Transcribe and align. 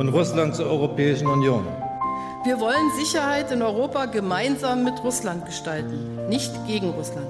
und 0.00 0.08
Russland 0.08 0.54
zur 0.54 0.64
Europäischen 0.64 1.26
Union. 1.26 1.62
Wir 2.42 2.58
wollen 2.58 2.90
Sicherheit 2.96 3.52
in 3.52 3.60
Europa 3.60 4.06
gemeinsam 4.06 4.82
mit 4.82 5.04
Russland 5.04 5.44
gestalten, 5.44 6.26
nicht 6.30 6.50
gegen 6.66 6.88
Russland. 6.88 7.28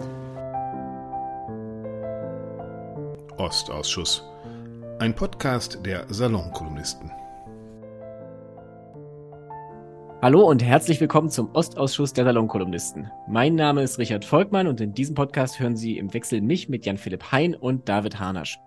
Ostausschuss. 3.38 4.23
Ein 5.01 5.16
Podcast 5.16 5.84
der 5.84 6.06
Salonkolumnisten. 6.11 7.11
Hallo 10.23 10.47
und 10.47 10.62
herzlich 10.62 11.00
willkommen 11.00 11.30
zum 11.30 11.52
Ostausschuss 11.52 12.12
der 12.12 12.25
Salonkolumnisten. 12.25 13.11
Mein 13.27 13.56
Name 13.56 13.83
ist 13.83 13.98
Richard 13.98 14.25
Volkmann 14.25 14.69
und 14.69 14.80
in 14.80 14.92
diesem 14.92 15.16
Podcast 15.16 15.59
hören 15.59 15.75
Sie 15.75 15.98
im 15.98 16.14
Wechsel 16.14 16.41
mich 16.41 16.69
mit 16.69 16.87
Jan-Philipp 16.87 17.33
Hein 17.33 17.56
und 17.56 17.89
David 17.89 18.20
Harnasch. 18.20 18.61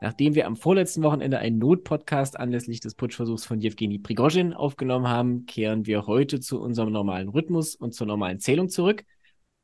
Nachdem 0.00 0.34
wir 0.34 0.46
am 0.46 0.56
vorletzten 0.56 1.02
Wochenende 1.02 1.38
einen 1.38 1.58
Notpodcast 1.58 2.38
anlässlich 2.38 2.80
des 2.80 2.94
Putschversuchs 2.94 3.46
von 3.46 3.60
Jewgeni 3.60 3.98
Prigozhin 3.98 4.52
aufgenommen 4.52 5.08
haben, 5.08 5.46
kehren 5.46 5.86
wir 5.86 6.06
heute 6.06 6.38
zu 6.38 6.60
unserem 6.60 6.92
normalen 6.92 7.28
Rhythmus 7.28 7.74
und 7.74 7.94
zur 7.94 8.06
normalen 8.06 8.38
Zählung 8.38 8.68
zurück. 8.68 9.04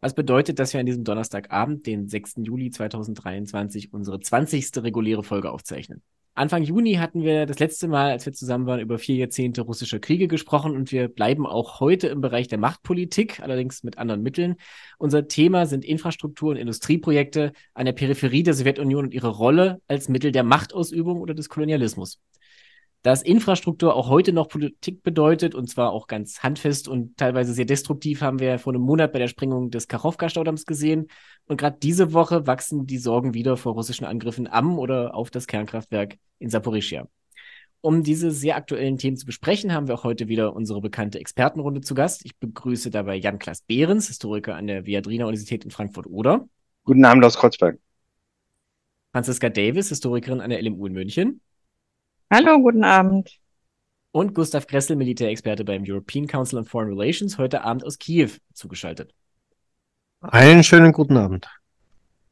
Was 0.01 0.15
bedeutet, 0.15 0.59
dass 0.59 0.73
wir 0.73 0.81
an 0.81 0.87
diesem 0.87 1.05
Donnerstagabend, 1.05 1.87
den 1.87 2.09
6. 2.09 2.37
Juli 2.39 2.71
2023, 2.71 3.93
unsere 3.93 4.21
20. 4.21 4.83
reguläre 4.83 5.23
Folge 5.23 5.51
aufzeichnen. 5.51 6.03
Anfang 6.35 6.63
Juni 6.63 6.95
hatten 6.95 7.23
wir 7.23 7.45
das 7.45 7.59
letzte 7.59 7.89
Mal, 7.89 8.11
als 8.11 8.25
wir 8.25 8.33
zusammen 8.33 8.65
waren, 8.65 8.81
über 8.81 8.99
vier 8.99 9.17
Jahrzehnte 9.17 9.61
russischer 9.61 9.99
Kriege 9.99 10.29
gesprochen 10.29 10.75
und 10.75 10.91
wir 10.91 11.09
bleiben 11.09 11.47
auch 11.47 11.79
heute 11.79 12.09
im 12.09 12.23
Bereich 12.23 12.49
der 12.49 12.57
Machtpolitik, 12.57 13.41
allerdings 13.41 13.83
mit 13.83 13.99
anderen 13.99 14.23
Mitteln. 14.23 14.57
Unser 14.97 15.29
Thema 15.29 15.67
sind 15.67 15.85
Infrastruktur- 15.85 16.53
und 16.53 16.57
Industrieprojekte 16.57 17.53
an 17.75 17.85
der 17.85 17.93
Peripherie 17.93 18.43
der 18.45 18.55
Sowjetunion 18.55 19.05
und 19.05 19.15
ihre 19.15 19.29
Rolle 19.29 19.83
als 19.89 20.09
Mittel 20.09 20.33
der 20.33 20.43
Machtausübung 20.43 21.21
oder 21.21 21.35
des 21.35 21.51
Kolonialismus 21.51 22.19
dass 23.03 23.23
Infrastruktur 23.23 23.95
auch 23.95 24.09
heute 24.09 24.33
noch 24.33 24.49
Politik 24.49 25.03
bedeutet 25.03 25.55
und 25.55 25.69
zwar 25.69 25.91
auch 25.91 26.07
ganz 26.07 26.43
handfest 26.43 26.87
und 26.87 27.17
teilweise 27.17 27.53
sehr 27.53 27.65
destruktiv, 27.65 28.21
haben 28.23 28.39
wir 28.39 28.59
vor 28.59 28.73
einem 28.73 28.83
Monat 28.83 29.13
bei 29.13 29.19
der 29.19 29.29
Sprengung 29.29 29.71
des 29.71 29.89
Kachowka-Staudamms 29.89 30.67
gesehen. 30.67 31.09
Und 31.47 31.57
gerade 31.57 31.79
diese 31.83 32.13
Woche 32.13 32.47
wachsen 32.47 32.87
die 32.87 32.99
Sorgen 32.99 33.35
wieder 33.35 33.57
vor 33.57 33.73
russischen 33.73 34.05
Angriffen 34.05 34.47
am 34.47 34.79
oder 34.79 35.15
auf 35.15 35.31
das 35.31 35.49
Kernkraftwerk 35.49 36.17
in 36.39 36.49
Saporischia. 36.49 37.09
Um 37.81 38.05
diese 38.05 38.31
sehr 38.31 38.55
aktuellen 38.55 38.97
Themen 38.97 39.17
zu 39.17 39.27
besprechen, 39.27 39.73
haben 39.73 39.89
wir 39.89 39.97
auch 39.97 40.05
heute 40.05 40.29
wieder 40.29 40.55
unsere 40.55 40.81
bekannte 40.81 41.19
Expertenrunde 41.19 41.81
zu 41.81 41.95
Gast. 41.95 42.25
Ich 42.25 42.37
begrüße 42.37 42.91
dabei 42.91 43.17
Jan-Klaas 43.17 43.63
Behrens, 43.63 44.07
Historiker 44.07 44.55
an 44.55 44.69
der 44.69 44.87
Viadrina 44.87 45.25
Universität 45.25 45.65
in 45.65 45.73
Frankfurt-Oder. 45.73 46.47
Guten 46.85 47.05
Abend 47.05 47.25
aus 47.25 47.37
Kreuzberg. 47.37 47.81
Franziska 49.11 49.49
Davis, 49.49 49.89
Historikerin 49.89 50.41
an 50.41 50.51
der 50.51 50.63
LMU 50.63 50.87
in 50.87 50.93
München. 50.93 51.41
Hallo, 52.35 52.59
guten 52.63 52.83
Abend. 52.83 53.29
Und 54.11 54.35
Gustav 54.35 54.67
Gressel, 54.67 54.97
Militärexperte 54.97 55.67
beim 55.67 55.85
European 55.87 56.27
Council 56.27 56.61
on 56.61 56.65
Foreign 56.65 56.89
Relations, 56.89 57.37
heute 57.37 57.63
Abend 57.63 57.85
aus 57.85 57.99
Kiew 57.99 58.31
zugeschaltet. 58.55 59.13
Einen 60.23 60.65
schönen 60.65 60.93
guten 60.93 61.19
Abend. 61.19 61.47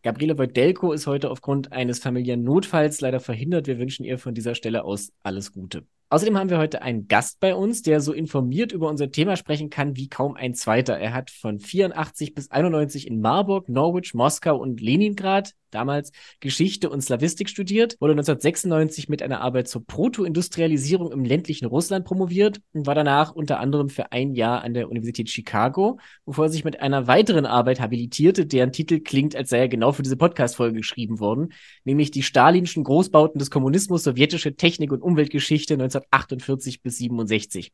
Gabriele 0.03 0.39
Wojdelko 0.39 0.95
ist 0.95 1.07
heute 1.07 1.31
aufgrund 1.31 1.73
eines 1.73 1.99
familiären 1.99 2.43
Notfalls 2.43 3.03
leider 3.03 3.21
verhindert. 3.21 3.67
Wir 3.67 3.79
wünschen 3.79 4.05
ihr 4.05 4.17
von 4.19 4.33
dieser 4.33 4.55
Stelle 4.55 4.85
aus 4.85 5.13
alles 5.23 5.53
Gute. 5.53 5.85
Außerdem 6.13 6.37
haben 6.37 6.51
wir 6.51 6.59
heute 6.59 6.83
einen 6.83 7.07
Gast 7.07 7.39
bei 7.39 7.55
uns, 7.55 7.83
der 7.83 8.01
so 8.01 8.13
informiert 8.13 8.73
über 8.73 8.89
unser 8.89 9.13
Thema 9.13 9.37
sprechen 9.37 9.71
kann 9.71 9.95
wie 9.95 10.09
kaum 10.09 10.35
ein 10.35 10.55
zweiter. 10.55 10.99
Er 10.99 11.15
hat 11.15 11.31
von 11.31 11.61
84 11.61 12.35
bis 12.35 12.51
91 12.51 13.07
in 13.07 13.21
Marburg, 13.21 13.69
Norwich, 13.69 14.13
Moskau 14.13 14.57
und 14.57 14.81
Leningrad 14.81 15.55
damals 15.71 16.13
Geschichte 16.41 16.91
und 16.91 17.01
Slavistik 17.01 17.49
studiert, 17.49 17.97
wurde 18.01 18.13
1996 18.13 19.09
mit 19.09 19.23
einer 19.23 19.41
Arbeit 19.41 19.69
zur 19.69 19.87
Protoindustrialisierung 19.87 21.13
im 21.13 21.25
ländlichen 21.25 21.67
Russland 21.67 22.05
promoviert 22.05 22.61
und 22.73 22.87
war 22.87 22.95
danach 22.95 23.33
unter 23.33 23.61
anderem 23.61 23.89
für 23.89 24.13
ein 24.13 24.35
Jahr 24.35 24.63
an 24.63 24.75
der 24.75 24.91
Universität 24.91 25.31
Chicago, 25.31 25.99
bevor 26.27 26.47
er 26.47 26.51
sich 26.51 26.65
mit 26.65 26.81
einer 26.81 27.07
weiteren 27.07 27.47
Arbeit 27.47 27.81
habilitierte, 27.81 28.47
deren 28.47 28.73
Titel 28.73 29.01
klingt, 29.01 29.37
als 29.37 29.51
sei 29.51 29.59
er 29.59 29.69
genau 29.69 29.93
für 29.93 30.03
diese 30.03 30.17
Podcast-Folge 30.17 30.79
geschrieben 30.79 31.21
worden, 31.21 31.53
nämlich 31.85 32.11
die 32.11 32.23
stalinischen 32.23 32.85
Großbauten 32.85 33.39
des 33.39 33.51
Kommunismus, 33.51 34.05
sowjetische 34.05 34.57
Technik- 34.57 34.93
und 34.93 35.03
Umweltgeschichte 35.03 35.77
19 35.77 36.00
1948 36.11 36.83
bis 36.83 36.99
67. 36.99 37.73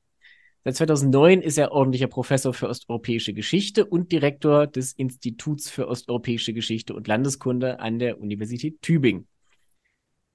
Seit 0.65 0.77
2009 0.77 1.43
ist 1.43 1.59
er 1.59 1.71
ordentlicher 1.71 2.09
Professor 2.09 2.53
für 2.53 2.69
osteuropäische 2.69 3.33
Geschichte 3.33 3.87
und 3.87 4.11
Direktor 4.11 4.67
des 4.67 4.93
Instituts 4.93 5.71
für 5.71 5.87
osteuropäische 5.87 6.53
Geschichte 6.53 6.95
und 6.95 7.07
Landeskunde 7.07 7.79
an 7.79 8.01
der 8.01 8.21
Universität 8.21 8.83
Tübingen. 8.83 9.29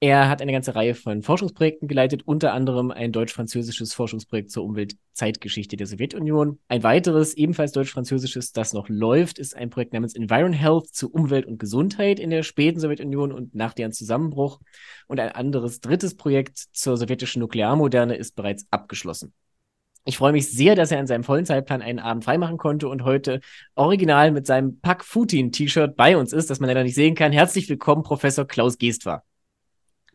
Er 0.03 0.29
hat 0.29 0.41
eine 0.41 0.51
ganze 0.51 0.73
Reihe 0.73 0.95
von 0.95 1.21
Forschungsprojekten 1.21 1.87
geleitet, 1.87 2.23
unter 2.25 2.53
anderem 2.53 2.89
ein 2.89 3.11
deutsch-französisches 3.11 3.93
Forschungsprojekt 3.93 4.49
zur 4.49 4.63
Umweltzeitgeschichte 4.63 5.77
der 5.77 5.85
Sowjetunion. 5.85 6.57
Ein 6.69 6.81
weiteres, 6.81 7.35
ebenfalls 7.35 7.71
deutsch-französisches, 7.71 8.51
das 8.51 8.73
noch 8.73 8.89
läuft, 8.89 9.37
ist 9.37 9.55
ein 9.55 9.69
Projekt 9.69 9.93
namens 9.93 10.15
Environ 10.15 10.53
Health 10.53 10.87
zu 10.87 11.11
Umwelt 11.11 11.45
und 11.45 11.59
Gesundheit 11.59 12.19
in 12.19 12.31
der 12.31 12.41
späten 12.41 12.79
Sowjetunion 12.79 13.31
und 13.31 13.53
nach 13.53 13.75
deren 13.75 13.91
Zusammenbruch. 13.91 14.59
Und 15.05 15.19
ein 15.19 15.33
anderes 15.33 15.81
drittes 15.81 16.17
Projekt 16.17 16.57
zur 16.57 16.97
sowjetischen 16.97 17.39
Nuklearmoderne 17.41 18.15
ist 18.15 18.35
bereits 18.35 18.65
abgeschlossen. 18.71 19.33
Ich 20.03 20.17
freue 20.17 20.31
mich 20.31 20.49
sehr, 20.49 20.73
dass 20.73 20.91
er 20.91 20.99
in 20.99 21.05
seinem 21.05 21.23
vollen 21.23 21.45
Zeitplan 21.45 21.83
einen 21.83 21.99
Abend 21.99 22.23
freimachen 22.23 22.57
konnte 22.57 22.87
und 22.87 23.03
heute 23.03 23.39
original 23.75 24.31
mit 24.31 24.47
seinem 24.47 24.79
Pack 24.79 25.05
Putin-T-Shirt 25.07 25.95
bei 25.95 26.17
uns 26.17 26.33
ist, 26.33 26.49
das 26.49 26.59
man 26.59 26.69
leider 26.69 26.81
nicht 26.81 26.95
sehen 26.95 27.13
kann. 27.13 27.31
Herzlich 27.31 27.69
willkommen, 27.69 28.01
Professor 28.01 28.47
Klaus 28.47 28.79
Geestwar. 28.79 29.23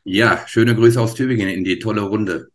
Ja, 0.09 0.45
schöne 0.47 0.77
Grüße 0.77 1.01
aus 1.01 1.15
Tübingen 1.15 1.49
in 1.49 1.65
die 1.65 1.81
tolle 1.81 2.03
Runde. 2.03 2.47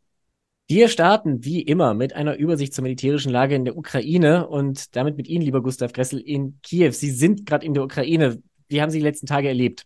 Wir 0.69 0.87
starten 0.87 1.43
wie 1.43 1.61
immer 1.61 1.93
mit 1.93 2.15
einer 2.15 2.37
Übersicht 2.37 2.73
zur 2.73 2.83
militärischen 2.83 3.29
Lage 3.29 3.55
in 3.55 3.65
der 3.65 3.75
Ukraine 3.75 4.47
und 4.47 4.95
damit 4.95 5.17
mit 5.17 5.27
Ihnen, 5.27 5.43
lieber 5.43 5.61
Gustav 5.61 5.91
Gressel, 5.91 6.21
in 6.21 6.59
Kiew. 6.63 6.91
Sie 6.93 7.11
sind 7.11 7.45
gerade 7.45 7.65
in 7.65 7.73
der 7.73 7.83
Ukraine. 7.83 8.41
Wie 8.69 8.81
haben 8.81 8.89
Sie 8.89 8.99
die 8.99 9.03
letzten 9.03 9.25
Tage 9.25 9.49
erlebt? 9.49 9.85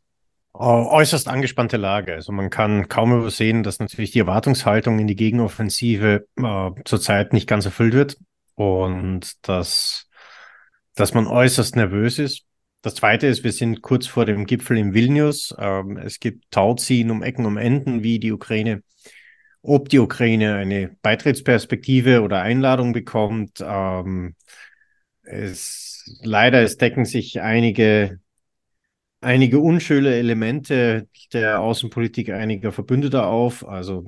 Oh, 0.53 0.87
äußerst 0.91 1.27
angespannte 1.27 1.77
Lage. 1.77 2.13
Also 2.13 2.31
man 2.31 2.51
kann 2.51 2.87
kaum 2.87 3.17
übersehen, 3.17 3.63
dass 3.63 3.79
natürlich 3.79 4.11
die 4.11 4.19
Erwartungshaltung 4.19 4.99
in 4.99 5.07
die 5.07 5.15
Gegenoffensive 5.15 6.27
äh, 6.37 6.71
zurzeit 6.85 7.33
nicht 7.33 7.47
ganz 7.47 7.65
erfüllt 7.65 7.95
wird 7.95 8.17
und 8.53 9.33
dass, 9.47 10.07
dass 10.93 11.15
man 11.15 11.25
äußerst 11.25 11.75
nervös 11.75 12.19
ist. 12.19 12.45
Das 12.85 12.93
zweite 12.93 13.25
ist, 13.25 13.43
wir 13.43 13.51
sind 13.51 13.81
kurz 13.81 14.05
vor 14.05 14.27
dem 14.27 14.45
Gipfel 14.45 14.77
in 14.77 14.93
Vilnius. 14.93 15.55
Ähm, 15.57 15.97
es 15.97 16.19
gibt 16.19 16.51
Tauziehen 16.51 17.09
um 17.09 17.23
Ecken, 17.23 17.47
um 17.47 17.57
Enden, 17.57 18.03
wie 18.03 18.19
die 18.19 18.31
Ukraine, 18.31 18.83
ob 19.63 19.89
die 19.89 19.97
Ukraine 19.97 20.53
eine 20.53 20.95
Beitrittsperspektive 21.01 22.21
oder 22.21 22.43
Einladung 22.43 22.93
bekommt. 22.93 23.57
Ähm, 23.59 24.35
es, 25.23 26.19
leider, 26.21 26.61
es 26.61 26.77
decken 26.77 27.05
sich 27.05 27.41
einige 27.41 28.19
einige 29.25 29.59
unschöne 29.59 30.13
Elemente 30.13 31.07
der 31.33 31.59
Außenpolitik 31.59 32.29
einiger 32.29 32.71
Verbündeter 32.71 33.27
auf. 33.27 33.67
Also 33.67 34.05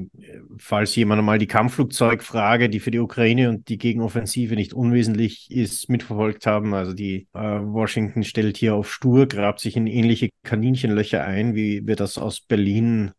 falls 0.58 0.96
jemand 0.96 1.24
mal 1.24 1.40
die 1.40 1.48
Kampfflugzeugfrage, 1.48 2.70
die 2.70 2.80
für 2.80 2.92
die 2.92 3.00
Ukraine 3.00 3.50
und 3.50 3.68
die 3.68 3.80
Gegenoffensive 3.80 4.56
nicht 4.56 4.74
unwesentlich 4.74 5.50
ist, 5.50 5.90
mitverfolgt 5.90 6.46
haben. 6.46 6.74
Also 6.74 6.94
die 6.94 7.28
äh, 7.34 7.40
Washington 7.40 8.24
stellt 8.24 8.58
hier 8.58 8.76
auf 8.76 8.94
stur, 8.94 9.28
grabt 9.28 9.60
sich 9.60 9.76
in 9.76 9.88
ähnliche 9.88 10.30
Kaninchenlöcher 10.44 11.26
ein, 11.26 11.56
wie 11.56 11.86
wir 11.86 11.96
das 11.96 12.18
aus 12.18 12.40
Berlin 12.40 13.12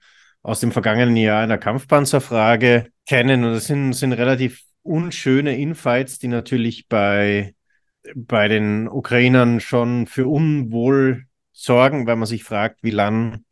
aus 0.42 0.60
dem 0.60 0.70
vergangenen 0.70 1.16
Jahr 1.16 1.42
in 1.42 1.48
der 1.48 1.58
Kampfpanzerfrage 1.58 2.86
kennen. 3.06 3.44
Und 3.44 3.52
das 3.54 3.66
sind, 3.66 3.92
sind 3.92 4.12
relativ 4.12 4.62
unschöne 4.82 5.58
Infights, 5.58 6.20
die 6.20 6.28
natürlich 6.28 6.86
bei 6.88 7.54
bei 8.14 8.48
den 8.48 8.88
Ukrainern 8.88 9.60
schon 9.60 10.06
für 10.06 10.28
Unwohl 10.28 11.27
Sorgen, 11.58 12.06
weil 12.06 12.16
man 12.16 12.26
sich 12.26 12.44
fragt, 12.44 12.82
wie 12.82 12.90
lang 12.90 13.44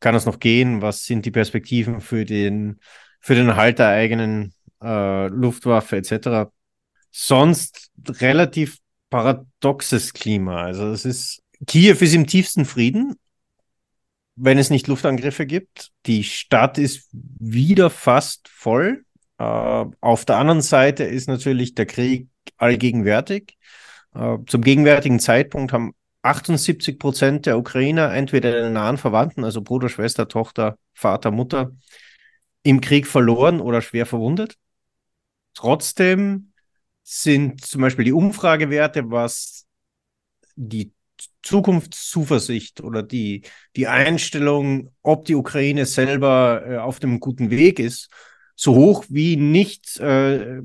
kann 0.00 0.14
es 0.14 0.26
noch 0.26 0.40
gehen? 0.40 0.82
Was 0.82 1.04
sind 1.04 1.24
die 1.24 1.30
Perspektiven 1.30 2.00
für 2.00 2.24
den, 2.24 2.80
für 3.20 3.36
den 3.36 3.48
Erhalt 3.48 3.78
der 3.78 3.88
eigenen 3.88 4.54
äh, 4.82 5.28
Luftwaffe 5.28 5.96
etc. 5.96 6.50
Sonst 7.12 7.90
relativ 8.06 8.78
paradoxes 9.08 10.12
Klima. 10.12 10.64
Also 10.64 10.88
es 10.88 11.04
ist, 11.04 11.42
Kiew 11.66 11.96
ist 12.00 12.14
im 12.14 12.26
tiefsten 12.26 12.64
Frieden, 12.64 13.14
wenn 14.34 14.58
es 14.58 14.70
nicht 14.70 14.88
Luftangriffe 14.88 15.46
gibt. 15.46 15.92
Die 16.06 16.24
Stadt 16.24 16.76
ist 16.76 17.08
wieder 17.12 17.88
fast 17.88 18.48
voll. 18.48 19.04
Äh, 19.38 19.44
auf 19.44 20.24
der 20.24 20.36
anderen 20.38 20.60
Seite 20.60 21.04
ist 21.04 21.28
natürlich 21.28 21.74
der 21.74 21.86
Krieg 21.86 22.28
allgegenwärtig. 22.56 23.56
Äh, 24.12 24.38
zum 24.46 24.62
gegenwärtigen 24.62 25.20
Zeitpunkt 25.20 25.72
haben 25.72 25.94
78 26.24 26.98
Prozent 26.98 27.46
der 27.46 27.58
Ukrainer 27.58 28.12
entweder 28.12 28.50
den 28.50 28.72
nahen 28.72 28.96
Verwandten, 28.96 29.44
also 29.44 29.60
Bruder, 29.60 29.88
Schwester, 29.88 30.26
Tochter, 30.26 30.78
Vater, 30.94 31.30
Mutter, 31.30 31.72
im 32.62 32.80
Krieg 32.80 33.06
verloren 33.06 33.60
oder 33.60 33.82
schwer 33.82 34.06
verwundet. 34.06 34.56
Trotzdem 35.52 36.52
sind 37.02 37.64
zum 37.64 37.82
Beispiel 37.82 38.06
die 38.06 38.12
Umfragewerte, 38.12 39.10
was 39.10 39.66
die 40.56 40.92
Zukunftszuversicht 41.42 42.80
oder 42.80 43.02
die, 43.02 43.42
die 43.76 43.86
Einstellung, 43.86 44.94
ob 45.02 45.26
die 45.26 45.34
Ukraine 45.34 45.84
selber 45.84 46.62
äh, 46.66 46.76
auf 46.78 47.00
dem 47.00 47.20
guten 47.20 47.50
Weg 47.50 47.78
ist, 47.78 48.08
so 48.56 48.74
hoch 48.74 49.04
wie 49.10 49.36
nicht 49.36 49.98
äh, 49.98 50.62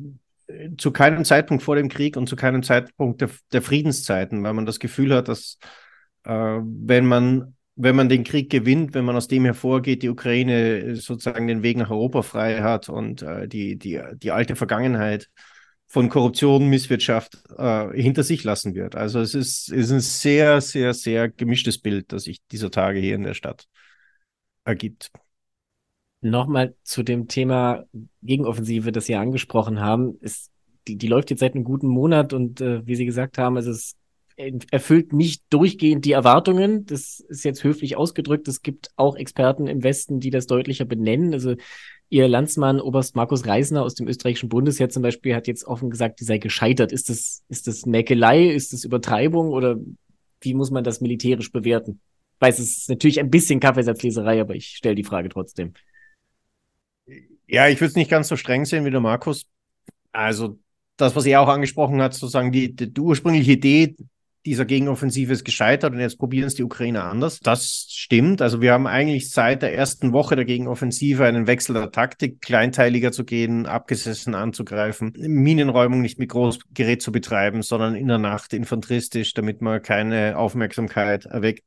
zu 0.77 0.91
keinem 0.91 1.25
Zeitpunkt 1.25 1.63
vor 1.63 1.75
dem 1.75 1.89
Krieg 1.89 2.17
und 2.17 2.27
zu 2.27 2.35
keinem 2.35 2.63
Zeitpunkt 2.63 3.21
der, 3.21 3.29
der 3.51 3.61
Friedenszeiten, 3.61 4.43
weil 4.43 4.53
man 4.53 4.65
das 4.65 4.79
Gefühl 4.79 5.13
hat, 5.13 5.27
dass 5.27 5.57
äh, 6.25 6.31
wenn 6.31 7.05
man 7.05 7.55
wenn 7.81 7.95
man 7.95 8.09
den 8.09 8.25
Krieg 8.25 8.49
gewinnt, 8.49 8.93
wenn 8.93 9.05
man 9.05 9.15
aus 9.15 9.29
dem 9.29 9.45
hervorgeht, 9.45 10.03
die 10.03 10.09
Ukraine 10.09 10.97
sozusagen 10.97 11.47
den 11.47 11.63
Weg 11.63 11.77
nach 11.77 11.89
Europa 11.89 12.23
frei 12.23 12.61
hat 12.61 12.89
und 12.89 13.21
äh, 13.21 13.47
die, 13.47 13.77
die, 13.77 14.01
die 14.17 14.31
alte 14.31 14.57
Vergangenheit 14.57 15.29
von 15.87 16.09
Korruption, 16.09 16.67
Misswirtschaft 16.67 17.37
äh, 17.57 17.87
hinter 17.93 18.23
sich 18.23 18.43
lassen 18.43 18.75
wird. 18.75 18.95
Also 18.95 19.21
es 19.21 19.33
ist, 19.33 19.71
ist 19.71 19.91
ein 19.91 20.01
sehr, 20.01 20.59
sehr, 20.59 20.93
sehr 20.93 21.29
gemischtes 21.29 21.77
Bild, 21.77 22.11
das 22.11 22.23
sich 22.23 22.41
dieser 22.51 22.69
Tage 22.69 22.99
hier 22.99 23.15
in 23.15 23.23
der 23.23 23.33
Stadt 23.33 23.65
ergibt. 24.65 25.09
Nochmal 26.21 26.75
zu 26.83 27.03
dem 27.03 27.27
Thema 27.27 27.85
Gegenoffensive, 28.21 28.91
das 28.91 29.05
Sie 29.05 29.15
angesprochen 29.15 29.79
haben. 29.79 30.17
Ist, 30.21 30.51
die, 30.87 30.97
die 30.97 31.07
läuft 31.07 31.29
jetzt 31.29 31.39
seit 31.39 31.55
einem 31.55 31.63
guten 31.63 31.87
Monat 31.87 32.33
und 32.33 32.61
äh, 32.61 32.85
wie 32.85 32.95
Sie 32.95 33.05
gesagt 33.05 33.37
haben, 33.37 33.55
also 33.55 33.71
es 33.71 33.95
erfüllt 34.71 35.11
nicht 35.11 35.43
durchgehend 35.49 36.05
die 36.05 36.13
Erwartungen. 36.13 36.85
Das 36.85 37.19
ist 37.19 37.43
jetzt 37.43 37.63
höflich 37.63 37.97
ausgedrückt. 37.97 38.47
Es 38.47 38.61
gibt 38.61 38.89
auch 38.95 39.15
Experten 39.15 39.67
im 39.67 39.83
Westen, 39.83 40.19
die 40.19 40.29
das 40.29 40.47
deutlicher 40.47 40.85
benennen. 40.85 41.33
Also 41.33 41.55
Ihr 42.09 42.27
Landsmann 42.27 42.81
Oberst 42.81 43.15
Markus 43.15 43.45
Reisner 43.45 43.83
aus 43.83 43.93
dem 43.95 44.07
österreichischen 44.07 44.49
Bundesheer 44.49 44.89
zum 44.89 45.03
Beispiel 45.03 45.35
hat 45.35 45.47
jetzt 45.47 45.65
offen 45.65 45.89
gesagt, 45.89 46.19
die 46.19 46.23
sei 46.23 46.39
gescheitert. 46.39 46.91
Ist 46.91 47.09
das, 47.09 47.43
ist 47.49 47.67
das 47.67 47.85
Mäkelei? 47.85 48.47
Ist 48.47 48.73
das 48.73 48.83
Übertreibung? 48.83 49.49
Oder 49.49 49.77
wie 50.41 50.53
muss 50.53 50.71
man 50.71 50.83
das 50.83 51.01
militärisch 51.01 51.51
bewerten? 51.51 51.99
Ich 52.35 52.41
weiß, 52.41 52.59
es 52.59 52.77
ist 52.77 52.89
natürlich 52.89 53.19
ein 53.19 53.29
bisschen 53.29 53.59
Kaffeesatzleserei, 53.59 54.41
aber 54.41 54.55
ich 54.55 54.67
stelle 54.69 54.95
die 54.95 55.03
Frage 55.03 55.29
trotzdem. 55.29 55.73
Ja, 57.49 57.67
ich 57.67 57.81
würde 57.81 57.89
es 57.89 57.95
nicht 57.95 58.11
ganz 58.11 58.27
so 58.27 58.35
streng 58.35 58.65
sehen 58.65 58.85
wie 58.85 58.91
der 58.91 58.99
Markus. 58.99 59.47
Also 60.11 60.59
das, 60.97 61.15
was 61.15 61.25
er 61.25 61.41
auch 61.41 61.47
angesprochen 61.47 62.01
hat, 62.01 62.13
sozusagen 62.13 62.51
die, 62.51 62.75
die, 62.75 62.93
die 62.93 63.01
ursprüngliche 63.01 63.53
Idee 63.53 63.95
dieser 64.45 64.65
Gegenoffensive 64.65 65.33
ist 65.33 65.43
gescheitert 65.43 65.93
und 65.93 65.99
jetzt 65.99 66.17
probieren 66.17 66.47
es 66.47 66.55
die 66.55 66.63
Ukrainer 66.63 67.05
anders. 67.05 67.39
Das 67.39 67.87
stimmt. 67.89 68.41
Also 68.41 68.61
wir 68.61 68.71
haben 68.71 68.87
eigentlich 68.87 69.31
seit 69.31 69.63
der 69.63 69.75
ersten 69.75 70.13
Woche 70.13 70.35
der 70.35 70.45
Gegenoffensive 70.45 71.25
einen 71.25 71.47
Wechsel 71.47 71.73
der 71.73 71.91
Taktik, 71.91 72.39
kleinteiliger 72.39 73.11
zu 73.11 73.25
gehen, 73.25 73.65
abgesessen 73.65 74.35
anzugreifen, 74.35 75.13
Minenräumung 75.17 76.01
nicht 76.01 76.19
mit 76.19 76.29
Großgerät 76.29 77.01
zu 77.01 77.11
betreiben, 77.11 77.63
sondern 77.63 77.95
in 77.95 78.07
der 78.07 78.19
Nacht 78.19 78.53
infanteristisch, 78.53 79.33
damit 79.33 79.61
man 79.61 79.81
keine 79.81 80.37
Aufmerksamkeit 80.37 81.25
erweckt. 81.25 81.63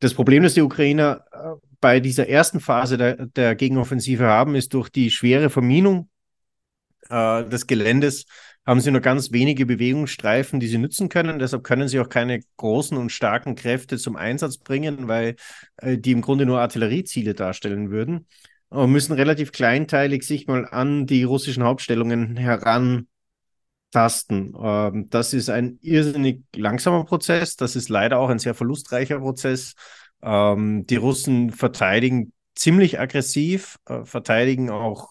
Das 0.00 0.14
Problem, 0.14 0.42
das 0.42 0.54
die 0.54 0.62
Ukrainer 0.62 1.24
äh, 1.32 1.66
bei 1.80 2.00
dieser 2.00 2.28
ersten 2.28 2.60
Phase 2.60 2.96
der, 2.96 3.26
der 3.26 3.54
Gegenoffensive 3.54 4.24
haben, 4.24 4.54
ist 4.54 4.74
durch 4.74 4.88
die 4.88 5.10
schwere 5.10 5.50
Verminung 5.50 6.08
äh, 7.08 7.44
des 7.44 7.66
Geländes 7.66 8.26
haben 8.66 8.80
sie 8.80 8.90
nur 8.90 9.00
ganz 9.00 9.32
wenige 9.32 9.66
Bewegungsstreifen, 9.66 10.60
die 10.60 10.68
sie 10.68 10.78
nutzen 10.78 11.08
können. 11.08 11.38
Deshalb 11.38 11.64
können 11.64 11.88
sie 11.88 11.98
auch 11.98 12.08
keine 12.08 12.40
großen 12.56 12.96
und 12.96 13.10
starken 13.10 13.54
Kräfte 13.54 13.98
zum 13.98 14.16
Einsatz 14.16 14.58
bringen, 14.58 15.08
weil 15.08 15.36
äh, 15.78 15.98
die 15.98 16.12
im 16.12 16.20
Grunde 16.20 16.46
nur 16.46 16.60
Artillerieziele 16.60 17.34
darstellen 17.34 17.90
würden. 17.90 18.26
Und 18.68 18.92
müssen 18.92 19.14
relativ 19.14 19.50
kleinteilig 19.50 20.22
sich 20.22 20.46
mal 20.46 20.66
an 20.66 21.06
die 21.06 21.24
russischen 21.24 21.64
Hauptstellungen 21.64 22.36
herantasten. 23.92 24.54
Ähm, 24.60 25.08
das 25.10 25.32
ist 25.32 25.50
ein 25.50 25.78
irrsinnig 25.82 26.42
langsamer 26.54 27.04
Prozess. 27.04 27.56
Das 27.56 27.76
ist 27.76 27.88
leider 27.88 28.18
auch 28.18 28.28
ein 28.28 28.38
sehr 28.38 28.54
verlustreicher 28.54 29.20
Prozess. 29.20 29.74
Ähm, 30.22 30.86
die 30.86 30.96
Russen 30.96 31.50
verteidigen 31.50 32.32
ziemlich 32.54 32.98
aggressiv, 32.98 33.78
äh, 33.86 34.04
verteidigen 34.04 34.70
auch 34.70 35.08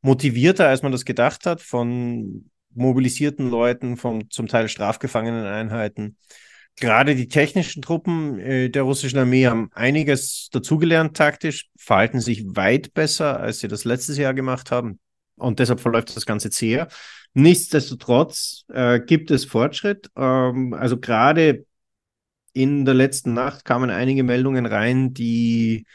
motivierter, 0.00 0.68
als 0.68 0.82
man 0.82 0.92
das 0.92 1.04
gedacht 1.04 1.46
hat, 1.46 1.60
von 1.60 2.50
mobilisierten 2.74 3.50
Leuten, 3.50 3.96
von 3.96 4.30
zum 4.30 4.48
Teil 4.48 4.68
strafgefangenen 4.68 5.46
Einheiten. 5.46 6.16
Gerade 6.76 7.14
die 7.14 7.28
technischen 7.28 7.82
Truppen 7.82 8.38
äh, 8.38 8.70
der 8.70 8.82
russischen 8.82 9.18
Armee 9.18 9.46
haben 9.46 9.68
einiges 9.74 10.48
dazugelernt 10.50 11.16
taktisch, 11.16 11.68
verhalten 11.76 12.20
sich 12.20 12.44
weit 12.46 12.94
besser, 12.94 13.38
als 13.38 13.60
sie 13.60 13.68
das 13.68 13.84
letztes 13.84 14.16
Jahr 14.16 14.32
gemacht 14.32 14.70
haben. 14.70 14.98
Und 15.36 15.58
deshalb 15.58 15.80
verläuft 15.80 16.16
das 16.16 16.24
Ganze 16.26 16.50
zäher. 16.50 16.88
Nichtsdestotrotz 17.34 18.64
äh, 18.68 19.00
gibt 19.00 19.30
es 19.30 19.44
Fortschritt. 19.44 20.10
Ähm, 20.16 20.74
also 20.74 20.98
gerade 20.98 21.64
in 22.52 22.84
der 22.84 22.94
letzten 22.94 23.32
Nacht 23.32 23.64
kamen 23.64 23.90
einige 23.90 24.22
Meldungen 24.22 24.66
rein, 24.66 25.14
die 25.14 25.86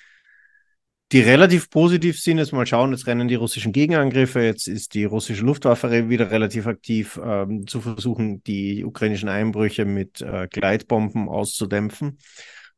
die 1.12 1.22
relativ 1.22 1.70
positiv 1.70 2.20
sind. 2.20 2.38
Jetzt 2.38 2.52
mal 2.52 2.66
schauen, 2.66 2.92
jetzt 2.92 3.08
rennen 3.08 3.28
die 3.28 3.36
russischen 3.36 3.72
Gegenangriffe, 3.72 4.42
jetzt 4.42 4.68
ist 4.68 4.94
die 4.94 5.06
russische 5.06 5.46
Luftwaffe 5.46 6.10
wieder 6.10 6.32
relativ 6.32 6.68
aktiv, 6.68 7.20
ähm, 7.24 7.66
zu 7.66 7.82
versuchen, 7.82 8.44
die 8.44 8.84
ukrainischen 8.84 9.30
Einbrüche 9.30 9.86
mit 9.86 10.22
äh, 10.22 10.48
Gleitbomben 10.52 11.30
auszudämpfen. 11.30 12.18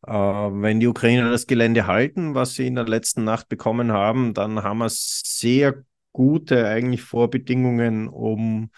Äh, 0.05 0.11
wenn 0.11 0.79
die 0.79 0.87
Ukrainer 0.87 1.31
das 1.31 1.47
Gelände 1.47 1.87
halten, 1.87 2.35
was 2.35 2.53
sie 2.53 2.67
in 2.67 2.75
der 2.75 2.85
letzten 2.85 3.23
Nacht 3.23 3.49
bekommen 3.49 3.91
haben, 3.91 4.33
dann 4.33 4.61
haben 4.61 4.77
wir 4.77 4.89
sehr 4.89 5.83
gute 6.11 6.67
eigentlich 6.67 7.01
Vorbedingungen, 7.01 8.07
um 8.07 8.71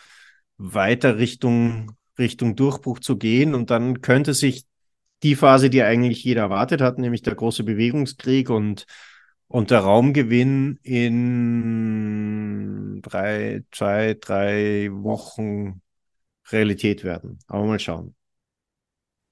weiter 0.57 1.17
Richtung, 1.17 1.91
Richtung 2.17 2.55
Durchbruch 2.55 2.99
zu 2.99 3.17
gehen. 3.17 3.55
Und 3.55 3.69
dann 3.69 4.01
könnte 4.01 4.33
sich 4.33 4.65
die 5.23 5.35
Phase, 5.35 5.69
die 5.69 5.83
eigentlich 5.83 6.23
jeder 6.23 6.41
erwartet 6.41 6.81
hat, 6.81 6.97
nämlich 6.97 7.21
der 7.21 7.35
große 7.35 7.63
Bewegungskrieg 7.63 8.49
und 8.49 8.85
und 9.51 9.69
der 9.69 9.79
Raumgewinn 9.79 10.79
in 10.81 11.31
drei, 13.01 13.65
zwei, 13.71 14.13
drei 14.13 14.87
Wochen 14.91 15.81
Realität 16.51 17.03
werden. 17.03 17.39
Aber 17.47 17.65
mal 17.65 17.79
schauen. 17.79 18.15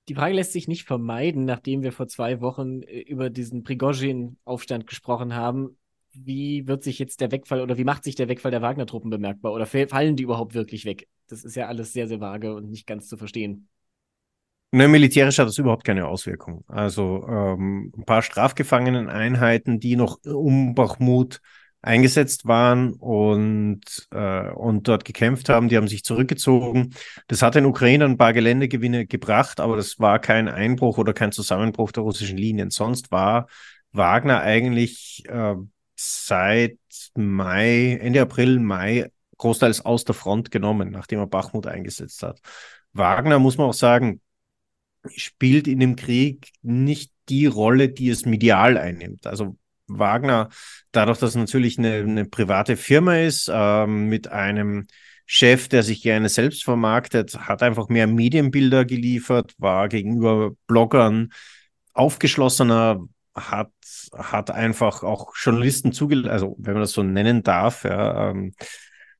Die 0.09 0.15
Frage 0.15 0.35
lässt 0.35 0.51
sich 0.51 0.67
nicht 0.67 0.83
vermeiden, 0.85 1.45
nachdem 1.45 1.83
wir 1.83 1.93
vor 1.93 2.09
zwei 2.09 2.41
Wochen 2.41 2.81
äh, 2.81 2.99
über 2.99 3.29
diesen 3.29 3.63
Prigozhin-Aufstand 3.63 4.87
gesprochen 4.87 5.35
haben. 5.35 5.77
Wie 6.23 6.67
wird 6.67 6.83
sich 6.83 6.99
jetzt 6.99 7.21
der 7.21 7.31
Wegfall 7.31 7.61
oder 7.61 7.77
wie 7.77 7.83
macht 7.83 8.03
sich 8.03 8.15
der 8.15 8.27
Wegfall 8.27 8.51
der 8.51 8.61
Wagner-Truppen 8.61 9.09
bemerkbar? 9.09 9.53
Oder 9.53 9.65
fallen 9.65 10.15
die 10.15 10.23
überhaupt 10.23 10.53
wirklich 10.53 10.85
weg? 10.85 11.07
Das 11.27 11.43
ist 11.43 11.55
ja 11.55 11.67
alles 11.67 11.93
sehr, 11.93 12.07
sehr 12.07 12.19
vage 12.19 12.53
und 12.53 12.69
nicht 12.69 12.87
ganz 12.87 13.07
zu 13.07 13.17
verstehen. 13.17 13.69
Ne, 14.71 14.87
militärisch 14.87 15.39
hat 15.39 15.47
das 15.47 15.57
überhaupt 15.57 15.83
keine 15.83 16.07
Auswirkung. 16.07 16.63
Also 16.67 17.25
ähm, 17.27 17.91
ein 17.97 18.05
paar 18.05 18.21
Strafgefangeneneinheiten, 18.21 19.79
die 19.79 19.95
noch 19.95 20.19
um 20.23 20.75
Bachmut 20.75 21.41
eingesetzt 21.81 22.45
waren 22.45 22.93
und, 22.93 23.81
äh, 24.11 24.51
und 24.51 24.87
dort 24.87 25.05
gekämpft 25.05 25.49
haben, 25.49 25.69
die 25.69 25.77
haben 25.77 25.87
sich 25.87 26.03
zurückgezogen. 26.03 26.93
Das 27.27 27.41
hat 27.41 27.55
den 27.55 27.65
Ukrainern 27.65 28.11
ein 28.11 28.17
paar 28.17 28.33
Geländegewinne 28.33 29.07
gebracht, 29.07 29.59
aber 29.59 29.77
das 29.77 29.97
war 29.99 30.19
kein 30.19 30.47
Einbruch 30.49 30.97
oder 30.97 31.13
kein 31.13 31.31
Zusammenbruch 31.31 31.91
der 31.91 32.03
russischen 32.03 32.37
Linien. 32.37 32.69
Sonst 32.69 33.11
war 33.11 33.47
Wagner 33.91 34.41
eigentlich 34.41 35.23
äh, 35.27 35.55
seit 35.99 36.77
Mai, 37.15 37.97
Ende 38.01 38.21
April, 38.21 38.59
Mai 38.59 39.11
großteils 39.37 39.85
aus 39.85 40.05
der 40.05 40.15
Front 40.15 40.51
genommen, 40.51 40.91
nachdem 40.91 41.19
er 41.19 41.27
Bachmut 41.27 41.67
eingesetzt 41.67 42.23
hat. 42.23 42.39
Wagner, 42.93 43.39
muss 43.39 43.57
man 43.57 43.67
auch 43.67 43.73
sagen, 43.73 44.21
spielt 45.15 45.67
in 45.67 45.79
dem 45.79 45.95
Krieg 45.95 46.49
nicht 46.61 47.11
die 47.29 47.45
Rolle, 47.45 47.89
die 47.89 48.09
es 48.09 48.25
medial 48.25 48.77
einnimmt. 48.77 49.27
Also 49.27 49.57
Wagner, 49.87 50.49
dadurch, 50.91 51.19
dass 51.19 51.31
es 51.31 51.35
natürlich 51.35 51.77
eine, 51.77 51.95
eine 51.95 52.25
private 52.25 52.77
Firma 52.77 53.17
ist, 53.17 53.49
ähm, 53.51 54.05
mit 54.07 54.27
einem 54.27 54.87
Chef, 55.25 55.67
der 55.67 55.83
sich 55.83 56.01
gerne 56.01 56.27
selbst 56.29 56.63
vermarktet, 56.63 57.37
hat 57.47 57.61
einfach 57.61 57.87
mehr 57.87 58.07
Medienbilder 58.07 58.85
geliefert, 58.85 59.53
war 59.57 59.87
gegenüber 59.87 60.51
Bloggern 60.67 61.31
aufgeschlossener, 61.93 63.05
hat, 63.35 63.71
hat 64.15 64.51
einfach 64.51 65.03
auch 65.03 65.33
Journalisten 65.35 65.91
zugelassen, 65.91 66.31
also 66.31 66.55
wenn 66.59 66.73
man 66.73 66.81
das 66.81 66.91
so 66.91 67.03
nennen 67.03 67.43
darf, 67.43 67.83
ja, 67.83 68.31
ähm, 68.31 68.53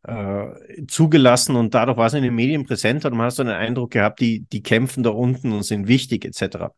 äh, 0.03 0.85
zugelassen 0.87 1.55
und 1.55 1.73
dadurch 1.73 1.97
war 1.97 2.07
es 2.07 2.13
in 2.13 2.23
den 2.23 2.35
Medien 2.35 2.65
präsenter 2.65 3.11
und 3.11 3.17
man 3.17 3.27
hat 3.27 3.33
so 3.33 3.43
den 3.43 3.53
Eindruck 3.53 3.91
gehabt, 3.91 4.19
die, 4.19 4.45
die 4.45 4.63
kämpfen 4.63 5.03
da 5.03 5.09
unten 5.09 5.51
und 5.51 5.63
sind 5.63 5.87
wichtig 5.87 6.25
etc. 6.25 6.73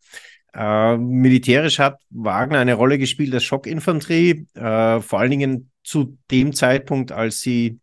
Äh, 0.53 0.97
militärisch 0.97 1.79
hat 1.79 1.99
Wagner 2.09 2.59
eine 2.59 2.73
Rolle 2.73 2.97
gespielt 2.97 3.33
als 3.33 3.43
Schockinfanterie, 3.43 4.47
äh, 4.55 4.99
vor 5.01 5.19
allen 5.19 5.31
Dingen 5.31 5.71
zu 5.83 6.17
dem 6.29 6.53
Zeitpunkt, 6.53 7.11
als 7.11 7.41
sie 7.41 7.79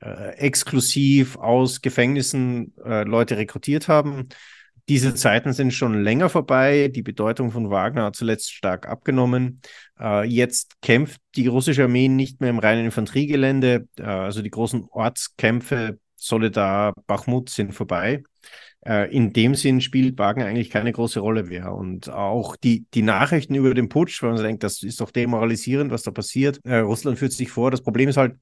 äh, 0.00 0.36
exklusiv 0.36 1.36
aus 1.36 1.80
Gefängnissen 1.80 2.74
äh, 2.84 3.04
Leute 3.04 3.36
rekrutiert 3.36 3.88
haben. 3.88 4.28
Diese 4.88 5.14
Zeiten 5.14 5.52
sind 5.52 5.72
schon 5.72 6.02
länger 6.02 6.28
vorbei. 6.28 6.88
Die 6.88 7.02
Bedeutung 7.02 7.50
von 7.52 7.70
Wagner 7.70 8.04
hat 8.04 8.16
zuletzt 8.16 8.52
stark 8.52 8.88
abgenommen. 8.88 9.60
Äh, 9.98 10.26
jetzt 10.26 10.80
kämpft 10.82 11.20
die 11.36 11.46
russische 11.46 11.84
Armee 11.84 12.08
nicht 12.08 12.40
mehr 12.40 12.50
im 12.50 12.58
reinen 12.58 12.84
Infanteriegelände. 12.84 13.88
Äh, 13.98 14.02
also 14.02 14.42
die 14.42 14.50
großen 14.50 14.86
Ortskämpfe 14.90 15.98
Soledar, 16.16 16.94
Bachmut 17.06 17.50
sind 17.50 17.74
vorbei. 17.74 18.22
Äh, 18.84 19.14
in 19.14 19.32
dem 19.32 19.54
Sinn 19.54 19.80
spielt 19.80 20.18
Wagner 20.18 20.46
eigentlich 20.46 20.70
keine 20.70 20.92
große 20.92 21.20
Rolle 21.20 21.44
mehr. 21.44 21.72
Und 21.72 22.10
auch 22.10 22.56
die, 22.56 22.86
die 22.94 23.02
Nachrichten 23.02 23.54
über 23.54 23.74
den 23.74 23.88
Putsch, 23.88 24.22
wenn 24.22 24.34
man 24.34 24.42
denkt, 24.42 24.62
das 24.62 24.82
ist 24.82 25.00
doch 25.00 25.10
demoralisierend, 25.10 25.90
was 25.90 26.02
da 26.02 26.10
passiert. 26.10 26.60
Äh, 26.64 26.78
Russland 26.78 27.18
führt 27.18 27.32
sich 27.32 27.50
vor. 27.50 27.70
Das 27.70 27.82
Problem 27.82 28.08
ist 28.08 28.16
halt, 28.16 28.36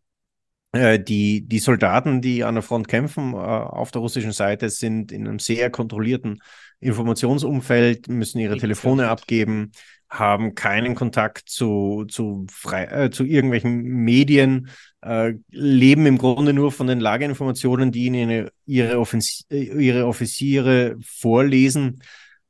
die, 0.72 1.42
die 1.48 1.58
Soldaten, 1.58 2.20
die 2.20 2.44
an 2.44 2.54
der 2.54 2.62
Front 2.62 2.86
kämpfen, 2.86 3.34
äh, 3.34 3.36
auf 3.36 3.90
der 3.90 4.02
russischen 4.02 4.32
Seite, 4.32 4.70
sind 4.70 5.10
in 5.10 5.26
einem 5.26 5.40
sehr 5.40 5.70
kontrollierten 5.70 6.40
Informationsumfeld, 6.78 8.08
müssen 8.08 8.38
ihre 8.38 8.56
Telefone 8.56 9.08
abgeben, 9.08 9.72
haben 10.08 10.54
keinen 10.54 10.94
Kontakt 10.94 11.48
zu, 11.48 12.04
zu, 12.08 12.46
frei, 12.50 12.84
äh, 12.84 13.10
zu 13.10 13.24
irgendwelchen 13.24 13.82
Medien, 13.82 14.68
äh, 15.02 15.34
leben 15.50 16.06
im 16.06 16.18
Grunde 16.18 16.52
nur 16.52 16.72
von 16.72 16.88
den 16.88 17.00
Lageinformationen, 17.00 17.92
die 17.92 18.06
ihnen 18.06 18.50
ihre, 18.66 18.98
Offensi 18.98 19.44
ihre 19.50 20.06
Offiziere 20.06 20.96
vorlesen. 21.04 22.02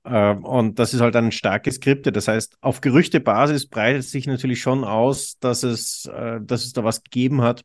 Äh, 0.04 0.34
und 0.34 0.78
das 0.78 0.94
ist 0.94 1.00
halt 1.00 1.16
ein 1.16 1.32
starkes 1.32 1.76
Skripte. 1.76 2.12
Das 2.12 2.28
heißt, 2.28 2.56
auf 2.60 2.80
Gerüchtebasis 2.80 3.66
breitet 3.66 4.04
sich 4.04 4.26
natürlich 4.26 4.60
schon 4.60 4.84
aus, 4.84 5.38
dass 5.38 5.62
es, 5.62 6.06
äh, 6.06 6.40
dass 6.42 6.64
es 6.64 6.72
da 6.72 6.82
was 6.82 7.02
gegeben 7.02 7.42
hat. 7.42 7.64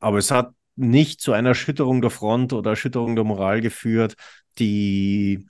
Aber 0.00 0.18
es 0.18 0.30
hat 0.30 0.52
nicht 0.76 1.20
zu 1.20 1.32
einer 1.32 1.50
Erschütterung 1.50 2.00
der 2.00 2.10
Front 2.10 2.52
oder 2.52 2.70
Erschütterung 2.70 3.16
der 3.16 3.24
Moral 3.24 3.60
geführt. 3.60 4.14
Die, 4.58 5.46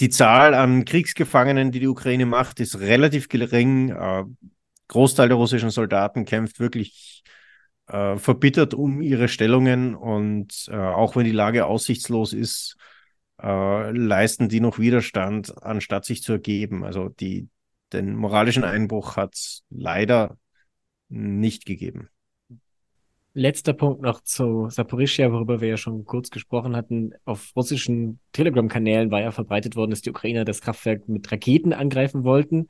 die 0.00 0.08
Zahl 0.10 0.54
an 0.54 0.84
Kriegsgefangenen, 0.84 1.72
die 1.72 1.80
die 1.80 1.88
Ukraine 1.88 2.26
macht, 2.26 2.60
ist 2.60 2.80
relativ 2.80 3.28
gering. 3.28 3.90
Äh, 3.90 4.24
Großteil 4.88 5.28
der 5.28 5.36
russischen 5.36 5.70
Soldaten 5.70 6.24
kämpft 6.24 6.60
wirklich 6.60 7.22
äh, 7.88 8.16
verbittert 8.16 8.74
um 8.74 9.00
ihre 9.02 9.28
Stellungen 9.28 9.94
und 9.94 10.66
äh, 10.68 10.76
auch 10.76 11.16
wenn 11.16 11.24
die 11.24 11.32
Lage 11.32 11.66
aussichtslos 11.66 12.32
ist, 12.32 12.76
äh, 13.42 13.90
leisten 13.90 14.48
die 14.48 14.60
noch 14.60 14.78
Widerstand, 14.78 15.62
anstatt 15.62 16.04
sich 16.04 16.22
zu 16.22 16.32
ergeben. 16.32 16.84
Also 16.84 17.08
die, 17.08 17.48
den 17.92 18.16
moralischen 18.16 18.64
Einbruch 18.64 19.16
hat 19.16 19.34
es 19.34 19.64
leider 19.70 20.38
nicht 21.08 21.66
gegeben. 21.66 22.08
Letzter 23.34 23.72
Punkt 23.72 24.02
noch 24.02 24.20
zu 24.20 24.68
Saporischia, 24.68 25.32
worüber 25.32 25.62
wir 25.62 25.68
ja 25.68 25.76
schon 25.78 26.04
kurz 26.04 26.28
gesprochen 26.28 26.76
hatten. 26.76 27.12
Auf 27.24 27.52
russischen 27.56 28.18
Telegram-Kanälen 28.32 29.10
war 29.10 29.22
ja 29.22 29.30
verbreitet 29.30 29.74
worden, 29.74 29.90
dass 29.90 30.02
die 30.02 30.10
Ukrainer 30.10 30.44
das 30.44 30.60
Kraftwerk 30.60 31.08
mit 31.08 31.32
Raketen 31.32 31.72
angreifen 31.72 32.24
wollten. 32.24 32.68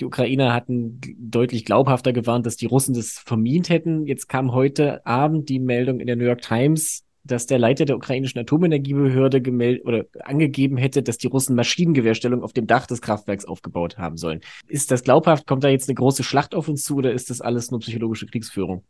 Die 0.00 0.04
Ukrainer 0.04 0.52
hatten 0.52 1.00
deutlich 1.18 1.64
glaubhafter 1.64 2.12
gewarnt, 2.12 2.44
dass 2.44 2.56
die 2.56 2.66
Russen 2.66 2.92
das 2.92 3.18
vermint 3.24 3.70
hätten. 3.70 4.04
Jetzt 4.06 4.28
kam 4.28 4.52
heute 4.52 5.06
Abend 5.06 5.48
die 5.48 5.60
Meldung 5.60 5.98
in 5.98 6.06
der 6.06 6.16
New 6.16 6.24
York 6.24 6.42
Times, 6.42 7.04
dass 7.24 7.46
der 7.46 7.58
Leiter 7.58 7.86
der 7.86 7.96
ukrainischen 7.96 8.38
Atomenergiebehörde 8.38 9.40
gemeldet 9.40 9.86
oder 9.86 10.04
angegeben 10.24 10.76
hätte, 10.76 11.02
dass 11.02 11.16
die 11.16 11.28
Russen 11.28 11.56
Maschinengewehrstellung 11.56 12.42
auf 12.42 12.52
dem 12.52 12.66
Dach 12.66 12.86
des 12.86 13.00
Kraftwerks 13.00 13.46
aufgebaut 13.46 13.96
haben 13.96 14.18
sollen. 14.18 14.40
Ist 14.68 14.90
das 14.90 15.04
glaubhaft? 15.04 15.46
Kommt 15.46 15.64
da 15.64 15.68
jetzt 15.68 15.88
eine 15.88 15.94
große 15.94 16.22
Schlacht 16.22 16.54
auf 16.54 16.68
uns 16.68 16.84
zu 16.84 16.96
oder 16.96 17.12
ist 17.12 17.30
das 17.30 17.40
alles 17.40 17.70
nur 17.70 17.80
psychologische 17.80 18.26
Kriegsführung? 18.26 18.84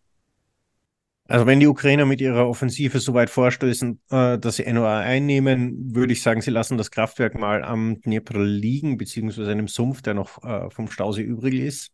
Also 1.32 1.46
wenn 1.46 1.60
die 1.60 1.66
Ukrainer 1.66 2.04
mit 2.04 2.20
ihrer 2.20 2.46
Offensive 2.46 3.00
so 3.00 3.14
weit 3.14 3.30
vorstößen, 3.30 3.98
äh, 4.10 4.38
dass 4.38 4.56
sie 4.56 4.70
NOA 4.70 4.98
einnehmen, 4.98 5.94
würde 5.94 6.12
ich 6.12 6.20
sagen, 6.20 6.42
sie 6.42 6.50
lassen 6.50 6.76
das 6.76 6.90
Kraftwerk 6.90 7.38
mal 7.38 7.64
am 7.64 8.02
Dnepr 8.02 8.38
liegen, 8.38 8.98
beziehungsweise 8.98 9.50
einem 9.50 9.66
Sumpf, 9.66 10.02
der 10.02 10.12
noch 10.12 10.44
äh, 10.44 10.68
vom 10.68 10.90
Stausee 10.90 11.22
übrig 11.22 11.54
ist, 11.54 11.90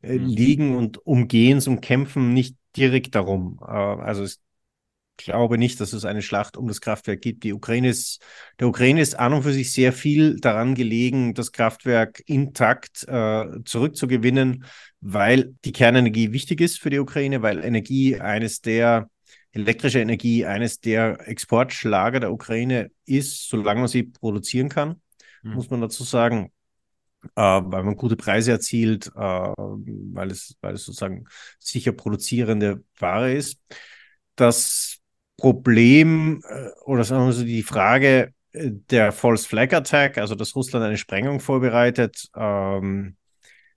äh, 0.00 0.14
mhm. 0.14 0.26
liegen 0.26 0.76
und 0.76 1.06
umgehen 1.06 1.62
und 1.66 1.82
kämpfen 1.82 2.32
nicht 2.32 2.56
direkt 2.74 3.14
darum. 3.14 3.60
Äh, 3.60 3.66
also 3.66 4.22
es 4.22 4.40
glaube 5.24 5.58
nicht, 5.58 5.80
dass 5.80 5.92
es 5.92 6.04
eine 6.04 6.22
Schlacht 6.22 6.56
um 6.56 6.68
das 6.68 6.80
Kraftwerk 6.80 7.20
gibt. 7.20 7.44
Die 7.44 7.52
Ukraine 7.52 7.88
ist, 7.88 8.22
der 8.58 8.68
Ukraine 8.68 9.00
ist 9.00 9.18
an 9.18 9.32
und 9.32 9.42
für 9.42 9.52
sich 9.52 9.72
sehr 9.72 9.92
viel 9.92 10.40
daran 10.40 10.74
gelegen, 10.74 11.34
das 11.34 11.52
Kraftwerk 11.52 12.22
intakt 12.26 13.06
äh, 13.08 13.46
zurückzugewinnen, 13.64 14.64
weil 15.00 15.54
die 15.64 15.72
Kernenergie 15.72 16.32
wichtig 16.32 16.60
ist 16.60 16.80
für 16.80 16.90
die 16.90 16.98
Ukraine, 16.98 17.42
weil 17.42 17.64
Energie 17.64 18.20
eines 18.20 18.60
der 18.60 19.08
elektrische 19.52 20.00
Energie 20.00 20.46
eines 20.46 20.80
der 20.80 21.28
Exportschlager 21.28 22.20
der 22.20 22.32
Ukraine 22.32 22.90
ist, 23.04 23.48
solange 23.48 23.80
man 23.80 23.88
sie 23.88 24.04
produzieren 24.04 24.68
kann, 24.68 25.00
mhm. 25.42 25.54
muss 25.54 25.70
man 25.70 25.80
dazu 25.80 26.04
sagen. 26.04 26.52
Äh, 27.36 27.42
weil 27.42 27.82
man 27.82 27.96
gute 27.96 28.16
Preise 28.16 28.52
erzielt, 28.52 29.08
äh, 29.08 29.18
weil, 29.18 30.30
es, 30.30 30.56
weil 30.62 30.74
es 30.74 30.84
sozusagen 30.84 31.26
sicher 31.58 31.92
produzierende 31.92 32.82
Ware 32.98 33.34
ist. 33.34 33.60
Das 34.36 34.99
Problem 35.40 36.42
äh, 36.48 36.68
oder 36.84 37.02
sagen 37.04 37.26
wir 37.26 37.32
so 37.32 37.44
die 37.44 37.62
Frage 37.62 38.32
äh, 38.52 38.70
der 38.90 39.10
False 39.12 39.48
Flag 39.48 39.72
Attack, 39.72 40.18
also 40.18 40.34
dass 40.34 40.54
Russland 40.54 40.84
eine 40.84 40.98
Sprengung 40.98 41.40
vorbereitet, 41.40 42.28
ähm, 42.36 43.16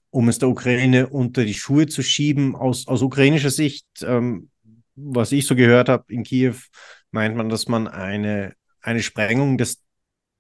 um 0.10 0.30
es 0.30 0.40
der 0.40 0.50
Ukraine 0.50 1.08
unter 1.08 1.46
die 1.46 1.54
Schuhe 1.54 1.88
zu 1.88 2.04
schieben. 2.04 2.56
Aus, 2.56 2.88
aus 2.88 3.02
ukrainischer 3.02 3.50
Sicht, 3.50 3.88
ähm, 4.04 4.50
was 4.96 5.32
ich 5.32 5.48
so 5.48 5.56
gehört 5.56 5.90
habe 5.90 6.06
in 6.14 6.24
Kiew, 6.24 6.56
meint 7.12 7.36
man, 7.36 7.50
dass 7.50 7.68
man 7.68 7.88
eine, 7.88 8.54
eine 8.82 9.02
Sprengung 9.02 9.58
des 9.58 9.82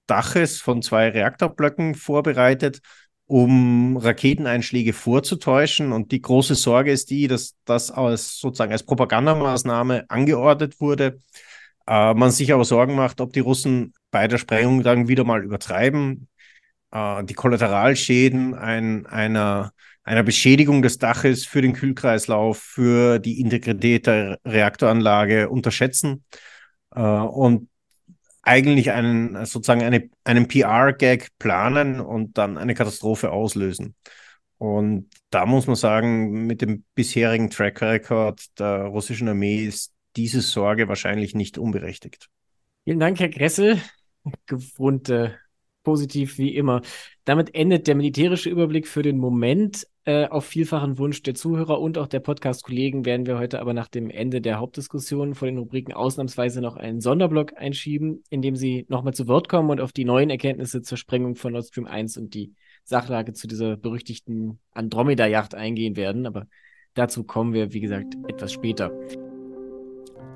Daches 0.05 0.59
von 0.59 0.81
zwei 0.81 1.09
Reaktorblöcken 1.09 1.95
vorbereitet, 1.95 2.81
um 3.27 3.97
Raketeneinschläge 3.97 4.93
vorzutäuschen. 4.93 5.91
Und 5.91 6.11
die 6.11 6.21
große 6.21 6.55
Sorge 6.55 6.91
ist 6.91 7.09
die, 7.09 7.27
dass 7.27 7.55
das 7.65 7.91
als 7.91 8.39
sozusagen 8.39 8.71
als 8.71 8.83
Propagandamaßnahme 8.83 10.05
angeordnet 10.09 10.79
wurde. 10.81 11.19
Äh, 11.87 12.13
man 12.13 12.31
sich 12.31 12.53
aber 12.53 12.65
Sorgen 12.65 12.95
macht, 12.95 13.21
ob 13.21 13.33
die 13.33 13.39
Russen 13.39 13.93
bei 14.11 14.27
der 14.27 14.37
Sprengung 14.37 14.83
dann 14.83 15.07
wieder 15.07 15.23
mal 15.23 15.43
übertreiben. 15.43 16.27
Äh, 16.91 17.23
die 17.25 17.33
Kollateralschäden 17.33 18.55
ein, 18.55 19.05
einer, 19.05 19.71
einer 20.03 20.23
Beschädigung 20.23 20.81
des 20.81 20.97
Daches 20.99 21.45
für 21.45 21.61
den 21.61 21.73
Kühlkreislauf, 21.73 22.59
für 22.59 23.19
die 23.19 23.39
Integrität 23.41 24.07
der 24.07 24.39
Reaktoranlage 24.45 25.49
unterschätzen. 25.49 26.23
Äh, 26.95 27.01
und 27.01 27.69
eigentlich 28.43 28.91
einen, 28.91 29.45
sozusagen 29.45 29.83
eine, 29.83 30.09
einen 30.23 30.47
PR-Gag 30.47 31.29
planen 31.39 31.99
und 31.99 32.37
dann 32.37 32.57
eine 32.57 32.75
Katastrophe 32.75 33.31
auslösen. 33.31 33.95
Und 34.57 35.09
da 35.29 35.45
muss 35.45 35.65
man 35.67 35.75
sagen, 35.75 36.45
mit 36.45 36.61
dem 36.61 36.83
bisherigen 36.93 37.49
Track 37.49 37.81
Record 37.81 38.59
der 38.59 38.83
russischen 38.83 39.27
Armee 39.27 39.65
ist 39.65 39.93
diese 40.15 40.41
Sorge 40.41 40.87
wahrscheinlich 40.87 41.33
nicht 41.33 41.57
unberechtigt. 41.57 42.29
Vielen 42.83 42.99
Dank, 42.99 43.19
Herr 43.19 43.29
Gressel. 43.29 43.81
Gewohnt 44.45 45.09
äh, 45.09 45.31
positiv 45.83 46.37
wie 46.37 46.55
immer. 46.55 46.81
Damit 47.25 47.55
endet 47.55 47.87
der 47.87 47.95
militärische 47.95 48.49
Überblick 48.49 48.87
für 48.87 49.01
den 49.01 49.17
Moment. 49.17 49.87
Äh, 50.05 50.27
auf 50.27 50.43
vielfachen 50.43 50.97
Wunsch 50.97 51.23
der 51.23 51.33
Zuhörer 51.33 51.79
und 51.79 51.97
auch 51.97 52.07
der 52.07 52.19
Podcast-Kollegen 52.19 53.05
werden 53.05 53.25
wir 53.25 53.37
heute 53.39 53.61
aber 53.61 53.73
nach 53.73 53.87
dem 53.87 54.09
Ende 54.09 54.41
der 54.41 54.59
Hauptdiskussion 54.59 55.33
vor 55.33 55.45
den 55.47 55.57
Rubriken 55.57 55.93
ausnahmsweise 55.93 56.59
noch 56.59 56.75
einen 56.75 56.99
Sonderblock 56.99 57.53
einschieben, 57.55 58.21
in 58.29 58.41
dem 58.41 58.57
Sie 58.57 58.85
nochmal 58.89 59.13
zu 59.13 59.29
Wort 59.29 59.47
kommen 59.47 59.69
und 59.69 59.79
auf 59.79 59.93
die 59.93 60.03
neuen 60.03 60.29
Erkenntnisse 60.29 60.81
zur 60.81 60.97
Sprengung 60.97 61.35
von 61.35 61.53
Nord 61.53 61.67
Stream 61.67 61.87
1 61.87 62.17
und 62.17 62.33
die 62.33 62.53
Sachlage 62.83 63.31
zu 63.31 63.47
dieser 63.47 63.77
berüchtigten 63.77 64.59
Andromeda-Yacht 64.73 65.55
eingehen 65.55 65.95
werden. 65.95 66.25
Aber 66.25 66.47
dazu 66.95 67.23
kommen 67.23 67.53
wir, 67.53 67.71
wie 67.71 67.79
gesagt, 67.79 68.17
etwas 68.27 68.51
später. 68.51 68.91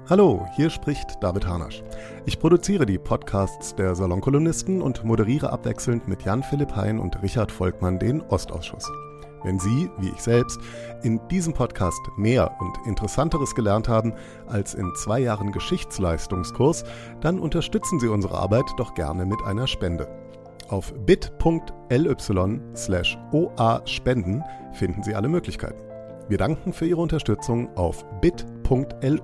Hallo, 0.10 0.48
hier 0.56 0.70
spricht 0.70 1.22
David 1.22 1.46
Harnasch. 1.46 1.84
Ich 2.26 2.40
produziere 2.40 2.86
die 2.86 2.98
Podcasts 2.98 3.76
der 3.76 3.96
Salonkolumnisten 3.96 4.82
und 4.82 5.04
moderiere 5.04 5.52
abwechselnd 5.52 6.08
mit 6.08 6.24
Jan-Philipp 6.24 6.74
Hein 6.78 7.00
und 7.00 7.22
Richard 7.22 7.52
Volkmann 7.52 8.00
den 8.00 8.22
Ostausschuss. 8.22 8.90
Wenn 9.44 9.60
Sie, 9.60 9.90
wie 10.00 10.10
ich 10.10 10.22
selbst, 10.22 10.60
in 11.04 11.20
diesem 11.30 11.54
Podcast 11.54 12.00
mehr 12.18 12.56
und 12.60 12.88
Interessanteres 12.88 13.56
gelernt 13.56 13.88
haben 13.88 14.14
als 14.48 14.74
in 14.74 14.92
zwei 14.96 15.20
Jahren 15.20 15.52
Geschichtsleistungskurs, 15.52 16.84
dann 17.22 17.40
unterstützen 17.40 18.00
Sie 18.00 18.08
unsere 18.08 18.38
Arbeit 18.38 18.66
doch 18.78 18.94
gerne 18.94 19.26
mit 19.26 19.42
einer 19.44 19.68
Spende. 19.68 20.08
Auf 20.70 20.94
bit.ly 21.06 22.16
slash 22.76 23.18
oa-spenden 23.32 24.44
finden 24.74 25.04
Sie 25.04 25.16
alle 25.16 25.30
Möglichkeiten. 25.30 25.82
Wir 26.28 26.38
danken 26.38 26.74
für 26.74 26.86
Ihre 26.86 27.02
Unterstützung 27.02 27.70
auf 27.78 28.06
bit.ly 28.20 29.22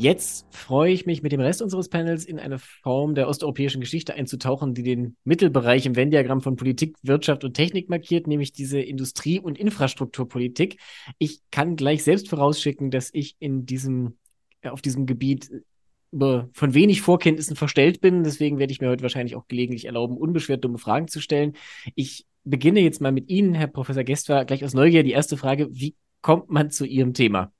Jetzt 0.00 0.46
freue 0.48 0.92
ich 0.92 1.04
mich, 1.04 1.22
mit 1.22 1.30
dem 1.30 1.42
Rest 1.42 1.60
unseres 1.60 1.90
Panels 1.90 2.24
in 2.24 2.38
eine 2.38 2.58
Form 2.58 3.14
der 3.14 3.28
osteuropäischen 3.28 3.82
Geschichte 3.82 4.14
einzutauchen, 4.14 4.72
die 4.72 4.82
den 4.82 5.14
Mittelbereich 5.24 5.84
im 5.84 5.94
Venn-Diagramm 5.94 6.40
von 6.40 6.56
Politik, 6.56 6.96
Wirtschaft 7.02 7.44
und 7.44 7.52
Technik 7.52 7.90
markiert, 7.90 8.26
nämlich 8.26 8.52
diese 8.52 8.80
Industrie- 8.80 9.40
und 9.40 9.58
Infrastrukturpolitik. 9.58 10.78
Ich 11.18 11.42
kann 11.50 11.76
gleich 11.76 12.02
selbst 12.02 12.30
vorausschicken, 12.30 12.90
dass 12.90 13.10
ich 13.12 13.36
in 13.40 13.66
diesem, 13.66 14.16
auf 14.62 14.80
diesem 14.80 15.04
Gebiet 15.04 15.50
über, 16.12 16.48
von 16.54 16.72
wenig 16.72 17.02
Vorkenntnissen 17.02 17.54
verstellt 17.54 18.00
bin. 18.00 18.24
Deswegen 18.24 18.58
werde 18.58 18.72
ich 18.72 18.80
mir 18.80 18.88
heute 18.88 19.02
wahrscheinlich 19.02 19.36
auch 19.36 19.48
gelegentlich 19.48 19.84
erlauben, 19.84 20.16
unbeschwert 20.16 20.64
dumme 20.64 20.78
Fragen 20.78 21.08
zu 21.08 21.20
stellen. 21.20 21.52
Ich 21.94 22.24
beginne 22.44 22.80
jetzt 22.80 23.02
mal 23.02 23.12
mit 23.12 23.28
Ihnen, 23.28 23.52
Herr 23.52 23.66
Professor 23.66 24.04
Gestwer, 24.04 24.46
gleich 24.46 24.64
aus 24.64 24.72
Neugier. 24.72 25.02
Die 25.02 25.12
erste 25.12 25.36
Frage, 25.36 25.68
wie 25.70 25.94
kommt 26.22 26.48
man 26.48 26.70
zu 26.70 26.86
Ihrem 26.86 27.12
Thema? 27.12 27.52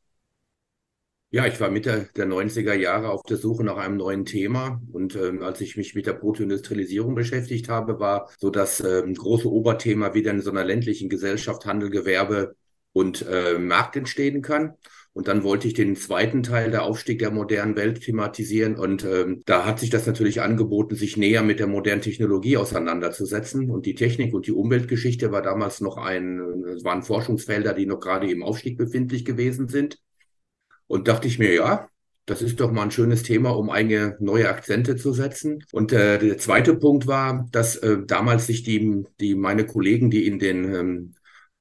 Ja, 1.33 1.47
ich 1.47 1.61
war 1.61 1.71
Mitte 1.71 2.09
der 2.17 2.27
90er 2.27 2.75
Jahre 2.75 3.11
auf 3.11 3.23
der 3.23 3.37
Suche 3.37 3.63
nach 3.63 3.77
einem 3.77 3.97
neuen 3.97 4.25
Thema. 4.25 4.83
Und 4.91 5.15
ähm, 5.15 5.43
als 5.45 5.61
ich 5.61 5.77
mich 5.77 5.95
mit 5.95 6.07
der 6.07 6.15
Protoindustrialisierung 6.15 7.15
beschäftigt 7.15 7.69
habe, 7.69 8.01
war 8.01 8.29
so 8.39 8.51
das 8.51 8.81
ähm, 8.81 9.15
große 9.15 9.49
Oberthema, 9.49 10.13
wie 10.13 10.23
denn 10.23 10.37
in 10.37 10.43
so 10.43 10.51
einer 10.51 10.65
ländlichen 10.65 11.09
Gesellschaft 11.09 11.67
Handel, 11.67 11.91
Gewerbe 11.91 12.57
und 12.93 13.25
äh, 13.29 13.59
Markt 13.61 13.95
entstehen 13.95 14.43
kann. 14.43 14.75
Und 15.13 15.29
dann 15.29 15.45
wollte 15.45 15.69
ich 15.69 15.75
den 15.75 15.95
zweiten 15.95 16.43
Teil 16.43 16.73
der 16.73 16.83
Aufstieg 16.83 17.21
der 17.21 17.31
modernen 17.31 17.77
Welt 17.77 18.03
thematisieren. 18.03 18.75
Und 18.77 19.05
ähm, 19.05 19.43
da 19.47 19.65
hat 19.65 19.79
sich 19.79 19.91
das 19.91 20.07
natürlich 20.07 20.41
angeboten, 20.41 20.97
sich 20.97 21.17
näher 21.17 21.45
mit 21.45 21.61
der 21.61 21.69
modernen 21.69 22.03
Technologie 22.03 22.57
auseinanderzusetzen. 22.57 23.71
Und 23.71 23.87
die 23.87 23.95
Technik 23.95 24.35
und 24.35 24.49
die 24.49 24.53
Umweltgeschichte 24.53 25.31
war 25.31 25.43
damals 25.43 25.81
noch 25.81 25.97
ein, 25.97 26.41
waren 26.83 27.05
Forschungsfelder, 27.05 27.73
die 27.73 27.87
noch 27.87 28.01
gerade 28.01 28.29
im 28.29 28.43
Aufstieg 28.43 28.77
befindlich 28.77 29.25
gewesen 29.25 29.69
sind. 29.69 30.01
Und 30.91 31.07
dachte 31.07 31.29
ich 31.29 31.39
mir, 31.39 31.55
ja, 31.55 31.89
das 32.27 32.43
ist 32.43 32.59
doch 32.59 32.73
mal 32.73 32.83
ein 32.83 32.91
schönes 32.91 33.23
Thema, 33.23 33.51
um 33.51 33.71
einige 33.71 34.17
neue 34.19 34.49
Akzente 34.49 34.97
zu 34.97 35.13
setzen. 35.13 35.65
Und 35.71 35.93
äh, 35.93 36.19
der 36.19 36.37
zweite 36.39 36.75
Punkt 36.75 37.07
war, 37.07 37.47
dass 37.53 37.77
äh, 37.77 37.99
damals 38.05 38.49
sich 38.49 38.65
die, 38.65 39.05
die 39.21 39.37
meine 39.37 39.67
Kollegen, 39.67 40.11
die 40.11 40.27
in 40.27 40.41
den 40.41 40.75
ähm, 40.75 41.15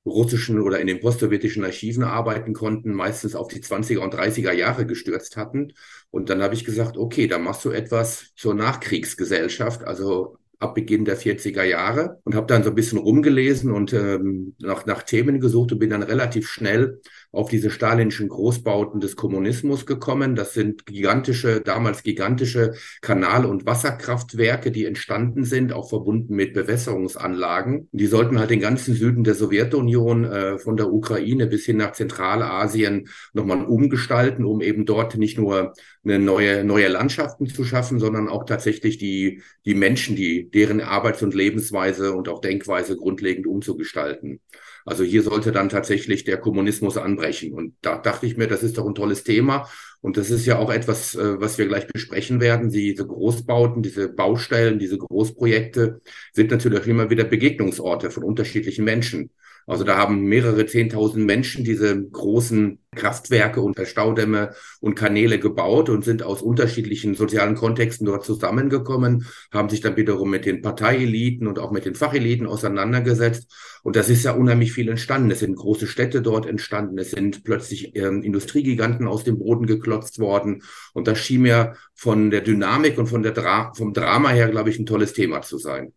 russischen 0.03 0.59
oder 0.59 0.79
in 0.79 0.87
den 0.87 0.99
postsowjetischen 0.99 1.63
Archiven 1.63 2.03
arbeiten 2.03 2.53
konnten, 2.53 2.91
meistens 2.91 3.35
auf 3.35 3.49
die 3.49 3.61
20er 3.61 3.99
und 3.99 4.15
30er 4.15 4.51
Jahre 4.51 4.87
gestürzt 4.87 5.37
hatten. 5.37 5.73
Und 6.09 6.31
dann 6.31 6.41
habe 6.41 6.55
ich 6.55 6.65
gesagt, 6.65 6.97
okay, 6.97 7.27
dann 7.27 7.43
machst 7.43 7.63
du 7.65 7.69
etwas 7.69 8.33
zur 8.35 8.55
Nachkriegsgesellschaft, 8.55 9.83
also 9.83 10.37
ab 10.57 10.75
Beginn 10.75 11.05
der 11.05 11.17
40er 11.17 11.63
Jahre 11.63 12.19
und 12.23 12.35
habe 12.35 12.47
dann 12.47 12.63
so 12.63 12.69
ein 12.69 12.75
bisschen 12.75 12.97
rumgelesen 12.97 13.71
und 13.71 13.93
ähm, 13.93 14.55
nach, 14.59 14.85
nach 14.85 15.03
Themen 15.03 15.39
gesucht 15.39 15.71
und 15.71 15.79
bin 15.79 15.89
dann 15.91 16.03
relativ 16.03 16.49
schnell 16.49 16.99
auf 17.31 17.49
diese 17.49 17.69
stalinischen 17.69 18.27
Großbauten 18.27 18.99
des 18.99 19.15
Kommunismus 19.15 19.85
gekommen. 19.85 20.35
Das 20.35 20.53
sind 20.53 20.85
gigantische, 20.85 21.61
damals 21.61 22.01
gigantische 22.01 22.73
Kanal- 23.01 23.45
und 23.45 23.65
Wasserkraftwerke, 23.65 24.71
die 24.71 24.85
entstanden 24.85 25.43
sind, 25.43 25.71
auch 25.71 25.89
verbunden 25.89 26.35
mit 26.35 26.53
Bewässerungsanlagen. 26.53 27.87
Die 27.91 28.07
sollten 28.07 28.39
halt 28.39 28.49
den 28.49 28.59
ganzen 28.59 28.95
Süden 28.95 29.23
der 29.23 29.35
Sowjetunion 29.35 30.25
äh, 30.25 30.57
von 30.57 30.75
der 30.75 30.91
Ukraine 30.91 31.45
bis 31.45 31.65
hin 31.65 31.77
nach 31.77 31.91
Zentralasien 31.91 33.09
nochmal 33.33 33.63
umgestalten, 33.63 34.45
um 34.45 34.61
eben 34.61 34.85
dort 34.85 35.15
nicht 35.17 35.37
nur 35.37 35.73
eine 36.03 36.17
neue, 36.17 36.63
neue 36.63 36.87
Landschaften 36.87 37.47
zu 37.47 37.63
schaffen, 37.63 37.99
sondern 37.99 38.27
auch 38.27 38.45
tatsächlich 38.45 38.97
die, 38.97 39.43
die 39.65 39.75
Menschen, 39.75 40.15
die, 40.15 40.49
deren 40.49 40.81
Arbeits- 40.81 41.21
und 41.21 41.35
Lebensweise 41.35 42.13
und 42.13 42.27
auch 42.29 42.41
Denkweise 42.41 42.95
grundlegend 42.95 43.45
umzugestalten. 43.45 44.39
Also 44.85 45.03
hier 45.03 45.23
sollte 45.23 45.51
dann 45.51 45.69
tatsächlich 45.69 46.23
der 46.23 46.37
Kommunismus 46.37 46.97
anbrechen. 46.97 47.53
Und 47.53 47.75
da 47.81 47.97
dachte 47.97 48.25
ich 48.25 48.37
mir, 48.37 48.47
das 48.47 48.63
ist 48.63 48.77
doch 48.77 48.87
ein 48.87 48.95
tolles 48.95 49.23
Thema. 49.23 49.69
Und 50.01 50.17
das 50.17 50.29
ist 50.31 50.45
ja 50.45 50.57
auch 50.57 50.71
etwas, 50.71 51.15
äh, 51.15 51.39
was 51.41 51.57
wir 51.57 51.67
gleich 51.67 51.87
besprechen 51.87 52.39
werden. 52.39 52.69
Diese 52.69 53.05
Großbauten, 53.05 53.83
diese 53.83 54.09
Baustellen, 54.09 54.79
diese 54.79 54.97
Großprojekte 54.97 56.01
sind 56.33 56.51
natürlich 56.51 56.79
auch 56.79 56.87
immer 56.87 57.09
wieder 57.09 57.25
Begegnungsorte 57.25 58.11
von 58.11 58.23
unterschiedlichen 58.23 58.85
Menschen. 58.85 59.31
Also 59.69 59.83
da 59.83 59.97
haben 59.97 60.23
mehrere 60.23 60.65
Zehntausend 60.65 61.27
Menschen 61.27 61.63
diese 61.63 62.03
großen 62.09 62.79
Kraftwerke 62.95 63.61
und 63.61 63.79
Staudämme 63.85 64.55
und 64.79 64.95
Kanäle 64.95 65.37
gebaut 65.37 65.89
und 65.89 66.03
sind 66.03 66.23
aus 66.23 66.41
unterschiedlichen 66.41 67.13
sozialen 67.13 67.53
Kontexten 67.53 68.07
dort 68.07 68.25
zusammengekommen, 68.25 69.27
haben 69.53 69.69
sich 69.69 69.81
dann 69.81 69.95
wiederum 69.95 70.31
mit 70.31 70.47
den 70.47 70.63
Parteieliten 70.63 71.45
und 71.45 71.59
auch 71.59 71.69
mit 71.69 71.85
den 71.85 71.93
Facheliten 71.93 72.47
auseinandergesetzt. 72.47 73.53
Und 73.83 73.95
das 73.95 74.09
ist 74.09 74.23
ja 74.23 74.31
unheimlich 74.31 74.73
viel 74.73 74.89
entstanden. 74.89 75.29
Es 75.29 75.41
sind 75.41 75.55
große 75.55 75.85
Städte 75.85 76.23
dort 76.23 76.47
entstanden. 76.47 76.97
Es 76.97 77.11
sind 77.11 77.43
plötzlich 77.43 77.95
ähm, 77.95 78.23
Industriegiganten 78.23 79.07
aus 79.07 79.23
dem 79.23 79.37
Boden 79.37 79.67
geklotzt 79.67 80.17
worden. 80.17 80.63
Und 80.93 81.07
das 81.07 81.19
schien 81.19 81.43
mir 81.43 81.75
von 81.93 82.31
der 82.31 82.41
Dynamik 82.41 82.97
und 82.97 83.05
von 83.05 83.21
der 83.21 83.33
Dra 83.33 83.71
vom 83.75 83.93
Drama 83.93 84.29
her, 84.29 84.49
glaube 84.49 84.71
ich, 84.71 84.79
ein 84.79 84.87
tolles 84.87 85.13
Thema 85.13 85.43
zu 85.43 85.59
sein. 85.59 85.93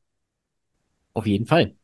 Auf 1.14 1.26
jeden 1.26 1.46
Fall. 1.46 1.74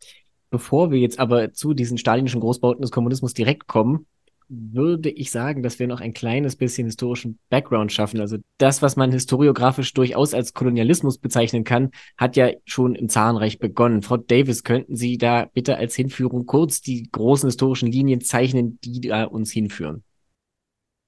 Bevor 0.51 0.91
wir 0.91 0.99
jetzt 0.99 1.19
aber 1.19 1.53
zu 1.53 1.75
diesen 1.75 1.99
stalinischen 1.99 2.41
Großbauten 2.41 2.83
des 2.83 2.91
Kommunismus 2.91 3.35
direkt 3.35 3.67
kommen, 3.67 4.07
würde 4.49 5.11
ich 5.11 5.31
sagen, 5.31 5.63
dass 5.63 5.79
wir 5.79 5.87
noch 5.87 6.01
ein 6.01 6.15
kleines 6.15 6.57
bisschen 6.57 6.87
historischen 6.87 7.39
Background 7.51 7.93
schaffen. 7.93 8.21
Also 8.21 8.39
das, 8.57 8.81
was 8.81 8.97
man 8.97 9.13
historiografisch 9.13 9.93
durchaus 9.93 10.33
als 10.33 10.55
Kolonialismus 10.55 11.19
bezeichnen 11.19 11.65
kann, 11.65 11.91
hat 12.17 12.37
ja 12.37 12.51
schon 12.65 12.95
im 12.95 13.11
Zarenreich 13.11 13.59
begonnen. 13.59 14.03
Frau 14.03 14.17
Davis, 14.17 14.65
könnten 14.65 14.97
Sie 14.97 15.19
da 15.19 15.47
bitte 15.53 15.77
als 15.77 15.95
Hinführung 15.95 16.47
kurz 16.47 16.81
die 16.81 17.09
großen 17.13 17.49
historischen 17.49 17.93
Linien 17.93 18.23
zeichnen, 18.23 18.79
die 18.83 19.01
da 19.03 19.25
uns 19.25 19.53
hinführen? 19.53 20.03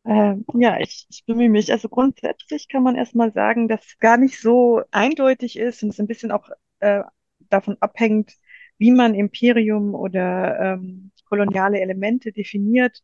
Ähm, 0.04 0.44
ja, 0.54 0.78
ich, 0.78 1.06
ich 1.08 1.24
bemühe 1.24 1.48
mich. 1.48 1.72
Also 1.72 1.88
grundsätzlich 1.88 2.68
kann 2.68 2.82
man 2.82 2.96
erstmal 2.96 3.32
sagen, 3.32 3.68
dass 3.68 3.98
gar 3.98 4.18
nicht 4.18 4.38
so 4.38 4.82
eindeutig 4.90 5.58
ist 5.58 5.82
und 5.82 5.90
es 5.90 6.00
ein 6.00 6.06
bisschen 6.06 6.30
auch 6.30 6.48
äh, 6.80 7.02
davon 7.48 7.76
abhängt, 7.80 8.32
wie 8.80 8.90
man 8.90 9.14
Imperium 9.14 9.94
oder 9.94 10.58
ähm, 10.58 11.12
koloniale 11.26 11.80
Elemente 11.80 12.32
definiert, 12.32 13.00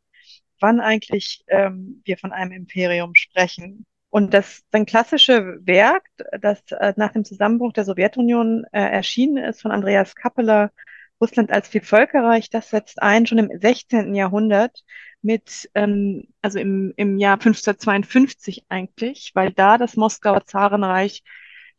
wann 0.58 0.80
eigentlich 0.80 1.44
ähm, 1.48 2.00
wir 2.06 2.16
von 2.16 2.32
einem 2.32 2.52
Imperium 2.52 3.14
sprechen. 3.14 3.84
Und 4.08 4.32
das 4.32 4.62
ein 4.72 4.86
klassische 4.86 5.58
Werk, 5.66 6.08
das 6.40 6.62
äh, 6.72 6.94
nach 6.96 7.12
dem 7.12 7.26
Zusammenbruch 7.26 7.74
der 7.74 7.84
Sowjetunion 7.84 8.64
äh, 8.72 8.80
erschienen 8.80 9.36
ist 9.36 9.60
von 9.60 9.70
Andreas 9.70 10.14
Kappeler, 10.14 10.72
Russland 11.20 11.52
als 11.52 11.68
Vielvölkerreich, 11.68 12.48
das 12.48 12.70
setzt 12.70 13.02
ein 13.02 13.26
schon 13.26 13.38
im 13.38 13.50
16. 13.52 14.14
Jahrhundert 14.14 14.82
mit, 15.20 15.68
ähm, 15.74 16.28
also 16.40 16.58
im, 16.58 16.94
im 16.96 17.18
Jahr 17.18 17.34
1552 17.34 18.64
eigentlich, 18.70 19.32
weil 19.34 19.52
da 19.52 19.76
das 19.76 19.96
Moskauer 19.96 20.46
Zarenreich 20.46 21.22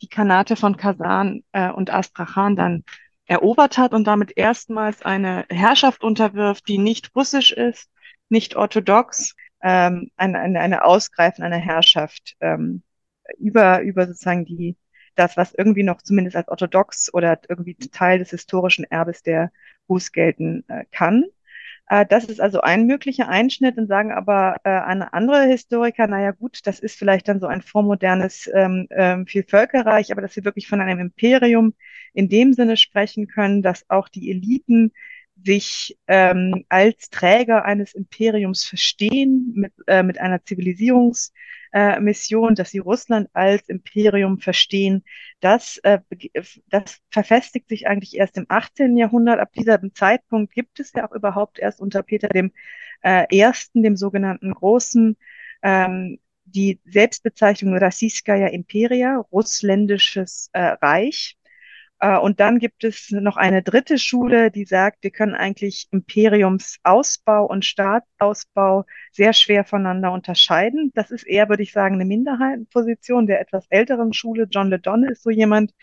die 0.03 0.07
Kanate 0.07 0.55
von 0.55 0.77
Kasan 0.77 1.43
äh, 1.51 1.71
und 1.71 1.91
Astrachan 1.91 2.55
dann 2.55 2.83
erobert 3.27 3.77
hat 3.77 3.93
und 3.93 4.05
damit 4.05 4.37
erstmals 4.37 5.01
eine 5.03 5.45
Herrschaft 5.49 6.03
unterwirft, 6.03 6.67
die 6.67 6.77
nicht 6.77 7.15
russisch 7.15 7.51
ist, 7.51 7.89
nicht 8.29 8.55
orthodox, 8.55 9.35
ähm, 9.61 10.11
eine, 10.15 10.39
eine, 10.39 10.59
eine 10.59 10.83
Ausgreifen 10.83 11.43
einer 11.43 11.57
Herrschaft 11.57 12.35
ähm, 12.39 12.83
über, 13.37 13.81
über 13.81 14.07
sozusagen 14.07 14.45
die, 14.45 14.77
das, 15.15 15.35
was 15.37 15.53
irgendwie 15.53 15.83
noch 15.83 16.01
zumindest 16.01 16.35
als 16.37 16.47
orthodox 16.47 17.13
oder 17.13 17.39
irgendwie 17.49 17.75
Teil 17.75 18.19
des 18.19 18.29
historischen 18.29 18.85
Erbes 18.85 19.23
der 19.23 19.51
Hus 19.89 20.11
gelten 20.11 20.63
äh, 20.67 20.85
kann. 20.91 21.25
Äh, 21.89 22.05
das 22.05 22.25
ist 22.25 22.41
also 22.41 22.61
ein 22.61 22.85
möglicher 22.85 23.29
Einschnitt 23.29 23.77
und 23.77 23.87
sagen 23.87 24.11
aber 24.11 24.57
äh, 24.63 24.69
eine 24.69 25.13
andere 25.13 25.43
Historiker, 25.45 26.07
naja 26.07 26.31
gut, 26.31 26.59
das 26.65 26.79
ist 26.79 26.97
vielleicht 26.97 27.27
dann 27.27 27.39
so 27.39 27.47
ein 27.47 27.61
vormodernes 27.61 28.49
ähm, 28.53 28.87
ähm, 28.91 29.25
Vielvölkerreich, 29.27 30.11
aber 30.11 30.21
dass 30.21 30.35
wir 30.35 30.45
wirklich 30.45 30.67
von 30.67 30.81
einem 30.81 30.99
Imperium 30.99 31.73
in 32.13 32.29
dem 32.29 32.53
Sinne 32.53 32.77
sprechen 32.77 33.27
können, 33.27 33.61
dass 33.61 33.89
auch 33.89 34.09
die 34.09 34.29
Eliten 34.31 34.91
sich 35.43 35.97
ähm, 36.07 36.65
als 36.69 37.09
Träger 37.09 37.65
eines 37.65 37.93
Imperiums 37.93 38.65
verstehen, 38.65 39.53
mit, 39.55 39.73
äh, 39.87 40.03
mit 40.03 40.19
einer 40.19 40.39
Zivilisierungs- 40.39 41.31
äh, 41.71 42.53
dass 42.55 42.71
sie 42.71 42.79
Russland 42.79 43.29
als 43.33 43.67
Imperium 43.69 44.39
verstehen, 44.39 45.03
das, 45.39 45.77
äh, 45.83 45.99
das 46.69 46.99
verfestigt 47.09 47.69
sich 47.69 47.87
eigentlich 47.87 48.15
erst 48.17 48.37
im 48.37 48.45
18. 48.49 48.97
Jahrhundert. 48.97 49.39
Ab 49.39 49.51
diesem 49.53 49.93
Zeitpunkt 49.93 50.53
gibt 50.53 50.79
es 50.79 50.93
ja 50.93 51.07
auch 51.07 51.13
überhaupt 51.13 51.59
erst 51.59 51.79
unter 51.79 52.03
Peter 52.03 52.29
dem 52.29 52.51
äh, 53.01 53.25
Ersten, 53.37 53.83
dem 53.83 53.95
sogenannten 53.95 54.53
Großen, 54.53 55.17
ähm, 55.61 56.19
die 56.45 56.79
Selbstbezeichnung 56.85 57.77
Rassiskaya 57.77 58.47
Imperia, 58.47 59.17
russländisches 59.31 60.49
äh, 60.53 60.61
Reich. 60.81 61.37
Äh, 61.99 62.17
und 62.17 62.39
dann 62.39 62.59
gibt 62.59 62.83
es 62.83 63.11
noch 63.11 63.37
eine 63.37 63.63
dritte 63.63 63.97
Schule, 63.97 64.51
die 64.51 64.65
sagt, 64.65 65.03
wir 65.03 65.11
können 65.11 65.35
eigentlich 65.35 65.87
Imperiumsausbau 65.91 67.45
und 67.45 67.65
Staatsausbau 67.65 68.85
sehr 69.11 69.33
schwer 69.33 69.63
voneinander 69.65 70.11
unterscheiden. 70.11 70.91
Das 70.93 71.11
ist 71.11 71.25
eher, 71.25 71.49
würde 71.49 71.63
ich 71.63 71.71
sagen, 71.71 71.95
eine 71.95 72.05
Minderheitenposition 72.05 73.27
der 73.27 73.41
etwas 73.41 73.65
älteren 73.69 74.13
Schule. 74.13 74.47
John 74.49 74.69
LeDonne 74.69 75.11
ist 75.11 75.23
so 75.23 75.29
jemand, 75.29 75.73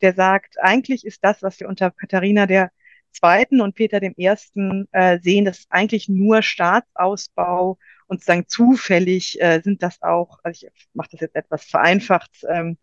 der 0.00 0.14
sagt, 0.14 0.56
eigentlich 0.60 1.04
ist 1.04 1.24
das, 1.24 1.42
was 1.42 1.58
wir 1.60 1.68
unter 1.68 1.90
Katharina 1.90 2.46
der 2.46 2.70
Zweiten 3.12 3.60
und 3.60 3.74
Peter 3.74 4.00
dem 4.00 4.14
Ersten 4.16 4.88
äh, 4.92 5.18
sehen, 5.20 5.44
das 5.44 5.60
ist 5.60 5.66
eigentlich 5.70 6.08
nur 6.08 6.42
Staatsausbau 6.42 7.78
und 8.06 8.20
sozusagen 8.20 8.48
zufällig 8.48 9.40
äh, 9.40 9.60
sind 9.62 9.82
das 9.82 10.02
auch, 10.02 10.40
also 10.42 10.66
ich 10.66 10.88
mache 10.94 11.10
das 11.12 11.20
jetzt 11.20 11.36
etwas 11.36 11.64
vereinfacht, 11.64 12.44
ähm, 12.48 12.76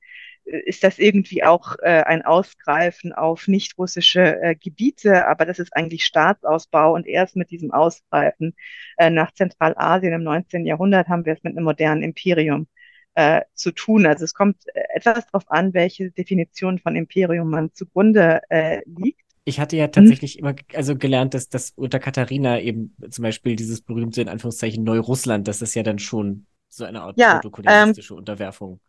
ist 0.51 0.83
das 0.83 0.99
irgendwie 0.99 1.43
auch 1.43 1.75
äh, 1.81 2.03
ein 2.03 2.23
Ausgreifen 2.23 3.13
auf 3.13 3.47
nicht 3.47 3.77
russische 3.77 4.41
äh, 4.41 4.55
Gebiete, 4.55 5.27
aber 5.27 5.45
das 5.45 5.59
ist 5.59 5.75
eigentlich 5.75 6.05
Staatsausbau 6.05 6.93
und 6.93 7.07
erst 7.07 7.35
mit 7.35 7.51
diesem 7.51 7.71
Ausgreifen 7.71 8.55
äh, 8.97 9.09
nach 9.09 9.31
Zentralasien 9.31 10.13
im 10.13 10.23
19. 10.23 10.65
Jahrhundert 10.65 11.07
haben 11.07 11.25
wir 11.25 11.33
es 11.33 11.43
mit 11.43 11.55
einem 11.55 11.65
modernen 11.65 12.03
Imperium 12.03 12.67
äh, 13.15 13.41
zu 13.53 13.71
tun. 13.71 14.05
Also 14.05 14.23
es 14.23 14.33
kommt 14.33 14.57
äh, 14.73 14.83
etwas 14.95 15.25
darauf 15.25 15.49
an, 15.49 15.73
welche 15.73 16.11
Definition 16.11 16.79
von 16.79 16.95
Imperium 16.95 17.49
man 17.49 17.73
zugrunde 17.73 18.41
äh, 18.49 18.81
liegt. 18.85 19.21
Ich 19.43 19.59
hatte 19.59 19.75
ja 19.75 19.87
tatsächlich 19.87 20.35
hm. 20.35 20.39
immer 20.39 20.55
also 20.73 20.95
gelernt, 20.95 21.33
dass 21.33 21.49
das 21.49 21.71
unter 21.75 21.99
Katharina 21.99 22.59
eben 22.59 22.95
zum 23.09 23.23
Beispiel 23.23 23.55
dieses 23.55 23.81
berühmte 23.81 24.21
in 24.21 24.29
Anführungszeichen 24.29 24.83
Neurussland, 24.83 25.47
das 25.47 25.61
ist 25.61 25.73
ja 25.73 25.83
dann 25.83 25.99
schon 25.99 26.45
so 26.69 26.85
eine 26.85 27.01
Art 27.01 27.17
ja, 27.19 27.39
protokollinistische 27.39 28.13
ähm, 28.13 28.19
Unterwerfung. 28.19 28.79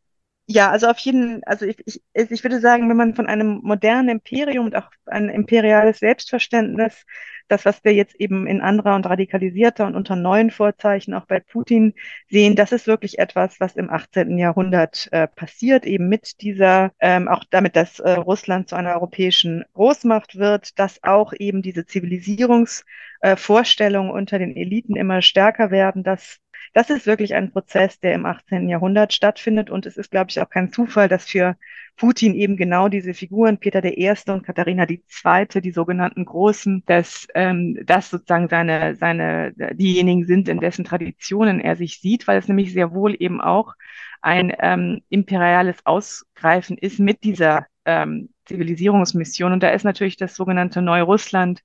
Ja, 0.54 0.70
also 0.70 0.88
auf 0.88 0.98
jeden, 0.98 1.42
also 1.44 1.64
ich, 1.64 1.76
ich, 1.86 2.02
ich 2.14 2.42
würde 2.42 2.60
sagen, 2.60 2.88
wenn 2.90 2.96
man 2.96 3.14
von 3.14 3.26
einem 3.26 3.60
modernen 3.62 4.08
Imperium 4.10 4.66
und 4.66 4.76
auch 4.76 4.90
ein 5.06 5.28
imperiales 5.30 6.00
Selbstverständnis, 6.00 7.06
das, 7.48 7.64
was 7.64 7.82
wir 7.84 7.94
jetzt 7.94 8.14
eben 8.16 8.46
in 8.46 8.60
anderer 8.60 8.94
und 8.96 9.06
radikalisierter 9.06 9.86
und 9.86 9.94
unter 9.94 10.14
neuen 10.16 10.50
Vorzeichen 10.50 11.14
auch 11.14 11.24
bei 11.26 11.40
Putin 11.40 11.94
sehen, 12.28 12.54
das 12.56 12.72
ist 12.72 12.86
wirklich 12.86 13.18
etwas, 13.18 13.60
was 13.60 13.76
im 13.76 13.88
18. 13.88 14.36
Jahrhundert 14.36 15.08
äh, 15.12 15.26
passiert, 15.26 15.86
eben 15.86 16.08
mit 16.08 16.40
dieser, 16.42 16.92
ähm, 17.00 17.28
auch 17.28 17.44
damit, 17.50 17.74
dass 17.76 17.98
äh, 18.00 18.10
Russland 18.12 18.68
zu 18.68 18.76
einer 18.76 18.92
europäischen 18.94 19.64
Großmacht 19.74 20.36
wird, 20.36 20.78
dass 20.78 21.02
auch 21.02 21.32
eben 21.38 21.62
diese 21.62 21.86
Zivilisierungsvorstellungen 21.86 24.10
äh, 24.10 24.14
unter 24.14 24.38
den 24.38 24.54
Eliten 24.56 24.96
immer 24.96 25.22
stärker 25.22 25.70
werden, 25.70 26.02
dass 26.02 26.38
das 26.72 26.90
ist 26.90 27.06
wirklich 27.06 27.34
ein 27.34 27.52
Prozess, 27.52 28.00
der 28.00 28.14
im 28.14 28.26
18. 28.26 28.68
Jahrhundert 28.68 29.12
stattfindet. 29.12 29.70
Und 29.70 29.86
es 29.86 29.96
ist, 29.96 30.10
glaube 30.10 30.30
ich, 30.30 30.40
auch 30.40 30.48
kein 30.48 30.72
Zufall, 30.72 31.08
dass 31.08 31.26
für 31.26 31.56
Putin 31.96 32.34
eben 32.34 32.56
genau 32.56 32.88
diese 32.88 33.14
Figuren, 33.14 33.58
Peter 33.58 33.84
I. 33.84 34.14
und 34.28 34.42
Katharina 34.44 34.86
II., 34.88 35.60
die 35.60 35.70
sogenannten 35.70 36.24
Großen, 36.24 36.82
dass 36.86 37.26
ähm, 37.34 37.78
das 37.84 38.10
sozusagen 38.10 38.48
seine, 38.48 38.96
seine, 38.96 39.52
diejenigen 39.74 40.24
sind, 40.24 40.48
in 40.48 40.60
dessen 40.60 40.84
Traditionen 40.84 41.60
er 41.60 41.76
sich 41.76 42.00
sieht, 42.00 42.26
weil 42.26 42.38
es 42.38 42.48
nämlich 42.48 42.72
sehr 42.72 42.92
wohl 42.92 43.14
eben 43.18 43.40
auch 43.40 43.74
ein 44.22 44.54
ähm, 44.60 45.02
imperiales 45.10 45.84
Ausgreifen 45.84 46.78
ist 46.78 46.98
mit 46.98 47.24
dieser 47.24 47.66
ähm, 47.84 48.30
Zivilisierungsmission. 48.46 49.52
Und 49.52 49.62
da 49.62 49.70
ist 49.70 49.84
natürlich 49.84 50.16
das 50.16 50.34
sogenannte 50.34 50.80
Neurussland 50.80 51.62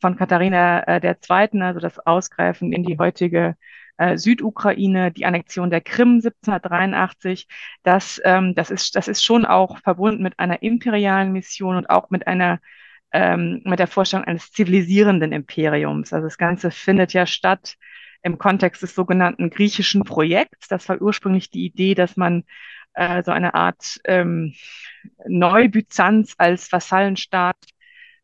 von 0.00 0.16
Katharina 0.16 0.80
äh, 0.80 1.00
II., 1.02 1.62
also 1.62 1.80
das 1.80 1.98
Ausgreifen 1.98 2.72
in 2.72 2.84
die 2.84 2.98
heutige 2.98 3.56
äh, 3.96 4.16
Südukraine, 4.16 5.12
die 5.12 5.26
Annexion 5.26 5.70
der 5.70 5.80
Krim 5.80 6.14
1783, 6.16 7.46
das, 7.82 8.20
ähm, 8.24 8.54
das, 8.54 8.70
ist, 8.70 8.96
das 8.96 9.08
ist 9.08 9.24
schon 9.24 9.44
auch 9.44 9.78
verbunden 9.78 10.22
mit 10.22 10.38
einer 10.38 10.62
imperialen 10.62 11.32
Mission 11.32 11.76
und 11.76 11.90
auch 11.90 12.10
mit 12.10 12.26
einer 12.26 12.60
ähm, 13.12 13.62
mit 13.64 13.78
der 13.78 13.86
Vorstellung 13.86 14.26
eines 14.26 14.50
zivilisierenden 14.50 15.32
Imperiums. 15.32 16.12
Also 16.12 16.26
das 16.26 16.36
Ganze 16.36 16.72
findet 16.72 17.12
ja 17.12 17.26
statt 17.26 17.76
im 18.22 18.38
Kontext 18.38 18.82
des 18.82 18.94
sogenannten 18.94 19.50
griechischen 19.50 20.02
Projekts. 20.02 20.66
Das 20.66 20.88
war 20.88 21.00
ursprünglich 21.00 21.48
die 21.50 21.64
Idee, 21.64 21.94
dass 21.94 22.16
man 22.16 22.42
äh, 22.94 23.22
so 23.22 23.30
eine 23.30 23.54
Art 23.54 24.00
ähm, 24.04 24.54
Neubyzanz 25.26 26.34
als 26.38 26.72
Vassallenstaat 26.72 27.56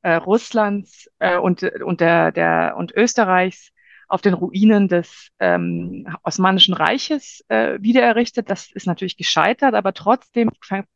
äh, 0.03 0.15
Russlands 0.15 1.09
äh, 1.21 1.37
und, 1.37 1.63
und, 1.63 2.01
der, 2.01 2.33
der, 2.33 2.75
und 2.77 2.93
Österreichs 2.93 3.73
auf 4.11 4.23
den 4.23 4.35
Ruinen 4.35 4.89
des 4.89 5.31
ähm, 5.39 6.07
Osmanischen 6.23 6.75
Reiches 6.75 7.45
äh, 7.49 7.79
wiedererrichtet. 7.81 8.51
Das 8.51 8.71
ist 8.73 8.87
natürlich 8.87 9.17
gescheitert, 9.17 9.75
aber 9.75 9.95
trotzdem 9.95 10.51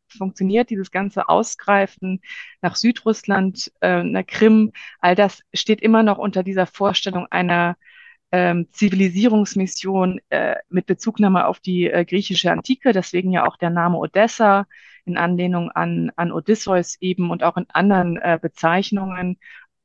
funktioniert 0.08 0.70
dieses 0.70 0.90
ganze 0.90 1.28
Ausgreifen 1.28 2.20
nach 2.60 2.76
Südrussland, 2.76 3.72
äh, 3.80 4.02
nach 4.02 4.26
Krim. 4.26 4.72
All 5.00 5.14
das 5.14 5.42
steht 5.54 5.80
immer 5.80 6.02
noch 6.02 6.18
unter 6.18 6.42
dieser 6.42 6.66
Vorstellung 6.66 7.26
einer 7.30 7.76
ähm, 8.32 8.66
Zivilisierungsmission 8.72 10.20
äh, 10.30 10.56
mit 10.68 10.86
Bezugnahme 10.86 11.46
auf 11.46 11.60
die 11.60 11.88
äh, 11.88 12.04
griechische 12.04 12.50
Antike. 12.50 12.92
Deswegen 12.92 13.30
ja 13.30 13.46
auch 13.46 13.56
der 13.56 13.70
Name 13.70 13.96
Odessa 13.96 14.66
in 15.04 15.16
Anlehnung 15.16 15.70
an, 15.70 16.10
an 16.16 16.32
Odysseus 16.32 16.96
eben 17.00 17.30
und 17.30 17.44
auch 17.44 17.56
in 17.56 17.66
anderen 17.70 18.16
äh, 18.16 18.38
Bezeichnungen 18.40 19.38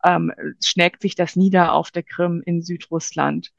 ähm, 0.04 0.32
schlägt 0.64 1.02
sich 1.02 1.16
das 1.16 1.36
nieder 1.36 1.74
auf 1.74 1.92
der 1.92 2.04
Krim 2.04 2.42
in 2.46 2.62
Südrussland. 2.62 3.52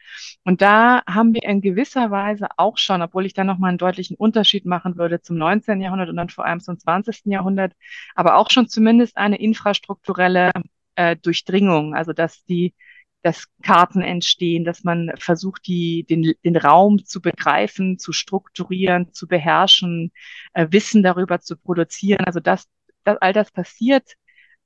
Und 0.44 0.62
da 0.62 1.02
haben 1.06 1.34
wir 1.34 1.42
in 1.44 1.60
gewisser 1.60 2.10
Weise 2.10 2.48
auch 2.56 2.78
schon, 2.78 3.02
obwohl 3.02 3.26
ich 3.26 3.34
da 3.34 3.44
nochmal 3.44 3.70
einen 3.70 3.78
deutlichen 3.78 4.16
Unterschied 4.16 4.66
machen 4.66 4.96
würde 4.96 5.20
zum 5.20 5.36
19. 5.36 5.80
Jahrhundert 5.80 6.08
und 6.08 6.16
dann 6.16 6.28
vor 6.28 6.44
allem 6.44 6.60
zum 6.60 6.78
20. 6.78 7.26
Jahrhundert, 7.26 7.74
aber 8.14 8.36
auch 8.36 8.50
schon 8.50 8.68
zumindest 8.68 9.16
eine 9.16 9.38
infrastrukturelle 9.40 10.52
äh, 10.96 11.16
Durchdringung, 11.16 11.94
also 11.94 12.12
dass 12.12 12.44
die 12.44 12.74
dass 13.22 13.46
Karten 13.62 14.00
entstehen, 14.00 14.64
dass 14.64 14.84
man 14.84 15.12
versucht, 15.18 15.66
die, 15.66 16.04
den, 16.08 16.34
den 16.44 16.56
Raum 16.56 17.04
zu 17.04 17.20
begreifen, 17.20 17.98
zu 17.98 18.12
strukturieren, 18.12 19.12
zu 19.12 19.28
beherrschen, 19.28 20.12
äh, 20.54 20.68
Wissen 20.70 21.02
darüber 21.02 21.40
zu 21.40 21.56
produzieren. 21.56 22.24
Also 22.24 22.40
das, 22.40 22.66
das, 23.04 23.18
all 23.20 23.32
das 23.32 23.50
passiert 23.50 24.14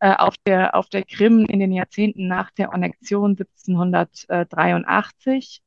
äh, 0.05 0.15
auf, 0.19 0.35
der, 0.45 0.75
auf 0.75 0.91
der 0.91 1.03
Krim 1.03 1.47
in 1.47 1.61
den 1.61 1.73
Jahrzehnten 1.73 2.29
nach 2.29 2.51
der 2.51 2.75
Annexion 2.75 3.39
1783. 3.39 5.63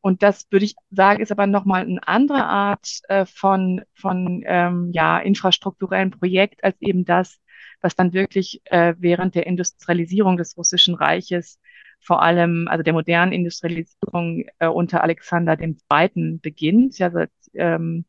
Und 0.00 0.22
das 0.22 0.46
würde 0.50 0.66
ich 0.66 0.76
sagen, 0.92 1.20
ist 1.20 1.32
aber 1.32 1.48
nochmal 1.48 1.82
eine 1.82 2.06
andere 2.06 2.44
Art 2.44 3.00
äh, 3.08 3.26
von, 3.26 3.82
von 3.94 4.44
ähm, 4.46 4.92
ja, 4.92 5.18
infrastrukturellen 5.18 6.12
Projekt 6.12 6.62
als 6.62 6.80
eben 6.80 7.04
das, 7.04 7.40
was 7.80 7.96
dann 7.96 8.12
wirklich 8.12 8.62
äh, 8.66 8.94
während 8.98 9.34
der 9.34 9.48
Industrialisierung 9.48 10.36
des 10.36 10.56
Russischen 10.56 10.94
Reiches 10.94 11.58
vor 11.98 12.22
allem, 12.22 12.68
also 12.68 12.84
der 12.84 12.92
modernen 12.92 13.32
Industrialisierung 13.32 14.44
äh, 14.60 14.68
unter 14.68 15.02
Alexander 15.02 15.58
II. 15.60 16.38
beginnt. 16.40 17.00
Ja, 17.00 17.10
seit, 17.10 17.32
ähm, 17.54 18.04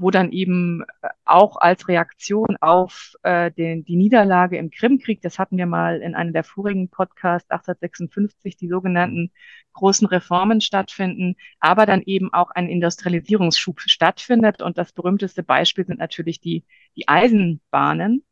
wo 0.00 0.10
dann 0.10 0.32
eben 0.32 0.82
äh, 1.02 1.08
auch 1.24 1.56
als 1.56 1.88
Reaktion 1.88 2.56
auf 2.60 3.12
äh, 3.22 3.50
den, 3.50 3.84
die 3.84 3.96
Niederlage 3.96 4.56
im 4.56 4.70
Krimkrieg, 4.70 5.20
das 5.22 5.38
hatten 5.38 5.56
wir 5.56 5.66
mal 5.66 6.00
in 6.00 6.14
einem 6.14 6.32
der 6.32 6.44
vorigen 6.44 6.88
Podcasts 6.88 7.50
1856, 7.50 8.56
die 8.56 8.68
sogenannten 8.68 9.30
großen 9.72 10.06
Reformen 10.08 10.60
stattfinden, 10.60 11.36
aber 11.60 11.86
dann 11.86 12.02
eben 12.02 12.32
auch 12.32 12.50
ein 12.50 12.68
Industrialisierungsschub 12.68 13.80
stattfindet. 13.80 14.62
Und 14.62 14.78
das 14.78 14.92
berühmteste 14.92 15.42
Beispiel 15.42 15.86
sind 15.86 15.98
natürlich 15.98 16.40
die, 16.40 16.64
die 16.96 17.08
Eisenbahnen, 17.08 18.24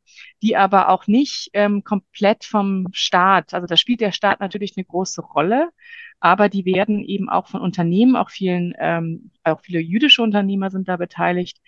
die 0.43 0.57
aber 0.57 0.89
auch 0.89 1.07
nicht 1.07 1.51
ähm, 1.53 1.85
komplett 1.85 2.45
vom 2.45 2.87
Staat, 2.93 3.55
also 3.55 3.67
da 3.67 3.77
spielt 3.77 4.01
der 4.01 4.13
Staat 4.13 4.41
natürlich 4.41 4.75
eine 4.77 4.85
große 4.85 5.23
Rolle, 5.23 5.71
aber 6.25 6.49
die 6.49 6.65
werden 6.65 7.05
eben 7.05 7.29
auch 7.29 7.49
von 7.49 7.61
Unternehmen, 7.61 8.17
auch 8.17 8.31
vielen, 8.31 8.73
ähm, 8.79 9.31
auch 9.43 9.61
viele 9.61 9.81
jüdische 9.81 10.23
Unternehmer 10.23 10.71
sind 10.71 10.89
da 10.89 10.97
beteiligt, 10.97 11.61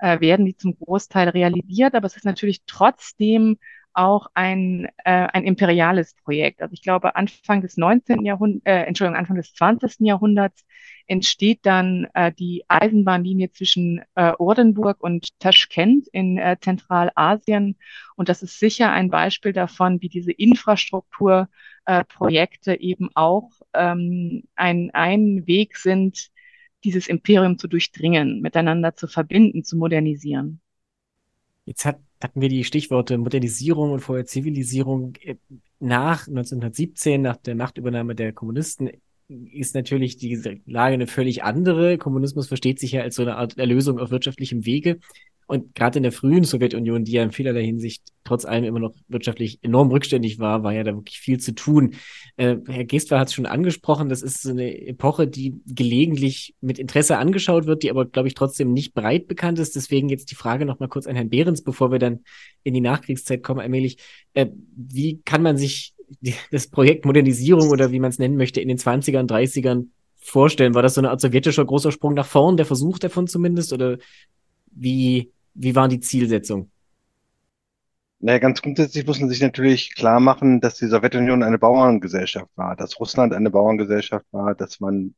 äh, 0.00 0.20
werden 0.20 0.44
die 0.44 0.54
zum 0.54 0.76
Großteil 0.78 1.30
realisiert, 1.30 1.94
aber 1.94 2.04
es 2.08 2.16
ist 2.16 2.26
natürlich 2.26 2.60
trotzdem 2.66 3.56
auch 3.94 4.26
ein, 4.34 4.84
äh, 5.06 5.28
ein 5.32 5.44
imperiales 5.44 6.14
Projekt. 6.24 6.60
Also 6.60 6.74
ich 6.74 6.82
glaube, 6.82 7.16
Anfang 7.16 7.62
des 7.62 7.78
19. 7.78 8.26
Jahrhunderts, 8.26 8.66
äh, 8.66 8.82
Entschuldigung, 8.82 9.18
Anfang 9.18 9.36
des 9.36 9.54
20. 9.54 10.06
Jahrhunderts 10.06 10.66
entsteht 11.06 11.60
dann 11.62 12.06
äh, 12.12 12.32
die 12.32 12.64
Eisenbahnlinie 12.68 13.50
zwischen 13.52 14.02
äh, 14.14 14.32
Ordenburg 14.38 15.02
und 15.02 15.40
Taschkent 15.40 16.06
in 16.08 16.36
äh, 16.36 16.58
Zentralasien. 16.60 17.78
Und 18.16 18.28
das 18.28 18.42
ist 18.42 18.58
sicher 18.58 18.92
ein 18.92 19.08
Beispiel 19.08 19.54
davon, 19.54 20.02
wie 20.02 20.10
diese 20.10 20.32
Infrastrukturprojekte 20.32 21.48
äh, 21.86 22.04
eben 22.78 23.10
auch 23.14 23.50
ähm, 23.74 24.44
ein, 24.54 24.90
ein 24.92 25.46
Weg 25.46 25.76
sind, 25.76 26.30
dieses 26.84 27.08
Imperium 27.08 27.58
zu 27.58 27.68
durchdringen, 27.68 28.40
miteinander 28.40 28.94
zu 28.94 29.06
verbinden, 29.06 29.64
zu 29.64 29.76
modernisieren. 29.76 30.60
Jetzt 31.64 31.84
hat, 31.84 32.00
hatten 32.22 32.40
wir 32.40 32.48
die 32.48 32.64
Stichworte 32.64 33.18
Modernisierung 33.18 33.92
und 33.92 34.00
vorher 34.00 34.26
Zivilisierung. 34.26 35.14
Äh, 35.22 35.36
nach 35.78 36.28
1917, 36.28 37.20
nach 37.20 37.36
der 37.36 37.56
Machtübernahme 37.56 38.14
der 38.14 38.32
Kommunisten, 38.32 38.90
ist 39.28 39.74
natürlich 39.74 40.16
die 40.16 40.60
Lage 40.66 40.94
eine 40.94 41.06
völlig 41.06 41.42
andere. 41.42 41.98
Kommunismus 41.98 42.48
versteht 42.48 42.78
sich 42.78 42.92
ja 42.92 43.02
als 43.02 43.16
so 43.16 43.22
eine 43.22 43.36
Art 43.36 43.58
Erlösung 43.58 43.98
auf 43.98 44.10
wirtschaftlichem 44.10 44.66
Wege. 44.66 44.98
Und 45.52 45.74
gerade 45.74 45.98
in 45.98 46.02
der 46.02 46.12
frühen 46.12 46.44
Sowjetunion, 46.44 47.04
die 47.04 47.12
ja 47.12 47.22
in 47.22 47.30
vielerlei 47.30 47.62
Hinsicht 47.62 48.04
trotz 48.24 48.46
allem 48.46 48.64
immer 48.64 48.78
noch 48.78 48.94
wirtschaftlich 49.08 49.58
enorm 49.60 49.90
rückständig 49.90 50.38
war, 50.38 50.62
war 50.62 50.72
ja 50.72 50.82
da 50.82 50.94
wirklich 50.94 51.18
viel 51.18 51.40
zu 51.40 51.54
tun. 51.54 51.96
Äh, 52.38 52.56
Herr 52.66 52.84
Gestwer 52.86 53.18
hat 53.18 53.28
es 53.28 53.34
schon 53.34 53.44
angesprochen, 53.44 54.08
das 54.08 54.22
ist 54.22 54.40
so 54.40 54.48
eine 54.48 54.86
Epoche, 54.86 55.28
die 55.28 55.60
gelegentlich 55.66 56.54
mit 56.62 56.78
Interesse 56.78 57.18
angeschaut 57.18 57.66
wird, 57.66 57.82
die 57.82 57.90
aber, 57.90 58.06
glaube 58.06 58.28
ich, 58.28 58.34
trotzdem 58.34 58.72
nicht 58.72 58.94
breit 58.94 59.28
bekannt 59.28 59.58
ist. 59.58 59.76
Deswegen 59.76 60.08
jetzt 60.08 60.30
die 60.30 60.36
Frage 60.36 60.64
nochmal 60.64 60.88
kurz 60.88 61.06
an 61.06 61.16
Herrn 61.16 61.28
Behrens, 61.28 61.60
bevor 61.60 61.92
wir 61.92 61.98
dann 61.98 62.20
in 62.62 62.72
die 62.72 62.80
Nachkriegszeit 62.80 63.42
kommen, 63.42 63.60
allmählich. 63.60 63.98
Äh, 64.32 64.46
wie 64.74 65.20
kann 65.22 65.42
man 65.42 65.58
sich 65.58 65.92
das 66.50 66.68
Projekt 66.68 67.04
Modernisierung 67.04 67.68
oder 67.68 67.92
wie 67.92 68.00
man 68.00 68.08
es 68.08 68.18
nennen 68.18 68.38
möchte, 68.38 68.62
in 68.62 68.68
den 68.68 68.78
20ern, 68.78 69.28
30ern 69.28 69.88
vorstellen? 70.16 70.72
War 70.72 70.80
das 70.80 70.94
so 70.94 71.02
eine 71.02 71.10
Art 71.10 71.20
sowjetischer 71.20 71.66
großer 71.66 71.92
Sprung 71.92 72.14
nach 72.14 72.24
vorn, 72.24 72.56
der 72.56 72.64
Versuch 72.64 72.98
davon 72.98 73.26
zumindest? 73.26 73.74
Oder 73.74 73.98
wie, 74.74 75.30
wie 75.54 75.74
war 75.74 75.88
die 75.88 76.00
Zielsetzung? 76.00 76.70
Naja, 78.24 78.38
ganz 78.38 78.62
grundsätzlich 78.62 79.04
muss 79.04 79.18
man 79.18 79.28
sich 79.28 79.40
natürlich 79.40 79.96
klar 79.96 80.20
machen, 80.20 80.60
dass 80.60 80.76
die 80.76 80.86
Sowjetunion 80.86 81.42
eine 81.42 81.58
Bauerngesellschaft 81.58 82.50
war, 82.54 82.76
dass 82.76 83.00
Russland 83.00 83.34
eine 83.34 83.50
Bauerngesellschaft 83.50 84.26
war, 84.30 84.54
dass 84.54 84.78
man 84.78 85.14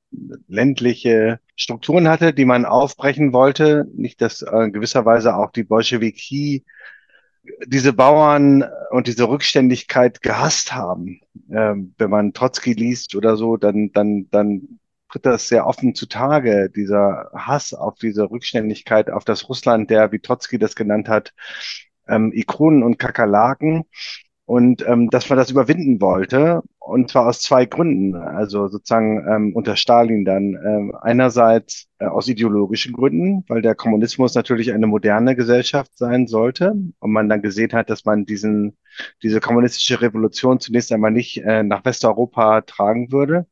ländliche 0.49 1.39
Strukturen 1.55 2.09
hatte, 2.09 2.33
die 2.33 2.47
man 2.47 2.65
aufbrechen 2.65 3.35
wollte. 3.35 3.87
Nicht, 3.95 4.23
dass 4.23 4.41
äh, 4.41 4.71
gewisserweise 4.71 5.37
auch 5.37 5.51
die 5.51 5.65
Bolschewiki 5.65 6.65
diese 7.67 7.93
Bauern 7.93 8.65
und 8.91 9.07
diese 9.07 9.29
Rückständigkeit 9.29 10.23
gehasst 10.23 10.75
haben. 10.75 11.21
Ähm, 11.51 11.95
wenn 11.99 12.09
man 12.09 12.33
Trotzki 12.33 12.73
liest 12.73 13.15
oder 13.15 13.37
so, 13.37 13.59
dann, 13.59 13.93
dann, 13.93 14.29
dann 14.31 14.81
tritt 15.15 15.27
das 15.27 15.47
sehr 15.47 15.67
offen 15.67 15.95
zutage, 15.95 16.69
dieser 16.75 17.31
Hass 17.35 17.73
auf 17.73 17.99
diese 17.99 18.29
Rückständigkeit, 18.31 19.11
auf 19.11 19.25
das 19.25 19.49
Russland, 19.49 19.89
der, 19.89 20.11
wie 20.11 20.19
Trotzki 20.19 20.59
das 20.59 20.75
genannt 20.75 21.09
hat, 21.09 21.33
ähm, 22.09 22.33
Ikonen 22.35 22.83
und 22.83 22.99
Kakerlaken 22.99 23.85
und 24.45 24.85
ähm, 24.87 25.11
dass 25.11 25.29
man 25.31 25.39
das 25.39 25.53
überwinden 25.53 26.01
wollte 26.01 26.63
und 26.81 27.11
zwar 27.11 27.27
aus 27.29 27.41
zwei 27.41 27.65
Gründen. 27.65 28.17
Also 28.17 28.67
sozusagen 28.67 29.25
ähm, 29.31 29.53
unter 29.55 29.77
Stalin 29.77 30.25
dann 30.25 30.59
ähm, 30.67 30.93
einerseits 31.01 31.87
äh, 32.01 32.07
aus 32.07 32.27
ideologischen 32.27 32.93
Gründen, 32.93 33.45
weil 33.47 33.63
der 33.63 33.77
Kommunismus 33.77 34.35
natürlich 34.35 34.73
eine 34.73 34.89
moderne 34.89 35.37
Gesellschaft 35.37 35.97
sein 35.97 36.27
sollte 36.27 36.75
und 36.99 37.13
man 37.13 37.29
dann 37.29 37.41
gesehen 37.41 37.73
hat, 37.73 37.89
dass 37.89 38.05
man 38.05 38.27
diesen 38.27 38.77
diese 39.23 39.41
kommunistische 39.41 40.01
Revolution 40.01 40.59
zunächst 40.59 40.91
einmal 40.93 41.13
nicht 41.13 41.39
äh, 41.39 41.63
nach 41.63 41.85
Westeuropa 41.85 42.63
tragen 42.63 43.13
würde. 43.13 43.47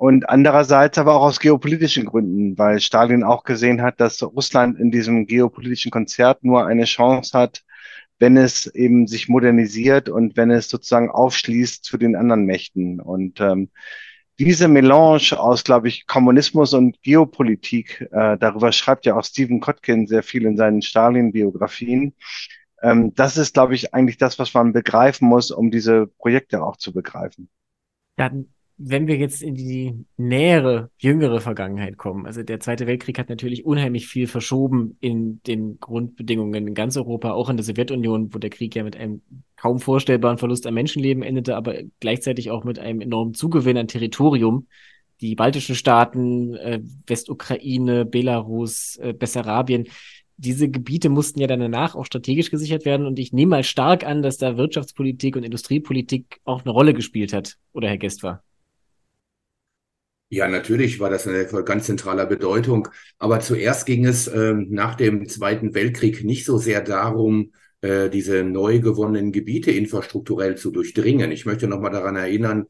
Und 0.00 0.30
andererseits 0.30 0.96
aber 0.96 1.14
auch 1.14 1.24
aus 1.24 1.40
geopolitischen 1.40 2.06
Gründen, 2.06 2.56
weil 2.56 2.80
Stalin 2.80 3.22
auch 3.22 3.44
gesehen 3.44 3.82
hat, 3.82 4.00
dass 4.00 4.22
Russland 4.22 4.80
in 4.80 4.90
diesem 4.90 5.26
geopolitischen 5.26 5.90
Konzert 5.90 6.42
nur 6.42 6.66
eine 6.66 6.86
Chance 6.86 7.38
hat, 7.38 7.64
wenn 8.18 8.38
es 8.38 8.64
eben 8.64 9.06
sich 9.06 9.28
modernisiert 9.28 10.08
und 10.08 10.38
wenn 10.38 10.50
es 10.50 10.70
sozusagen 10.70 11.10
aufschließt 11.10 11.84
zu 11.84 11.98
den 11.98 12.16
anderen 12.16 12.46
Mächten. 12.46 12.98
Und 12.98 13.42
ähm, 13.42 13.68
diese 14.38 14.68
Melange 14.68 15.38
aus, 15.38 15.64
glaube 15.64 15.88
ich, 15.88 16.06
Kommunismus 16.06 16.72
und 16.72 17.02
Geopolitik, 17.02 18.08
äh, 18.10 18.38
darüber 18.38 18.72
schreibt 18.72 19.04
ja 19.04 19.18
auch 19.18 19.24
Stephen 19.24 19.60
Kotkin 19.60 20.06
sehr 20.06 20.22
viel 20.22 20.46
in 20.46 20.56
seinen 20.56 20.80
Stalin-Biografien. 20.80 22.14
Ähm, 22.80 23.12
das 23.16 23.36
ist, 23.36 23.52
glaube 23.52 23.74
ich, 23.74 23.92
eigentlich 23.92 24.16
das, 24.16 24.38
was 24.38 24.54
man 24.54 24.72
begreifen 24.72 25.28
muss, 25.28 25.50
um 25.50 25.70
diese 25.70 26.06
Projekte 26.06 26.62
auch 26.62 26.78
zu 26.78 26.94
begreifen. 26.94 27.50
Dann 28.16 28.48
wenn 28.82 29.06
wir 29.06 29.18
jetzt 29.18 29.42
in 29.42 29.54
die 29.54 30.06
nähere, 30.16 30.90
jüngere 30.96 31.42
Vergangenheit 31.42 31.98
kommen, 31.98 32.24
also 32.24 32.42
der 32.42 32.60
Zweite 32.60 32.86
Weltkrieg 32.86 33.18
hat 33.18 33.28
natürlich 33.28 33.66
unheimlich 33.66 34.08
viel 34.08 34.26
verschoben 34.26 34.96
in 35.00 35.42
den 35.46 35.78
Grundbedingungen 35.80 36.68
in 36.68 36.74
ganz 36.74 36.96
Europa, 36.96 37.32
auch 37.32 37.50
in 37.50 37.58
der 37.58 37.64
Sowjetunion, 37.64 38.32
wo 38.32 38.38
der 38.38 38.48
Krieg 38.48 38.74
ja 38.74 38.82
mit 38.82 38.96
einem 38.96 39.20
kaum 39.56 39.80
vorstellbaren 39.80 40.38
Verlust 40.38 40.66
an 40.66 40.72
Menschenleben 40.72 41.22
endete, 41.22 41.56
aber 41.56 41.74
gleichzeitig 42.00 42.50
auch 42.50 42.64
mit 42.64 42.78
einem 42.78 43.02
enormen 43.02 43.34
Zugewinn 43.34 43.76
an 43.76 43.86
Territorium. 43.86 44.66
Die 45.20 45.34
baltischen 45.34 45.74
Staaten, 45.74 46.54
äh, 46.54 46.80
Westukraine, 47.06 48.06
Belarus, 48.06 48.96
äh, 48.96 49.12
Bessarabien, 49.12 49.88
diese 50.38 50.70
Gebiete 50.70 51.10
mussten 51.10 51.38
ja 51.38 51.46
dann 51.46 51.60
danach 51.60 51.94
auch 51.94 52.06
strategisch 52.06 52.50
gesichert 52.50 52.86
werden 52.86 53.06
und 53.06 53.18
ich 53.18 53.34
nehme 53.34 53.50
mal 53.50 53.64
stark 53.64 54.06
an, 54.06 54.22
dass 54.22 54.38
da 54.38 54.56
Wirtschaftspolitik 54.56 55.36
und 55.36 55.42
Industriepolitik 55.42 56.40
auch 56.44 56.64
eine 56.64 56.72
Rolle 56.72 56.94
gespielt 56.94 57.34
hat, 57.34 57.58
oder 57.74 57.88
Herr 57.88 57.98
Guest 57.98 58.22
war? 58.22 58.42
Ja, 60.32 60.46
natürlich 60.48 61.00
war 61.00 61.10
das 61.10 61.26
eine 61.26 61.44
ganz 61.64 61.86
zentraler 61.86 62.24
Bedeutung. 62.26 62.88
Aber 63.18 63.40
zuerst 63.40 63.84
ging 63.84 64.06
es 64.06 64.28
ähm, 64.28 64.68
nach 64.70 64.94
dem 64.94 65.28
Zweiten 65.28 65.74
Weltkrieg 65.74 66.22
nicht 66.24 66.44
so 66.44 66.56
sehr 66.56 66.82
darum, 66.82 67.52
äh, 67.80 68.08
diese 68.10 68.44
neu 68.44 68.78
gewonnenen 68.80 69.32
Gebiete 69.32 69.72
infrastrukturell 69.72 70.56
zu 70.56 70.70
durchdringen. 70.70 71.32
Ich 71.32 71.46
möchte 71.46 71.66
noch 71.66 71.80
mal 71.80 71.90
daran 71.90 72.14
erinnern, 72.14 72.66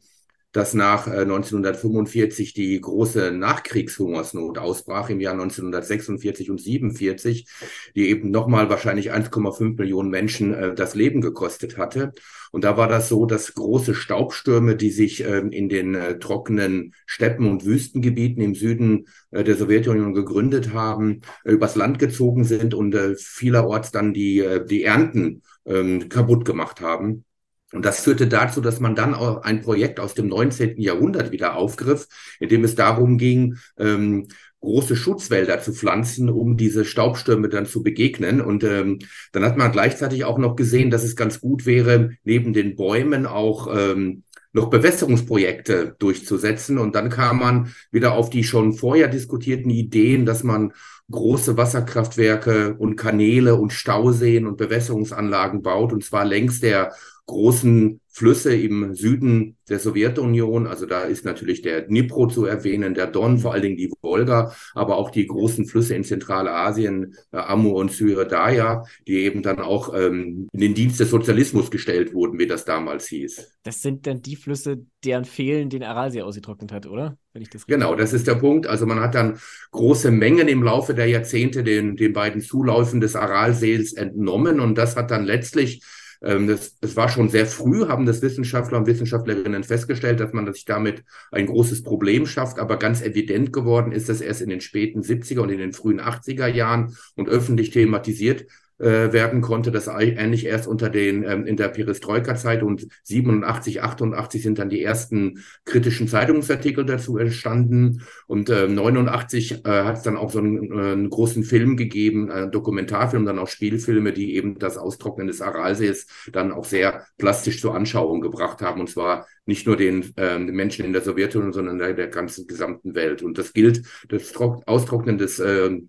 dass 0.53 0.75
nach 0.75 1.07
1945 1.07 2.51
äh, 2.51 2.53
die 2.53 2.81
große 2.81 3.31
Nachkriegshungersnot 3.33 4.59
ausbrach 4.59 5.11
im 5.11 5.21
Jahr 5.21 5.35
1946 5.35 6.51
und 6.51 6.61
47, 6.61 7.47
die 7.95 8.09
eben 8.09 8.31
nochmal 8.31 8.69
wahrscheinlich 8.69 9.13
1,5 9.13 9.77
Millionen 9.77 10.11
Menschen 10.11 10.55
äh, 10.55 10.75
das 10.75 10.95
Leben 10.95 11.21
gekostet 11.21 11.79
hatte. 11.79 12.13
Und 12.53 12.65
da 12.65 12.77
war 12.77 12.89
das 12.89 13.09
so, 13.09 13.27
dass 13.27 13.55
große 13.55 13.95
Staubstürme, 13.95 14.75
die 14.75 14.91
sich 14.91 15.25
ähm, 15.25 15.53
in 15.53 15.69
den 15.69 15.95
äh, 15.95 16.19
trockenen 16.19 16.95
Steppen 17.07 17.49
und 17.49 17.65
Wüstengebieten 17.65 18.43
im 18.43 18.55
Süden 18.55 19.07
der 19.31 19.55
Sowjetunion 19.55 20.13
gegründet 20.13 20.73
haben, 20.73 21.21
übers 21.45 21.77
Land 21.77 22.01
gezogen 22.01 22.43
sind 22.43 22.75
und 22.75 22.97
vielerorts 23.17 23.93
dann 23.93 24.13
die, 24.13 24.45
die 24.69 24.83
Ernten 24.83 25.43
ähm, 25.65 26.09
kaputt 26.09 26.45
gemacht 26.45 26.81
haben. 26.81 27.25
Und 27.73 27.85
das 27.85 28.01
führte 28.01 28.27
dazu, 28.27 28.61
dass 28.61 28.81
man 28.81 28.95
dann 28.95 29.15
auch 29.15 29.43
ein 29.43 29.61
Projekt 29.61 30.01
aus 30.01 30.15
dem 30.15 30.29
19. 30.29 30.81
Jahrhundert 30.81 31.31
wieder 31.31 31.57
aufgriff, 31.57 32.09
in 32.41 32.49
dem 32.49 32.65
es 32.65 32.75
darum 32.75 33.17
ging, 33.17 33.59
ähm, 33.79 34.29
große 34.61 34.97
Schutzwälder 34.97 35.61
zu 35.61 35.73
pflanzen, 35.73 36.29
um 36.29 36.57
diese 36.57 36.85
Staubstürme 36.85 37.49
dann 37.49 37.67
zu 37.67 37.83
begegnen. 37.83 38.41
Und 38.41 38.65
ähm, 38.65 38.99
dann 39.33 39.45
hat 39.45 39.57
man 39.57 39.73
gleichzeitig 39.73 40.25
auch 40.25 40.39
noch 40.39 40.57
gesehen, 40.57 40.91
dass 40.91 41.05
es 41.05 41.17
ganz 41.17 41.41
gut 41.41 41.65
wäre, 41.65 42.11
neben 42.25 42.53
den 42.53 42.77
Bäumen 42.77 43.27
auch 43.27 43.69
ähm, 43.75 44.25
noch 44.53 44.69
Bewässerungsprojekte 44.69 45.95
durchzusetzen. 45.99 46.79
Und 46.79 46.95
dann 46.95 47.09
kam 47.09 47.39
man 47.39 47.73
wieder 47.91 48.13
auf 48.13 48.31
die 48.31 48.45
schon 48.45 48.73
vorher 48.73 49.09
diskutierten 49.09 49.71
Ideen, 49.71 50.27
dass 50.27 50.43
man 50.43 50.73
große 51.11 51.57
Wasserkraftwerke 51.57 52.75
und 52.75 52.97
Kanäle 52.97 53.57
und 53.57 53.73
Stauseen 53.73 54.47
und 54.47 54.57
Bewässerungsanlagen 54.57 55.63
baut, 55.63 55.93
und 55.93 56.05
zwar 56.05 56.25
längs 56.25 56.61
der 56.61 56.93
großen 57.31 58.01
Flüsse 58.13 58.55
im 58.55 58.93
Süden 58.95 59.57
der 59.69 59.79
Sowjetunion. 59.79 60.67
Also 60.67 60.85
da 60.85 61.03
ist 61.03 61.25
natürlich 61.25 61.63
der 61.63 61.83
Dnipro 61.83 62.27
zu 62.27 62.45
erwähnen, 62.45 62.93
der 62.93 63.07
Don, 63.07 63.39
vor 63.39 63.53
allen 63.53 63.63
Dingen 63.63 63.77
die 63.77 63.93
Wolga, 64.03 64.53
aber 64.75 64.97
auch 64.97 65.11
die 65.11 65.27
großen 65.27 65.65
Flüsse 65.67 65.95
in 65.95 66.03
Zentralasien, 66.03 67.15
äh, 67.33 67.37
Amur 67.37 67.77
und 67.77 67.93
Syredaya, 67.93 68.85
die 69.07 69.21
eben 69.21 69.43
dann 69.43 69.61
auch 69.61 69.95
ähm, 69.95 70.49
in 70.53 70.61
den 70.61 70.75
Dienst 70.75 70.99
des 70.99 71.11
Sozialismus 71.11 71.71
gestellt 71.71 72.13
wurden, 72.13 72.39
wie 72.41 72.49
das 72.49 72.65
damals 72.65 73.07
hieß. 73.07 73.53
Das 73.63 73.81
sind 73.81 74.09
dann 74.09 74.23
die 74.23 74.37
Flüsse, 74.37 74.85
deren 75.05 75.25
Fehlen 75.25 75.71
den 75.71 75.85
Aralsee 75.85 76.23
ausgetrocknet 76.23 76.73
hat, 76.73 76.87
oder? 76.87 77.17
Wenn 77.33 77.43
ich 77.43 77.51
das 77.51 77.65
genau, 77.65 77.95
das 77.95 78.13
ist 78.13 78.27
der 78.27 78.35
Punkt. 78.35 78.67
Also 78.67 78.87
man 78.87 78.99
hat 78.99 79.15
dann 79.15 79.39
große 79.71 80.11
Mengen 80.11 80.49
im 80.49 80.65
Laufe 80.65 80.95
der 80.95 81.07
Jahrzehnte 81.07 81.63
den, 81.63 81.95
den 81.95 82.13
beiden 82.13 82.41
Zuläufen 82.41 83.01
des 83.01 83.15
Aralsees 83.15 83.93
entnommen 83.93 84.59
und 84.59 84.77
das 84.77 84.97
hat 84.97 85.13
dann 85.13 85.25
letztlich 85.25 85.85
ähm, 86.23 86.47
das, 86.47 86.79
das 86.79 86.97
war 86.97 87.09
schon 87.09 87.29
sehr 87.29 87.47
früh, 87.47 87.87
haben 87.87 88.07
das 88.07 88.23
Wissenschaftler 88.23 88.79
und 88.79 88.87
Wissenschaftlerinnen 88.87 89.65
festgestellt, 89.65 90.21
dass 90.21 90.33
man 90.33 90.53
sich 90.53 90.65
damit 90.65 91.03
ein 91.31 91.47
großes 91.47 91.83
Problem 91.83 92.27
schafft. 92.27 92.59
Aber 92.59 92.79
ganz 92.79 93.03
evident 93.03 93.53
geworden 93.53 93.93
ist 93.93 94.09
das 94.09 94.21
erst 94.21 94.43
in 94.43 94.51
den 94.51 94.61
späten 94.61 95.01
70er 95.01 95.41
und 95.41 95.51
in 95.51 95.59
den 95.59 95.73
frühen 95.73 96.01
80er 96.01 96.47
Jahren 96.47 96.97
und 97.17 97.29
öffentlich 97.29 97.71
thematisiert 97.71 98.47
äh, 98.81 99.13
werden 99.13 99.41
konnte, 99.41 99.71
das 99.71 99.89
eigentlich 99.89 100.47
erst 100.47 100.67
unter 100.67 100.89
den 100.89 101.23
ähm, 101.23 101.47
in 101.47 101.57
der 101.57 101.69
Perestroika-Zeit 101.69 102.63
und 102.63 102.87
87, 103.05 103.83
88 103.83 104.43
sind 104.43 104.59
dann 104.59 104.71
die 104.71 104.83
ersten 104.83 105.45
kritischen 105.65 106.09
Zeitungsartikel 106.09 106.85
dazu 106.85 107.19
entstanden 107.19 108.03
und 108.27 108.49
äh, 108.49 108.69
89 108.69 109.65
äh, 109.65 109.69
hat 109.69 109.99
es 109.99 110.03
dann 110.03 110.17
auch 110.17 110.31
so 110.31 110.39
einen, 110.39 110.73
äh, 110.73 110.93
einen 110.93 111.11
großen 111.11 111.45
Film 111.45 111.77
gegeben, 111.77 112.31
einen 112.31 112.51
Dokumentarfilm, 112.51 113.27
dann 113.27 113.39
auch 113.39 113.49
Spielfilme, 113.49 114.13
die 114.13 114.35
eben 114.35 114.59
das 114.59 114.79
Austrocknen 114.79 115.27
des 115.27 115.43
Aralsees 115.43 116.07
dann 116.33 116.53
auch 116.53 116.65
sehr 116.65 117.05
plastisch 117.19 117.61
zur 117.61 117.75
Anschauung 117.75 118.21
gebracht 118.21 118.63
haben 118.63 118.81
und 118.81 118.89
zwar 118.89 119.27
nicht 119.47 119.67
nur 119.67 119.77
den, 119.77 120.13
ähm, 120.17 120.47
den 120.47 120.57
Menschen 120.57 120.85
in 120.85 120.93
der 120.93 121.03
Sowjetunion, 121.03 121.53
sondern 121.53 121.79
der, 121.79 121.93
der 121.93 122.09
ganzen 122.09 122.47
gesamten 122.47 122.95
Welt. 122.95 123.23
Und 123.23 123.37
das 123.37 123.53
gilt, 123.53 123.83
das 124.09 124.35
Austrocknen 124.37 125.19
des 125.19 125.39
äh, 125.41 125.81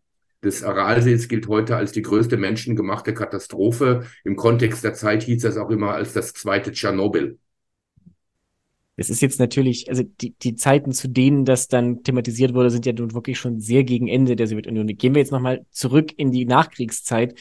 des 0.43 0.63
Aralsees 0.63 1.27
gilt 1.27 1.47
heute 1.47 1.75
als 1.75 1.91
die 1.91 2.01
größte 2.01 2.38
menschengemachte 2.38 3.13
Katastrophe. 3.13 4.06
Im 4.23 4.36
Kontext 4.36 4.84
der 4.84 4.93
Zeit 4.93 5.23
hieß 5.23 5.43
es 5.45 5.58
auch 5.58 5.69
immer 5.69 5.93
als 5.93 6.13
das 6.13 6.34
zweite 6.34 6.71
Tschernobyl. 6.71 7.38
Es 8.97 9.10
ist 9.10 9.21
jetzt 9.21 9.39
natürlich, 9.39 9.89
also 9.89 10.04
die, 10.04 10.36
die 10.36 10.56
Zeiten, 10.56 10.91
zu 10.91 11.08
denen 11.08 11.45
das 11.45 11.67
dann 11.67 12.04
thematisiert 12.04 12.54
wurde, 12.54 12.69
sind 12.69 12.86
ja 12.86 12.93
nun 12.93 13.13
wirklich 13.13 13.39
schon 13.39 13.60
sehr 13.60 13.84
gegen 13.84 14.08
Ende 14.08 14.36
der 14.36 14.47
Sowjetunion. 14.47 14.86
Gehen 14.88 15.15
wir 15.15 15.21
jetzt 15.21 15.32
nochmal 15.32 15.65
zurück 15.71 16.12
in 16.17 16.32
die 16.32 16.45
Nachkriegszeit. 16.45 17.39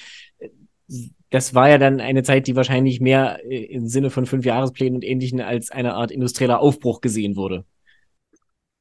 Das 1.29 1.55
war 1.55 1.69
ja 1.69 1.79
dann 1.79 2.01
eine 2.01 2.23
Zeit, 2.23 2.47
die 2.47 2.57
wahrscheinlich 2.57 3.01
mehr 3.01 3.45
im 3.45 3.89
Sinne 3.89 4.11
von 4.11 4.27
Fünfjahresplänen 4.27 4.97
und 4.97 5.05
Ähnlichen 5.05 5.41
als 5.41 5.71
eine 5.71 5.95
Art 5.95 6.11
industrieller 6.11 6.61
Aufbruch 6.61 7.01
gesehen 7.01 7.37
wurde. 7.37 7.65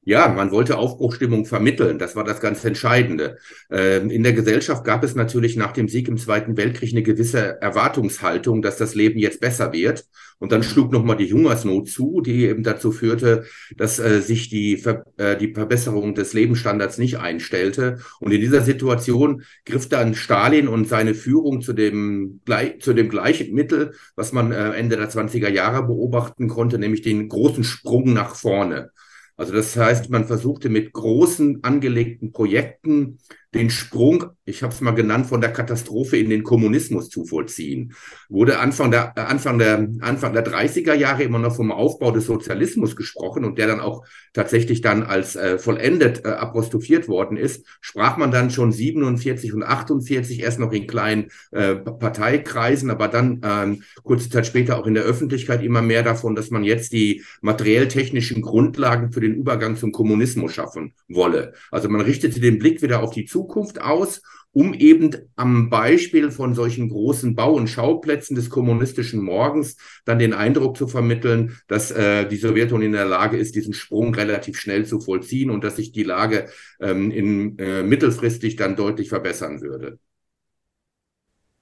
Ja, 0.05 0.29
man 0.29 0.49
wollte 0.51 0.77
Aufbruchstimmung 0.77 1.45
vermitteln. 1.45 1.99
Das 1.99 2.15
war 2.15 2.23
das 2.23 2.39
ganz 2.39 2.63
Entscheidende. 2.63 3.38
Ähm, 3.69 4.09
in 4.09 4.23
der 4.23 4.33
Gesellschaft 4.33 4.83
gab 4.85 5.03
es 5.03 5.13
natürlich 5.13 5.55
nach 5.55 5.73
dem 5.73 5.89
Sieg 5.89 6.07
im 6.07 6.17
Zweiten 6.17 6.57
Weltkrieg 6.57 6.93
eine 6.93 7.03
gewisse 7.03 7.62
Erwartungshaltung, 7.62 8.62
dass 8.62 8.77
das 8.77 8.95
Leben 8.95 9.19
jetzt 9.19 9.41
besser 9.41 9.73
wird. 9.73 10.05
Und 10.39 10.53
dann 10.53 10.63
schlug 10.63 10.93
nochmal 10.93 11.17
die 11.17 11.31
Hungersnot 11.31 11.89
zu, 11.89 12.21
die 12.21 12.45
eben 12.45 12.63
dazu 12.63 12.93
führte, 12.93 13.43
dass 13.75 13.99
äh, 13.99 14.21
sich 14.21 14.49
die, 14.49 14.77
Ver 14.77 15.03
äh, 15.17 15.35
die 15.35 15.53
Verbesserung 15.53 16.15
des 16.15 16.33
Lebensstandards 16.33 16.97
nicht 16.97 17.19
einstellte. 17.19 17.99
Und 18.21 18.31
in 18.31 18.39
dieser 18.39 18.62
Situation 18.62 19.43
griff 19.65 19.89
dann 19.89 20.15
Stalin 20.15 20.69
und 20.69 20.88
seine 20.88 21.13
Führung 21.13 21.62
zu 21.62 21.73
dem, 21.73 22.39
zu 22.79 22.93
dem 22.93 23.09
gleichen 23.09 23.53
Mittel, 23.53 23.93
was 24.15 24.31
man 24.31 24.53
äh, 24.53 24.71
Ende 24.71 24.95
der 24.95 25.09
20er 25.09 25.49
Jahre 25.49 25.85
beobachten 25.85 26.47
konnte, 26.47 26.79
nämlich 26.79 27.01
den 27.01 27.27
großen 27.27 27.65
Sprung 27.65 28.13
nach 28.13 28.33
vorne. 28.33 28.91
Also 29.39 29.54
das 29.54 29.73
heißt, 29.78 30.10
man 30.10 30.25
versuchte 30.25 30.67
mit 30.67 30.91
großen 30.91 31.63
angelegten 31.63 32.34
Projekten 32.34 33.19
den 33.53 33.71
Sprung, 33.71 34.25
ich 34.45 34.62
habe 34.62 34.73
es 34.73 34.81
mal 34.81 34.91
genannt, 34.91 35.25
von 35.25 35.41
der 35.41 35.51
Katastrophe 35.51 36.17
in 36.17 36.29
den 36.29 36.43
Kommunismus 36.43 37.09
zu 37.09 37.25
vollziehen. 37.25 37.93
Wurde 38.27 38.59
Anfang 38.59 38.91
der, 38.91 39.13
äh, 39.15 39.21
Anfang, 39.21 39.57
der, 39.57 39.89
Anfang 40.01 40.33
der 40.33 40.45
30er 40.45 40.93
Jahre 40.93 41.23
immer 41.23 41.39
noch 41.39 41.55
vom 41.55 41.71
Aufbau 41.71 42.12
des 42.12 42.25
Sozialismus 42.25 42.95
gesprochen 42.95 43.45
und 43.45 43.57
der 43.57 43.67
dann 43.67 43.79
auch 43.79 44.05
tatsächlich 44.33 44.81
dann 44.81 45.01
als 45.01 45.35
äh, 45.35 45.57
vollendet 45.57 46.25
äh, 46.25 46.29
apostrophiert 46.29 47.07
worden 47.07 47.38
ist, 47.38 47.65
sprach 47.81 48.17
man 48.17 48.29
dann 48.29 48.51
schon 48.51 48.71
47 48.71 49.53
und 49.53 49.63
48 49.63 50.41
erst 50.41 50.59
noch 50.59 50.71
in 50.71 50.85
kleinen 50.85 51.31
äh, 51.51 51.75
Parteikreisen, 51.75 52.91
aber 52.91 53.07
dann 53.07 53.41
ähm, 53.43 53.83
kurze 54.03 54.29
Zeit 54.29 54.45
später 54.45 54.77
auch 54.77 54.85
in 54.85 54.93
der 54.93 55.03
Öffentlichkeit 55.03 55.63
immer 55.63 55.81
mehr 55.81 56.03
davon, 56.03 56.35
dass 56.35 56.51
man 56.51 56.63
jetzt 56.63 56.93
die 56.93 57.23
materiell-technischen 57.41 58.43
Grundlagen 58.43 59.12
für 59.12 59.21
den 59.21 59.33
Übergang 59.33 59.75
zum 59.75 59.91
Kommunismus 59.91 60.53
schaffen 60.53 60.93
wolle. 61.07 61.53
Also 61.71 61.89
man 61.89 62.01
richtete 62.01 62.39
den 62.39 62.59
Blick 62.59 62.83
wieder 62.83 63.01
auf 63.01 63.12
die 63.12 63.25
Zukunft 63.25 63.38
Zukunft 63.39 63.82
aus, 63.82 64.21
um 64.52 64.73
eben 64.73 65.15
am 65.38 65.69
Beispiel 65.69 66.32
von 66.32 66.54
solchen 66.54 66.89
großen 66.89 67.36
Bau- 67.36 67.54
und 67.54 67.69
Schauplätzen 67.69 68.36
des 68.36 68.49
kommunistischen 68.49 69.23
Morgens 69.23 69.78
dann 70.04 70.19
den 70.19 70.34
Eindruck 70.34 70.75
zu 70.75 70.88
vermitteln, 70.88 71.56
dass 71.67 71.91
äh, 71.91 72.28
die 72.28 72.36
Sowjetunion 72.36 72.88
in 72.88 72.91
der 72.91 73.06
Lage 73.06 73.38
ist, 73.38 73.56
diesen 73.56 73.73
Sprung 73.73 74.13
relativ 74.13 74.60
schnell 74.60 74.86
zu 74.86 74.99
vollziehen 74.99 75.52
und 75.52 75.63
dass 75.63 75.78
sich 75.78 75.93
die 75.93 76.04
Lage 76.04 76.47
ähm, 76.82 77.12
in, 77.12 77.58
äh, 77.60 77.84
mittelfristig 77.84 78.58
dann 78.58 78.75
deutlich 78.75 79.08
verbessern 79.08 79.62
würde. 79.62 79.99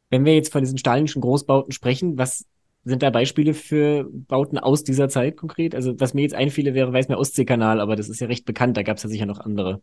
Wenn 0.10 0.26
wir 0.26 0.34
jetzt 0.34 0.52
von 0.52 0.62
diesen 0.62 0.80
stalinischen 0.80 1.22
Großbauten 1.22 1.74
sprechen, 1.74 2.18
was 2.18 2.46
sind 2.86 3.04
da 3.04 3.10
Beispiele 3.12 3.54
für 3.54 4.08
Bauten 4.10 4.58
aus 4.58 4.84
dieser 4.84 5.10
Zeit 5.10 5.38
konkret? 5.38 5.76
Also 5.76 6.00
was 6.00 6.16
mir 6.16 6.22
jetzt 6.22 6.36
einfiele, 6.36 6.74
wäre, 6.74 6.94
weiß 6.94 7.10
mir 7.10 7.18
Ostseekanal, 7.18 7.82
aber 7.82 7.98
das 7.98 8.10
ist 8.10 8.22
ja 8.22 8.28
recht 8.28 8.46
bekannt, 8.46 8.78
da 8.78 8.84
gab 8.84 8.98
es 8.98 9.04
ja 9.04 9.10
sicher 9.10 9.26
noch 9.28 9.42
andere. 9.42 9.82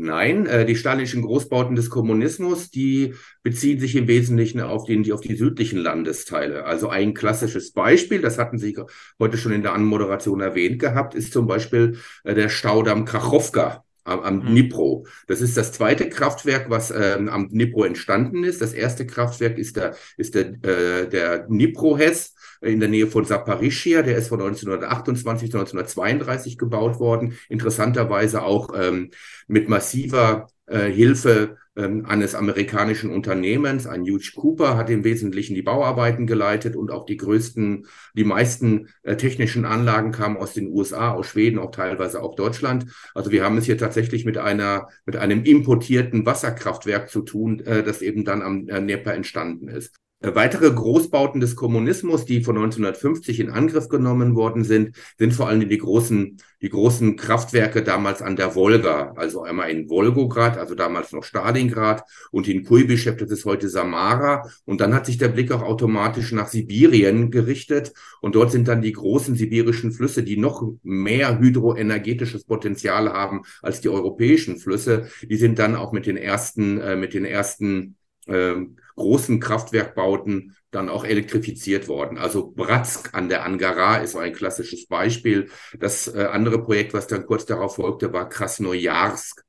Nein, 0.00 0.46
äh, 0.46 0.64
die 0.64 0.76
stalinischen 0.76 1.22
Großbauten 1.22 1.74
des 1.74 1.90
Kommunismus, 1.90 2.70
die 2.70 3.14
beziehen 3.42 3.80
sich 3.80 3.96
im 3.96 4.06
Wesentlichen 4.06 4.60
auf, 4.60 4.84
den, 4.84 5.10
auf 5.12 5.20
die 5.20 5.34
südlichen 5.34 5.80
Landesteile. 5.80 6.66
Also 6.66 6.88
ein 6.88 7.14
klassisches 7.14 7.72
Beispiel, 7.72 8.20
das 8.20 8.38
hatten 8.38 8.58
Sie 8.58 8.76
heute 9.18 9.38
schon 9.38 9.50
in 9.50 9.62
der 9.62 9.72
Anmoderation 9.72 10.40
erwähnt 10.40 10.78
gehabt, 10.78 11.16
ist 11.16 11.32
zum 11.32 11.48
Beispiel 11.48 11.98
äh, 12.22 12.36
der 12.36 12.48
Staudamm 12.48 13.06
Krachowka 13.06 13.82
am, 14.04 14.20
am 14.20 14.36
mhm. 14.36 14.46
Dnipro. 14.46 15.04
Das 15.26 15.40
ist 15.40 15.56
das 15.56 15.72
zweite 15.72 16.08
Kraftwerk, 16.08 16.70
was 16.70 16.92
ähm, 16.92 17.28
am 17.28 17.48
Dnipro 17.48 17.82
entstanden 17.82 18.44
ist. 18.44 18.62
Das 18.62 18.74
erste 18.74 19.04
Kraftwerk 19.04 19.58
ist 19.58 19.76
der, 19.76 19.96
ist 20.16 20.36
der, 20.36 20.46
äh, 20.62 21.08
der 21.08 21.48
Dnipro-Hess 21.48 22.36
in 22.60 22.80
der 22.80 22.88
Nähe 22.88 23.06
von 23.06 23.24
Saparischia. 23.24 24.02
Der 24.02 24.16
ist 24.16 24.28
von 24.28 24.40
1928 24.40 25.50
zu 25.50 25.58
1932 25.58 26.58
gebaut 26.58 26.98
worden. 26.98 27.38
Interessanterweise 27.48 28.42
auch 28.42 28.70
ähm, 28.74 29.10
mit 29.46 29.68
massiver 29.68 30.48
äh, 30.66 30.90
Hilfe 30.90 31.56
ähm, 31.78 32.04
eines 32.06 32.34
amerikanischen 32.34 33.10
Unternehmens. 33.10 33.86
Ein 33.86 34.02
Hugh 34.02 34.32
Cooper 34.34 34.76
hat 34.76 34.90
im 34.90 35.04
Wesentlichen 35.04 35.54
die 35.54 35.62
Bauarbeiten 35.62 36.26
geleitet 36.26 36.76
und 36.76 36.90
auch 36.90 37.06
die 37.06 37.16
größten, 37.16 37.86
die 38.14 38.24
meisten 38.24 38.88
äh, 39.02 39.16
technischen 39.16 39.64
Anlagen 39.64 40.12
kamen 40.12 40.36
aus 40.36 40.52
den 40.54 40.68
USA, 40.72 41.12
aus 41.12 41.28
Schweden, 41.28 41.58
auch 41.58 41.70
teilweise 41.70 42.22
auch 42.22 42.34
Deutschland. 42.34 42.86
Also 43.14 43.30
wir 43.30 43.44
haben 43.44 43.56
es 43.56 43.64
hier 43.64 43.78
tatsächlich 43.78 44.24
mit 44.24 44.38
einer, 44.38 44.88
mit 45.06 45.16
einem 45.16 45.44
importierten 45.44 46.26
Wasserkraftwerk 46.26 47.08
zu 47.08 47.22
tun, 47.22 47.60
äh, 47.60 47.82
das 47.82 48.02
eben 48.02 48.24
dann 48.24 48.42
am 48.42 48.68
äh, 48.68 48.80
Dnieper 48.80 49.14
entstanden 49.14 49.68
ist. 49.68 49.94
Äh, 50.20 50.34
weitere 50.34 50.70
Großbauten 50.72 51.40
des 51.40 51.54
Kommunismus, 51.54 52.24
die 52.24 52.42
von 52.42 52.56
1950 52.56 53.38
in 53.38 53.50
Angriff 53.50 53.88
genommen 53.88 54.34
worden 54.34 54.64
sind, 54.64 54.96
sind 55.16 55.32
vor 55.32 55.48
allem 55.48 55.68
die 55.68 55.78
großen, 55.78 56.38
die 56.60 56.68
großen 56.70 57.14
Kraftwerke 57.14 57.84
damals 57.84 58.20
an 58.20 58.34
der 58.34 58.56
Wolga, 58.56 59.12
also 59.14 59.42
einmal 59.42 59.70
in 59.70 59.88
Wolgograd, 59.88 60.58
also 60.58 60.74
damals 60.74 61.12
noch 61.12 61.22
Stalingrad 61.22 62.02
und 62.32 62.48
in 62.48 62.64
Kuibyschew, 62.64 63.12
das 63.12 63.30
ist 63.30 63.44
heute 63.44 63.68
Samara. 63.68 64.42
Und 64.64 64.80
dann 64.80 64.92
hat 64.92 65.06
sich 65.06 65.18
der 65.18 65.28
Blick 65.28 65.52
auch 65.52 65.62
automatisch 65.62 66.32
nach 66.32 66.48
Sibirien 66.48 67.30
gerichtet. 67.30 67.92
Und 68.20 68.34
dort 68.34 68.50
sind 68.50 68.66
dann 68.66 68.82
die 68.82 68.92
großen 68.92 69.36
sibirischen 69.36 69.92
Flüsse, 69.92 70.24
die 70.24 70.36
noch 70.36 70.64
mehr 70.82 71.38
hydroenergetisches 71.38 72.42
Potenzial 72.44 73.12
haben 73.12 73.42
als 73.62 73.80
die 73.82 73.88
europäischen 73.88 74.58
Flüsse. 74.58 75.08
Die 75.22 75.36
sind 75.36 75.60
dann 75.60 75.76
auch 75.76 75.92
mit 75.92 76.06
den 76.06 76.16
ersten, 76.16 76.80
äh, 76.80 76.96
mit 76.96 77.14
den 77.14 77.24
ersten 77.24 77.94
äh, 78.26 78.56
großen 78.98 79.40
Kraftwerkbauten 79.40 80.56
dann 80.70 80.90
auch 80.90 81.04
elektrifiziert 81.04 81.88
worden. 81.88 82.18
Also 82.18 82.50
Bratsk 82.50 83.14
an 83.14 83.30
der 83.30 83.44
Angara 83.44 83.98
ist 83.98 84.16
ein 84.16 84.34
klassisches 84.34 84.86
Beispiel. 84.86 85.48
Das 85.78 86.08
äh, 86.14 86.24
andere 86.24 86.62
Projekt, 86.62 86.92
was 86.92 87.06
dann 87.06 87.24
kurz 87.24 87.46
darauf 87.46 87.76
folgte, 87.76 88.12
war 88.12 88.28
Krasnojarsk 88.28 89.42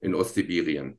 in 0.00 0.14
Ostsibirien. 0.14 0.98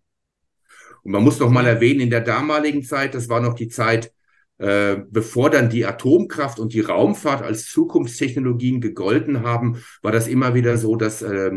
Und 1.04 1.12
man 1.12 1.24
muss 1.24 1.40
noch 1.40 1.50
mal 1.50 1.66
erwähnen, 1.66 2.02
in 2.02 2.10
der 2.10 2.22
damaligen 2.22 2.84
Zeit, 2.84 3.14
das 3.16 3.30
war 3.30 3.42
noch 3.42 3.56
die 3.56 3.70
Zeit, 3.70 4.14
äh, 4.58 4.98
bevor 5.10 5.50
dann 5.50 5.70
die 5.70 5.86
Atomkraft 5.86 6.60
und 6.60 6.74
die 6.74 6.82
Raumfahrt 6.82 7.42
als 7.42 7.66
Zukunftstechnologien 7.68 8.82
gegolten 8.82 9.44
haben, 9.44 9.84
war 10.02 10.12
das 10.12 10.28
immer 10.28 10.54
wieder 10.54 10.78
so, 10.78 10.96
dass 10.96 11.22
äh, 11.22 11.52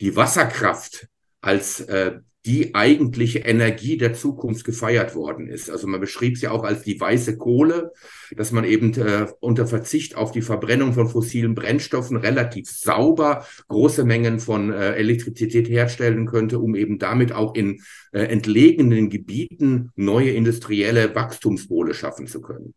die 0.00 0.16
Wasserkraft 0.16 1.08
als 1.40 1.80
äh, 1.80 2.18
die 2.46 2.74
eigentliche 2.74 3.40
Energie 3.40 3.96
der 3.96 4.14
Zukunft 4.14 4.64
gefeiert 4.64 5.14
worden 5.14 5.48
ist. 5.48 5.70
Also 5.70 5.86
man 5.86 6.00
beschrieb 6.00 6.36
es 6.36 6.42
ja 6.42 6.50
auch 6.50 6.64
als 6.64 6.82
die 6.82 6.98
weiße 6.98 7.36
Kohle, 7.36 7.92
dass 8.30 8.52
man 8.52 8.64
eben 8.64 8.94
äh, 8.94 9.26
unter 9.40 9.66
Verzicht 9.66 10.16
auf 10.16 10.32
die 10.32 10.42
Verbrennung 10.42 10.92
von 10.92 11.08
fossilen 11.08 11.54
Brennstoffen 11.54 12.16
relativ 12.16 12.70
sauber 12.70 13.44
große 13.68 14.04
Mengen 14.04 14.40
von 14.40 14.72
äh, 14.72 14.94
Elektrizität 14.94 15.68
herstellen 15.68 16.26
könnte, 16.26 16.58
um 16.58 16.74
eben 16.74 16.98
damit 16.98 17.32
auch 17.32 17.54
in 17.54 17.82
äh, 18.12 18.20
entlegenen 18.20 19.10
Gebieten 19.10 19.90
neue 19.96 20.30
industrielle 20.30 21.14
Wachstumspole 21.14 21.92
schaffen 21.92 22.26
zu 22.26 22.40
können. 22.40 22.72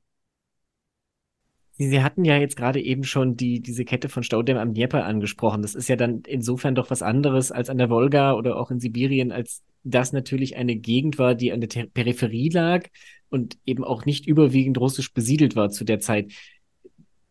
Sie 1.90 2.04
hatten 2.04 2.26
ja 2.26 2.38
jetzt 2.38 2.58
gerade 2.58 2.82
eben 2.82 3.04
schon 3.04 3.38
die, 3.38 3.60
diese 3.62 3.86
Kette 3.86 4.10
von 4.10 4.24
Staudämmen 4.24 4.62
am 4.62 4.74
Dnieper 4.74 5.06
angesprochen. 5.06 5.62
Das 5.62 5.76
ist 5.76 5.90
ja 5.90 5.96
dann 5.96 6.22
insofern 6.28 6.76
doch 6.76 6.90
was 6.90 7.02
anderes 7.02 7.52
als 7.52 7.70
an 7.70 7.78
der 7.78 7.90
Wolga 7.90 8.34
oder 8.34 8.58
auch 8.58 8.72
in 8.72 8.80
Sibirien, 8.80 9.32
als 9.32 9.64
das 9.84 10.14
natürlich 10.14 10.56
eine 10.58 10.76
Gegend 10.76 11.18
war, 11.18 11.34
die 11.34 11.52
an 11.52 11.62
der 11.62 11.70
Ter 11.70 11.86
Peripherie 11.86 12.50
lag 12.50 12.88
und 13.30 13.58
eben 13.66 13.84
auch 13.84 14.06
nicht 14.06 14.28
überwiegend 14.28 14.78
russisch 14.80 15.14
besiedelt 15.14 15.56
war 15.56 15.70
zu 15.70 15.84
der 15.84 16.00
Zeit. 16.00 16.32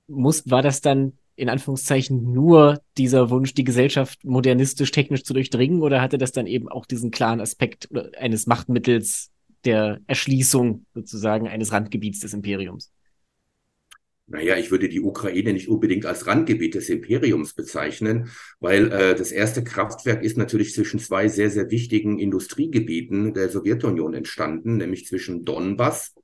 Muss, 0.09 0.51
war 0.51 0.63
das 0.63 0.81
dann 0.81 1.13
in 1.37 1.49
Anführungszeichen 1.49 2.33
nur 2.33 2.81
dieser 2.99 3.31
Wunsch, 3.31 3.55
die 3.55 3.65
Gesellschaft 3.65 4.25
modernistisch, 4.25 4.91
technisch 4.91 5.23
zu 5.23 5.33
durchdringen, 5.33 5.81
oder 5.81 6.03
hatte 6.03 6.19
das 6.19 6.33
dann 6.33 6.47
eben 6.47 6.69
auch 6.69 6.85
diesen 6.85 7.11
klaren 7.11 7.41
Aspekt 7.41 7.89
eines 8.19 8.47
Machtmittels 8.47 9.31
der 9.65 10.01
Erschließung 10.07 10.85
sozusagen 10.93 11.49
eines 11.49 11.73
Randgebiets 11.73 12.21
des 12.21 12.35
Imperiums? 12.35 12.93
Naja, 14.31 14.57
ich 14.57 14.71
würde 14.71 14.89
die 14.89 15.01
Ukraine 15.01 15.53
nicht 15.53 15.69
unbedingt 15.69 16.07
als 16.07 16.29
Randgebiet 16.29 16.77
des 16.77 16.89
Imperiums 16.89 17.53
bezeichnen, 17.53 18.31
weil 18.61 18.93
äh, 18.93 19.15
das 19.17 19.33
erste 19.33 19.65
Kraftwerk 19.65 20.23
ist 20.23 20.39
natürlich 20.39 20.73
zwischen 20.73 21.01
zwei 21.01 21.27
sehr, 21.27 21.51
sehr 21.51 21.69
wichtigen 21.73 22.21
Industriegebieten 22.21 23.35
der 23.35 23.49
Sowjetunion 23.49 24.15
entstanden, 24.15 24.77
nämlich 24.77 25.07
zwischen 25.07 25.45
Donbass, 25.45 26.15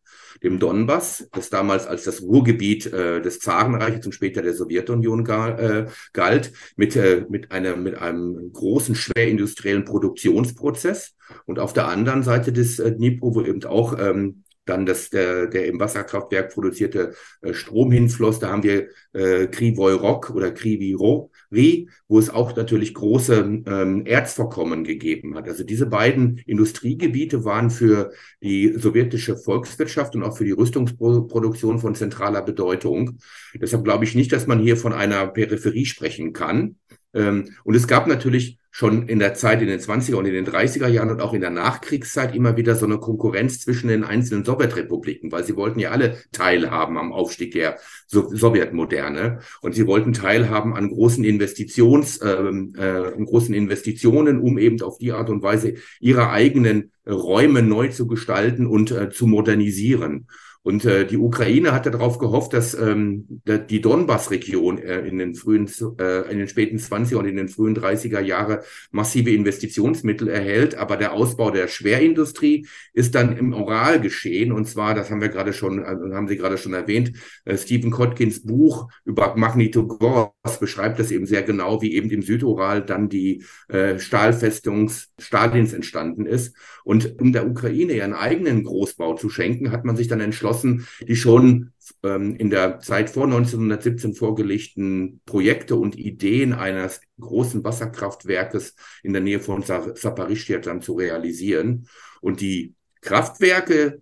dem 0.41 0.61
Donbass, 0.61 1.29
das 1.33 1.51
damals 1.51 1.89
als 1.89 2.05
das 2.05 2.23
Ruhrgebiet 2.23 2.87
äh, 2.93 3.21
des 3.21 3.41
Zarenreiches 3.41 4.07
und 4.07 4.13
später 4.13 4.41
der 4.41 4.55
Sowjetunion 4.55 5.25
ga, 5.25 5.59
äh, 5.59 5.87
galt, 6.13 6.53
mit, 6.77 6.95
äh, 6.95 7.27
mit, 7.29 7.51
einer, 7.51 7.77
mit 7.77 7.97
einem 7.97 8.53
großen 8.53 8.95
schwerindustriellen 8.95 9.85
Produktionsprozess. 9.85 11.17
Und 11.45 11.59
auf 11.59 11.73
der 11.73 11.89
anderen 11.89 12.23
Seite 12.23 12.53
des 12.53 12.79
äh, 12.79 12.93
Dnipro, 12.93 13.35
wo 13.35 13.43
eben 13.43 13.65
auch 13.65 13.99
ähm, 13.99 14.45
dann 14.67 14.85
das, 14.85 15.11
der, 15.11 15.47
der 15.47 15.67
im 15.67 15.81
Wasserkraftwerk 15.81 16.53
produzierte 16.53 17.15
äh, 17.41 17.55
Strom 17.55 17.93
hinfloss. 17.93 18.39
Da 18.39 18.51
haben 18.51 18.63
wir 18.63 18.89
äh, 19.13 19.47
Krivoy-Rock 19.47 20.31
oder 20.31 20.51
Kriviro-Ri, 20.51 21.89
wo 22.09 22.19
es 22.19 22.29
auch 22.29 22.55
natürlich 22.55 22.93
große 22.95 23.63
ähm, 23.67 24.05
Erzvorkommen 24.05 24.85
gegeben 24.85 25.35
hat. 25.37 25.49
Also 25.49 25.65
diese 25.65 25.87
beiden 25.87 26.39
Industriegebiete 26.47 27.45
waren 27.45 27.71
für 27.71 28.13
die 28.43 28.75
sowjetische 28.77 29.37
Volkswirtschaft 29.37 30.15
und 30.15 30.23
auch 30.23 30.37
für 30.37 30.45
die 30.45 30.53
Rüstungsproduktion 30.53 31.79
von 31.79 31.95
zentraler 31.95 32.43
Bedeutung. 32.43 33.19
Deshalb 33.55 33.85
glaube 33.85 34.05
ich 34.05 34.15
nicht, 34.15 34.33
dass 34.33 34.47
man 34.47 34.61
hier 34.61 34.77
von 34.77 34.93
einer 34.93 35.29
Peripherie 35.29 35.87
sprechen 35.87 36.33
kann. 36.33 36.77
Ähm, 37.15 37.55
und 37.65 37.75
es 37.75 37.87
gab 37.89 38.07
natürlich 38.07 38.59
schon 38.77 39.09
in 39.09 39.19
der 39.19 39.33
Zeit 39.33 39.63
in 39.63 39.69
den 39.69 39.81
20er 39.81 40.17
und 40.17 40.27
in 40.27 40.35
den 40.35 40.47
30er 40.47 40.87
Jahren 40.87 41.09
und 41.09 41.23
auch 41.23 41.33
in 41.33 41.41
der 41.41 41.49
Nachkriegszeit 41.49 42.35
immer 42.35 42.59
wieder 42.59 42.75
so 42.75 42.85
eine 42.85 42.99
Konkurrenz 42.99 43.59
zwischen 43.61 43.89
den 43.89 44.05
einzelnen 44.05 44.45
Sowjetrepubliken, 44.45 45.33
weil 45.33 45.45
sie 45.45 45.57
wollten 45.57 45.81
ja 45.81 45.93
alle 45.93 46.19
teilhaben 46.31 46.99
am 46.99 47.11
Aufstieg 47.11 47.53
der 47.53 47.79
so 48.07 48.29
Sowjetmoderne 48.29 49.39
und 49.63 49.75
sie 49.75 49.87
wollten 49.87 50.13
teilhaben 50.13 50.75
an 50.75 50.91
großen 50.91 51.25
Investitions, 51.25 52.21
ähm, 52.23 52.75
äh, 52.77 53.13
großen 53.25 53.55
Investitionen, 53.55 54.41
um 54.41 54.59
eben 54.59 54.83
auf 54.83 54.99
die 54.99 55.13
Art 55.13 55.31
und 55.31 55.43
Weise 55.43 55.77
ihre 55.99 56.29
eigenen 56.29 56.93
Räume 57.09 57.63
neu 57.63 57.89
zu 57.89 58.07
gestalten 58.07 58.67
und 58.67 58.91
äh, 58.91 59.09
zu 59.09 59.27
modernisieren. 59.27 60.27
Und 60.67 60.85
äh, 60.85 61.07
die 61.07 61.17
Ukraine 61.17 61.71
hatte 61.71 61.93
darauf 61.93 62.19
gehofft, 62.19 62.53
dass 62.53 62.75
ähm, 62.75 63.41
die 63.47 63.81
Donbass-Region 63.81 64.79
äh, 64.79 65.07
in 65.07 65.17
den 65.17 65.37
frühen, 65.37 65.71
äh, 66.01 66.23
in 66.23 66.39
den 66.39 66.49
späten 66.49 66.79
20er 66.79 67.19
und 67.19 67.29
in 67.29 67.37
den 67.37 67.49
frühen 67.49 67.79
30er 67.79 68.19
Jahre 68.19 68.65
massive 68.91 69.31
Investitionsmittel 69.31 70.27
erhält. 70.27 70.75
Aber 70.75 70.97
der 70.97 71.13
Ausbau 71.13 71.53
der 71.53 71.69
Schwerindustrie 71.69 72.67
ist 72.93 73.15
dann 73.15 73.37
im 73.37 73.53
Oral 73.53 74.01
geschehen. 74.01 74.51
Und 74.51 74.67
zwar, 74.67 74.97
das 74.97 75.09
haben 75.09 75.21
wir 75.21 75.29
gerade 75.29 75.53
schon, 75.53 75.85
äh, 75.85 76.15
haben 76.15 76.27
Sie 76.27 76.37
gerade 76.37 76.59
schon 76.59 76.75
erwähnt, 76.75 77.13
äh, 77.45 77.57
Stephen 77.57 77.93
Kotkins 77.93 78.43
Buch 78.43 78.89
über 79.05 79.37
Magnitogorsk 79.37 80.59
beschreibt 80.59 80.99
das 80.99 81.13
eben 81.13 81.27
sehr 81.27 81.45
genau, 81.45 81.81
wie 81.81 81.95
eben 81.95 82.11
im 82.11 82.23
Südoral 82.23 82.85
dann 82.85 83.09
die 83.09 83.45
äh, 83.69 84.01
Stahlfestung 84.01 84.91
Stalins 85.17 85.73
entstanden 85.73 86.27
ist. 86.27 86.57
Und 86.87 87.21
um 87.21 87.33
der 87.33 87.49
Ukraine 87.49 87.95
ihren 87.95 88.15
eigenen 88.15 88.63
Großbau 88.63 89.15
zu 89.17 89.29
schenken, 89.29 89.73
hat 89.73 89.85
man 89.85 89.97
sich 89.97 90.07
dann 90.07 90.21
entschlossen, 90.21 90.87
die 91.01 91.17
schon 91.17 91.73
ähm, 92.05 92.37
in 92.37 92.49
der 92.49 92.79
Zeit 92.79 93.11
vor 93.11 93.25
1917 93.25 94.15
vorgelegten 94.15 95.21
Projekte 95.27 95.75
und 95.75 95.99
Ideen 95.99 96.53
eines 96.53 97.01
großen 97.19 97.65
Wasserkraftwerkes 97.65 98.77
in 99.03 99.13
der 99.13 99.21
Nähe 99.21 99.41
von 99.41 99.65
Saparischtia 99.65 100.59
dann 100.59 100.81
zu 100.81 100.95
realisieren. 100.95 101.89
Und 102.21 102.41
die 102.41 102.77
Kraftwerke, 103.01 104.01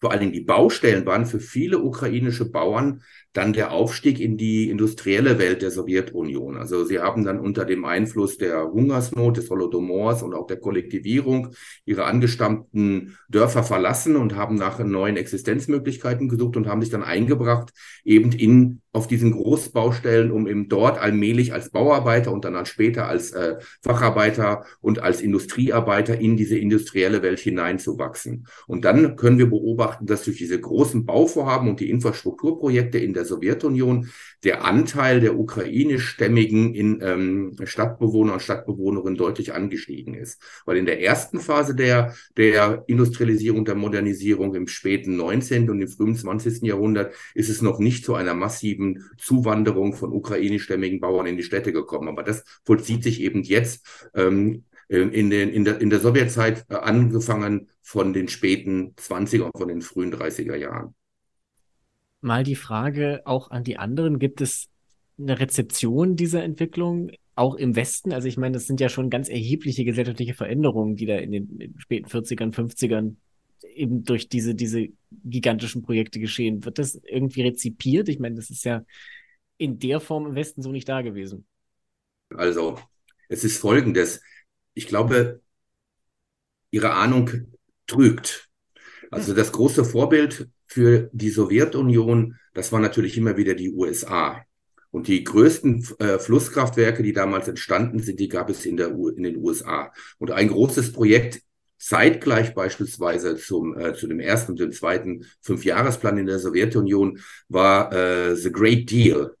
vor 0.00 0.12
allen 0.12 0.20
Dingen 0.20 0.32
die 0.32 0.40
Baustellen, 0.40 1.06
waren 1.06 1.26
für 1.26 1.40
viele 1.40 1.78
ukrainische 1.80 2.50
Bauern 2.50 3.02
dann 3.32 3.52
der 3.52 3.72
Aufstieg 3.72 4.20
in 4.20 4.36
die 4.36 4.70
industrielle 4.70 5.38
Welt 5.38 5.62
der 5.62 5.70
Sowjetunion. 5.70 6.56
Also 6.56 6.84
sie 6.84 6.98
haben 6.98 7.24
dann 7.24 7.38
unter 7.38 7.64
dem 7.64 7.84
Einfluss 7.84 8.38
der 8.38 8.70
Hungersnot, 8.70 9.36
des 9.36 9.50
Holodomors 9.50 10.22
und 10.22 10.34
auch 10.34 10.46
der 10.46 10.58
Kollektivierung 10.58 11.54
ihre 11.84 12.04
angestammten 12.04 13.16
Dörfer 13.28 13.62
verlassen 13.62 14.16
und 14.16 14.34
haben 14.34 14.56
nach 14.56 14.78
neuen 14.78 15.16
Existenzmöglichkeiten 15.16 16.28
gesucht 16.28 16.56
und 16.56 16.66
haben 16.66 16.80
sich 16.80 16.90
dann 16.90 17.02
eingebracht 17.02 17.72
eben 18.04 18.32
in 18.32 18.80
auf 18.92 19.06
diesen 19.06 19.32
Großbaustellen, 19.32 20.30
um 20.30 20.46
eben 20.46 20.68
dort 20.68 20.98
allmählich 20.98 21.52
als 21.52 21.70
Bauarbeiter 21.70 22.32
und 22.32 22.44
dann, 22.44 22.54
dann 22.54 22.66
später 22.66 23.06
als 23.06 23.32
äh, 23.32 23.56
Facharbeiter 23.82 24.64
und 24.80 25.00
als 25.00 25.20
Industriearbeiter 25.20 26.18
in 26.18 26.36
diese 26.36 26.58
industrielle 26.58 27.22
Welt 27.22 27.38
hineinzuwachsen. 27.38 28.46
Und 28.66 28.84
dann 28.84 29.16
können 29.16 29.38
wir 29.38 29.50
beobachten, 29.50 30.06
dass 30.06 30.24
durch 30.24 30.38
diese 30.38 30.58
großen 30.58 31.04
Bauvorhaben 31.04 31.68
und 31.68 31.80
die 31.80 31.90
Infrastrukturprojekte 31.90 32.98
in 32.98 33.12
der 33.12 33.24
Sowjetunion 33.24 34.08
der 34.44 34.64
Anteil 34.64 35.20
der 35.20 35.38
ukrainischstämmigen 35.38 36.74
in, 36.74 37.00
ähm, 37.02 37.56
Stadtbewohner 37.64 38.34
und 38.34 38.42
Stadtbewohnerinnen 38.42 39.16
deutlich 39.16 39.52
angestiegen 39.52 40.14
ist. 40.14 40.40
Weil 40.64 40.76
in 40.76 40.86
der 40.86 41.02
ersten 41.02 41.40
Phase 41.40 41.74
der, 41.74 42.14
der 42.36 42.84
Industrialisierung, 42.86 43.64
der 43.64 43.74
Modernisierung 43.74 44.54
im 44.54 44.68
späten 44.68 45.16
19. 45.16 45.68
und 45.70 45.80
im 45.80 45.88
frühen 45.88 46.14
20. 46.14 46.62
Jahrhundert 46.62 47.14
ist 47.34 47.48
es 47.48 47.62
noch 47.62 47.78
nicht 47.78 48.04
zu 48.04 48.14
einer 48.14 48.34
massiven 48.34 49.04
Zuwanderung 49.18 49.94
von 49.94 50.12
ukrainischstämmigen 50.12 51.00
Bauern 51.00 51.26
in 51.26 51.36
die 51.36 51.42
Städte 51.42 51.72
gekommen. 51.72 52.08
Aber 52.08 52.22
das 52.22 52.44
vollzieht 52.64 53.02
sich 53.02 53.20
eben 53.20 53.42
jetzt 53.42 54.08
ähm, 54.14 54.64
in, 54.88 55.30
den, 55.30 55.50
in, 55.50 55.64
der, 55.64 55.80
in 55.80 55.90
der 55.90 56.00
Sowjetzeit 56.00 56.64
äh, 56.68 56.74
angefangen 56.74 57.68
von 57.82 58.12
den 58.12 58.28
späten 58.28 58.94
20er 58.96 59.42
und 59.42 59.58
von 59.58 59.68
den 59.68 59.82
frühen 59.82 60.14
30er 60.14 60.56
Jahren 60.56 60.94
mal 62.20 62.44
die 62.44 62.56
Frage 62.56 63.22
auch 63.24 63.50
an 63.50 63.64
die 63.64 63.78
anderen. 63.78 64.18
Gibt 64.18 64.40
es 64.40 64.68
eine 65.18 65.38
Rezeption 65.38 66.16
dieser 66.16 66.42
Entwicklung 66.42 67.10
auch 67.34 67.54
im 67.54 67.76
Westen? 67.76 68.12
Also 68.12 68.28
ich 68.28 68.36
meine, 68.36 68.54
das 68.54 68.66
sind 68.66 68.80
ja 68.80 68.88
schon 68.88 69.10
ganz 69.10 69.28
erhebliche 69.28 69.84
gesellschaftliche 69.84 70.34
Veränderungen, 70.34 70.96
die 70.96 71.06
da 71.06 71.16
in 71.16 71.32
den 71.32 71.74
späten 71.78 72.08
40ern, 72.08 72.54
50ern 72.54 73.16
eben 73.74 74.04
durch 74.04 74.28
diese, 74.28 74.54
diese 74.54 74.88
gigantischen 75.24 75.82
Projekte 75.82 76.20
geschehen. 76.20 76.64
Wird 76.64 76.78
das 76.78 77.00
irgendwie 77.04 77.42
rezipiert? 77.42 78.08
Ich 78.08 78.18
meine, 78.18 78.36
das 78.36 78.50
ist 78.50 78.64
ja 78.64 78.84
in 79.56 79.78
der 79.78 80.00
Form 80.00 80.26
im 80.26 80.34
Westen 80.34 80.62
so 80.62 80.70
nicht 80.70 80.88
da 80.88 81.02
gewesen. 81.02 81.46
Also, 82.34 82.78
es 83.28 83.44
ist 83.44 83.58
folgendes. 83.58 84.22
Ich 84.74 84.86
glaube, 84.86 85.40
Ihre 86.70 86.92
Ahnung 86.92 87.30
trügt. 87.86 88.48
Also 89.10 89.34
das 89.34 89.52
große 89.52 89.84
Vorbild 89.84 90.48
für 90.68 91.10
die 91.12 91.30
Sowjetunion, 91.30 92.36
das 92.54 92.70
war 92.72 92.80
natürlich 92.80 93.16
immer 93.16 93.36
wieder 93.36 93.54
die 93.54 93.72
USA. 93.72 94.44
Und 94.90 95.08
die 95.08 95.24
größten 95.24 95.86
äh, 95.98 96.18
Flusskraftwerke, 96.18 97.02
die 97.02 97.12
damals 97.12 97.48
entstanden 97.48 97.98
sind, 98.00 98.20
die 98.20 98.28
gab 98.28 98.48
es 98.48 98.64
in, 98.64 98.76
der 98.76 98.94
U 98.94 99.08
in 99.08 99.22
den 99.22 99.36
USA. 99.36 99.92
Und 100.18 100.30
ein 100.30 100.48
großes 100.48 100.92
Projekt 100.92 101.42
zeitgleich 101.78 102.54
beispielsweise 102.54 103.36
zum, 103.36 103.78
äh, 103.78 103.94
zu 103.94 104.06
dem 104.06 104.20
ersten 104.20 104.52
und 104.52 104.60
dem 104.60 104.72
zweiten 104.72 105.24
Fünfjahresplan 105.42 106.18
in 106.18 106.26
der 106.26 106.38
Sowjetunion 106.38 107.20
war 107.48 107.92
äh, 107.92 108.36
The 108.36 108.50
Great 108.50 108.90
Deal 108.90 109.34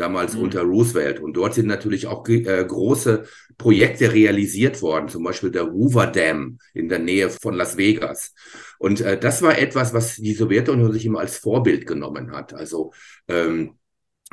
damals 0.00 0.34
mhm. 0.34 0.42
unter 0.42 0.62
Roosevelt. 0.62 1.20
Und 1.20 1.34
dort 1.34 1.54
sind 1.54 1.66
natürlich 1.66 2.06
auch 2.06 2.26
äh, 2.28 2.64
große 2.64 3.24
Projekte 3.58 4.12
realisiert 4.12 4.82
worden, 4.82 5.08
zum 5.08 5.22
Beispiel 5.22 5.50
der 5.50 5.70
Hoover 5.70 6.06
Dam 6.06 6.58
in 6.74 6.88
der 6.88 6.98
Nähe 6.98 7.30
von 7.30 7.54
Las 7.54 7.76
Vegas. 7.76 8.34
Und 8.78 9.00
äh, 9.00 9.18
das 9.18 9.42
war 9.42 9.58
etwas, 9.58 9.92
was 9.92 10.16
die 10.16 10.34
Sowjetunion 10.34 10.92
sich 10.92 11.04
immer 11.06 11.20
als 11.20 11.36
Vorbild 11.38 11.86
genommen 11.86 12.32
hat. 12.32 12.54
Also 12.54 12.92
ähm, 13.28 13.78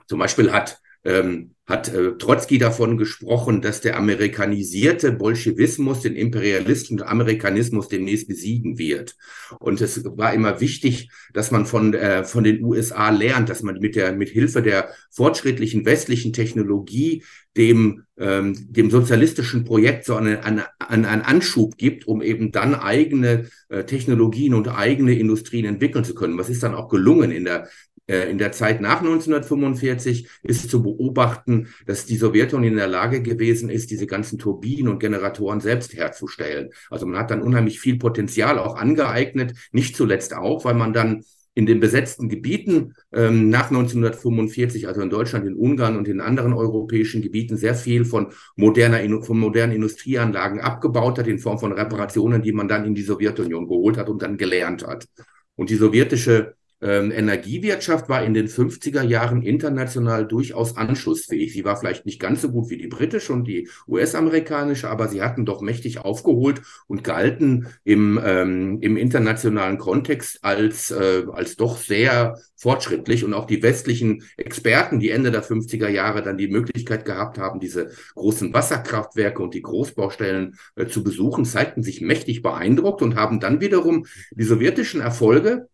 zum 0.07 0.19
Beispiel 0.19 0.51
hat 0.51 0.79
ähm, 1.03 1.51
hat 1.67 1.93
äh, 1.93 2.17
Trotzki 2.17 2.57
davon 2.57 2.97
gesprochen, 2.97 3.61
dass 3.61 3.81
der 3.81 3.97
amerikanisierte 3.97 5.11
Bolschewismus 5.11 6.01
den 6.01 6.15
imperialistischen 6.15 7.03
Amerikanismus 7.03 7.89
demnächst 7.89 8.29
besiegen 8.29 8.77
wird. 8.77 9.17
Und 9.59 9.81
es 9.81 10.03
war 10.05 10.33
immer 10.33 10.61
wichtig, 10.61 11.09
dass 11.33 11.51
man 11.51 11.65
von, 11.65 11.93
äh, 11.93 12.23
von 12.23 12.45
den 12.45 12.63
USA 12.63 13.09
lernt, 13.09 13.49
dass 13.49 13.63
man 13.63 13.79
mit 13.79 13.97
der, 13.97 14.13
mit 14.13 14.29
Hilfe 14.29 14.61
der 14.61 14.91
fortschrittlichen 15.11 15.85
westlichen 15.85 16.31
Technologie 16.31 17.23
dem, 17.57 18.03
ähm, 18.17 18.55
dem 18.71 18.89
sozialistischen 18.89 19.65
Projekt 19.65 20.05
so 20.05 20.15
einen, 20.15 20.37
einen, 20.37 20.63
einen 20.79 21.21
Anschub 21.21 21.77
gibt, 21.77 22.07
um 22.07 22.21
eben 22.21 22.51
dann 22.51 22.75
eigene 22.75 23.49
äh, 23.67 23.83
Technologien 23.83 24.53
und 24.53 24.69
eigene 24.69 25.17
Industrien 25.17 25.65
entwickeln 25.65 26.05
zu 26.05 26.15
können. 26.15 26.37
Was 26.37 26.49
ist 26.49 26.63
dann 26.63 26.75
auch 26.75 26.87
gelungen 26.87 27.31
in 27.31 27.43
der 27.43 27.67
in 28.07 28.37
der 28.37 28.53
Zeit 28.53 28.79
nach 28.79 28.99
1945 28.99 30.29
ist 30.43 30.69
zu 30.69 30.81
beobachten, 30.81 31.67
dass 31.85 32.05
die 32.05 32.15
Sowjetunion 32.15 32.71
in 32.71 32.77
der 32.77 32.87
Lage 32.87 33.21
gewesen 33.21 33.69
ist, 33.69 33.91
diese 33.91 34.07
ganzen 34.07 34.39
Turbinen 34.39 34.87
und 34.87 34.99
Generatoren 34.99 35.59
selbst 35.59 35.93
herzustellen. 35.93 36.69
Also 36.89 37.05
man 37.05 37.19
hat 37.19 37.31
dann 37.31 37.41
unheimlich 37.41 37.79
viel 37.79 37.97
Potenzial 37.97 38.59
auch 38.59 38.77
angeeignet, 38.77 39.53
nicht 39.71 39.97
zuletzt 39.97 40.33
auch, 40.33 40.63
weil 40.63 40.75
man 40.75 40.93
dann 40.93 41.23
in 41.57 41.65
den 41.65 41.79
besetzten 41.79 42.29
Gebieten 42.29 42.93
ähm, 43.11 43.49
nach 43.49 43.71
1945, 43.71 44.87
also 44.87 45.01
in 45.01 45.09
Deutschland, 45.09 45.43
in 45.47 45.55
Ungarn 45.55 45.97
und 45.97 46.07
in 46.07 46.21
anderen 46.21 46.53
europäischen 46.53 47.23
Gebieten, 47.23 47.57
sehr 47.57 47.73
viel 47.73 48.05
von 48.05 48.27
moderner, 48.55 48.99
von 49.23 49.39
modernen 49.39 49.73
Industrieanlagen 49.73 50.61
abgebaut 50.61 51.17
hat 51.17 51.25
in 51.25 51.39
Form 51.39 51.57
von 51.57 51.71
Reparationen, 51.71 52.43
die 52.43 52.51
man 52.51 52.67
dann 52.67 52.85
in 52.85 52.93
die 52.93 53.01
Sowjetunion 53.01 53.67
geholt 53.67 53.97
hat 53.97 54.07
und 54.07 54.21
dann 54.21 54.37
gelernt 54.37 54.85
hat. 54.85 55.07
Und 55.55 55.71
die 55.71 55.77
sowjetische 55.77 56.53
ähm, 56.81 57.11
Energiewirtschaft 57.11 58.07
war 58.07 58.23
in 58.23 58.33
den 58.33 58.47
50er 58.47 59.03
Jahren 59.03 59.41
international 59.41 60.27
durchaus 60.27 60.77
anschlussfähig. 60.77 61.53
Sie 61.53 61.65
war 61.65 61.77
vielleicht 61.77 62.05
nicht 62.05 62.19
ganz 62.19 62.41
so 62.41 62.51
gut 62.51 62.69
wie 62.69 62.77
die 62.77 62.87
britische 62.87 63.33
und 63.33 63.45
die 63.45 63.67
US-amerikanische, 63.87 64.89
aber 64.89 65.07
sie 65.07 65.21
hatten 65.21 65.45
doch 65.45 65.61
mächtig 65.61 65.99
aufgeholt 65.99 66.61
und 66.87 67.03
galten 67.03 67.67
im, 67.83 68.19
ähm, 68.23 68.77
im 68.81 68.95
internationalen 68.97 69.77
Kontext 69.79 70.43
als, 70.43 70.91
äh, 70.91 71.23
als 71.31 71.55
doch 71.55 71.77
sehr 71.77 72.37
fortschrittlich. 72.55 73.23
Und 73.23 73.33
auch 73.33 73.45
die 73.45 73.63
westlichen 73.63 74.23
Experten, 74.37 74.99
die 74.99 75.09
Ende 75.09 75.31
der 75.31 75.43
50er 75.43 75.89
Jahre 75.89 76.21
dann 76.21 76.37
die 76.37 76.47
Möglichkeit 76.47 77.05
gehabt 77.05 77.39
haben, 77.39 77.59
diese 77.59 77.89
großen 78.15 78.53
Wasserkraftwerke 78.53 79.41
und 79.41 79.53
die 79.53 79.61
Großbaustellen 79.61 80.57
äh, 80.75 80.85
zu 80.85 81.03
besuchen, 81.03 81.45
zeigten 81.45 81.81
sich 81.81 82.01
mächtig 82.01 82.43
beeindruckt 82.43 83.01
und 83.01 83.15
haben 83.15 83.39
dann 83.39 83.61
wiederum 83.61 84.05
die 84.31 84.43
sowjetischen 84.43 85.01
Erfolge 85.01 85.67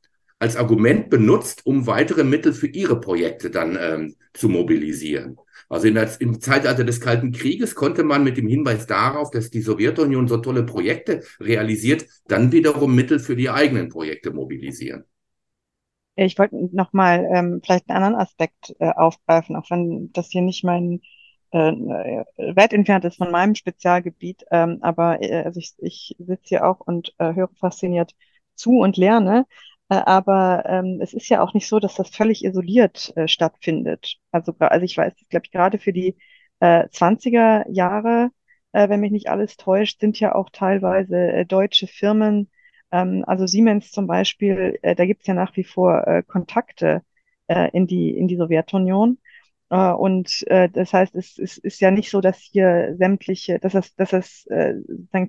als 0.43 0.57
Argument 0.57 1.09
benutzt, 1.09 1.65
um 1.65 1.87
weitere 1.87 2.25
Mittel 2.25 2.51
für 2.53 2.67
ihre 2.67 2.99
Projekte 2.99 3.49
dann 3.49 3.77
ähm, 3.79 4.15
zu 4.33 4.49
mobilisieren. 4.49 5.37
Also 5.69 5.87
in 5.87 5.95
der, 5.95 6.09
im 6.19 6.41
Zeitalter 6.41 6.83
des 6.83 6.99
Kalten 6.99 7.31
Krieges 7.31 7.75
konnte 7.75 8.03
man 8.03 8.25
mit 8.25 8.35
dem 8.35 8.47
Hinweis 8.47 8.85
darauf, 8.85 9.31
dass 9.31 9.49
die 9.49 9.61
Sowjetunion 9.61 10.27
so 10.27 10.37
tolle 10.37 10.63
Projekte 10.63 11.23
realisiert, 11.39 12.05
dann 12.27 12.51
wiederum 12.51 12.93
Mittel 12.93 13.19
für 13.19 13.37
die 13.37 13.49
eigenen 13.49 13.87
Projekte 13.87 14.31
mobilisieren. 14.31 15.05
Ich 16.15 16.37
wollte 16.37 16.57
nochmal 16.75 17.25
ähm, 17.33 17.61
vielleicht 17.63 17.89
einen 17.89 18.03
anderen 18.03 18.21
Aspekt 18.21 18.75
äh, 18.79 18.89
aufgreifen, 18.89 19.55
auch 19.55 19.71
wenn 19.71 20.11
das 20.11 20.27
hier 20.29 20.41
nicht 20.41 20.65
mein 20.65 20.99
äh, 21.51 21.71
weit 22.37 22.73
entfernt 22.73 23.05
ist 23.05 23.17
von 23.17 23.31
meinem 23.31 23.55
Spezialgebiet. 23.55 24.43
Ähm, 24.51 24.79
aber 24.81 25.21
äh, 25.21 25.43
also 25.43 25.59
ich, 25.59 25.73
ich 25.77 26.15
sitze 26.19 26.49
hier 26.49 26.67
auch 26.67 26.81
und 26.81 27.13
äh, 27.17 27.33
höre 27.33 27.49
fasziniert 27.59 28.13
zu 28.55 28.79
und 28.79 28.97
lerne. 28.97 29.45
Äh, 29.89 29.95
aber 29.95 30.63
ähm, 30.67 30.99
es 31.01 31.13
ist 31.13 31.29
ja 31.29 31.41
auch 31.41 31.53
nicht 31.53 31.67
so, 31.67 31.79
dass 31.79 31.95
das 31.95 32.09
völlig 32.09 32.43
isoliert 32.43 33.13
äh, 33.15 33.27
stattfindet. 33.27 34.17
Also, 34.31 34.53
also 34.59 34.83
ich 34.85 34.97
weiß, 34.97 35.13
glaube 35.29 35.45
ich, 35.45 35.51
gerade 35.51 35.77
für 35.79 35.93
die 35.93 36.17
äh, 36.59 36.87
20er 36.89 37.65
Jahre, 37.69 38.31
äh, 38.71 38.89
wenn 38.89 38.99
mich 39.01 39.11
nicht 39.11 39.29
alles 39.29 39.57
täuscht, 39.57 39.99
sind 39.99 40.19
ja 40.19 40.35
auch 40.35 40.49
teilweise 40.51 41.15
äh, 41.17 41.45
deutsche 41.45 41.87
Firmen, 41.87 42.49
ähm, 42.91 43.23
also 43.27 43.45
Siemens 43.47 43.91
zum 43.91 44.07
Beispiel, 44.07 44.79
äh, 44.81 44.95
da 44.95 45.05
gibt 45.05 45.21
es 45.21 45.27
ja 45.27 45.33
nach 45.33 45.55
wie 45.57 45.63
vor 45.63 46.07
äh, 46.07 46.23
Kontakte 46.23 47.01
äh, 47.47 47.69
in 47.71 47.87
die, 47.87 48.11
in 48.17 48.27
die 48.27 48.37
Sowjetunion. 48.37 49.19
Äh, 49.69 49.91
und 49.91 50.43
äh, 50.47 50.69
das 50.69 50.93
heißt, 50.93 51.15
es, 51.15 51.37
es 51.37 51.57
ist 51.57 51.81
ja 51.81 51.91
nicht 51.91 52.09
so, 52.09 52.21
dass 52.21 52.39
hier 52.39 52.95
sämtliche, 52.97 53.59
dass 53.59 53.73
es, 53.75 53.95
dass 53.95 54.13
es 54.13 54.45
äh, 54.47 54.75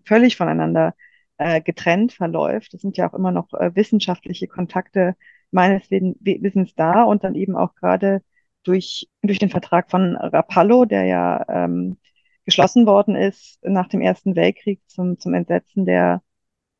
völlig 0.05 0.37
voneinander 0.37 0.95
äh, 1.39 1.61
getrennt 1.61 2.12
verläuft. 2.12 2.74
Es 2.74 2.82
sind 2.82 2.97
ja 2.97 3.09
auch 3.09 3.14
immer 3.14 3.32
noch 3.32 3.53
äh, 3.55 3.74
wissenschaftliche 3.74 4.49
Kontakte 4.49 5.16
meines 5.51 5.91
Wissens 5.91 6.74
da 6.74 7.05
und 7.05 7.24
dann 7.24 7.35
eben 7.35 7.57
auch 7.57 7.74
gerade 7.74 8.22
durch, 8.64 9.09
durch 9.22 9.39
den 9.39 9.51
Vertrag 9.51 9.91
von 9.91 10.16
Rapallo, 10.16 10.85
der 10.85 11.05
ja 11.05 11.45
ähm, 11.49 11.99
geschlossen 12.45 12.87
worden 12.87 13.16
ist 13.16 13.59
nach 13.62 13.89
dem 13.89 14.01
Ersten 14.01 14.37
Weltkrieg 14.37 14.80
zum, 14.87 15.18
zum 15.18 15.35
Entsetzen 15.35 15.87
der, 15.87 16.22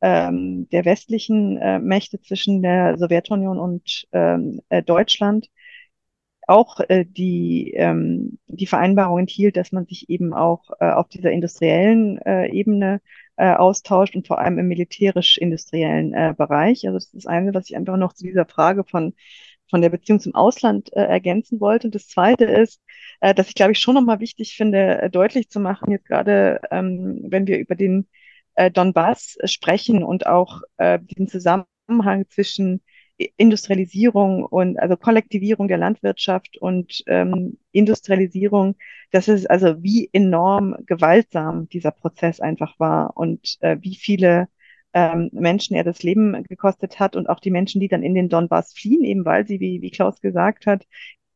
ähm, 0.01 0.67
der 0.71 0.85
westlichen 0.85 1.57
äh, 1.57 1.79
Mächte 1.79 2.21
zwischen 2.21 2.61
der 2.61 2.97
Sowjetunion 2.97 3.59
und 3.59 4.07
ähm, 4.11 4.61
äh, 4.69 4.83
Deutschland, 4.83 5.47
auch 6.47 6.79
äh, 6.89 7.05
die, 7.05 7.73
ähm, 7.75 8.39
die 8.47 8.67
Vereinbarung 8.67 9.19
enthielt, 9.19 9.57
dass 9.57 9.71
man 9.71 9.85
sich 9.85 10.09
eben 10.09 10.33
auch 10.33 10.71
äh, 10.79 10.91
auf 10.91 11.07
dieser 11.09 11.31
industriellen 11.31 12.19
äh, 12.19 12.47
Ebene 12.49 13.01
äh, 13.37 13.53
austauscht 13.53 14.15
und 14.15 14.27
vor 14.27 14.39
allem 14.39 14.59
im 14.59 14.67
militärisch-industriellen 14.67 16.13
äh, 16.13 16.33
Bereich. 16.37 16.85
Also 16.85 16.95
das 16.97 17.05
ist 17.05 17.15
das 17.15 17.25
eine, 17.25 17.53
was 17.53 17.69
ich 17.69 17.75
einfach 17.75 17.97
noch 17.97 18.13
zu 18.13 18.25
dieser 18.25 18.45
Frage 18.45 18.83
von 18.83 19.13
von 19.69 19.81
der 19.81 19.89
Beziehung 19.89 20.19
zum 20.19 20.35
Ausland 20.35 20.93
äh, 20.93 21.01
ergänzen 21.01 21.59
wollte. 21.59 21.87
Und 21.87 21.95
das 21.95 22.07
Zweite 22.07 22.45
ist, 22.45 22.81
äh, 23.19 23.33
dass 23.33 23.47
ich 23.47 23.55
glaube 23.55 23.71
ich 23.71 23.79
schon 23.79 23.95
nochmal 23.95 24.19
wichtig 24.19 24.55
finde, 24.55 25.01
äh, 25.01 25.09
deutlich 25.09 25.49
zu 25.49 25.59
machen, 25.59 25.91
jetzt 25.91 26.05
gerade 26.07 26.61
ähm, 26.71 27.21
wenn 27.29 27.47
wir 27.47 27.57
über 27.59 27.75
den 27.75 28.07
äh, 28.55 28.71
Donbass 28.71 29.37
sprechen 29.45 30.03
und 30.03 30.27
auch 30.27 30.61
äh, 30.77 30.99
den 30.99 31.27
Zusammenhang 31.27 32.25
zwischen 32.29 32.81
Industrialisierung 33.17 34.43
und 34.43 34.77
also 34.77 34.97
Kollektivierung 34.97 35.67
der 35.67 35.77
Landwirtschaft 35.77 36.57
und 36.57 37.03
ähm, 37.07 37.57
Industrialisierung, 37.71 38.75
das 39.11 39.27
ist 39.29 39.49
also 39.49 39.81
wie 39.83 40.09
enorm 40.11 40.75
gewaltsam 40.85 41.69
dieser 41.69 41.91
Prozess 41.91 42.41
einfach 42.41 42.77
war 42.79 43.15
und 43.15 43.57
äh, 43.61 43.77
wie 43.81 43.95
viele 43.95 44.49
ähm, 44.93 45.29
Menschen 45.33 45.75
er 45.75 45.83
das 45.83 46.03
Leben 46.03 46.43
gekostet 46.43 46.99
hat 46.99 47.15
und 47.15 47.29
auch 47.29 47.39
die 47.39 47.51
Menschen, 47.51 47.79
die 47.81 47.87
dann 47.87 48.03
in 48.03 48.15
den 48.15 48.29
Donbass 48.29 48.73
fliehen, 48.73 49.03
eben 49.03 49.25
weil 49.25 49.47
sie, 49.47 49.59
wie, 49.59 49.81
wie 49.81 49.91
Klaus 49.91 50.19
gesagt 50.21 50.65
hat, 50.65 50.85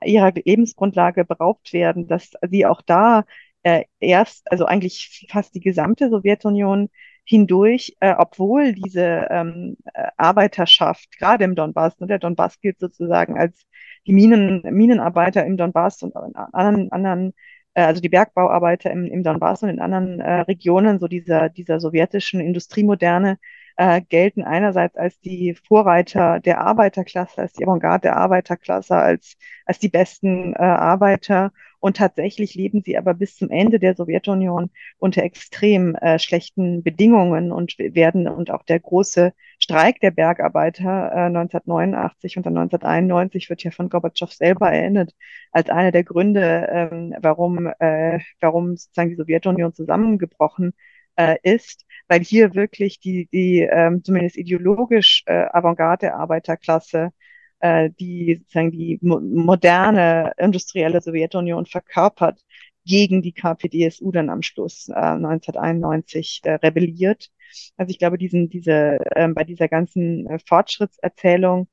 ihrer 0.03 0.31
Lebensgrundlage 0.31 1.25
beraubt 1.25 1.73
werden, 1.73 2.07
dass 2.07 2.31
sie 2.49 2.65
auch 2.65 2.81
da 2.81 3.25
äh, 3.63 3.83
erst, 3.99 4.51
also 4.51 4.65
eigentlich 4.65 5.27
fast 5.29 5.55
die 5.55 5.59
gesamte 5.59 6.09
Sowjetunion 6.09 6.89
hindurch, 7.29 7.95
äh, 7.99 8.15
obwohl 8.17 8.73
diese 8.73 9.27
ähm, 9.29 9.77
äh, 9.93 10.07
Arbeiterschaft, 10.17 11.15
gerade 11.19 11.43
im 11.43 11.53
Donbass, 11.53 11.99
ne, 11.99 12.07
der 12.07 12.17
Donbass 12.17 12.59
gilt 12.59 12.79
sozusagen 12.79 13.37
als 13.37 13.67
die 14.07 14.13
Minen, 14.13 14.63
Minenarbeiter 14.63 15.45
im 15.45 15.55
Donbass 15.55 16.01
und 16.01 16.15
in 16.15 16.35
anderen, 16.35 16.91
anderen 16.91 17.33
äh, 17.75 17.83
also 17.83 18.01
die 18.01 18.09
Bergbauarbeiter 18.09 18.89
im, 18.89 19.05
im 19.05 19.23
Donbass 19.23 19.61
und 19.61 19.69
in 19.69 19.79
anderen 19.79 20.19
äh, 20.19 20.41
Regionen 20.41 20.99
so 20.99 21.07
dieser, 21.07 21.49
dieser 21.49 21.79
sowjetischen 21.79 22.39
Industriemoderne 22.39 23.37
äh, 23.77 24.01
gelten 24.01 24.43
einerseits 24.43 24.97
als 24.97 25.19
die 25.19 25.53
Vorreiter 25.67 26.39
der 26.39 26.61
Arbeiterklasse, 26.61 27.41
als 27.41 27.53
die 27.53 27.63
Avantgarde 27.63 28.07
der 28.07 28.17
Arbeiterklasse, 28.17 28.95
als, 28.95 29.37
als 29.67 29.77
die 29.77 29.89
besten 29.89 30.53
äh, 30.53 30.57
Arbeiter 30.57 31.51
und 31.79 31.97
tatsächlich 31.97 32.55
leben 32.55 32.81
sie 32.83 32.97
aber 32.97 33.13
bis 33.13 33.35
zum 33.35 33.49
Ende 33.49 33.79
der 33.79 33.95
Sowjetunion 33.95 34.69
unter 34.97 35.23
extrem 35.23 35.95
äh, 35.95 36.19
schlechten 36.19 36.83
Bedingungen 36.83 37.51
und 37.51 37.77
werden 37.79 38.27
und 38.27 38.51
auch 38.51 38.63
der 38.63 38.79
große 38.79 39.33
Streik 39.59 39.99
der 39.99 40.11
Bergarbeiter 40.11 41.11
äh, 41.11 41.25
1989 41.27 42.37
und 42.37 42.45
dann 42.45 42.57
1991 42.57 43.49
wird 43.49 43.63
ja 43.63 43.71
von 43.71 43.89
Gorbatschow 43.89 44.31
selber 44.31 44.71
erinnert 44.71 45.13
als 45.51 45.69
einer 45.69 45.91
der 45.91 46.03
Gründe, 46.03 46.67
ähm, 46.71 47.15
warum, 47.21 47.67
äh, 47.79 48.19
warum 48.39 48.75
sozusagen 48.75 49.09
die 49.09 49.15
Sowjetunion 49.15 49.73
zusammengebrochen 49.73 50.73
äh, 51.15 51.37
ist, 51.43 51.85
weil 52.07 52.21
hier 52.21 52.55
wirklich 52.55 52.99
die, 52.99 53.27
die 53.31 53.61
ähm, 53.61 54.03
zumindest 54.03 54.37
ideologisch 54.37 55.23
äh, 55.27 55.45
Avantgarde 55.51 56.07
der 56.07 56.15
Arbeiterklasse 56.15 57.11
äh, 57.59 57.89
die 57.99 58.37
sozusagen 58.39 58.71
die 58.71 58.99
mo 59.01 59.19
moderne 59.19 60.33
industrielle 60.37 61.01
Sowjetunion 61.01 61.65
verkörpert, 61.65 62.43
gegen 62.85 63.21
die 63.21 63.33
KPDSU 63.33 64.11
dann 64.11 64.29
am 64.29 64.41
Schluss 64.41 64.89
äh, 64.89 64.93
1991 64.93 66.41
äh, 66.43 66.53
rebelliert. 66.53 67.29
Also 67.77 67.91
ich 67.91 67.99
glaube, 67.99 68.17
diesen, 68.17 68.49
diese, 68.49 68.97
ähm, 69.15 69.35
bei 69.35 69.43
dieser 69.43 69.67
ganzen 69.67 70.27
äh, 70.27 70.39
Fortschrittserzählung, 70.45 71.67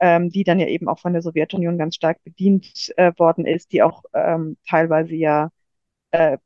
ähm, 0.00 0.30
die 0.30 0.44
dann 0.44 0.60
ja 0.60 0.66
eben 0.66 0.88
auch 0.88 0.98
von 1.00 1.12
der 1.12 1.22
Sowjetunion 1.22 1.78
ganz 1.78 1.96
stark 1.96 2.22
bedient 2.24 2.92
äh, 2.96 3.12
worden 3.18 3.46
ist, 3.46 3.72
die 3.72 3.82
auch 3.82 4.02
ähm, 4.14 4.58
teilweise 4.68 5.14
ja 5.14 5.50
äh, 6.10 6.38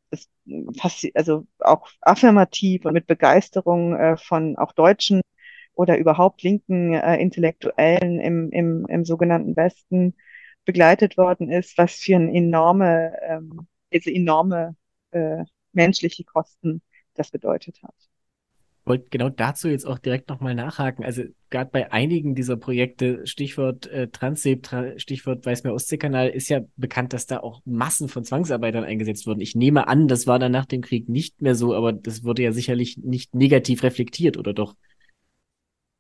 fast, 0.79 1.07
also 1.15 1.47
auch 1.61 1.89
affirmativ 2.01 2.85
und 2.85 2.95
mit 2.95 3.07
Begeisterung 3.07 3.97
äh, 3.97 4.17
von 4.17 4.57
auch 4.57 4.73
Deutschen 4.73 5.21
oder 5.75 5.99
überhaupt 5.99 6.43
linken 6.43 6.95
äh, 6.95 7.17
Intellektuellen 7.17 8.21
im, 8.21 8.51
im, 8.51 8.87
im 8.87 9.05
sogenannten 9.05 9.57
Westen 9.57 10.15
begleitet 10.65 11.17
worden 11.17 11.51
ist, 11.51 11.77
was 11.79 11.95
für 11.95 12.17
ein 12.17 12.35
enorme, 12.35 13.13
ähm, 13.23 13.67
also 13.93 14.11
enorme 14.11 14.77
äh, 15.11 15.45
menschliche 15.73 16.25
Kosten 16.25 16.83
das 17.15 17.31
bedeutet 17.31 17.83
hat. 17.83 17.95
Ich 18.85 18.87
wollte 18.89 19.11
genau 19.11 19.29
dazu 19.29 19.69
jetzt 19.69 19.87
auch 19.87 19.99
direkt 20.01 20.29
nochmal 20.29 20.57
nachhaken. 20.57 21.05
Also 21.05 21.23
gerade 21.51 21.71
bei 21.71 21.93
einigen 21.93 22.35
dieser 22.35 22.57
Projekte, 22.57 23.25
Stichwort 23.29 23.87
äh, 23.87 24.09
Transseb, 24.09 24.65
Tra 24.65 24.99
Stichwort 24.99 25.47
Weißmeer-Ostsee-Kanal, 25.47 26.31
ist 26.31 26.49
ja 26.49 26.63
bekannt, 26.77 27.13
dass 27.13 27.27
da 27.27 27.39
auch 27.39 27.63
Massen 27.65 28.09
von 28.09 28.25
Zwangsarbeitern 28.25 28.83
eingesetzt 28.83 29.27
wurden. 29.29 29.41
Ich 29.41 29.55
nehme 29.55 29.87
an, 29.87 30.09
das 30.09 30.27
war 30.27 30.41
dann 30.41 30.51
nach 30.51 30.67
dem 30.67 30.81
Krieg 30.81 31.09
nicht 31.09 31.41
mehr 31.41 31.55
so, 31.55 31.75
aber 31.75 31.93
das 31.93 32.25
wurde 32.25 32.43
ja 32.43 32.51
sicherlich 32.51 32.99
nicht 32.99 33.37
negativ 33.37 33.85
reflektiert, 33.85 34.37
oder 34.37 34.53
doch? 34.53 34.75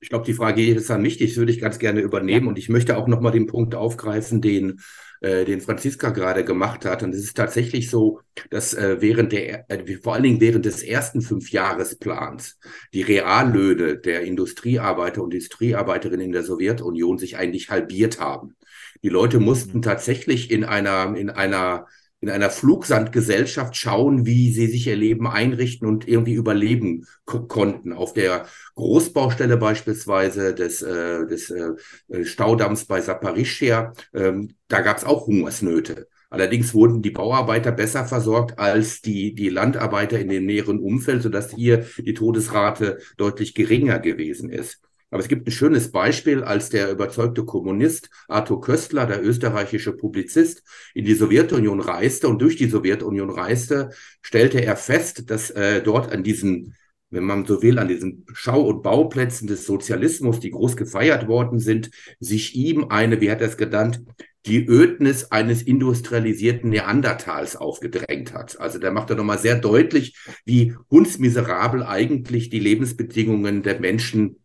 Ich 0.02 0.08
glaube, 0.08 0.26
die 0.26 0.34
Frage 0.34 0.66
ist 0.66 0.90
an 0.90 1.00
mich, 1.00 1.18
das 1.18 1.36
würde 1.36 1.52
ich 1.52 1.60
ganz 1.60 1.78
gerne 1.78 2.00
übernehmen. 2.00 2.46
Ja. 2.46 2.48
Und 2.50 2.58
ich 2.58 2.68
möchte 2.68 2.96
auch 2.96 3.06
nochmal 3.06 3.30
den 3.30 3.46
Punkt 3.46 3.76
aufgreifen, 3.76 4.40
den, 4.40 4.80
äh, 5.20 5.44
den 5.44 5.60
Franziska 5.60 6.10
gerade 6.10 6.44
gemacht 6.44 6.84
hat. 6.84 7.04
Und 7.04 7.14
es 7.14 7.22
ist 7.22 7.36
tatsächlich 7.36 7.88
so, 7.88 8.18
dass 8.50 8.74
äh, 8.74 8.96
während 9.00 9.30
der, 9.30 9.70
äh, 9.70 9.96
vor 10.02 10.14
allen 10.14 10.24
Dingen 10.24 10.40
während 10.40 10.64
des 10.64 10.82
ersten 10.82 11.22
Fünfjahresplans 11.22 12.58
die 12.92 13.02
Reallöhne 13.02 13.96
der 13.96 14.22
Industriearbeiter 14.22 15.22
und 15.22 15.32
Industriearbeiterinnen 15.32 16.26
in 16.26 16.32
der 16.32 16.42
Sowjetunion 16.42 17.18
sich 17.18 17.36
eigentlich 17.36 17.70
halbiert 17.70 18.18
haben. 18.18 18.56
Die 19.04 19.08
Leute 19.08 19.38
mussten 19.38 19.78
mhm. 19.78 19.82
tatsächlich 19.82 20.50
in 20.50 20.64
einer, 20.64 21.16
in 21.16 21.30
einer 21.30 21.86
in 22.22 22.30
einer 22.30 22.50
Flugsandgesellschaft 22.50 23.76
schauen, 23.76 24.24
wie 24.24 24.52
sie 24.52 24.68
sich 24.68 24.86
ihr 24.86 24.94
Leben 24.94 25.26
einrichten 25.26 25.88
und 25.88 26.06
irgendwie 26.06 26.34
überleben 26.34 27.04
konnten. 27.24 27.92
Auf 27.92 28.14
der 28.14 28.46
Großbaustelle 28.76 29.56
beispielsweise 29.56 30.54
des, 30.54 30.82
äh, 30.82 31.26
des 31.26 31.50
äh, 31.50 32.24
Staudamms 32.24 32.84
bei 32.84 33.00
Saparischia, 33.00 33.92
ähm, 34.14 34.54
da 34.68 34.82
gab 34.82 34.98
es 34.98 35.04
auch 35.04 35.26
Hungersnöte. 35.26 36.06
Allerdings 36.30 36.72
wurden 36.74 37.02
die 37.02 37.10
Bauarbeiter 37.10 37.72
besser 37.72 38.04
versorgt 38.04 38.56
als 38.56 39.02
die, 39.02 39.34
die 39.34 39.48
Landarbeiter 39.48 40.18
in 40.20 40.28
dem 40.28 40.46
näheren 40.46 40.78
Umfeld, 40.78 41.22
sodass 41.22 41.52
hier 41.52 41.84
die 41.98 42.14
Todesrate 42.14 42.98
deutlich 43.16 43.54
geringer 43.54 43.98
gewesen 43.98 44.48
ist. 44.48 44.80
Aber 45.12 45.20
es 45.20 45.28
gibt 45.28 45.46
ein 45.46 45.52
schönes 45.52 45.92
Beispiel, 45.92 46.42
als 46.42 46.70
der 46.70 46.90
überzeugte 46.90 47.44
Kommunist 47.44 48.08
Arthur 48.28 48.62
Köstler, 48.62 49.04
der 49.04 49.22
österreichische 49.22 49.92
Publizist, 49.92 50.62
in 50.94 51.04
die 51.04 51.14
Sowjetunion 51.14 51.80
reiste 51.80 52.28
und 52.28 52.40
durch 52.40 52.56
die 52.56 52.68
Sowjetunion 52.68 53.28
reiste, 53.28 53.90
stellte 54.22 54.64
er 54.64 54.74
fest, 54.74 55.30
dass 55.30 55.50
äh, 55.50 55.82
dort 55.82 56.10
an 56.10 56.22
diesen 56.24 56.74
wenn 57.10 57.24
man 57.24 57.44
so 57.44 57.62
will, 57.62 57.78
an 57.78 57.88
diesen 57.88 58.24
Schau- 58.32 58.62
und 58.62 58.82
Bauplätzen 58.82 59.46
des 59.46 59.66
Sozialismus, 59.66 60.40
die 60.40 60.50
groß 60.50 60.78
gefeiert 60.78 61.28
worden 61.28 61.58
sind, 61.58 61.90
sich 62.20 62.56
ihm 62.56 62.86
eine, 62.88 63.20
wie 63.20 63.30
hat 63.30 63.42
er 63.42 63.48
es 63.48 63.58
genannt, 63.58 64.02
die 64.46 64.66
Ödnis 64.66 65.30
eines 65.30 65.62
industrialisierten 65.62 66.70
Neandertals 66.70 67.54
aufgedrängt 67.54 68.32
hat. 68.32 68.58
Also 68.58 68.78
der 68.78 68.92
macht 68.92 69.10
da 69.10 69.14
nochmal 69.14 69.38
sehr 69.38 69.56
deutlich, 69.56 70.16
wie 70.46 70.74
hundsmiserabel 70.90 71.82
eigentlich 71.82 72.48
die 72.48 72.60
Lebensbedingungen 72.60 73.62
der 73.62 73.78
Menschen 73.78 74.41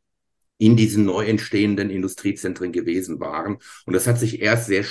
in 0.58 0.76
diesen 0.76 1.06
neu 1.06 1.26
entstehenden 1.26 1.90
Industriezentren 1.90 2.72
gewesen 2.72 3.20
waren. 3.20 3.58
Und 3.86 3.94
das 3.94 4.08
hat 4.08 4.20
sich 4.20 4.42
erst 4.42 4.68
sehr 4.68 4.84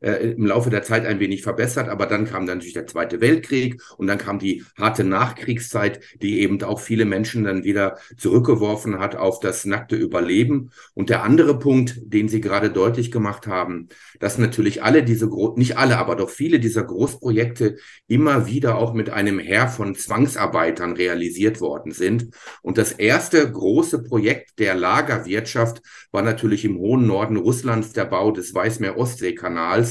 äh, 0.00 0.32
im 0.32 0.46
Laufe 0.46 0.70
der 0.70 0.82
Zeit 0.82 1.06
ein 1.06 1.20
wenig 1.20 1.42
verbessert, 1.42 1.88
aber 1.88 2.06
dann 2.06 2.26
kam 2.26 2.46
dann 2.46 2.58
natürlich 2.58 2.74
der 2.74 2.86
Zweite 2.86 3.20
Weltkrieg 3.20 3.80
und 3.96 4.06
dann 4.06 4.18
kam 4.18 4.38
die 4.38 4.64
harte 4.78 5.04
Nachkriegszeit, 5.04 6.00
die 6.20 6.40
eben 6.40 6.62
auch 6.62 6.80
viele 6.80 7.04
Menschen 7.04 7.44
dann 7.44 7.64
wieder 7.64 7.98
zurückgeworfen 8.16 8.98
hat 8.98 9.16
auf 9.16 9.40
das 9.40 9.64
nackte 9.64 9.96
Überleben. 9.96 10.70
Und 10.94 11.10
der 11.10 11.22
andere 11.22 11.58
Punkt, 11.58 12.00
den 12.04 12.28
Sie 12.28 12.40
gerade 12.40 12.70
deutlich 12.70 13.10
gemacht 13.10 13.46
haben, 13.46 13.88
dass 14.20 14.38
natürlich 14.38 14.82
alle 14.82 15.02
diese, 15.02 15.28
nicht 15.56 15.78
alle, 15.78 15.98
aber 15.98 16.16
doch 16.16 16.30
viele 16.30 16.60
dieser 16.60 16.84
Großprojekte 16.84 17.76
immer 18.06 18.46
wieder 18.46 18.76
auch 18.78 18.94
mit 18.94 19.10
einem 19.10 19.38
Heer 19.38 19.68
von 19.68 19.94
Zwangsarbeitern 19.94 20.92
realisiert 20.92 21.60
worden 21.60 21.92
sind. 21.92 22.28
Und 22.62 22.78
das 22.78 22.92
erste 22.92 23.50
große 23.50 24.02
Projekt 24.02 24.58
der 24.58 24.74
Lagerwirtschaft 24.74 25.82
war 26.12 26.22
natürlich 26.22 26.64
im 26.64 26.78
hohen 26.78 27.06
Norden 27.06 27.36
Russlands 27.36 27.92
der 27.92 28.04
Bau 28.04 28.30
des 28.30 28.54
Weißmeer-Ostsee-Kanals. 28.54 29.83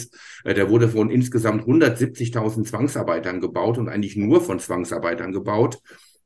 Äh, 0.44 0.54
der 0.54 0.70
wurde 0.70 0.90
von 0.90 1.10
insgesamt 1.10 1.64
170.000 1.66 2.66
Zwangsarbeitern 2.66 3.42
gebaut 3.42 3.78
und 3.78 3.90
eigentlich 3.90 4.16
nur 4.16 4.42
von 4.42 4.60
Zwangsarbeitern 4.60 5.32
gebaut. 5.32 5.80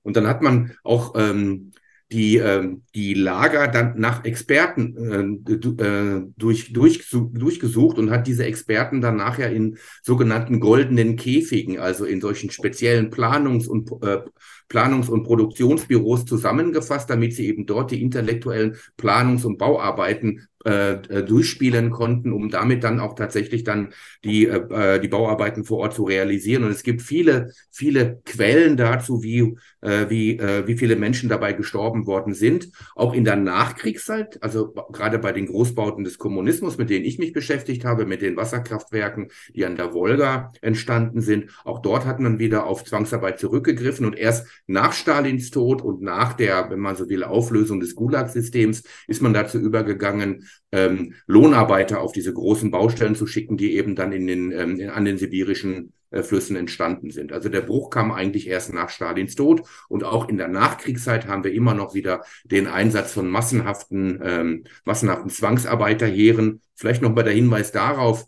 Und 0.03 0.15
dann 0.15 0.27
hat 0.27 0.41
man 0.41 0.73
auch 0.83 1.13
ähm, 1.15 1.71
die, 2.11 2.37
äh, 2.37 2.75
die 2.95 3.13
Lager 3.13 3.67
dann 3.67 3.99
nach 3.99 4.23
Experten 4.23 4.95
äh, 4.97 5.83
äh, 5.83 6.25
durch, 6.37 6.71
durch, 6.71 7.09
durchgesucht 7.09 7.97
und 7.97 8.11
hat 8.11 8.27
diese 8.27 8.45
Experten 8.45 9.01
dann 9.01 9.17
nachher 9.17 9.51
in 9.51 9.77
sogenannten 10.01 10.59
goldenen 10.59 11.17
Käfigen, 11.17 11.79
also 11.79 12.05
in 12.05 12.21
solchen 12.21 12.49
speziellen 12.49 13.09
Planungs- 13.09 13.67
und 13.67 13.91
äh, 14.03 14.21
Planungs- 14.69 15.09
und 15.09 15.23
Produktionsbüros 15.23 16.25
zusammengefasst, 16.25 17.09
damit 17.09 17.33
sie 17.33 17.47
eben 17.47 17.65
dort 17.65 17.91
die 17.91 18.01
intellektuellen 18.01 18.75
Planungs- 18.97 19.45
und 19.45 19.57
Bauarbeiten 19.57 20.47
äh, 20.67 20.93
äh, 20.95 21.23
durchspielen 21.23 21.91
konnten, 21.91 22.33
um 22.33 22.49
damit 22.49 22.83
dann 22.83 22.99
auch 22.99 23.15
tatsächlich 23.15 23.63
dann 23.63 23.93
die, 24.25 24.47
äh, 24.47 24.99
die 24.99 25.07
Bauarbeiten 25.07 25.63
vor 25.63 25.77
Ort 25.77 25.93
zu 25.93 26.03
realisieren. 26.03 26.65
Und 26.65 26.71
es 26.71 26.83
gibt 26.83 27.01
viele, 27.01 27.53
viele 27.71 28.21
Quellen 28.25 28.75
dazu, 28.75 29.23
wie, 29.23 29.55
äh, 29.79 30.09
wie, 30.09 30.37
äh, 30.37 30.67
wie 30.67 30.77
viele 30.77 30.97
Menschen 30.97 31.29
dabei 31.29 31.53
gestorben 31.53 32.05
worden 32.05 32.33
sind. 32.33 32.69
Auch 32.95 33.13
in 33.13 33.23
der 33.23 33.37
Nachkriegszeit, 33.37 34.43
also 34.43 34.73
gerade 34.91 35.19
bei 35.19 35.31
den 35.31 35.45
Großbauten 35.45 36.03
des 36.03 36.17
Kommunismus, 36.17 36.77
mit 36.77 36.89
denen 36.89 37.05
ich 37.05 37.17
mich 37.17 37.31
beschäftigt 37.31 37.85
habe, 37.85 38.05
mit 38.05 38.21
den 38.21 38.35
Wasserkraftwerken, 38.35 39.29
die 39.55 39.63
an 39.63 39.77
der 39.77 39.93
Wolga 39.93 40.51
entstanden 40.61 41.21
sind. 41.21 41.51
Auch 41.63 41.79
dort 41.79 42.05
hat 42.05 42.19
man 42.19 42.39
wieder 42.39 42.65
auf 42.65 42.83
Zwangsarbeit 42.83 43.39
zurückgegriffen 43.39 44.05
und 44.05 44.17
erst 44.17 44.47
nach 44.67 44.93
Stalins 44.93 45.49
Tod 45.49 45.81
und 45.81 46.01
nach 46.01 46.33
der, 46.33 46.69
wenn 46.69 46.79
man 46.79 46.95
so 46.95 47.09
will, 47.09 47.23
Auflösung 47.23 47.79
des 47.79 47.95
Gulag-Systems 47.95 48.83
ist 49.07 49.21
man 49.21 49.33
dazu 49.33 49.57
übergegangen, 49.57 50.47
ähm, 50.71 51.13
Lohnarbeiter 51.25 52.01
auf 52.01 52.11
diese 52.11 52.33
großen 52.33 52.69
Baustellen 52.69 53.15
zu 53.15 53.25
schicken, 53.25 53.57
die 53.57 53.75
eben 53.75 53.95
dann 53.95 54.11
in 54.11 54.27
den, 54.27 54.51
ähm, 54.51 54.91
an 54.93 55.05
den 55.05 55.17
sibirischen 55.17 55.93
äh, 56.09 56.23
Flüssen 56.23 56.55
entstanden 56.55 57.11
sind. 57.11 57.33
Also 57.33 57.49
der 57.49 57.61
Bruch 57.61 57.89
kam 57.89 58.11
eigentlich 58.11 58.47
erst 58.47 58.73
nach 58.73 58.89
Stalins 58.89 59.35
Tod 59.35 59.63
und 59.89 60.03
auch 60.03 60.29
in 60.29 60.37
der 60.37 60.47
Nachkriegszeit 60.47 61.27
haben 61.27 61.43
wir 61.43 61.51
immer 61.53 61.73
noch 61.73 61.93
wieder 61.93 62.23
den 62.45 62.67
Einsatz 62.67 63.13
von 63.13 63.29
massenhaften, 63.29 64.19
ähm, 64.23 64.63
massenhaften 64.85 65.29
Zwangsarbeiterheeren. 65.29 66.61
Vielleicht 66.75 67.01
noch 67.01 67.13
mal 67.13 67.23
der 67.23 67.33
Hinweis 67.33 67.71
darauf, 67.71 68.25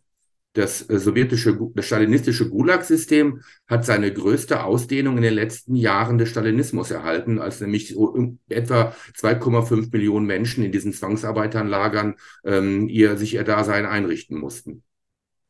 das 0.54 0.90
äh, 0.90 0.98
sowjetische, 0.98 1.58
das 1.76 1.86
stalinistische 1.86 2.50
Gulag-System 2.50 3.42
hat 3.68 3.86
seine 3.86 4.12
größte 4.12 4.64
Ausdehnung 4.64 5.18
in 5.18 5.24
den 5.24 5.34
letzten 5.34 5.76
Jahren 5.76 6.18
des 6.18 6.30
Stalinismus 6.30 6.92
erhalten, 6.92 7.40
als 7.40 7.62
nämlich 7.62 7.90
so 7.90 8.38
etwa 8.50 8.94
2,5 9.16 9.92
Millionen 9.92 10.26
Menschen 10.26 10.64
in 10.64 10.72
diesen 10.72 10.94
Zwangsarbeiternlagern 10.94 12.16
ähm, 12.44 12.90
ihr 12.90 13.18
sich 13.18 13.36
ihr 13.36 13.44
Dasein 13.44 13.86
einrichten 13.86 14.38
mussten. 14.38 14.84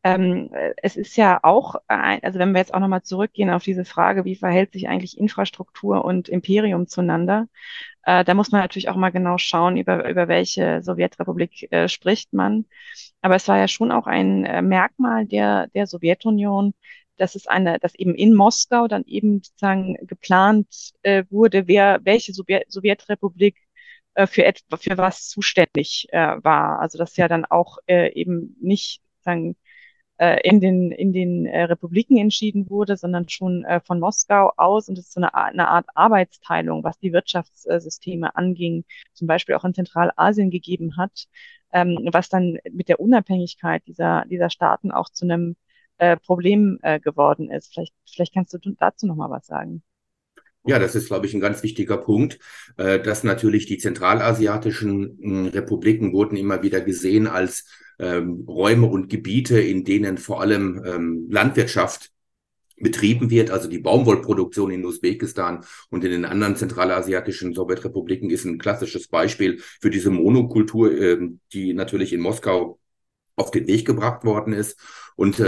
Ähm, 0.03 0.49
es 0.77 0.95
ist 0.95 1.17
ja 1.17 1.39
auch, 1.43 1.75
ein, 1.87 2.23
also 2.23 2.39
wenn 2.39 2.53
wir 2.53 2.59
jetzt 2.59 2.73
auch 2.73 2.79
nochmal 2.79 3.03
zurückgehen 3.03 3.49
auf 3.49 3.63
diese 3.63 3.83
Frage, 3.83 4.23
wie 4.23 4.35
verhält 4.35 4.71
sich 4.71 4.87
eigentlich 4.87 5.17
Infrastruktur 5.17 6.05
und 6.05 6.29
Imperium 6.29 6.87
zueinander, 6.87 7.47
äh, 8.03 8.23
da 8.23 8.33
muss 8.33 8.51
man 8.51 8.61
natürlich 8.61 8.89
auch 8.89 8.95
mal 8.95 9.11
genau 9.11 9.37
schauen, 9.37 9.77
über, 9.77 10.07
über 10.09 10.27
welche 10.27 10.81
Sowjetrepublik 10.81 11.71
äh, 11.71 11.87
spricht 11.87 12.33
man. 12.33 12.65
Aber 13.21 13.35
es 13.35 13.47
war 13.47 13.57
ja 13.57 13.67
schon 13.67 13.91
auch 13.91 14.07
ein 14.07 14.45
äh, 14.45 14.61
Merkmal 14.61 15.25
der, 15.25 15.67
der 15.67 15.87
Sowjetunion, 15.87 16.73
dass 17.17 17.35
es 17.35 17.47
eine, 17.47 17.79
dass 17.79 17.95
eben 17.95 18.15
in 18.15 18.33
Moskau 18.33 18.87
dann 18.87 19.03
eben 19.05 19.43
sozusagen 19.43 19.97
geplant 20.07 20.93
äh, 21.03 21.25
wurde, 21.29 21.67
wer 21.67 21.99
welche 22.03 22.33
Sowjet 22.33 22.71
Sowjetrepublik 22.71 23.57
äh, 24.15 24.27
für 24.27 24.45
etwa 24.45 24.77
für 24.77 24.97
was 24.97 25.27
zuständig 25.27 26.07
äh, 26.11 26.37
war. 26.43 26.79
Also 26.79 26.97
dass 26.97 27.17
ja 27.17 27.27
dann 27.27 27.45
auch 27.45 27.77
äh, 27.87 28.11
eben 28.13 28.55
nicht 28.61 29.01
sagen 29.21 29.55
äh, 30.19 30.39
in 30.47 30.59
den, 30.59 30.91
in 30.91 31.13
den 31.13 31.45
äh, 31.45 31.63
Republiken 31.63 32.17
entschieden 32.17 32.69
wurde, 32.69 32.97
sondern 32.97 33.29
schon 33.29 33.63
äh, 33.65 33.79
von 33.79 33.99
Moskau 33.99 34.51
aus 34.57 34.89
und 34.89 34.97
es 34.97 35.05
ist 35.07 35.13
so 35.13 35.21
eine, 35.21 35.33
eine 35.33 35.69
Art 35.69 35.87
Arbeitsteilung, 35.95 36.83
was 36.83 36.99
die 36.99 37.13
Wirtschaftssysteme 37.13 38.35
anging, 38.35 38.83
zum 39.13 39.27
Beispiel 39.27 39.55
auch 39.55 39.63
in 39.63 39.73
Zentralasien 39.73 40.51
gegeben 40.51 40.97
hat, 40.97 41.27
ähm, 41.71 42.09
was 42.11 42.29
dann 42.29 42.57
mit 42.71 42.89
der 42.89 42.99
Unabhängigkeit 42.99 43.83
dieser, 43.87 44.25
dieser 44.25 44.49
Staaten 44.49 44.91
auch 44.91 45.09
zu 45.09 45.25
einem 45.25 45.55
äh, 45.99 46.17
Problem 46.17 46.79
äh, 46.81 46.99
geworden 46.99 47.49
ist. 47.49 47.73
Vielleicht, 47.73 47.93
vielleicht 48.05 48.33
kannst 48.33 48.53
du 48.53 48.57
dazu 48.77 49.07
noch 49.07 49.15
mal 49.15 49.29
was 49.29 49.47
sagen. 49.47 49.83
Ja, 50.65 50.77
das 50.77 50.93
ist, 50.93 51.07
glaube 51.07 51.25
ich, 51.25 51.33
ein 51.33 51.39
ganz 51.39 51.63
wichtiger 51.63 51.97
Punkt, 51.97 52.37
äh, 52.77 52.99
dass 52.99 53.23
natürlich 53.23 53.65
die 53.65 53.77
zentralasiatischen 53.77 55.17
hm, 55.21 55.45
Republiken 55.47 56.11
wurden 56.13 56.35
immer 56.35 56.61
wieder 56.63 56.81
gesehen 56.81 57.27
als 57.27 57.65
ähm, 57.97 58.45
Räume 58.47 58.87
und 58.87 59.09
Gebiete, 59.09 59.59
in 59.59 59.83
denen 59.83 60.17
vor 60.17 60.41
allem 60.41 60.81
ähm, 60.85 61.27
Landwirtschaft 61.29 62.11
betrieben 62.77 63.29
wird. 63.29 63.51
Also 63.51 63.69
die 63.69 63.79
Baumwollproduktion 63.79 64.71
in 64.71 64.85
Usbekistan 64.85 65.65
und 65.89 66.03
in 66.03 66.11
den 66.11 66.25
anderen 66.25 66.55
zentralasiatischen 66.55 67.53
Sowjetrepubliken 67.53 68.29
ist 68.29 68.45
ein 68.45 68.57
klassisches 68.57 69.07
Beispiel 69.07 69.59
für 69.81 69.89
diese 69.89 70.11
Monokultur, 70.11 70.91
ähm, 70.91 71.39
die 71.53 71.73
natürlich 71.73 72.13
in 72.13 72.21
Moskau 72.21 72.79
auf 73.35 73.51
den 73.51 73.67
Weg 73.67 73.85
gebracht 73.85 74.23
worden 74.23 74.53
ist. 74.53 74.79
Und 75.15 75.41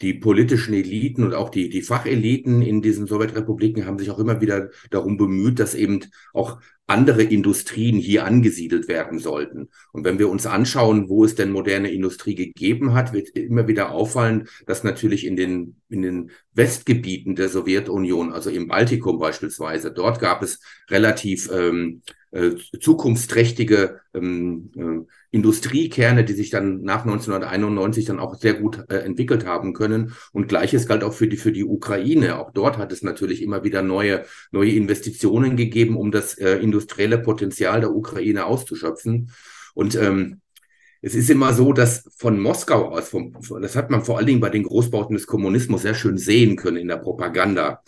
die 0.00 0.14
politischen 0.14 0.74
Eliten 0.74 1.22
und 1.24 1.34
auch 1.34 1.50
die, 1.50 1.68
die 1.68 1.82
Facheliten 1.82 2.62
in 2.62 2.82
diesen 2.82 3.06
Sowjetrepubliken 3.06 3.86
haben 3.86 3.98
sich 3.98 4.10
auch 4.10 4.18
immer 4.18 4.40
wieder 4.40 4.70
darum 4.90 5.16
bemüht, 5.16 5.60
dass 5.60 5.74
eben 5.74 6.00
auch 6.32 6.58
andere 6.86 7.22
Industrien 7.22 7.96
hier 7.96 8.26
angesiedelt 8.26 8.88
werden 8.88 9.18
sollten. 9.18 9.70
Und 9.92 10.04
wenn 10.04 10.18
wir 10.18 10.28
uns 10.28 10.46
anschauen, 10.46 11.08
wo 11.08 11.24
es 11.24 11.34
denn 11.34 11.50
moderne 11.50 11.90
Industrie 11.90 12.34
gegeben 12.34 12.92
hat, 12.92 13.12
wird 13.12 13.30
immer 13.30 13.68
wieder 13.68 13.92
auffallen, 13.92 14.48
dass 14.66 14.84
natürlich 14.84 15.24
in 15.26 15.36
den, 15.36 15.76
in 15.88 16.02
den 16.02 16.30
Westgebieten 16.52 17.36
der 17.36 17.48
Sowjetunion, 17.48 18.32
also 18.32 18.50
im 18.50 18.68
Baltikum 18.68 19.18
beispielsweise, 19.18 19.92
dort 19.92 20.20
gab 20.20 20.42
es 20.42 20.60
relativ 20.90 21.50
ähm, 21.50 22.02
äh, 22.32 22.56
zukunftsträchtige 22.80 24.00
ähm, 24.12 24.70
äh, 24.76 25.10
Industriekerne, 25.34 26.24
die 26.24 26.32
sich 26.32 26.50
dann 26.50 26.82
nach 26.82 27.02
1991 27.02 28.04
dann 28.04 28.20
auch 28.20 28.36
sehr 28.36 28.54
gut 28.54 28.84
äh, 28.88 28.98
entwickelt 28.98 29.44
haben 29.44 29.72
können. 29.72 30.14
Und 30.30 30.46
gleiches 30.46 30.86
galt 30.86 31.02
auch 31.02 31.12
für 31.12 31.26
die, 31.26 31.36
für 31.36 31.50
die 31.50 31.64
Ukraine. 31.64 32.38
Auch 32.38 32.52
dort 32.52 32.78
hat 32.78 32.92
es 32.92 33.02
natürlich 33.02 33.42
immer 33.42 33.64
wieder 33.64 33.82
neue, 33.82 34.26
neue 34.52 34.70
Investitionen 34.70 35.56
gegeben, 35.56 35.96
um 35.96 36.12
das 36.12 36.38
äh, 36.38 36.58
industrielle 36.58 37.18
Potenzial 37.18 37.80
der 37.80 37.92
Ukraine 37.92 38.46
auszuschöpfen. 38.46 39.32
Und 39.74 39.96
ähm, 39.96 40.40
es 41.02 41.16
ist 41.16 41.28
immer 41.30 41.52
so, 41.52 41.72
dass 41.72 42.08
von 42.16 42.38
Moskau 42.38 42.90
aus, 42.90 43.08
vom, 43.08 43.36
das 43.60 43.74
hat 43.74 43.90
man 43.90 44.04
vor 44.04 44.18
allen 44.18 44.28
Dingen 44.28 44.40
bei 44.40 44.50
den 44.50 44.62
Großbauten 44.62 45.16
des 45.16 45.26
Kommunismus 45.26 45.82
sehr 45.82 45.94
schön 45.94 46.16
sehen 46.16 46.54
können 46.54 46.76
in 46.76 46.88
der 46.88 46.98
Propaganda. 46.98 47.82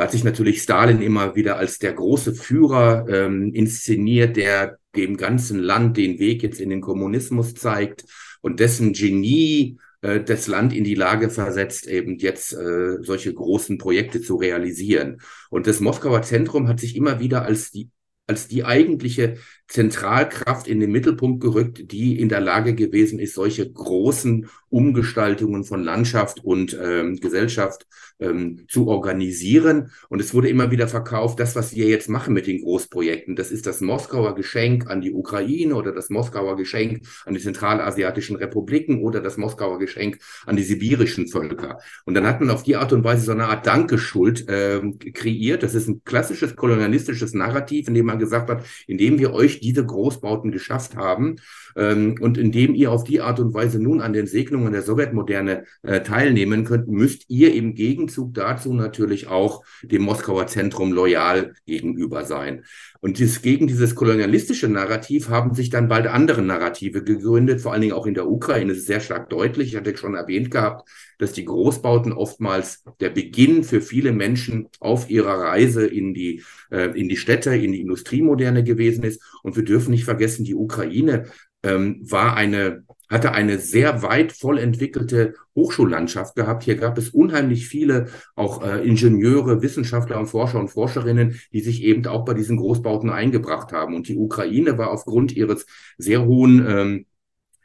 Hat 0.00 0.12
sich 0.12 0.24
natürlich 0.24 0.62
Stalin 0.62 1.02
immer 1.02 1.34
wieder 1.36 1.56
als 1.56 1.78
der 1.78 1.92
große 1.92 2.34
Führer 2.34 3.06
ähm, 3.08 3.52
inszeniert, 3.52 4.36
der 4.36 4.78
dem 4.96 5.16
ganzen 5.16 5.58
Land 5.58 5.96
den 5.96 6.18
Weg 6.18 6.42
jetzt 6.42 6.60
in 6.60 6.70
den 6.70 6.80
Kommunismus 6.80 7.54
zeigt 7.54 8.04
und 8.40 8.60
dessen 8.60 8.92
Genie 8.92 9.78
äh, 10.00 10.20
das 10.20 10.46
Land 10.46 10.72
in 10.72 10.84
die 10.84 10.94
Lage 10.94 11.28
versetzt, 11.28 11.86
eben 11.86 12.16
jetzt 12.18 12.54
äh, 12.54 13.02
solche 13.02 13.34
großen 13.34 13.78
Projekte 13.78 14.22
zu 14.22 14.36
realisieren. 14.36 15.20
Und 15.50 15.66
das 15.66 15.80
Moskauer 15.80 16.22
Zentrum 16.22 16.66
hat 16.68 16.80
sich 16.80 16.96
immer 16.96 17.20
wieder 17.20 17.42
als 17.42 17.70
die 17.70 17.90
als 18.26 18.46
die 18.46 18.64
eigentliche 18.64 19.38
Zentralkraft 19.70 20.66
in 20.66 20.80
den 20.80 20.90
Mittelpunkt 20.90 21.40
gerückt, 21.40 21.92
die 21.92 22.18
in 22.18 22.28
der 22.28 22.40
Lage 22.40 22.74
gewesen 22.74 23.20
ist, 23.20 23.34
solche 23.34 23.70
großen 23.70 24.48
Umgestaltungen 24.68 25.62
von 25.62 25.84
Landschaft 25.84 26.44
und 26.44 26.76
ähm, 26.80 27.20
Gesellschaft 27.20 27.86
ähm, 28.18 28.66
zu 28.68 28.88
organisieren. 28.88 29.92
Und 30.08 30.20
es 30.20 30.34
wurde 30.34 30.48
immer 30.48 30.72
wieder 30.72 30.88
verkauft, 30.88 31.38
das, 31.38 31.54
was 31.54 31.74
wir 31.74 31.86
jetzt 31.86 32.08
machen 32.08 32.34
mit 32.34 32.48
den 32.48 32.62
Großprojekten, 32.62 33.36
das 33.36 33.52
ist 33.52 33.66
das 33.66 33.80
Moskauer 33.80 34.34
Geschenk 34.34 34.90
an 34.90 35.00
die 35.00 35.12
Ukraine 35.12 35.76
oder 35.76 35.92
das 35.92 36.10
Moskauer 36.10 36.56
Geschenk 36.56 37.06
an 37.24 37.34
die 37.34 37.40
zentralasiatischen 37.40 38.36
Republiken 38.36 39.02
oder 39.02 39.20
das 39.20 39.36
Moskauer 39.36 39.78
Geschenk 39.78 40.18
an 40.46 40.56
die 40.56 40.64
sibirischen 40.64 41.28
Völker. 41.28 41.78
Und 42.04 42.14
dann 42.14 42.26
hat 42.26 42.40
man 42.40 42.50
auf 42.50 42.64
die 42.64 42.74
Art 42.74 42.92
und 42.92 43.04
Weise 43.04 43.24
so 43.24 43.32
eine 43.32 43.46
Art 43.46 43.66
Dankeschuld 43.66 44.48
äh, 44.48 44.80
kreiert. 45.14 45.62
Das 45.62 45.74
ist 45.74 45.88
ein 45.88 46.02
klassisches 46.04 46.56
kolonialistisches 46.56 47.34
Narrativ, 47.34 47.86
in 47.86 47.94
dem 47.94 48.06
man 48.06 48.18
gesagt 48.18 48.50
hat, 48.50 48.64
indem 48.88 49.20
wir 49.20 49.32
euch 49.32 49.59
diese 49.60 49.84
Großbauten 49.84 50.50
geschafft 50.50 50.96
haben 50.96 51.36
ähm, 51.76 52.16
und 52.20 52.38
indem 52.38 52.74
ihr 52.74 52.90
auf 52.90 53.04
die 53.04 53.20
Art 53.20 53.40
und 53.40 53.54
Weise 53.54 53.80
nun 53.80 54.00
an 54.00 54.12
den 54.12 54.26
Segnungen 54.26 54.72
der 54.72 54.82
Sowjetmoderne 54.82 55.64
äh, 55.82 56.00
teilnehmen 56.00 56.64
könnt, 56.64 56.88
müsst 56.88 57.24
ihr 57.28 57.54
im 57.54 57.74
Gegenzug 57.74 58.34
dazu 58.34 58.72
natürlich 58.74 59.28
auch 59.28 59.64
dem 59.82 60.02
Moskauer 60.02 60.46
Zentrum 60.46 60.92
loyal 60.92 61.54
gegenüber 61.66 62.24
sein. 62.24 62.64
Und 63.00 63.18
dies, 63.18 63.40
gegen 63.42 63.66
dieses 63.66 63.94
kolonialistische 63.94 64.68
Narrativ 64.68 65.28
haben 65.30 65.54
sich 65.54 65.70
dann 65.70 65.88
bald 65.88 66.06
andere 66.06 66.42
Narrative 66.42 67.02
gegründet, 67.02 67.60
vor 67.60 67.72
allen 67.72 67.80
Dingen 67.80 67.94
auch 67.94 68.06
in 68.06 68.14
der 68.14 68.28
Ukraine. 68.28 68.72
Das 68.72 68.78
ist 68.78 68.86
sehr 68.86 69.00
stark 69.00 69.30
deutlich. 69.30 69.68
Ich 69.68 69.76
hatte 69.76 69.96
schon 69.96 70.14
erwähnt 70.14 70.50
gehabt, 70.50 70.88
dass 71.20 71.32
die 71.32 71.44
Großbauten 71.44 72.12
oftmals 72.12 72.82
der 73.00 73.10
Beginn 73.10 73.64
für 73.64 73.80
viele 73.80 74.12
Menschen 74.12 74.68
auf 74.80 75.10
ihrer 75.10 75.38
Reise 75.38 75.86
in 75.86 76.14
die, 76.14 76.42
äh, 76.70 76.98
in 76.98 77.08
die 77.08 77.16
Städte, 77.16 77.54
in 77.54 77.72
die 77.72 77.80
Industriemoderne 77.80 78.64
gewesen 78.64 79.04
ist. 79.04 79.22
Und 79.42 79.56
wir 79.56 79.64
dürfen 79.64 79.90
nicht 79.90 80.04
vergessen, 80.04 80.44
die 80.44 80.54
Ukraine 80.54 81.26
ähm, 81.62 82.00
war 82.02 82.36
eine 82.36 82.84
hatte 83.10 83.32
eine 83.32 83.58
sehr 83.58 84.02
weit 84.02 84.32
voll 84.32 84.58
entwickelte 84.58 85.34
Hochschullandschaft 85.56 86.36
gehabt. 86.36 86.62
Hier 86.62 86.76
gab 86.76 86.96
es 86.96 87.10
unheimlich 87.10 87.66
viele 87.66 88.06
auch 88.36 88.62
äh, 88.62 88.86
Ingenieure, 88.86 89.62
Wissenschaftler 89.62 90.18
und 90.20 90.28
Forscher 90.28 90.60
und 90.60 90.68
Forscherinnen, 90.68 91.40
die 91.52 91.60
sich 91.60 91.82
eben 91.82 92.06
auch 92.06 92.24
bei 92.24 92.34
diesen 92.34 92.56
Großbauten 92.56 93.10
eingebracht 93.10 93.72
haben. 93.72 93.96
Und 93.96 94.06
die 94.06 94.16
Ukraine 94.16 94.78
war 94.78 94.92
aufgrund 94.92 95.32
ihres 95.32 95.66
sehr 95.98 96.24
hohen 96.24 96.64
ähm, 96.66 97.06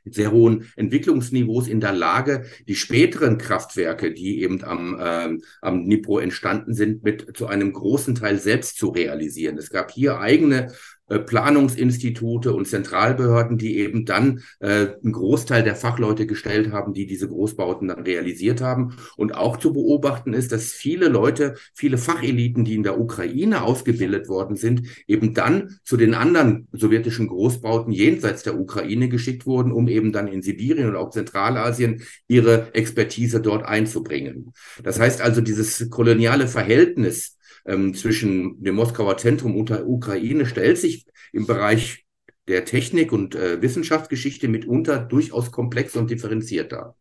sehr 0.05 0.31
hohen 0.31 0.71
Entwicklungsniveaus 0.75 1.67
in 1.67 1.79
der 1.79 1.93
Lage, 1.93 2.45
die 2.67 2.75
späteren 2.75 3.37
Kraftwerke, 3.37 4.13
die 4.13 4.41
eben 4.41 4.63
am, 4.63 4.99
ähm, 5.01 5.43
am 5.61 5.85
Dnipro 5.85 6.19
entstanden 6.19 6.73
sind, 6.73 7.03
mit 7.03 7.35
zu 7.35 7.47
einem 7.47 7.73
großen 7.73 8.15
Teil 8.15 8.37
selbst 8.37 8.77
zu 8.77 8.89
realisieren. 8.89 9.57
Es 9.57 9.69
gab 9.69 9.91
hier 9.91 10.19
eigene 10.19 10.73
Planungsinstitute 11.07 12.53
und 12.53 12.67
Zentralbehörden, 12.67 13.57
die 13.57 13.77
eben 13.77 14.05
dann 14.05 14.41
äh, 14.59 14.87
einen 15.03 15.11
Großteil 15.11 15.63
der 15.63 15.75
Fachleute 15.75 16.25
gestellt 16.25 16.71
haben, 16.71 16.93
die 16.93 17.05
diese 17.05 17.27
Großbauten 17.27 17.87
dann 17.87 18.03
realisiert 18.03 18.61
haben. 18.61 18.95
Und 19.15 19.35
auch 19.35 19.57
zu 19.57 19.71
beobachten 19.73 20.33
ist, 20.33 20.51
dass 20.51 20.71
viele 20.71 21.07
Leute, 21.07 21.55
viele 21.73 21.97
Facheliten, 21.97 22.65
die 22.65 22.75
in 22.75 22.83
der 22.83 22.99
Ukraine 22.99 23.61
ausgebildet 23.61 24.27
worden 24.27 24.55
sind, 24.55 24.83
eben 25.07 25.33
dann 25.33 25.79
zu 25.83 25.95
den 25.97 26.15
anderen 26.15 26.67
sowjetischen 26.71 27.27
Großbauten 27.27 27.93
jenseits 27.93 28.43
der 28.43 28.59
Ukraine 28.59 29.07
geschickt 29.07 29.45
wurden, 29.45 29.71
um 29.71 29.87
eben 29.87 30.11
dann 30.11 30.27
in 30.27 30.41
Sibirien 30.41 30.89
und 30.89 30.95
auch 30.95 31.11
Zentralasien 31.11 32.01
ihre 32.27 32.73
Expertise 32.73 33.41
dort 33.41 33.63
einzubringen. 33.63 34.53
Das 34.83 34.99
heißt 34.99 35.21
also, 35.21 35.41
dieses 35.41 35.89
koloniale 35.89 36.47
Verhältnis 36.47 37.34
ähm, 37.65 37.93
zwischen 37.93 38.63
dem 38.63 38.75
Moskauer 38.75 39.17
Zentrum 39.17 39.55
und 39.55 39.69
der 39.69 39.87
Ukraine 39.87 40.45
stellt 40.45 40.77
sich 40.77 41.05
im 41.33 41.47
Bereich 41.47 42.05
der 42.47 42.65
Technik 42.65 43.11
und 43.11 43.35
äh, 43.35 43.61
Wissenschaftsgeschichte 43.61 44.47
mitunter 44.47 44.99
durchaus 44.99 45.51
komplex 45.51 45.95
und 45.95 46.09
differenziert 46.11 46.71
dar. 46.71 46.95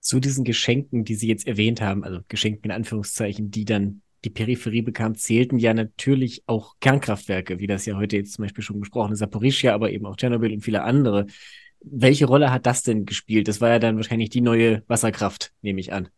Zu 0.00 0.20
diesen 0.20 0.44
Geschenken, 0.44 1.04
die 1.04 1.14
Sie 1.14 1.28
jetzt 1.28 1.46
erwähnt 1.46 1.80
haben, 1.80 2.04
also 2.04 2.20
Geschenken 2.28 2.64
in 2.66 2.70
Anführungszeichen, 2.72 3.50
die 3.50 3.64
dann 3.64 4.02
die 4.24 4.30
Peripherie 4.30 4.82
bekam, 4.82 5.14
zählten 5.14 5.58
ja 5.58 5.72
natürlich 5.72 6.42
auch 6.46 6.76
Kernkraftwerke, 6.80 7.58
wie 7.60 7.66
das 7.66 7.86
ja 7.86 7.96
heute 7.96 8.16
jetzt 8.16 8.32
zum 8.32 8.44
Beispiel 8.44 8.64
schon 8.64 8.80
gesprochen 8.80 9.12
ist, 9.12 9.20
Saporischia, 9.20 9.74
aber 9.74 9.90
eben 9.90 10.06
auch 10.06 10.16
Tschernobyl 10.16 10.52
und 10.52 10.62
viele 10.62 10.82
andere. 10.82 11.26
Welche 11.80 12.26
Rolle 12.26 12.50
hat 12.50 12.66
das 12.66 12.82
denn 12.82 13.04
gespielt? 13.04 13.46
Das 13.46 13.60
war 13.60 13.68
ja 13.68 13.78
dann 13.78 13.96
wahrscheinlich 13.96 14.30
die 14.30 14.40
neue 14.40 14.82
Wasserkraft, 14.88 15.52
nehme 15.62 15.80
ich 15.80 15.92
an. 15.92 16.08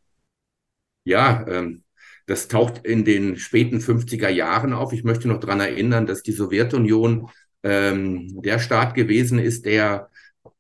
Ja, 1.05 1.47
ähm, 1.49 1.83
das 2.29 2.47
taucht 2.47 2.85
in 2.85 3.05
den 3.05 3.37
späten 3.37 3.79
50er 3.79 4.29
Jahren 4.29 4.75
auf. 4.75 4.93
Ich 4.93 5.03
möchte 5.03 5.29
noch 5.29 5.41
daran 5.41 5.61
erinnern, 5.61 6.07
dass 6.07 6.23
die 6.23 6.33
Sowjetunion 6.33 7.31
ähm, 7.63 8.41
der 8.43 8.59
Staat 8.59 8.95
gewesen 8.95 9.39
ist, 9.39 9.65
der 9.65 10.11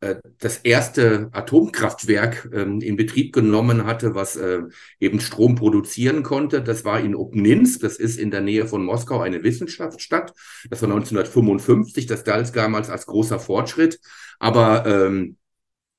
äh, 0.00 0.16
das 0.38 0.58
erste 0.58 1.28
Atomkraftwerk 1.32 2.48
ähm, 2.54 2.80
in 2.80 2.96
Betrieb 2.96 3.34
genommen 3.34 3.84
hatte, 3.84 4.14
was 4.14 4.36
äh, 4.36 4.62
eben 4.98 5.20
Strom 5.20 5.56
produzieren 5.56 6.22
konnte. 6.22 6.62
Das 6.62 6.86
war 6.86 7.00
in 7.00 7.14
Obninsk, 7.14 7.82
das 7.82 7.96
ist 7.96 8.18
in 8.18 8.30
der 8.30 8.40
Nähe 8.40 8.66
von 8.66 8.82
Moskau 8.82 9.20
eine 9.20 9.42
Wissenschaftsstadt. 9.42 10.32
Das 10.70 10.80
war 10.80 10.88
1955, 10.88 12.06
das 12.06 12.24
galt 12.24 12.56
damals 12.56 12.88
als 12.88 13.04
großer 13.04 13.38
Fortschritt. 13.38 14.00
Aber 14.38 14.86
ähm, 14.86 15.36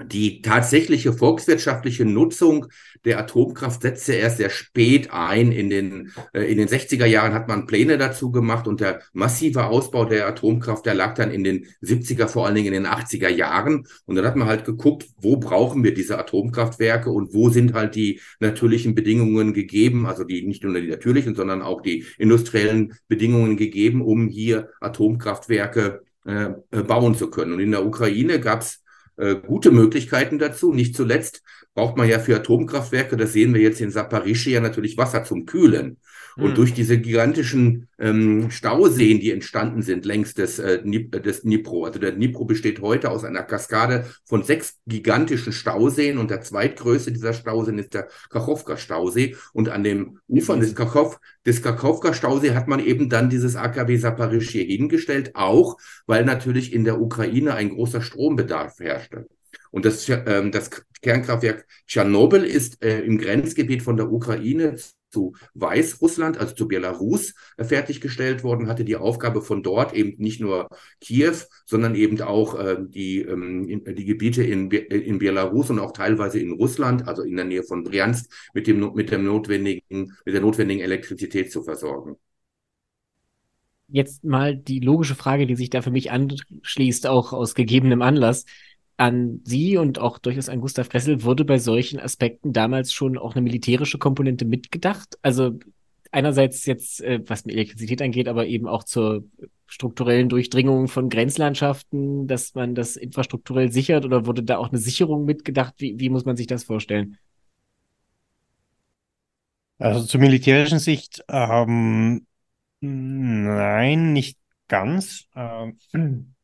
die 0.01 0.41
tatsächliche 0.41 1.11
volkswirtschaftliche 1.11 2.05
Nutzung 2.05 2.67
der 3.03 3.19
Atomkraft 3.19 3.81
setzte 3.81 4.13
erst 4.13 4.37
sehr 4.37 4.49
spät 4.49 5.11
ein. 5.11 5.51
In 5.51 5.69
den, 5.69 6.11
äh, 6.33 6.49
in 6.49 6.57
den 6.57 6.69
60er 6.69 7.05
Jahren 7.05 7.33
hat 7.33 7.49
man 7.49 7.65
Pläne 7.67 7.97
dazu 7.97 8.31
gemacht 8.31 8.67
und 8.67 8.79
der 8.79 9.01
massive 9.11 9.65
Ausbau 9.65 10.05
der 10.05 10.27
Atomkraft, 10.27 10.85
der 10.85 10.93
lag 10.93 11.15
dann 11.15 11.31
in 11.31 11.43
den 11.43 11.67
70er, 11.81 12.27
vor 12.27 12.45
allen 12.45 12.55
Dingen 12.55 12.73
in 12.73 12.83
den 12.83 12.91
80er 12.91 13.27
Jahren. 13.27 13.85
Und 14.05 14.15
dann 14.15 14.25
hat 14.25 14.37
man 14.37 14.47
halt 14.47 14.63
geguckt, 14.63 15.05
wo 15.17 15.35
brauchen 15.35 15.83
wir 15.83 15.93
diese 15.93 16.17
Atomkraftwerke 16.17 17.09
und 17.11 17.33
wo 17.33 17.49
sind 17.49 17.73
halt 17.73 17.95
die 17.95 18.21
natürlichen 18.39 18.95
Bedingungen 18.95 19.53
gegeben, 19.53 20.05
also 20.05 20.23
die 20.23 20.47
nicht 20.47 20.63
nur 20.63 20.79
die 20.79 20.87
natürlichen, 20.87 21.35
sondern 21.35 21.61
auch 21.61 21.81
die 21.81 22.05
industriellen 22.17 22.93
Bedingungen 23.09 23.57
gegeben, 23.57 24.01
um 24.01 24.29
hier 24.29 24.69
Atomkraftwerke 24.79 26.03
äh, 26.25 26.51
äh 26.71 26.83
bauen 26.83 27.15
zu 27.15 27.29
können. 27.29 27.51
Und 27.51 27.59
in 27.59 27.71
der 27.71 27.85
Ukraine 27.85 28.39
gab 28.39 28.61
es 28.61 28.81
äh, 29.19 29.35
gute 29.35 29.71
Möglichkeiten 29.71 30.39
dazu. 30.39 30.73
Nicht 30.73 30.95
zuletzt 30.95 31.43
braucht 31.79 31.95
man 31.95 32.09
ja 32.09 32.19
für 32.19 32.35
Atomkraftwerke, 32.35 33.15
das 33.15 33.31
sehen 33.31 33.53
wir 33.53 33.61
jetzt 33.61 33.79
in 33.79 33.89
Saparischia, 33.89 34.59
natürlich 34.59 34.97
Wasser 34.97 35.23
zum 35.23 35.45
Kühlen. 35.45 35.95
Und 36.35 36.51
mhm. 36.51 36.55
durch 36.55 36.73
diese 36.73 36.97
gigantischen 36.97 37.87
ähm, 37.97 38.51
Stauseen, 38.51 39.21
die 39.21 39.31
entstanden 39.31 39.81
sind 39.81 40.03
längs 40.03 40.33
des, 40.33 40.59
äh, 40.59 40.81
des 40.83 41.43
Dnipro, 41.43 41.85
also 41.85 41.97
der 41.97 42.11
Dnipro 42.11 42.43
besteht 42.43 42.81
heute 42.81 43.09
aus 43.11 43.23
einer 43.23 43.43
Kaskade 43.43 44.07
von 44.25 44.43
sechs 44.43 44.75
gigantischen 44.87 45.53
Stauseen 45.53 46.17
und 46.17 46.31
der 46.31 46.41
zweitgrößte 46.41 47.13
dieser 47.13 47.31
Stauseen 47.31 47.79
ist 47.79 47.93
der 47.93 48.09
Kachowka-Stausee. 48.29 49.37
Und 49.53 49.69
an 49.69 49.85
dem 49.85 50.19
Ufern 50.27 50.59
des, 50.59 50.75
Kachow, 50.75 51.17
des 51.45 51.63
Kachowka-Stausee 51.63 52.55
hat 52.55 52.67
man 52.67 52.85
eben 52.85 53.09
dann 53.09 53.29
dieses 53.29 53.55
AKW 53.55 53.95
Saparischia 53.95 54.65
hingestellt, 54.65 55.31
auch 55.33 55.77
weil 56.07 56.25
natürlich 56.25 56.73
in 56.73 56.83
der 56.83 56.99
Ukraine 56.99 57.53
ein 57.53 57.69
großer 57.69 58.01
Strombedarf 58.01 58.79
herrschte. 58.79 59.27
Und 59.71 59.85
das, 59.85 60.07
ähm, 60.09 60.51
das 60.51 60.69
Kernkraftwerk 61.01 61.65
Tschernobyl 61.87 62.43
ist 62.43 62.83
äh, 62.83 63.01
im 63.01 63.17
Grenzgebiet 63.17 63.81
von 63.81 63.97
der 63.97 64.11
Ukraine 64.11 64.75
zu 65.11 65.35
Weißrussland, 65.53 66.37
also 66.37 66.55
zu 66.55 66.67
Belarus, 66.67 67.33
äh, 67.57 67.63
fertiggestellt 67.63 68.43
worden, 68.43 68.67
hatte 68.67 68.85
die 68.85 68.95
Aufgabe 68.95 69.41
von 69.41 69.63
dort 69.63 69.93
eben 69.93 70.21
nicht 70.21 70.39
nur 70.39 70.69
Kiew, 71.01 71.35
sondern 71.65 71.95
eben 71.95 72.21
auch 72.21 72.59
äh, 72.59 72.77
die, 72.79 73.21
ähm, 73.21 73.83
die 73.85 74.05
Gebiete 74.05 74.43
in, 74.43 74.69
in 74.69 75.19
Belarus 75.19 75.69
und 75.69 75.79
auch 75.79 75.93
teilweise 75.93 76.39
in 76.39 76.51
Russland, 76.51 77.07
also 77.07 77.23
in 77.23 77.35
der 77.35 77.45
Nähe 77.45 77.63
von 77.63 77.83
Bryansk, 77.83 78.31
mit, 78.53 78.67
dem, 78.67 78.93
mit, 78.93 79.11
dem 79.11 79.25
notwendigen, 79.25 79.83
mit 80.25 80.33
der 80.33 80.41
notwendigen 80.41 80.81
Elektrizität 80.81 81.51
zu 81.51 81.63
versorgen. 81.63 82.17
Jetzt 83.91 84.23
mal 84.23 84.55
die 84.55 84.79
logische 84.79 85.15
Frage, 85.15 85.47
die 85.47 85.55
sich 85.55 85.71
da 85.71 85.81
für 85.81 85.89
mich 85.89 86.11
anschließt, 86.11 87.07
auch 87.07 87.33
aus 87.33 87.55
gegebenem 87.55 88.03
Anlass 88.03 88.45
an 88.99 89.39
Sie 89.45 89.77
und 89.77 89.97
auch 89.97 90.19
durchaus 90.19 90.49
an 90.49 90.59
Gustav 90.59 90.89
Gressel 90.89 91.23
wurde 91.23 91.45
bei 91.45 91.57
solchen 91.57 91.99
Aspekten 91.99 92.51
damals 92.51 92.91
schon 92.91 93.17
auch 93.17 93.33
eine 93.33 93.41
militärische 93.41 93.97
Komponente 93.97 94.43
mitgedacht. 94.43 95.17
Also 95.21 95.57
einerseits 96.11 96.65
jetzt, 96.65 97.01
äh, 97.01 97.21
was 97.25 97.45
mit 97.45 97.55
Elektrizität 97.55 98.01
angeht, 98.01 98.27
aber 98.27 98.45
eben 98.47 98.67
auch 98.67 98.83
zur 98.83 99.23
strukturellen 99.67 100.27
Durchdringung 100.27 100.89
von 100.89 101.09
Grenzlandschaften, 101.09 102.27
dass 102.27 102.55
man 102.55 102.75
das 102.75 102.97
infrastrukturell 102.97 103.71
sichert 103.71 104.03
oder 104.03 104.25
wurde 104.25 104.43
da 104.43 104.57
auch 104.57 104.69
eine 104.69 104.79
Sicherung 104.79 105.23
mitgedacht? 105.23 105.75
Wie, 105.77 105.97
wie 105.97 106.09
muss 106.09 106.25
man 106.25 106.35
sich 106.35 106.47
das 106.47 106.65
vorstellen? 106.65 107.17
Also 109.77 110.05
zur 110.05 110.19
militärischen 110.19 110.79
Sicht, 110.79 111.23
ähm, 111.29 112.25
nein, 112.81 114.11
nicht 114.11 114.37
ganz. 114.67 115.25
Ähm, 115.35 115.77
äh, 115.93 116.38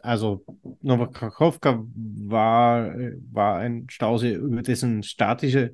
also 0.00 0.44
Novakakowka 0.80 1.84
war, 1.94 2.94
war 3.30 3.58
ein 3.58 3.86
Stausee, 3.90 4.34
über 4.34 4.62
dessen 4.62 5.02
statische 5.02 5.72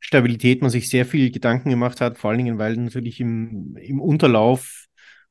Stabilität 0.00 0.62
man 0.62 0.70
sich 0.70 0.88
sehr 0.88 1.04
viel 1.04 1.30
Gedanken 1.30 1.70
gemacht 1.70 2.00
hat, 2.00 2.18
vor 2.18 2.30
allen 2.30 2.38
Dingen, 2.38 2.58
weil 2.58 2.76
natürlich 2.76 3.20
im, 3.20 3.76
im 3.76 4.00
Unterlauf 4.00 4.86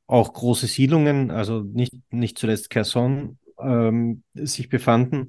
auch 0.07 0.33
große 0.33 0.67
Siedlungen, 0.67 1.31
also 1.31 1.61
nicht, 1.61 1.93
nicht 2.11 2.37
zuletzt 2.37 2.69
Kherson, 2.69 3.37
ähm, 3.59 4.23
sich 4.33 4.69
befanden. 4.69 5.27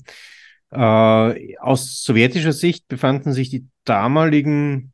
Äh, 0.70 1.56
aus 1.58 2.02
sowjetischer 2.02 2.52
Sicht 2.52 2.88
befanden 2.88 3.32
sich 3.32 3.50
die 3.50 3.66
damaligen 3.84 4.92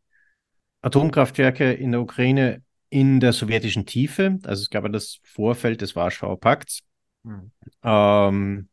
Atomkraftwerke 0.83 1.73
in 1.73 1.93
der 1.93 2.01
Ukraine 2.01 2.63
in 2.91 3.19
der 3.19 3.33
sowjetischen 3.33 3.87
Tiefe. 3.87 4.39
Also 4.45 4.63
es 4.63 4.71
gab 4.71 4.85
ja 4.85 4.91
das 4.91 5.19
Vorfeld 5.25 5.81
des 5.81 5.97
Warschauer 5.97 6.39
Pakts. 6.39 6.83
Mhm. 7.25 7.51
Ähm, 7.83 8.69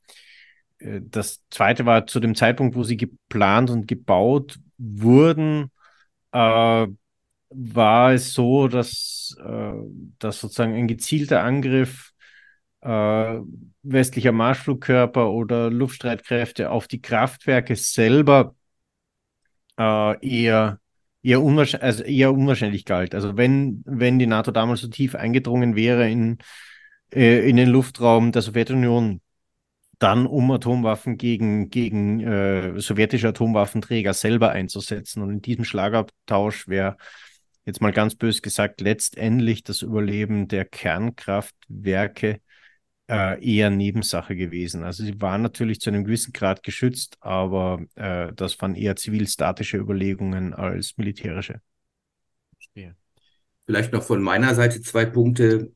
äh, 0.79 1.01
das 1.03 1.41
zweite 1.49 1.85
war 1.85 2.07
zu 2.07 2.19
dem 2.19 2.35
Zeitpunkt, 2.35 2.75
wo 2.75 2.83
sie 2.83 2.97
geplant 2.97 3.69
und 3.69 3.87
gebaut 3.87 4.59
wurden, 4.77 5.71
äh, 6.31 6.87
war 7.53 8.13
es 8.13 8.33
so, 8.33 8.67
dass, 8.67 9.35
äh, 9.43 9.73
dass 10.19 10.39
sozusagen 10.39 10.73
ein 10.73 10.87
gezielter 10.87 11.43
Angriff 11.43 12.11
äh, 12.81 13.39
westlicher 13.83 14.31
Marschflugkörper 14.31 15.31
oder 15.31 15.69
Luftstreitkräfte 15.69 16.71
auf 16.71 16.87
die 16.87 17.01
Kraftwerke 17.01 17.75
selber 17.75 18.55
äh, 19.77 20.27
eher, 20.27 20.79
eher, 21.23 21.41
unwahrscheinlich, 21.41 21.83
also 21.83 22.03
eher 22.03 22.33
unwahrscheinlich 22.33 22.85
galt. 22.85 23.13
Also 23.15 23.37
wenn, 23.37 23.83
wenn 23.85 24.19
die 24.19 24.27
NATO 24.27 24.51
damals 24.51 24.81
so 24.81 24.87
tief 24.87 25.15
eingedrungen 25.15 25.75
wäre 25.75 26.09
in, 26.09 26.39
äh, 27.13 27.47
in 27.49 27.57
den 27.57 27.69
Luftraum 27.69 28.31
der 28.31 28.41
Sowjetunion, 28.41 29.21
dann 29.99 30.25
um 30.25 30.49
Atomwaffen 30.51 31.17
gegen, 31.17 31.69
gegen 31.69 32.21
äh, 32.21 32.79
sowjetische 32.79 33.29
Atomwaffenträger 33.29 34.13
selber 34.13 34.49
einzusetzen. 34.49 35.21
Und 35.21 35.29
in 35.29 35.41
diesem 35.41 35.63
Schlagabtausch 35.63 36.67
wäre 36.67 36.97
jetzt 37.65 37.81
mal 37.81 37.91
ganz 37.93 38.15
bös 38.15 38.41
gesagt 38.41 38.81
letztendlich 38.81 39.63
das 39.63 39.83
Überleben 39.83 40.47
der 40.47 40.65
Kernkraftwerke 40.65 42.41
äh, 43.07 43.45
eher 43.45 43.69
Nebensache 43.69 44.35
gewesen. 44.35 44.83
Also 44.83 45.03
sie 45.03 45.21
waren 45.21 45.41
natürlich 45.41 45.79
zu 45.79 45.89
einem 45.89 46.05
gewissen 46.05 46.33
Grad 46.33 46.63
geschützt, 46.63 47.17
aber 47.19 47.83
äh, 47.95 48.33
das 48.33 48.59
waren 48.61 48.73
eher 48.73 48.95
zivilstatische 48.95 49.77
Überlegungen 49.77 50.53
als 50.53 50.97
militärische. 50.97 51.61
Vielleicht 53.67 53.93
noch 53.93 54.03
von 54.03 54.21
meiner 54.21 54.55
Seite 54.55 54.81
zwei 54.81 55.05
Punkte, 55.05 55.71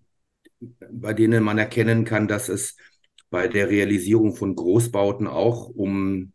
bei 0.60 1.14
denen 1.14 1.44
man 1.44 1.58
erkennen 1.58 2.06
kann, 2.06 2.28
dass 2.28 2.50
es 2.50 2.76
bei 3.30 3.48
der 3.48 3.70
Realisierung 3.70 4.36
von 4.36 4.56
Großbauten 4.56 5.28
auch 5.28 5.70
um, 5.70 6.32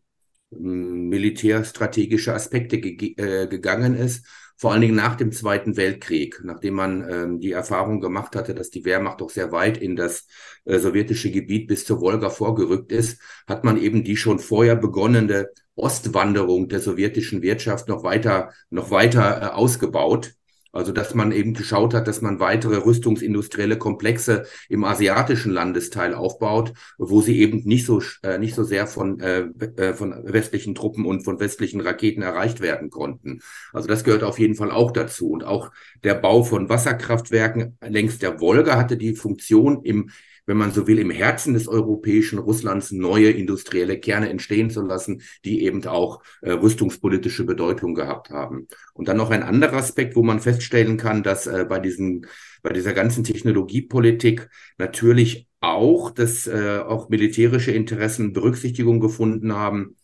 militärstrategische 0.51 2.35
Aspekte 2.35 2.81
ge 2.81 3.15
äh, 3.17 3.47
gegangen 3.47 3.95
ist 3.95 4.27
vor 4.61 4.73
allen 4.73 4.83
Dingen 4.83 4.95
nach 4.95 5.17
dem 5.17 5.33
Zweiten 5.33 5.79
Weltkrieg, 5.79 6.43
nachdem 6.45 6.75
man 6.75 7.11
ähm, 7.11 7.41
die 7.41 7.53
Erfahrung 7.53 7.99
gemacht 7.99 8.37
hatte, 8.37 8.55
dass 8.55 8.69
die 8.69 8.85
Wehrmacht 8.85 9.23
doch 9.23 9.31
sehr 9.31 9.53
weit 9.53 9.79
in 9.79 9.97
das 9.97 10.27
äh, 10.67 10.79
sowjetische 10.79 11.31
Gebiet 11.31 11.67
bis 11.67 11.87
zur 11.87 12.03
Wolga 12.03 12.29
vorgerückt 12.29 12.93
ist, 12.93 13.23
hat 13.47 13.65
man 13.65 13.81
eben 13.81 14.05
die 14.05 14.19
schon 14.19 14.39
vorher 14.39 14.77
begonnene 14.77 15.49
Ostwanderung 15.77 16.69
der 16.69 16.81
sowjetischen 16.81 17.41
Wirtschaft 17.41 17.89
noch 17.89 18.03
weiter, 18.03 18.53
noch 18.69 18.91
weiter 18.91 19.41
äh, 19.41 19.47
ausgebaut. 19.47 20.35
Also, 20.73 20.93
dass 20.93 21.15
man 21.15 21.33
eben 21.33 21.55
geschaut 21.55 21.95
hat, 21.95 22.07
dass 22.07 22.21
man 22.21 22.39
weitere 22.39 22.77
rüstungsindustrielle 22.77 23.77
Komplexe 23.77 24.45
im 24.69 24.85
asiatischen 24.85 25.53
Landesteil 25.53 26.15
aufbaut, 26.15 26.73
wo 26.97 27.21
sie 27.21 27.39
eben 27.41 27.63
nicht 27.65 27.87
so, 27.87 28.01
äh, 28.23 28.39
nicht 28.39 28.55
so 28.55 28.63
sehr 28.63 28.87
von, 28.87 29.21
äh, 29.21 29.41
äh, 29.77 29.95
von 29.95 30.15
westlichen 30.25 30.75
Truppen 30.75 31.05
und 31.07 31.23
von 31.23 31.41
westlichen 31.41 31.81
Raketen 31.81 32.23
erreicht 32.23 32.61
werden 32.61 32.91
konnten. 32.91 33.41
Also, 33.73 33.89
das 33.89 34.05
gehört 34.05 34.23
auf 34.23 34.39
jeden 34.39 34.55
Fall 34.55 34.71
auch 34.71 34.93
dazu. 34.93 35.31
Und 35.31 35.45
auch 35.45 35.73
der 36.05 36.15
Bau 36.15 36.45
von 36.45 36.69
Wasserkraftwerken 36.69 37.77
längs 37.81 38.19
der 38.19 38.41
Wolga 38.41 38.77
hatte 38.77 38.97
die 38.97 39.15
Funktion, 39.15 39.83
im 39.83 40.11
wenn 40.51 40.57
man 40.57 40.73
so 40.73 40.89
will, 40.89 40.99
im 40.99 41.13
Herzen 41.13 41.55
des 41.55 41.69
europäischen 41.69 42.41
Russlands 42.41 42.91
neue 42.91 43.31
industrielle 43.31 44.01
Kerne 44.01 44.31
entstehen 44.31 44.69
zu 44.69 44.83
lassen, 44.83 45.23
die 45.45 45.63
eben 45.63 45.87
auch 45.87 46.25
äh, 46.41 46.51
rüstungspolitische 46.51 47.45
Bedeutung 47.45 47.95
gehabt 47.95 48.31
haben. 48.31 48.67
Und 48.93 49.07
dann 49.07 49.17
noch 49.17 49.31
ein 49.31 49.45
anderer 49.45 49.77
Aspekt, 49.77 50.17
wo 50.17 50.25
man 50.25 50.41
feststellen 50.41 50.97
kann, 50.97 51.23
dass 51.23 51.47
äh, 51.47 51.65
bei 51.69 51.79
diesen 51.79 52.27
bei 52.63 52.73
dieser 52.73 52.95
ganzen 52.95 53.23
Technologiepolitik 53.23 54.51
natürlich 54.77 55.47
auch, 55.61 56.11
dass 56.11 56.49
äh, 56.49 56.81
auch 56.85 57.09
militärische 57.11 57.71
Interessen 57.71 58.33
Berücksichtigung 58.33 58.99
gefunden 58.99 59.55
haben. 59.55 59.95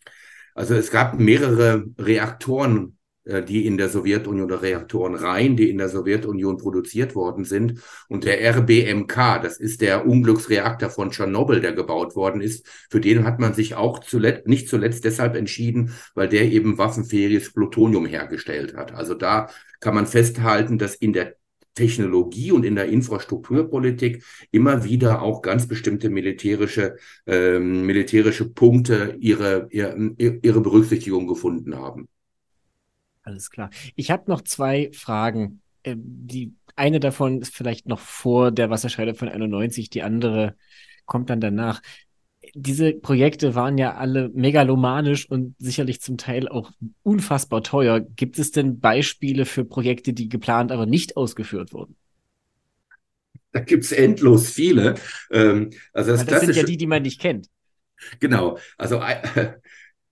Also 0.55 0.75
es 0.75 0.93
gab 0.93 1.19
mehrere 1.19 1.87
Reaktoren 1.99 2.96
die 3.27 3.67
in 3.67 3.77
der 3.77 3.89
Sowjetunion 3.89 4.47
oder 4.47 4.63
Reaktoren 4.63 5.15
rein, 5.15 5.57
die 5.57 5.69
in 5.69 5.79
der 5.79 5.89
Sowjetunion 5.89 6.59
produziert 6.59 7.15
worden 7.15 7.45
sind. 7.45 7.81
Und 8.09 8.25
der 8.25 8.41
RBMK, 8.57 9.43
das 9.43 9.59
ist 9.59 9.81
der 9.81 10.07
Unglücksreaktor 10.07 10.91
von 10.91 11.11
Tschernobyl, 11.11 11.61
der 11.61 11.73
gebaut 11.73 12.15
worden 12.15 12.41
ist, 12.41 12.67
für 12.89 13.01
den 13.01 13.25
hat 13.25 13.41
man 13.41 13.55
sich 13.55 13.75
auch 13.75 13.99
zuletzt, 13.99 14.47
nicht 14.47 14.69
zuletzt 14.69 15.05
deshalb 15.05 15.35
entschieden, 15.35 15.93
weil 16.15 16.29
der 16.29 16.45
eben 16.45 16.79
waffenfähiges 16.79 17.53
Plutonium 17.53 18.07
hergestellt 18.07 18.77
hat. 18.77 18.95
Also 18.95 19.15
da 19.15 19.51
kann 19.81 19.95
man 19.95 20.07
festhalten, 20.07 20.79
dass 20.79 20.95
in 20.95 21.13
der 21.13 21.35
Technologie 21.75 22.53
und 22.53 22.65
in 22.65 22.75
der 22.75 22.87
Infrastrukturpolitik 22.87 24.25
immer 24.51 24.83
wieder 24.85 25.23
auch 25.23 25.43
ganz 25.43 25.69
bestimmte 25.69 26.11
militärische, 26.11 26.97
ähm, 27.27 27.85
militärische 27.85 28.49
Punkte 28.49 29.17
ihre, 29.21 29.69
ihre, 29.71 30.15
ihre 30.17 30.61
Berücksichtigung 30.61 31.27
gefunden 31.27 31.77
haben. 31.77 32.09
Alles 33.27 33.51
klar. 33.51 33.71
Ich 33.97 34.13
habe 34.13 34.31
noch 34.31 34.41
zwei 34.43 34.91
Fragen. 34.93 35.61
Äh, 35.83 35.97
die 35.99 36.55
eine 36.77 37.01
davon 37.01 37.43
ist 37.43 37.55
vielleicht 37.55 37.89
noch 37.89 37.99
vor 37.99 38.53
der 38.53 38.71
Wasserscheide 38.71 39.15
von 39.15 39.29
91, 39.29 39.91
die 39.91 40.03
andere 40.03 40.55
kommt 41.07 41.29
dann 41.29 41.41
danach. 41.41 41.83
Diese 42.55 42.93
Projekte 42.93 43.57
waren 43.57 43.79
ja 43.79 43.97
alle 43.97 44.29
megalomanisch 44.29 45.29
und 45.29 45.57
sicherlich 45.59 46.01
zum 46.01 46.19
Teil 46.19 46.49
auch 46.49 46.71
unfassbar 47.03 47.65
teuer. 47.65 48.01
Gibt 48.01 48.39
es 48.39 48.53
denn 48.53 48.79
Beispiele 48.79 49.45
für 49.45 49.65
Projekte, 49.65 50.13
die 50.13 50.29
geplant, 50.29 50.71
aber 50.71 50.87
nicht 50.87 51.17
ausgeführt 51.17 51.73
wurden? 51.73 51.97
Da 53.51 53.61
gibt 53.61 53.85
es 53.85 53.93
endlos 53.93 54.51
viele. 54.51 54.95
Ähm, 55.33 55.71
also 55.93 56.13
das, 56.13 56.25
das 56.27 56.43
sind 56.43 56.55
ja 56.55 56.63
die, 56.63 56.77
die 56.77 56.87
man 56.87 57.03
nicht 57.03 57.21
kennt. 57.21 57.49
Genau. 58.21 58.59
Also 58.77 59.01
äh, 59.01 59.55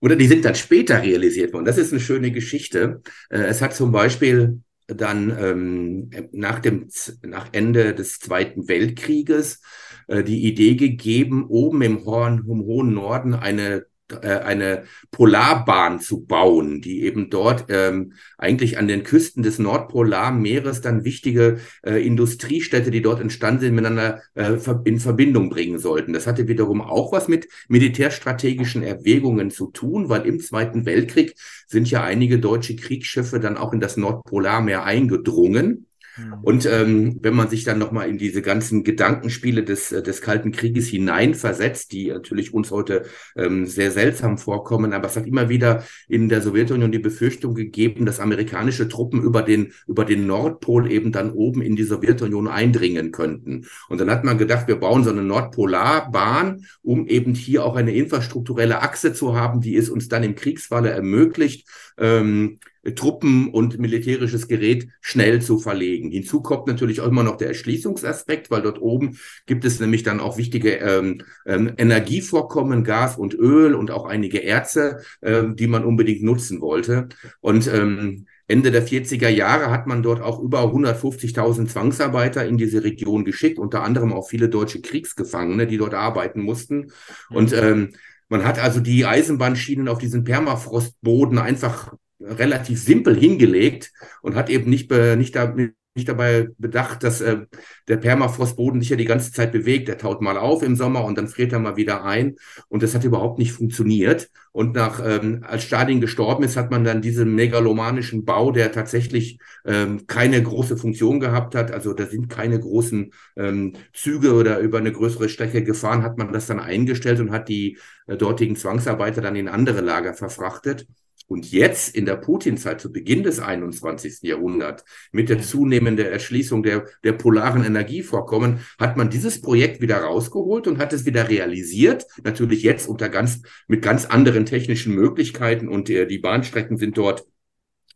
oder 0.05 0.15
die 0.15 0.27
sind 0.27 0.45
dann 0.45 0.53
später 0.53 1.01
realisiert 1.01 1.51
worden. 1.51 1.65
Das 1.65 1.79
ist 1.79 1.91
eine 1.91 1.99
schöne 1.99 2.29
Geschichte. 2.29 3.01
Äh, 3.31 3.39
es 3.39 3.63
hat 3.63 3.73
zum 3.73 3.91
Beispiel 3.91 4.61
dann 4.85 5.35
ähm, 5.35 6.11
nach 6.31 6.59
dem 6.59 6.89
nach 7.23 7.49
Ende 7.53 7.95
des 7.95 8.19
Zweiten 8.19 8.67
Weltkrieges 8.67 9.61
äh, 10.07 10.23
die 10.23 10.45
Idee 10.45 10.75
gegeben, 10.75 11.47
oben 11.47 11.81
im, 11.81 12.05
Horn, 12.05 12.45
im 12.47 12.61
hohen 12.65 12.93
Norden 12.93 13.33
eine 13.33 13.87
eine 14.13 14.83
Polarbahn 15.09 15.99
zu 15.99 16.25
bauen, 16.25 16.79
die 16.81 17.03
eben 17.03 17.29
dort 17.29 17.65
ähm, 17.69 18.13
eigentlich 18.37 18.77
an 18.77 18.87
den 18.87 19.03
Küsten 19.03 19.41
des 19.41 19.57
Nordpolarmeeres 19.57 20.81
dann 20.81 21.03
wichtige 21.03 21.57
äh, 21.83 22.05
Industriestädte, 22.05 22.91
die 22.91 23.01
dort 23.01 23.19
entstanden 23.19 23.61
sind, 23.61 23.75
miteinander 23.75 24.21
äh, 24.35 24.57
in 24.83 24.99
Verbindung 24.99 25.49
bringen 25.49 25.79
sollten. 25.79 26.13
Das 26.13 26.27
hatte 26.27 26.47
wiederum 26.47 26.81
auch 26.81 27.11
was 27.11 27.27
mit 27.27 27.47
militärstrategischen 27.67 28.83
Erwägungen 28.83 29.49
zu 29.49 29.71
tun, 29.71 30.07
weil 30.07 30.25
im 30.27 30.39
Zweiten 30.39 30.85
Weltkrieg 30.85 31.35
sind 31.65 31.89
ja 31.89 32.03
einige 32.03 32.39
deutsche 32.39 32.75
Kriegsschiffe 32.75 33.39
dann 33.39 33.57
auch 33.57 33.73
in 33.73 33.79
das 33.79 33.97
Nordpolarmeer 33.97 34.83
eingedrungen. 34.83 35.87
Mhm. 36.17 36.33
Und 36.41 36.65
ähm, 36.65 37.19
wenn 37.21 37.33
man 37.33 37.49
sich 37.49 37.63
dann 37.63 37.79
nochmal 37.79 38.09
in 38.09 38.17
diese 38.17 38.41
ganzen 38.41 38.83
Gedankenspiele 38.83 39.63
des, 39.63 39.91
äh, 39.91 40.01
des 40.01 40.21
Kalten 40.21 40.51
Krieges 40.51 40.87
hineinversetzt, 40.87 41.91
die 41.91 42.07
natürlich 42.07 42.53
uns 42.53 42.71
heute 42.71 43.05
ähm, 43.35 43.65
sehr 43.65 43.91
seltsam 43.91 44.37
vorkommen, 44.37 44.93
aber 44.93 45.07
es 45.07 45.15
hat 45.15 45.27
immer 45.27 45.49
wieder 45.49 45.83
in 46.07 46.29
der 46.29 46.41
Sowjetunion 46.41 46.91
die 46.91 46.99
Befürchtung 46.99 47.55
gegeben, 47.55 48.05
dass 48.05 48.19
amerikanische 48.19 48.87
Truppen 48.87 49.21
über 49.21 49.41
den, 49.41 49.73
über 49.87 50.05
den 50.05 50.27
Nordpol 50.27 50.91
eben 50.91 51.11
dann 51.11 51.31
oben 51.31 51.61
in 51.61 51.75
die 51.75 51.83
Sowjetunion 51.83 52.47
eindringen 52.47 53.11
könnten. 53.11 53.65
Und 53.89 53.99
dann 53.99 54.09
hat 54.09 54.23
man 54.23 54.37
gedacht, 54.37 54.67
wir 54.67 54.77
bauen 54.77 55.03
so 55.03 55.09
eine 55.09 55.23
Nordpolarbahn, 55.23 56.65
um 56.81 57.07
eben 57.07 57.33
hier 57.33 57.65
auch 57.65 57.75
eine 57.75 57.93
infrastrukturelle 57.93 58.81
Achse 58.81 59.13
zu 59.13 59.35
haben, 59.35 59.61
die 59.61 59.75
es 59.75 59.89
uns 59.89 60.07
dann 60.07 60.23
im 60.23 60.35
Kriegsfalle 60.35 60.89
ermöglicht, 60.89 61.67
ähm, 61.97 62.59
Truppen 62.93 63.49
und 63.49 63.79
militärisches 63.79 64.47
Gerät 64.47 64.87
schnell 65.01 65.41
zu 65.41 65.57
verlegen. 65.57 66.11
Hinzu 66.11 66.41
kommt 66.41 66.67
natürlich 66.67 67.01
auch 67.01 67.07
immer 67.07 67.23
noch 67.23 67.37
der 67.37 67.47
Erschließungsaspekt, 67.47 68.51
weil 68.51 68.61
dort 68.61 68.81
oben 68.81 69.17
gibt 69.47 69.65
es 69.65 69.79
nämlich 69.79 70.03
dann 70.03 70.19
auch 70.19 70.37
wichtige 70.37 70.75
ähm, 70.75 71.21
ähm, 71.45 71.73
Energievorkommen, 71.77 72.83
Gas 72.83 73.17
und 73.17 73.33
Öl 73.33 73.73
und 73.73 73.89
auch 73.89 74.05
einige 74.05 74.43
Erze, 74.43 74.99
ähm, 75.21 75.55
die 75.55 75.67
man 75.67 75.83
unbedingt 75.83 76.23
nutzen 76.23 76.61
wollte. 76.61 77.09
Und 77.41 77.67
ähm, 77.67 78.27
Ende 78.47 78.69
der 78.69 78.87
40er 78.87 79.29
Jahre 79.29 79.71
hat 79.71 79.87
man 79.87 80.03
dort 80.03 80.21
auch 80.21 80.39
über 80.39 80.61
150.000 80.65 81.67
Zwangsarbeiter 81.67 82.45
in 82.45 82.57
diese 82.57 82.83
Region 82.83 83.25
geschickt, 83.25 83.57
unter 83.57 83.83
anderem 83.83 84.13
auch 84.13 84.29
viele 84.29 84.49
deutsche 84.49 84.81
Kriegsgefangene, 84.81 85.65
die 85.65 85.77
dort 85.77 85.95
arbeiten 85.95 86.41
mussten. 86.41 86.91
Und 87.31 87.53
ähm, 87.53 87.93
man 88.29 88.45
hat 88.45 88.59
also 88.59 88.79
die 88.79 89.05
Eisenbahnschienen 89.05 89.87
auf 89.87 89.97
diesen 89.97 90.23
Permafrostboden 90.23 91.39
einfach 91.39 91.93
relativ 92.27 92.81
simpel 92.81 93.15
hingelegt 93.15 93.91
und 94.21 94.35
hat 94.35 94.49
eben 94.49 94.69
nicht, 94.69 94.91
nicht 94.91 95.35
damit 95.35 95.75
nicht 95.95 96.09
dabei 96.09 96.49
bedacht, 96.57 97.03
dass 97.03 97.21
äh, 97.21 97.45
der 97.87 97.95
Permafrostboden 97.95 98.81
sich 98.81 98.89
ja 98.89 98.97
die 98.97 99.05
ganze 99.05 99.31
Zeit 99.31 99.53
bewegt. 99.53 99.87
Der 99.87 99.97
taut 99.97 100.21
mal 100.21 100.37
auf 100.37 100.61
im 100.61 100.75
Sommer 100.75 101.05
und 101.05 101.17
dann 101.17 101.29
friert 101.29 101.53
er 101.53 101.59
mal 101.59 101.77
wieder 101.77 102.03
ein. 102.03 102.35
Und 102.67 102.83
das 102.83 102.93
hat 102.93 103.05
überhaupt 103.05 103.39
nicht 103.39 103.53
funktioniert. 103.53 104.29
Und 104.51 104.75
nach, 104.75 105.01
ähm, 105.03 105.45
als 105.47 105.63
Stalin 105.63 106.01
gestorben 106.01 106.43
ist, 106.43 106.57
hat 106.57 106.69
man 106.69 106.83
dann 106.83 107.01
diesen 107.01 107.33
megalomanischen 107.33 108.25
Bau, 108.25 108.51
der 108.51 108.73
tatsächlich 108.73 109.39
ähm, 109.65 110.05
keine 110.05 110.43
große 110.43 110.75
Funktion 110.75 111.21
gehabt 111.21 111.55
hat. 111.55 111.71
Also 111.71 111.93
da 111.93 112.05
sind 112.05 112.27
keine 112.27 112.59
großen 112.59 113.13
ähm, 113.37 113.73
Züge 113.93 114.33
oder 114.33 114.59
über 114.59 114.79
eine 114.79 114.91
größere 114.91 115.29
Strecke 115.29 115.63
gefahren, 115.63 116.03
hat 116.03 116.17
man 116.17 116.33
das 116.33 116.47
dann 116.47 116.59
eingestellt 116.59 117.21
und 117.21 117.31
hat 117.31 117.47
die 117.47 117.77
äh, 118.07 118.17
dortigen 118.17 118.57
Zwangsarbeiter 118.57 119.21
dann 119.21 119.37
in 119.37 119.47
andere 119.47 119.79
Lager 119.79 120.13
verfrachtet. 120.13 120.87
Und 121.27 121.51
jetzt 121.51 121.95
in 121.95 122.05
der 122.05 122.17
Putin-Zeit, 122.17 122.79
zu 122.79 122.91
Beginn 122.91 123.23
des 123.23 123.39
21. 123.39 124.21
Jahrhunderts, 124.21 124.85
mit 125.11 125.29
der 125.29 125.41
zunehmenden 125.41 126.05
Erschließung 126.05 126.61
der, 126.61 126.85
der 127.03 127.13
polaren 127.13 127.63
Energievorkommen, 127.63 128.59
hat 128.79 128.95
man 128.95 129.09
dieses 129.09 129.41
Projekt 129.41 129.81
wieder 129.81 129.97
rausgeholt 129.97 130.67
und 130.67 130.77
hat 130.77 130.93
es 130.93 131.05
wieder 131.05 131.27
realisiert. 131.27 132.05
Natürlich 132.23 132.61
jetzt 132.61 132.87
unter 132.87 133.09
ganz, 133.09 133.41
mit 133.67 133.81
ganz 133.81 134.05
anderen 134.05 134.45
technischen 134.45 134.93
Möglichkeiten 134.93 135.67
und 135.67 135.89
äh, 135.89 136.05
die 136.05 136.19
Bahnstrecken 136.19 136.77
sind 136.77 136.97
dort 136.97 137.25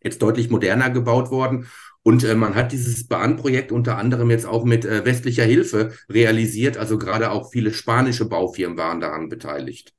jetzt 0.03 0.21
deutlich 0.21 0.49
moderner 0.49 0.89
gebaut 0.89 1.29
worden. 1.29 1.67
Und 2.01 2.23
äh, 2.23 2.33
man 2.33 2.55
hat 2.55 2.71
dieses 2.71 3.07
Bahnprojekt 3.07 3.71
unter 3.71 3.97
anderem 3.97 4.29
jetzt 4.31 4.45
auch 4.45 4.65
mit 4.65 4.85
äh, 4.85 5.05
westlicher 5.05 5.43
Hilfe 5.43 5.91
realisiert. 6.09 6.77
Also 6.77 6.97
gerade 6.97 7.31
auch 7.31 7.51
viele 7.51 7.73
spanische 7.73 8.27
Baufirmen 8.27 8.77
waren 8.77 9.01
daran 9.01 9.29
beteiligt. 9.29 9.93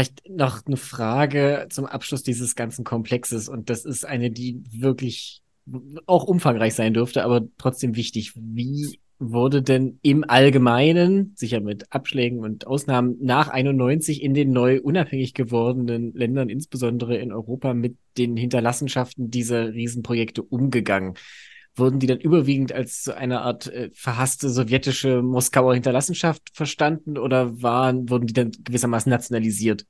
Vielleicht 0.00 0.30
noch 0.30 0.64
eine 0.64 0.78
Frage 0.78 1.66
zum 1.68 1.84
Abschluss 1.84 2.22
dieses 2.22 2.54
ganzen 2.54 2.84
Komplexes. 2.84 3.50
Und 3.50 3.68
das 3.68 3.84
ist 3.84 4.06
eine, 4.06 4.30
die 4.30 4.62
wirklich 4.70 5.42
auch 6.06 6.24
umfangreich 6.24 6.74
sein 6.74 6.94
dürfte, 6.94 7.22
aber 7.22 7.42
trotzdem 7.58 7.96
wichtig. 7.96 8.32
Wie 8.34 8.98
wurde 9.18 9.60
denn 9.60 9.98
im 10.00 10.24
Allgemeinen, 10.26 11.34
sicher 11.36 11.60
mit 11.60 11.92
Abschlägen 11.92 12.38
und 12.38 12.66
Ausnahmen, 12.66 13.18
nach 13.20 13.48
91 13.48 14.22
in 14.22 14.32
den 14.32 14.52
neu 14.52 14.80
unabhängig 14.80 15.34
gewordenen 15.34 16.14
Ländern, 16.14 16.48
insbesondere 16.48 17.18
in 17.18 17.30
Europa, 17.30 17.74
mit 17.74 17.98
den 18.16 18.38
Hinterlassenschaften 18.38 19.30
dieser 19.30 19.74
Riesenprojekte 19.74 20.42
umgegangen? 20.42 21.12
Wurden 21.76 22.00
die 22.00 22.06
dann 22.06 22.20
überwiegend 22.20 22.72
als 22.72 23.04
so 23.04 23.12
eine 23.12 23.42
Art 23.42 23.66
äh, 23.68 23.90
verhasste 23.94 24.50
sowjetische 24.50 25.22
Moskauer 25.22 25.74
Hinterlassenschaft 25.74 26.50
verstanden 26.52 27.16
oder 27.16 27.62
waren, 27.62 28.08
wurden 28.10 28.26
die 28.26 28.32
dann 28.32 28.50
gewissermaßen 28.64 29.08
nationalisiert? 29.10 29.86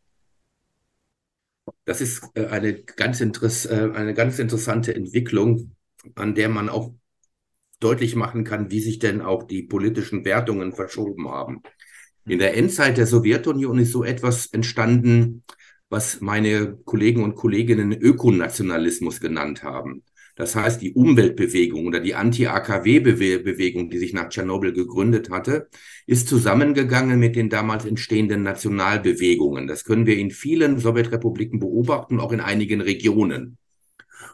Das 1.84 2.00
ist 2.00 2.22
äh, 2.34 2.46
eine 2.46 2.82
ganz, 2.82 3.20
äh, 3.20 3.90
eine 3.94 4.14
ganz 4.14 4.38
interessante 4.38 4.94
Entwicklung, 4.94 5.76
an 6.14 6.34
der 6.34 6.48
man 6.48 6.68
auch 6.68 6.94
deutlich 7.80 8.14
machen 8.14 8.44
kann, 8.44 8.70
wie 8.70 8.80
sich 8.80 8.98
denn 8.98 9.22
auch 9.22 9.42
die 9.44 9.62
politischen 9.62 10.24
Wertungen 10.24 10.72
verschoben 10.72 11.28
haben. 11.28 11.62
In 12.26 12.38
der 12.38 12.56
Endzeit 12.56 12.98
der 12.98 13.06
Sowjetunion 13.06 13.78
ist 13.78 13.92
so 13.92 14.04
etwas 14.04 14.46
entstanden, 14.46 15.42
was 15.88 16.20
meine 16.20 16.76
Kollegen 16.84 17.24
und 17.24 17.34
Kolleginnen 17.34 17.92
Ökonationalismus 17.92 19.20
genannt 19.20 19.64
haben. 19.64 20.04
Das 20.40 20.56
heißt, 20.56 20.80
die 20.80 20.94
Umweltbewegung 20.94 21.84
oder 21.84 22.00
die 22.00 22.14
Anti-AKW-Bewegung, 22.14 23.90
die 23.90 23.98
sich 23.98 24.14
nach 24.14 24.30
Tschernobyl 24.30 24.72
gegründet 24.72 25.28
hatte, 25.28 25.68
ist 26.06 26.28
zusammengegangen 26.28 27.20
mit 27.20 27.36
den 27.36 27.50
damals 27.50 27.84
entstehenden 27.84 28.42
Nationalbewegungen. 28.42 29.66
Das 29.66 29.84
können 29.84 30.06
wir 30.06 30.16
in 30.16 30.30
vielen 30.30 30.78
Sowjetrepubliken 30.78 31.60
beobachten, 31.60 32.18
auch 32.18 32.32
in 32.32 32.40
einigen 32.40 32.80
Regionen. 32.80 33.58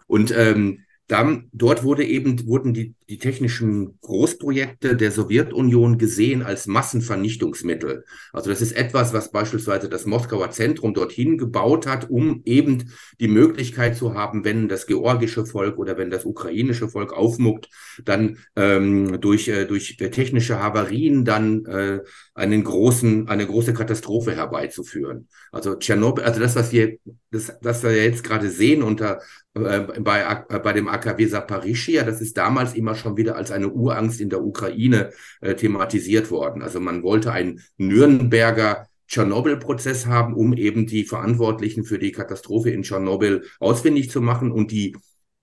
Und 0.07 0.33
ähm, 0.37 0.85
dann, 1.09 1.49
dort 1.53 1.83
wurde 1.83 2.05
eben, 2.05 2.47
wurden 2.47 2.73
die, 2.73 2.95
die 3.09 3.19
technischen 3.19 3.99
Großprojekte 4.01 4.97
der 4.97 5.13
Sowjetunion 5.13 5.97
gesehen 5.97 6.43
als 6.43 6.67
Massenvernichtungsmittel. 6.67 8.05
Also 8.33 8.51
das 8.51 8.61
ist 8.61 8.73
etwas, 8.73 9.13
was 9.13 9.31
beispielsweise 9.31 9.89
das 9.89 10.07
Moskauer 10.07 10.51
Zentrum 10.51 10.93
dorthin 10.93 11.39
gebaut 11.39 11.87
hat, 11.87 12.11
um 12.11 12.43
eben 12.45 12.91
die 13.21 13.29
Möglichkeit 13.29 13.97
zu 13.97 14.15
haben, 14.15 14.45
wenn 14.45 14.69
das 14.69 14.87
georgische 14.87 15.47
Volk 15.47 15.79
oder 15.79 15.97
wenn 15.97 16.11
das 16.11 16.25
ukrainische 16.25 16.89
Volk 16.89 17.13
aufmuckt, 17.13 17.69
dann 18.05 18.39
ähm, 18.57 19.21
durch, 19.21 19.47
äh, 19.49 19.67
durch 19.67 19.97
technische 19.97 20.61
Havarien 20.61 21.25
dann 21.25 21.65
äh, 21.67 22.01
einen 22.35 22.65
großen, 22.65 23.29
eine 23.29 23.47
große 23.47 23.73
Katastrophe 23.73 24.35
herbeizuführen. 24.35 25.29
Also 25.53 25.77
Tschernobyl, 25.77 26.25
also 26.25 26.41
das, 26.41 26.57
was 26.57 26.73
wir, 26.73 26.99
das, 27.31 27.57
das 27.63 27.85
wir 27.85 28.05
jetzt 28.05 28.25
gerade 28.25 28.51
sehen 28.51 28.83
unter 28.83 29.21
äh, 29.55 29.81
bei, 30.01 30.45
äh, 30.49 30.59
bei 30.59 30.73
dem 30.73 30.89
AKW 30.89 31.27
Saparischia, 31.27 32.03
das 32.03 32.21
ist 32.21 32.37
damals 32.37 32.75
immer 32.75 32.95
schon 32.97 33.17
wieder 33.17 33.37
als 33.37 33.51
eine 33.51 33.69
Urangst 33.69 34.21
in 34.21 34.31
der 34.31 34.45
Ukraine 34.45 35.11
äh, 35.41 35.55
thematisiert 35.55 36.31
worden. 36.31 36.63
Also 36.63 36.81
man 36.81 37.03
wollte 37.03 37.33
einen 37.33 37.63
Nürnberger 37.77 38.89
Tschernobyl-Prozess 39.09 40.07
haben, 40.07 40.35
um 40.35 40.53
eben 40.55 40.87
die 40.87 41.05
Verantwortlichen 41.05 41.85
für 41.85 41.99
die 41.99 42.13
Katastrophe 42.13 42.71
in 42.71 42.83
Tschernobyl 42.83 43.45
ausfindig 43.61 44.11
zu 44.11 44.21
machen 44.21 44.51
und 44.51 44.73
die 44.73 44.97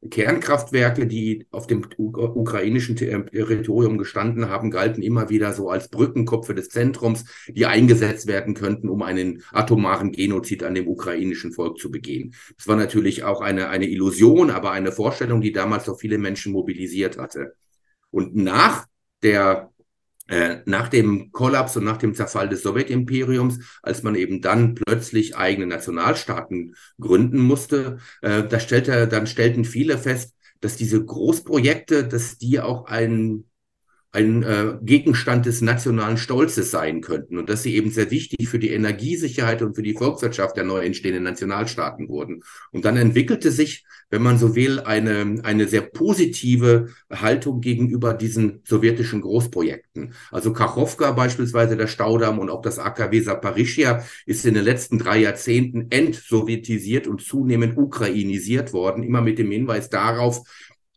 Kernkraftwerke, 0.10 1.08
die 1.08 1.46
auf 1.52 1.68
dem 1.68 1.86
ukrainischen 1.98 2.96
Territorium 2.96 3.98
gestanden 3.98 4.50
haben, 4.50 4.72
galten 4.72 5.02
immer 5.02 5.30
wieder 5.30 5.54
so 5.54 5.70
als 5.70 5.90
Brückenkopfe 5.90 6.54
des 6.54 6.70
Zentrums, 6.70 7.26
die 7.48 7.66
eingesetzt 7.66 8.28
werden 8.28 8.54
könnten, 8.54 8.90
um 8.90 9.02
einen 9.02 9.44
atomaren 9.52 10.12
Genozid 10.12 10.64
an 10.64 10.76
dem 10.76 10.88
ukrainischen 10.88 11.52
Volk 11.52 11.80
zu 11.80 11.92
begehen. 11.92 12.34
Das 12.58 12.68
war 12.68 12.76
natürlich 12.76 13.24
auch 13.24 13.42
eine, 13.42 13.70
eine 13.70 13.88
Illusion, 13.88 14.50
aber 14.50 14.72
eine 14.72 14.92
Vorstellung, 14.92 15.42
die 15.42 15.52
damals 15.52 15.86
doch 15.86 16.00
viele 16.00 16.18
Menschen 16.18 16.54
mobilisiert 16.54 17.18
hatte. 17.18 17.56
Und 18.12 18.36
nach 18.36 18.86
der 19.24 19.73
nach 20.66 20.88
dem 20.88 21.32
Kollaps 21.32 21.78
und 21.78 21.84
nach 21.84 21.98
dem 21.98 22.16
Zerfall 22.16 22.50
des 22.50 22.64
Sowjetimperiums, 22.64 23.60
als 23.82 24.04
man 24.04 24.16
eben 24.16 24.42
dann 24.42 24.76
plötzlich 24.76 25.36
eigene 25.36 25.68
Nationalstaaten 25.68 26.76
gründen 27.00 27.40
musste, 27.40 27.98
äh, 28.22 28.44
da 28.44 28.60
stellte, 28.60 29.08
dann 29.08 29.28
stellten 29.28 29.66
viele 29.66 29.98
fest, 29.98 30.34
dass 30.62 30.78
diese 30.78 31.04
Großprojekte, 31.04 32.08
dass 32.08 32.38
die 32.38 32.62
auch 32.62 32.86
ein 32.86 33.46
ein 34.14 34.44
äh, 34.44 34.78
Gegenstand 34.84 35.48
des 35.48 35.62
nationalen 35.62 36.18
Stolzes 36.18 36.70
sein 36.70 37.02
könnten 37.02 37.40
und 37.40 37.50
dass 37.50 37.64
sie 37.64 37.76
eben 37.76 37.90
sehr 37.90 38.12
wichtig 38.12 38.48
für 38.48 38.60
die 38.60 38.70
Energiesicherheit 38.70 39.64
und 39.64 39.76
für 39.76 39.82
die 39.82 39.96
Volkswirtschaft 39.96 40.56
der 40.56 40.66
neu 40.66 40.86
entstehenden 40.86 41.24
Nationalstaaten 41.24 42.08
wurden. 42.10 42.44
Und 42.72 42.86
dann 42.86 42.96
entwickelte 42.96 43.52
sich, 43.52 43.86
wenn 44.12 44.22
man 44.22 44.38
so 44.38 44.56
will, 44.56 44.80
eine, 44.80 45.42
eine 45.44 45.68
sehr 45.68 45.82
positive 45.82 46.90
Haltung 47.12 47.60
gegenüber 47.60 48.14
diesen 48.14 48.62
sowjetischen 48.66 49.22
Großprojekten. 49.22 50.14
Also 50.32 50.54
Kachowka 50.54 51.12
beispielsweise, 51.14 51.76
der 51.76 51.88
Staudamm 51.88 52.38
und 52.38 52.52
auch 52.52 52.62
das 52.62 52.78
AKW 52.78 53.20
Saparischia 53.20 54.04
ist 54.28 54.46
in 54.46 54.54
den 54.54 54.64
letzten 54.64 55.00
drei 55.00 55.18
Jahrzehnten 55.18 55.88
entsowjetisiert 55.90 57.08
und 57.08 57.24
zunehmend 57.24 57.80
ukrainisiert 57.80 58.74
worden, 58.74 59.02
immer 59.02 59.22
mit 59.22 59.40
dem 59.40 59.50
Hinweis 59.50 59.90
darauf, 59.90 60.44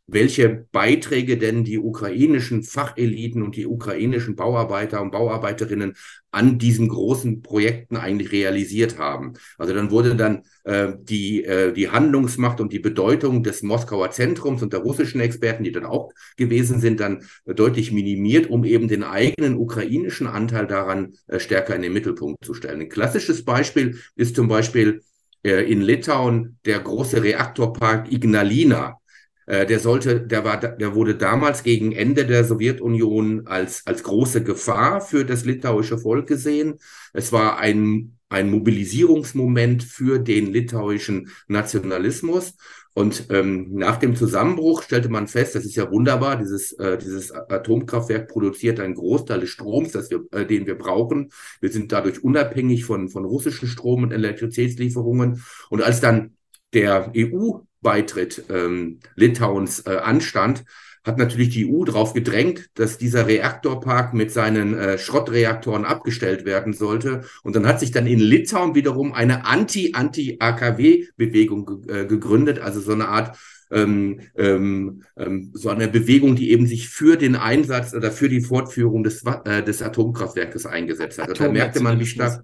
welche 0.06 0.66
Beiträge 0.70 1.36
denn 1.36 1.64
die 1.64 1.78
ukrainischen 1.78 2.62
Facheliten 2.62 3.42
und 3.42 3.56
die 3.56 3.66
ukrainischen 3.66 4.36
Bauarbeiter 4.36 5.02
und 5.02 5.10
Bauarbeiterinnen 5.10 5.94
an 6.30 6.58
diesen 6.58 6.88
großen 6.88 7.42
Projekten 7.42 7.96
eigentlich 7.96 8.30
realisiert 8.30 8.98
haben. 8.98 9.32
Also 9.58 9.74
dann 9.74 9.90
wurde 9.90 10.14
dann 10.14 10.42
äh, 10.64 10.92
die, 11.00 11.44
äh, 11.44 11.72
die 11.72 11.88
Handlungsmacht 11.88 12.60
und 12.60 12.72
die 12.72 12.78
Bedeutung 12.78 13.42
des 13.42 13.62
Moskauer 13.62 14.10
Zentrums 14.10 14.62
und 14.62 14.72
der 14.72 14.80
russischen 14.80 15.20
Experten, 15.20 15.64
die 15.64 15.72
dann 15.72 15.86
auch 15.86 16.12
gewesen 16.36 16.78
sind, 16.78 17.00
dann 17.00 17.24
deutlich 17.46 17.90
minimiert, 17.90 18.48
um 18.48 18.64
eben 18.64 18.86
den 18.86 19.02
eigenen 19.02 19.56
ukrainischen 19.56 20.26
Anteil 20.26 20.66
daran 20.66 21.14
äh, 21.26 21.40
stärker 21.40 21.74
in 21.74 21.82
den 21.82 21.92
Mittelpunkt 21.92 22.44
zu 22.44 22.54
stellen. 22.54 22.80
Ein 22.80 22.88
klassisches 22.88 23.44
Beispiel 23.44 23.98
ist 24.14 24.36
zum 24.36 24.46
Beispiel 24.46 25.02
äh, 25.42 25.70
in 25.70 25.80
Litauen 25.80 26.58
der 26.64 26.80
große 26.80 27.22
Reaktorpark 27.22 28.12
Ignalina 28.12 28.98
der 29.46 29.78
sollte, 29.78 30.20
der 30.20 30.44
war, 30.44 30.58
der 30.58 30.94
wurde 30.94 31.14
damals 31.14 31.62
gegen 31.62 31.92
Ende 31.92 32.26
der 32.26 32.44
Sowjetunion 32.44 33.46
als, 33.46 33.86
als 33.86 34.02
große 34.02 34.42
Gefahr 34.42 35.00
für 35.00 35.24
das 35.24 35.44
litauische 35.44 35.98
Volk 35.98 36.26
gesehen. 36.26 36.80
Es 37.12 37.32
war 37.32 37.58
ein, 37.58 38.18
ein 38.28 38.50
Mobilisierungsmoment 38.50 39.84
für 39.84 40.18
den 40.18 40.52
litauischen 40.52 41.30
Nationalismus. 41.46 42.54
Und 42.96 43.26
ähm, 43.28 43.74
nach 43.74 43.98
dem 43.98 44.16
Zusammenbruch 44.16 44.82
stellte 44.82 45.10
man 45.10 45.28
fest, 45.28 45.54
das 45.54 45.66
ist 45.66 45.76
ja 45.76 45.90
wunderbar, 45.90 46.36
dieses, 46.36 46.72
äh, 46.72 46.96
dieses 46.96 47.30
Atomkraftwerk 47.30 48.26
produziert 48.26 48.80
einen 48.80 48.94
Großteil 48.94 49.40
des 49.40 49.50
Stroms, 49.50 49.92
das 49.92 50.10
wir, 50.10 50.24
äh, 50.32 50.46
den 50.46 50.66
wir 50.66 50.76
brauchen. 50.76 51.30
Wir 51.60 51.70
sind 51.70 51.92
dadurch 51.92 52.24
unabhängig 52.24 52.86
von, 52.86 53.10
von 53.10 53.26
russischen 53.26 53.68
Strom- 53.68 54.04
und 54.04 54.12
Elektrizitätslieferungen. 54.12 55.44
Und 55.68 55.82
als 55.82 56.00
dann 56.00 56.36
der 56.72 57.12
EU 57.14 57.58
Beitritt 57.86 58.42
ähm, 58.50 58.98
Litauens 59.14 59.86
äh, 59.86 59.98
anstand, 59.98 60.64
hat 61.04 61.18
natürlich 61.18 61.50
die 61.50 61.72
EU 61.72 61.84
darauf 61.84 62.14
gedrängt, 62.14 62.68
dass 62.74 62.98
dieser 62.98 63.28
Reaktorpark 63.28 64.12
mit 64.12 64.32
seinen 64.32 64.74
äh, 64.74 64.98
Schrottreaktoren 64.98 65.84
abgestellt 65.84 66.44
werden 66.44 66.72
sollte. 66.72 67.20
Und 67.44 67.54
dann 67.54 67.64
hat 67.64 67.78
sich 67.78 67.92
dann 67.92 68.08
in 68.08 68.18
Litauen 68.18 68.74
wiederum 68.74 69.12
eine 69.12 69.44
Anti-Anti-AKW-Bewegung 69.44 71.84
ge 71.84 72.02
äh, 72.02 72.06
gegründet, 72.06 72.58
also 72.58 72.80
so 72.80 72.90
eine 72.90 73.06
Art 73.06 73.38
ähm, 73.70 74.18
ähm, 74.36 75.04
ähm, 75.16 75.52
so 75.54 75.68
eine 75.68 75.86
Bewegung, 75.86 76.34
die 76.34 76.50
eben 76.50 76.66
sich 76.66 76.88
für 76.88 77.16
den 77.16 77.36
Einsatz 77.36 77.94
oder 77.94 78.10
für 78.10 78.28
die 78.28 78.40
Fortführung 78.40 79.04
des, 79.04 79.22
äh, 79.44 79.62
des 79.62 79.82
Atomkraftwerkes 79.82 80.66
eingesetzt 80.66 81.20
hat. 81.20 81.28
Und 81.28 81.38
da 81.38 81.48
merkte 81.48 81.78
man, 81.80 82.00
wie 82.00 82.06
stark 82.06 82.42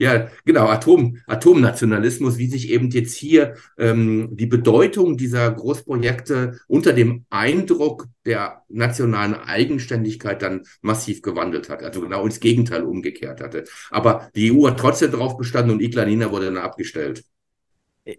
ja, 0.00 0.28
genau, 0.46 0.66
Atom, 0.66 1.18
Atomnationalismus, 1.26 2.38
wie 2.38 2.46
sich 2.46 2.70
eben 2.70 2.88
jetzt 2.88 3.14
hier 3.14 3.56
ähm, 3.76 4.30
die 4.32 4.46
Bedeutung 4.46 5.18
dieser 5.18 5.50
Großprojekte 5.50 6.58
unter 6.68 6.94
dem 6.94 7.26
Eindruck 7.28 8.06
der 8.24 8.62
nationalen 8.70 9.34
Eigenständigkeit 9.34 10.40
dann 10.40 10.62
massiv 10.80 11.20
gewandelt 11.20 11.68
hat. 11.68 11.82
Also 11.82 12.00
genau 12.00 12.24
ins 12.24 12.40
Gegenteil 12.40 12.82
umgekehrt 12.82 13.42
hatte. 13.42 13.64
Aber 13.90 14.30
die 14.34 14.50
EU 14.50 14.68
hat 14.68 14.80
trotzdem 14.80 15.10
darauf 15.10 15.36
bestanden 15.36 15.72
und 15.72 15.82
Iglanina 15.82 16.32
wurde 16.32 16.46
dann 16.46 16.56
abgestellt. 16.56 17.22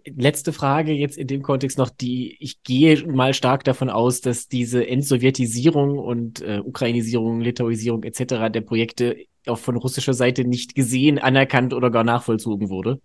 Letzte 0.04 0.52
Frage 0.52 0.92
jetzt 0.92 1.18
in 1.18 1.26
dem 1.26 1.42
Kontext 1.42 1.78
noch, 1.78 1.90
die 1.90 2.36
ich 2.38 2.62
gehe 2.62 3.04
mal 3.08 3.34
stark 3.34 3.64
davon 3.64 3.90
aus, 3.90 4.20
dass 4.20 4.46
diese 4.46 4.86
Entsowjetisierung 4.86 5.98
und 5.98 6.42
äh, 6.42 6.60
Ukrainisierung, 6.64 7.40
Litauisierung 7.40 8.04
etc. 8.04 8.52
der 8.52 8.60
Projekte 8.60 9.16
auch 9.48 9.58
von 9.58 9.76
russischer 9.76 10.14
Seite 10.14 10.44
nicht 10.44 10.74
gesehen, 10.74 11.18
anerkannt 11.18 11.74
oder 11.74 11.90
gar 11.90 12.04
nachvollzogen 12.04 12.68
wurde? 12.68 13.00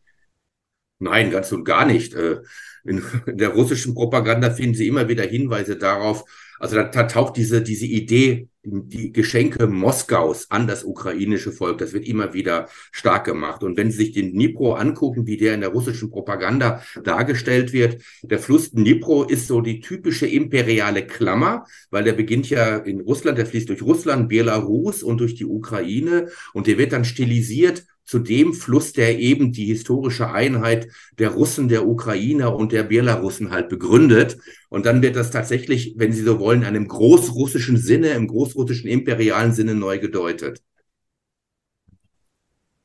Nein, 1.00 1.32
ganz 1.32 1.52
und 1.52 1.64
gar 1.64 1.86
nicht. 1.86 2.14
Äh, 2.14 2.42
in 2.84 3.04
der 3.28 3.50
russischen 3.50 3.94
Propaganda 3.94 4.50
finden 4.52 4.76
Sie 4.76 4.88
immer 4.88 5.08
wieder 5.10 5.24
Hinweise 5.24 5.78
darauf, 5.78 6.24
also 6.60 6.76
da, 6.76 6.84
da 6.84 7.04
taucht 7.04 7.38
diese, 7.38 7.62
diese 7.62 7.86
Idee, 7.86 8.50
die 8.70 9.14
Geschenke 9.14 9.68
Moskaus 9.68 10.52
an 10.52 10.68
das 10.68 10.84
ukrainische 10.84 11.52
Volk, 11.52 11.78
das 11.78 11.94
wird 11.94 12.06
immer 12.06 12.34
wieder 12.34 12.68
stark 12.92 13.26
gemacht. 13.26 13.64
Und 13.64 13.78
wenn 13.78 13.92
Sie 13.92 13.98
sich 13.98 14.12
den 14.12 14.34
Dnipro 14.34 14.74
angucken, 14.74 15.26
wie 15.26 15.38
der 15.38 15.54
in 15.54 15.62
der 15.62 15.70
russischen 15.70 16.10
Propaganda 16.10 16.84
dargestellt 17.04 17.72
wird, 17.72 18.02
der 18.24 18.40
Fluss 18.40 18.72
Dnipro 18.72 19.24
ist 19.24 19.48
so 19.48 19.62
die 19.62 19.80
typische 19.80 20.28
imperiale 20.28 21.06
Klammer, 21.06 21.66
weil 21.92 22.04
der 22.04 22.14
beginnt 22.14 22.50
ja 22.50 22.78
in 22.78 23.02
Russland, 23.02 23.38
der 23.38 23.46
fließt 23.46 23.70
durch 23.70 23.82
Russland, 23.82 24.28
Belarus 24.28 25.02
und 25.02 25.20
durch 25.20 25.36
die 25.36 25.46
Ukraine 25.46 26.30
und 26.54 26.68
der 26.68 26.78
wird 26.78 26.92
dann 26.92 27.06
stilisiert 27.06 27.86
zu 28.08 28.20
dem 28.20 28.54
Fluss, 28.54 28.94
der 28.94 29.20
eben 29.20 29.52
die 29.52 29.66
historische 29.66 30.32
Einheit 30.32 30.88
der 31.20 31.30
Russen, 31.30 31.68
der 31.68 31.86
Ukrainer 31.86 32.56
und 32.56 32.72
der 32.72 32.84
Belarussen 32.84 33.52
halt 33.52 33.68
begründet. 33.68 34.38
Und 34.70 34.86
dann 34.86 35.02
wird 35.02 35.18
das 35.18 35.30
tatsächlich, 35.30 35.96
wenn 35.98 36.14
Sie 36.14 36.24
so 36.24 36.40
wollen, 36.40 36.62
in 36.62 36.68
einem 36.68 36.88
großrussischen 36.88 37.78
Sinne, 37.78 38.10
im 38.12 38.28
großrussischen 38.28 38.90
imperialen 38.90 39.52
Sinne 39.52 39.76
neu 39.76 40.00
gedeutet. 40.00 40.62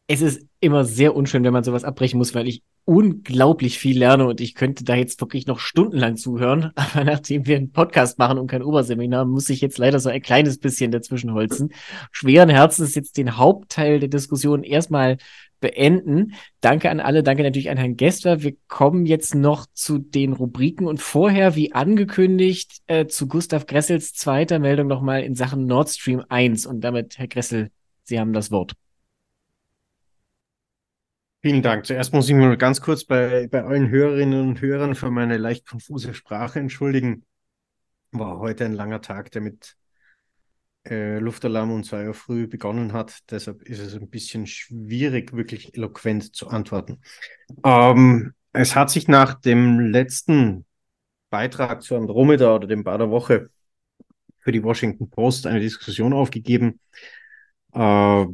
Es 0.08 0.20
ist 0.20 0.44
immer 0.58 0.84
sehr 0.84 1.14
unschön, 1.14 1.44
wenn 1.44 1.52
man 1.52 1.64
sowas 1.64 1.84
abbrechen 1.84 2.18
muss, 2.18 2.34
weil 2.34 2.48
ich 2.48 2.62
unglaublich 2.84 3.78
viel 3.78 3.98
lerne 3.98 4.26
und 4.26 4.40
ich 4.40 4.54
könnte 4.54 4.84
da 4.84 4.94
jetzt 4.94 5.20
wirklich 5.20 5.46
noch 5.46 5.60
stundenlang 5.60 6.16
zuhören. 6.16 6.72
Aber 6.76 7.04
nachdem 7.04 7.46
wir 7.46 7.56
einen 7.56 7.72
Podcast 7.72 8.18
machen 8.18 8.38
und 8.38 8.48
kein 8.48 8.62
Oberseminar, 8.62 9.24
muss 9.24 9.50
ich 9.50 9.60
jetzt 9.60 9.78
leider 9.78 10.00
so 10.00 10.08
ein 10.08 10.22
kleines 10.22 10.58
bisschen 10.58 10.90
dazwischen 10.90 11.32
holzen. 11.32 11.72
Schweren 12.10 12.48
Herzens 12.48 12.94
jetzt 12.94 13.16
den 13.16 13.36
Hauptteil 13.36 14.00
der 14.00 14.08
Diskussion 14.08 14.64
erstmal 14.64 15.18
beenden. 15.60 16.34
Danke 16.60 16.90
an 16.90 17.00
alle, 17.00 17.22
danke 17.22 17.42
natürlich 17.42 17.70
an 17.70 17.78
Herrn 17.78 17.96
Gester. 17.96 18.42
Wir 18.42 18.54
kommen 18.68 19.06
jetzt 19.06 19.34
noch 19.34 19.66
zu 19.72 19.98
den 19.98 20.34
Rubriken 20.34 20.86
und 20.86 21.00
vorher, 21.00 21.54
wie 21.54 21.72
angekündigt, 21.72 22.82
äh, 22.88 23.06
zu 23.06 23.28
Gustav 23.28 23.66
Gressels 23.66 24.12
zweiter 24.12 24.58
Meldung 24.58 24.88
nochmal 24.88 25.22
in 25.22 25.34
Sachen 25.34 25.66
Nord 25.66 25.88
Stream 25.88 26.22
1. 26.28 26.66
Und 26.66 26.82
damit, 26.82 27.18
Herr 27.18 27.28
Gressel, 27.28 27.70
Sie 28.02 28.18
haben 28.20 28.32
das 28.34 28.50
Wort. 28.50 28.74
Vielen 31.42 31.62
Dank. 31.62 31.86
Zuerst 31.86 32.12
muss 32.12 32.28
ich 32.28 32.36
mich 32.36 32.56
ganz 32.56 32.80
kurz 32.80 33.04
bei, 33.04 33.48
bei 33.48 33.64
allen 33.64 33.90
Hörerinnen 33.90 34.48
und 34.48 34.60
Hörern 34.60 34.94
für 34.94 35.10
meine 35.10 35.38
leicht 35.38 35.66
konfuse 35.66 36.14
Sprache 36.14 36.60
entschuldigen. 36.60 37.24
War 38.12 38.38
heute 38.38 38.64
ein 38.64 38.74
langer 38.74 39.00
Tag, 39.00 39.32
der 39.32 39.42
mit 39.42 39.76
äh, 40.88 41.18
Luftalarm 41.18 41.72
um 41.72 41.82
zwei 41.82 42.06
Uhr 42.06 42.14
früh 42.14 42.46
begonnen 42.46 42.92
hat. 42.92 43.18
Deshalb 43.28 43.62
ist 43.62 43.80
es 43.80 43.94
ein 43.94 44.08
bisschen 44.08 44.46
schwierig, 44.46 45.32
wirklich 45.32 45.74
eloquent 45.74 46.32
zu 46.32 46.46
antworten. 46.46 47.00
Ähm, 47.64 48.34
es 48.52 48.76
hat 48.76 48.90
sich 48.90 49.08
nach 49.08 49.34
dem 49.34 49.80
letzten 49.80 50.64
Beitrag 51.28 51.82
zu 51.82 51.96
Andromeda 51.96 52.54
oder 52.54 52.68
dem 52.68 52.84
Bar 52.84 52.98
der 52.98 53.10
Woche 53.10 53.50
für 54.38 54.52
die 54.52 54.62
Washington 54.62 55.10
Post 55.10 55.48
eine 55.48 55.58
Diskussion 55.58 56.12
aufgegeben. 56.12 56.78
Äh, 57.72 58.26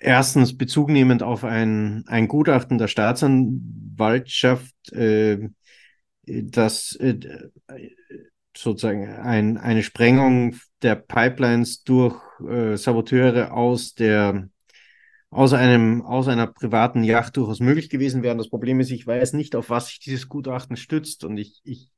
erstens 0.00 0.56
Bezug 0.56 0.88
nehmend 0.88 1.22
auf 1.22 1.44
ein, 1.44 2.04
ein 2.06 2.28
Gutachten 2.28 2.78
der 2.78 2.88
Staatsanwaltschaft, 2.88 4.92
äh, 4.92 5.48
das 6.26 6.96
äh, 6.96 7.18
sozusagen 8.56 9.08
ein, 9.08 9.58
eine 9.58 9.82
Sprengung 9.82 10.56
der 10.82 10.96
Pipelines 10.96 11.84
durch 11.84 12.16
äh, 12.48 12.76
Saboteure 12.76 13.52
aus 13.52 13.94
der 13.94 14.48
aus 15.32 15.52
einem 15.52 16.02
aus 16.02 16.26
einer 16.26 16.48
privaten 16.48 17.04
Yacht 17.04 17.36
durchaus 17.36 17.60
möglich 17.60 17.88
gewesen 17.88 18.22
wäre. 18.22 18.36
Das 18.36 18.50
Problem 18.50 18.80
ist, 18.80 18.90
ich 18.90 19.06
weiß 19.06 19.34
nicht, 19.34 19.54
auf 19.54 19.70
was 19.70 19.86
sich 19.86 20.00
dieses 20.00 20.28
Gutachten 20.28 20.76
stützt 20.76 21.24
und 21.24 21.36
ich, 21.36 21.60
ich 21.62 21.92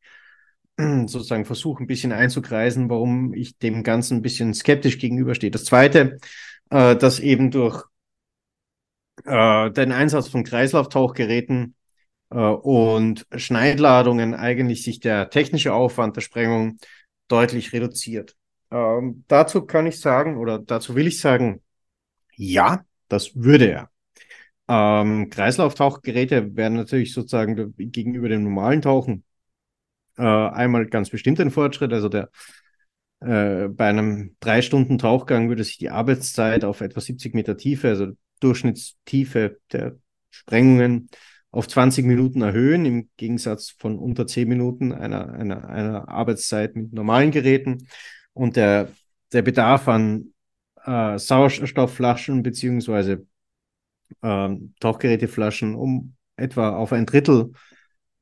sozusagen 0.77 1.47
versuche 1.47 1.83
ein 1.83 1.87
bisschen 1.87 2.13
einzukreisen, 2.13 2.91
warum 2.91 3.33
ich 3.33 3.59
dem 3.59 3.85
Ganzen 3.85 4.19
ein 4.19 4.23
bisschen 4.23 4.53
skeptisch 4.53 4.99
gegenüberstehe. 4.99 5.51
Das 5.51 5.65
Zweite, 5.65 6.19
äh, 6.71 6.97
dass 6.97 7.21
eben 7.21 7.51
durch 7.51 7.85
äh, 9.25 9.71
den 9.71 9.93
Einsatz 9.93 10.29
von 10.29 10.45
Kreislauftauchgeräten 10.45 11.75
äh, 12.31 12.37
und 12.37 13.27
Schneidladungen 13.35 14.35
eigentlich 14.35 14.83
sich 14.83 15.01
der 15.01 15.31
technische 15.31 15.75
Aufwand 15.75 16.17
der 16.17 16.23
Sprengung 16.23 16.79
deutlich 17.29 17.73
reduziert. 17.73 18.37
Ähm, 18.71 19.25
dazu 19.29 19.67
kann 19.67 19.87
ich 19.87 20.01
sagen, 20.01 20.39
oder 20.39 20.59
dazu 20.59 20.95
will 20.95 21.07
ich 21.07 21.21
sagen, 21.21 21.63
ja, 22.37 22.85
das 23.09 23.37
würde 23.37 23.71
er. 23.71 23.91
Ähm, 24.69 25.29
Kreislauftauchgeräte 25.29 26.57
werden 26.57 26.75
natürlich 26.75 27.13
sozusagen 27.13 27.75
gegenüber 27.77 28.29
dem 28.29 28.45
normalen 28.45 28.81
Tauchen 28.81 29.25
äh, 30.17 30.23
einmal 30.23 30.87
ganz 30.87 31.11
bestimmt 31.11 31.41
ein 31.41 31.51
Fortschritt. 31.51 31.93
Also 31.93 32.09
der 32.09 32.31
äh, 33.21 33.69
bei 33.69 33.89
einem 33.89 34.37
drei 34.41 34.63
Stunden 34.63 34.99
Tauchgang 34.99 35.49
würde 35.49 35.65
sich 35.65 35.79
die 35.79 35.91
Arbeitszeit 35.91 36.65
auf 36.65 36.81
etwa 36.81 37.01
70 37.01 37.35
Meter 37.35 37.57
Tiefe, 37.57 37.89
also 37.89 38.07
Durchschnittstiefe 38.43 39.59
der 39.73 39.97
Sprengungen 40.31 41.09
auf 41.51 41.69
20 41.69 42.07
Minuten 42.07 42.41
erhöhen, 42.41 42.87
im 42.87 43.11
Gegensatz 43.17 43.75
von 43.79 43.99
unter 43.99 44.27
10 44.27 44.49
Minuten 44.49 44.93
einer, 44.93 45.31
einer, 45.33 45.69
einer 45.69 46.09
Arbeitszeit 46.09 46.75
mit 46.75 46.93
normalen 46.93 47.31
Geräten. 47.31 47.87
Und 48.33 48.57
der, 48.57 48.89
der 49.33 49.43
Bedarf 49.43 49.87
an 49.87 50.33
äh, 50.85 51.19
Sauerstoffflaschen 51.19 52.43
beziehungsweise 52.43 53.27
äh, 54.23 54.49
Tauchgeräteflaschen 54.81 55.75
um 55.75 56.15
etwa 56.37 56.71
auf 56.71 56.93
ein 56.93 57.05
Drittel 57.05 57.53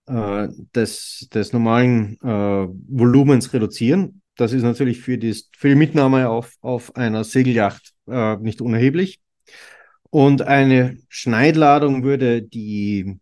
äh, 0.06 0.48
des, 0.74 1.28
des 1.32 1.52
normalen 1.52 2.18
äh, 2.22 2.68
Volumens 2.88 3.52
reduzieren. 3.52 4.22
Das 4.36 4.52
ist 4.52 4.62
natürlich 4.62 5.00
für, 5.00 5.18
die, 5.18 5.36
für 5.56 5.68
die 5.68 5.74
Mitnahme 5.76 6.28
auf, 6.28 6.56
auf 6.62 6.96
einer 6.96 7.22
Segelyacht 7.22 7.92
äh, 8.08 8.36
nicht 8.38 8.60
unerheblich. 8.60 9.20
Und 10.10 10.42
eine 10.42 10.98
Schneidladung 11.08 12.02
würde 12.02 12.42
die 12.42 13.18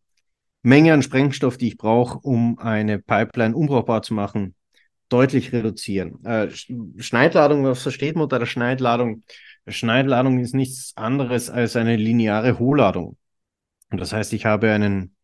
Menge 0.63 0.95
an 0.95 1.03
Sprengstoff, 1.03 1.59
die 1.59 1.69
ich 1.69 1.77
brauche, 1.77 2.19
um 2.19 2.59
eine 2.59 2.99
Pipeline 2.99 3.55
unbrauchbar 3.55 4.03
zu 4.03 4.15
machen, 4.15 4.55
deutlich 5.09 5.53
reduzieren. 5.53 6.25
Äh, 6.25 6.51
Schneidladung, 6.51 7.65
was 7.65 7.83
versteht 7.83 8.15
man 8.15 8.25
unter 8.25 8.39
der 8.39 8.47
Schneidladung? 8.47 9.23
Schneidladung 9.67 10.39
ist 10.39 10.55
nichts 10.55 10.97
anderes 10.97 11.51
als 11.51 11.77
eine 11.77 11.97
lineare 11.97 12.59
Hohlladung. 12.59 13.17
Und 13.91 14.01
das 14.01 14.13
heißt, 14.13 14.33
ich 14.33 14.47
habe 14.47 14.73
einen 14.73 15.15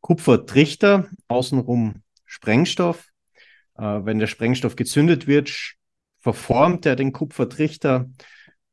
Kupfertrichter, 0.00 1.08
außenrum 1.28 2.02
Sprengstoff. 2.24 3.06
Äh, 3.76 3.82
wenn 3.82 4.18
der 4.18 4.26
Sprengstoff 4.26 4.76
gezündet 4.76 5.26
wird, 5.26 5.50
verformt 6.18 6.86
er 6.86 6.96
den 6.96 7.12
Kupfertrichter 7.12 8.10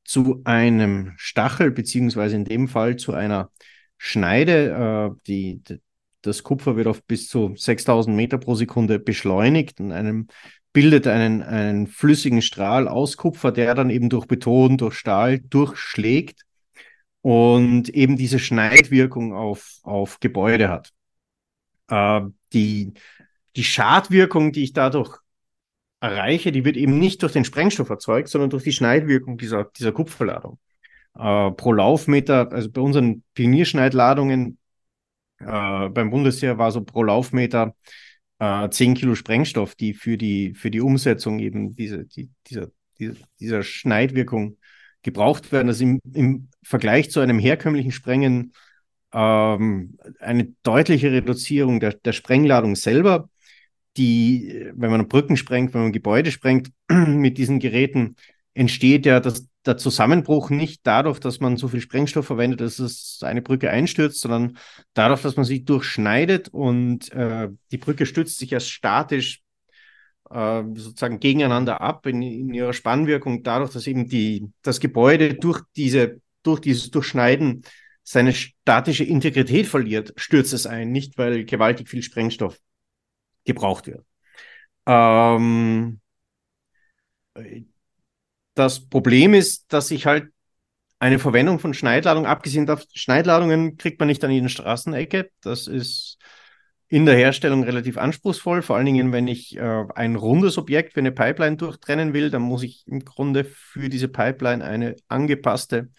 zu 0.08 0.42
einem 0.46 1.14
Stachel, 1.18 1.70
beziehungsweise 1.72 2.38
in 2.38 2.46
dem 2.46 2.68
Fall 2.70 2.96
zu 2.96 3.14
einer 3.14 3.52
Schneide. 3.98 5.16
Äh, 5.18 5.22
die, 5.28 5.62
das 6.22 6.44
Kupfer 6.44 6.78
wird 6.78 6.88
auf 6.88 7.04
bis 7.04 7.28
zu 7.28 7.54
6000 7.56 8.16
Meter 8.16 8.38
pro 8.38 8.56
Sekunde 8.56 9.00
beschleunigt 9.00 9.80
und 9.80 9.92
einem 9.92 10.28
bildet 10.72 11.08
einen, 11.08 11.44
einen 11.44 11.88
flüssigen 11.88 12.42
Strahl 12.42 12.88
aus 12.88 13.18
Kupfer, 13.18 13.52
der 13.52 13.76
dann 13.76 13.90
eben 13.90 14.10
durch 14.10 14.28
Beton, 14.28 14.78
durch 14.78 14.96
Stahl 14.96 15.40
durchschlägt 15.40 16.44
und 17.22 17.90
eben 17.90 18.16
diese 18.16 18.40
Schneidwirkung 18.40 19.34
auf, 19.34 19.80
auf 19.84 20.20
Gebäude 20.20 20.70
hat. 20.70 20.94
Äh, 21.90 22.22
die, 22.54 22.94
die 23.58 23.64
Schadwirkung, 23.64 24.54
die 24.54 24.64
ich 24.64 24.74
dadurch 24.74 25.18
erreiche, 26.00 26.52
die 26.52 26.66
wird 26.66 26.78
eben 26.78 27.00
nicht 27.00 27.22
durch 27.22 27.34
den 27.34 27.46
Sprengstoff 27.46 27.90
erzeugt, 27.90 28.30
sondern 28.30 28.50
durch 28.50 28.64
die 28.64 28.72
Schneidwirkung 28.72 29.38
dieser, 29.38 29.66
dieser 29.66 29.92
Kupferladung. 29.92 30.60
Äh, 31.16 31.52
pro 31.52 31.74
Laufmeter, 31.74 32.52
also 32.52 32.70
bei 32.70 32.82
unseren 32.82 33.24
Pionierschneidladungen 33.34 34.58
äh, 35.40 35.90
beim 35.90 36.10
Bundesheer 36.10 36.58
war 36.58 36.72
so 36.72 36.84
pro 36.84 37.04
Laufmeter 37.04 37.76
äh, 38.40 38.70
10 38.70 38.96
Kilo 38.96 39.16
Sprengstoff, 39.16 39.76
die 39.76 39.94
für 39.94 40.18
die, 40.18 40.54
für 40.54 40.72
die 40.72 40.82
Umsetzung 40.82 41.40
eben 41.40 41.76
diese, 41.76 42.06
die, 42.06 42.30
dieser, 42.48 42.68
dieser, 43.00 43.16
dieser 43.40 43.64
Schneidwirkung 43.64 44.58
gebraucht 45.02 45.52
werden. 45.52 45.68
Das 45.68 45.78
ist 45.78 45.84
im, 45.84 46.02
im 46.14 46.50
Vergleich 46.64 47.12
zu 47.12 47.20
einem 47.20 47.40
herkömmlichen 47.40 47.92
Sprengen 47.92 48.54
ähm, 49.14 49.98
eine 50.20 50.54
deutliche 50.64 51.12
Reduzierung 51.12 51.80
der, 51.80 51.94
der 51.94 52.14
Sprengladung 52.14 52.76
selber, 52.76 53.30
die, 53.98 54.72
wenn 54.76 54.92
man 54.92 55.08
Brücken 55.08 55.38
sprengt, 55.38 55.74
wenn 55.74 55.82
man 55.82 55.92
Gebäude 55.92 56.32
sprengt, 56.32 56.70
mit 56.90 57.38
diesen 57.38 57.60
Geräten 57.60 58.16
entsteht 58.54 59.06
ja 59.06 59.20
das, 59.20 59.48
der 59.66 59.78
Zusammenbruch 59.78 60.50
nicht 60.50 60.82
dadurch, 60.84 61.20
dass 61.20 61.40
man 61.40 61.58
so 61.58 61.68
viel 61.68 61.82
Sprengstoff 61.82 62.26
verwendet, 62.26 62.62
dass 62.62 62.80
es 62.80 63.20
eine 63.22 63.42
Brücke 63.42 63.70
einstürzt, 63.70 64.22
sondern 64.22 64.58
dadurch, 64.94 65.22
dass 65.22 65.36
man 65.36 65.46
sie 65.46 65.64
durchschneidet 65.64 66.50
und 66.50 67.12
äh, 67.12 67.50
die 67.72 67.78
Brücke 67.78 68.06
stützt 68.06 68.40
sich 68.40 68.52
erst 68.52 68.72
statisch 68.72 69.42
äh, 70.32 70.64
sozusagen 70.76 71.20
gegeneinander 71.20 71.82
ab 71.82 72.06
in, 72.08 72.22
in, 72.22 72.54
ihrer 72.54 72.74
Spannwirkung, 72.74 73.44
dadurch, 73.44 73.72
dass 73.72 73.88
eben 73.88 74.08
die, 74.08 74.50
das 74.64 74.80
Gebäude 74.80 75.36
durch, 75.36 75.62
diese, 75.76 76.22
durch 76.44 76.60
dieses 76.60 76.90
Durchschneiden 76.90 77.64
seine 78.04 78.34
statische 78.34 79.04
Integrität 79.04 79.68
verliert, 79.68 80.14
stürzt 80.16 80.54
es 80.54 80.66
ein, 80.66 80.92
nicht 80.92 81.18
weil 81.18 81.44
gewaltig 81.44 81.90
viel 81.90 82.02
Sprengstoff 82.02 82.58
gebraucht 83.48 83.88
wird. 83.88 84.06
Ähm, 84.86 86.00
das 88.54 88.80
Problem 88.88 89.34
ist, 89.34 89.72
dass 89.74 89.92
ich 89.92 90.06
halt 90.06 90.30
eine 91.00 91.20
Verwendung 91.20 91.60
von 91.60 91.74
Schneidladungen, 91.74 92.30
abgesehen 92.30 92.66
davon, 92.66 92.88
Schneidladungen 92.94 93.78
kriegt 93.78 94.00
man 94.00 94.08
nicht 94.08 94.24
an 94.24 94.32
jeden 94.32 94.50
Straßenecke. 94.50 95.30
Das 95.42 95.68
ist 95.68 96.18
in 96.90 97.06
der 97.06 97.16
Herstellung 97.16 97.64
relativ 97.64 97.98
anspruchsvoll, 97.98 98.62
vor 98.62 98.78
allen 98.78 98.86
Dingen, 98.86 99.12
wenn 99.12 99.28
ich 99.28 99.58
äh, 99.58 99.86
ein 99.94 100.16
rundes 100.16 100.58
Objekt 100.58 100.96
wie 100.96 101.02
eine 101.02 101.12
Pipeline 101.12 101.58
durchtrennen 101.58 102.14
will, 102.14 102.30
dann 102.30 102.42
muss 102.42 102.64
ich 102.64 102.88
im 102.88 103.04
Grunde 103.04 103.44
für 103.44 103.90
diese 103.90 104.08
Pipeline 104.08 104.64
eine 104.64 104.96
angepasste 105.08 105.90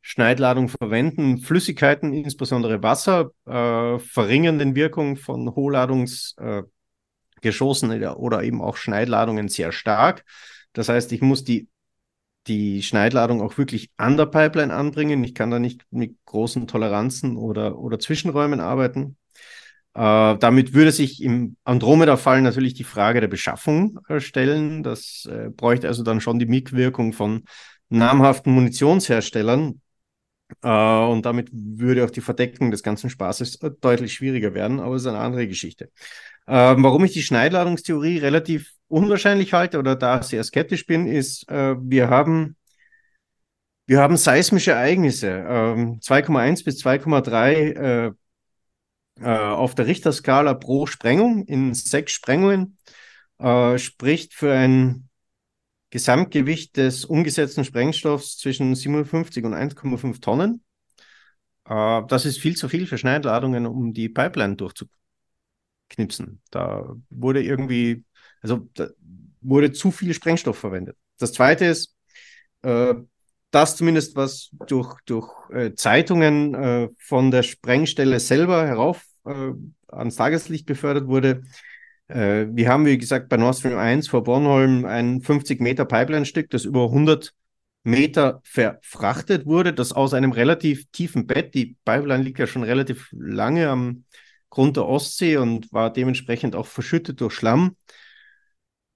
Schneidladung 0.00 0.68
verwenden. 0.68 1.38
Flüssigkeiten, 1.38 2.12
insbesondere 2.12 2.82
Wasser, 2.82 3.30
äh, 3.46 3.98
verringern 3.98 4.58
den 4.58 4.74
Wirkung 4.74 5.16
von 5.16 5.54
Hochladungsgeschossen 5.54 7.90
äh, 7.90 8.06
oder 8.06 8.42
eben 8.42 8.62
auch 8.62 8.76
Schneidladungen 8.76 9.48
sehr 9.48 9.72
stark. 9.72 10.24
Das 10.72 10.88
heißt, 10.88 11.12
ich 11.12 11.20
muss 11.20 11.44
die, 11.44 11.68
die 12.46 12.82
Schneidladung 12.82 13.42
auch 13.42 13.58
wirklich 13.58 13.90
an 13.96 14.16
der 14.16 14.26
Pipeline 14.26 14.72
anbringen. 14.72 15.22
Ich 15.24 15.34
kann 15.34 15.50
da 15.50 15.58
nicht 15.58 15.84
mit 15.90 16.16
großen 16.24 16.66
Toleranzen 16.66 17.36
oder, 17.36 17.78
oder 17.78 17.98
Zwischenräumen 17.98 18.60
arbeiten. 18.60 19.16
Äh, 19.94 20.38
damit 20.38 20.74
würde 20.74 20.92
sich 20.92 21.22
im 21.22 21.56
Andromeda-Fall 21.64 22.40
natürlich 22.40 22.74
die 22.74 22.84
Frage 22.84 23.20
der 23.20 23.28
Beschaffung 23.28 23.98
äh, 24.08 24.20
stellen. 24.20 24.82
Das 24.82 25.28
äh, 25.30 25.50
bräuchte 25.50 25.88
also 25.88 26.02
dann 26.02 26.20
schon 26.20 26.38
die 26.38 26.46
Mitwirkung 26.46 27.12
von 27.12 27.44
namhaften 27.88 28.52
Munitionsherstellern. 28.52 29.80
Äh, 30.62 30.68
und 30.68 31.26
damit 31.26 31.50
würde 31.52 32.04
auch 32.04 32.10
die 32.10 32.20
Verdeckung 32.20 32.70
des 32.70 32.82
ganzen 32.82 33.10
Spaßes 33.10 33.56
äh, 33.56 33.70
deutlich 33.80 34.14
schwieriger 34.14 34.54
werden, 34.54 34.80
aber 34.80 34.94
es 34.94 35.02
ist 35.02 35.08
eine 35.08 35.18
andere 35.18 35.46
Geschichte. 35.46 35.90
Ähm, 36.46 36.82
warum 36.82 37.04
ich 37.04 37.12
die 37.12 37.22
Schneidladungstheorie 37.22 38.18
relativ 38.18 38.72
unwahrscheinlich 38.88 39.52
halte 39.52 39.78
oder 39.78 39.96
da 39.96 40.22
sehr 40.22 40.42
skeptisch 40.44 40.86
bin, 40.86 41.06
ist, 41.06 41.48
äh, 41.50 41.76
wir 41.78 42.08
haben 42.08 42.56
wir 43.86 44.00
haben 44.00 44.18
seismische 44.18 44.72
Ereignisse, 44.72 45.28
ähm, 45.48 46.00
2,1 46.02 46.62
bis 46.62 46.78
2,3 46.84 47.72
äh, 47.72 48.12
auf 49.20 49.74
der 49.74 49.86
Richterskala 49.86 50.54
pro 50.54 50.86
Sprengung 50.86 51.44
in 51.46 51.74
sechs 51.74 52.12
Sprengungen 52.12 52.76
spricht 53.76 54.34
für 54.34 54.52
ein 54.52 55.07
Gesamtgewicht 55.90 56.76
des 56.76 57.04
umgesetzten 57.04 57.64
Sprengstoffs 57.64 58.36
zwischen 58.38 58.74
57 58.74 59.44
und 59.44 59.54
1,5 59.54 60.20
Tonnen. 60.20 60.62
Äh, 61.64 62.02
das 62.08 62.26
ist 62.26 62.38
viel 62.38 62.56
zu 62.56 62.68
viel 62.68 62.86
für 62.86 62.98
Schneidladungen, 62.98 63.66
um 63.66 63.92
die 63.92 64.08
Pipeline 64.08 64.56
durchzuknipsen. 64.56 66.42
Da 66.50 66.94
wurde 67.10 67.42
irgendwie, 67.42 68.04
also 68.42 68.68
da 68.74 68.88
wurde 69.40 69.72
zu 69.72 69.90
viel 69.90 70.12
Sprengstoff 70.14 70.58
verwendet. 70.58 70.96
Das 71.18 71.32
zweite 71.32 71.64
ist, 71.64 71.96
äh, 72.62 72.94
das 73.50 73.76
zumindest, 73.76 74.14
was 74.16 74.50
durch, 74.66 74.94
durch 75.06 75.32
äh, 75.50 75.74
Zeitungen 75.74 76.54
äh, 76.54 76.88
von 76.98 77.30
der 77.30 77.42
Sprengstelle 77.42 78.20
selber 78.20 78.66
herauf 78.66 79.04
äh, 79.24 79.52
ans 79.88 80.16
Tageslicht 80.16 80.66
befördert 80.66 81.06
wurde. 81.06 81.42
Äh, 82.08 82.46
wir 82.50 82.68
haben, 82.68 82.86
wie 82.86 82.98
gesagt, 82.98 83.28
bei 83.28 83.36
Nord 83.36 83.56
Stream 83.56 83.78
1 83.78 84.08
vor 84.08 84.24
Bornholm 84.24 84.84
ein 84.84 85.20
50 85.20 85.60
Meter 85.60 85.84
Pipeline-Stück, 85.84 86.50
das 86.50 86.64
über 86.64 86.84
100 86.84 87.34
Meter 87.84 88.40
verfrachtet 88.44 89.46
wurde, 89.46 89.72
das 89.72 89.92
aus 89.92 90.12
einem 90.12 90.32
relativ 90.32 90.86
tiefen 90.90 91.26
Bett, 91.26 91.54
die 91.54 91.76
Pipeline 91.84 92.22
liegt 92.22 92.38
ja 92.38 92.46
schon 92.46 92.64
relativ 92.64 93.08
lange 93.12 93.68
am 93.68 94.04
Grund 94.50 94.76
der 94.76 94.86
Ostsee 94.86 95.36
und 95.36 95.72
war 95.72 95.92
dementsprechend 95.92 96.56
auch 96.56 96.66
verschüttet 96.66 97.20
durch 97.20 97.34
Schlamm, 97.34 97.76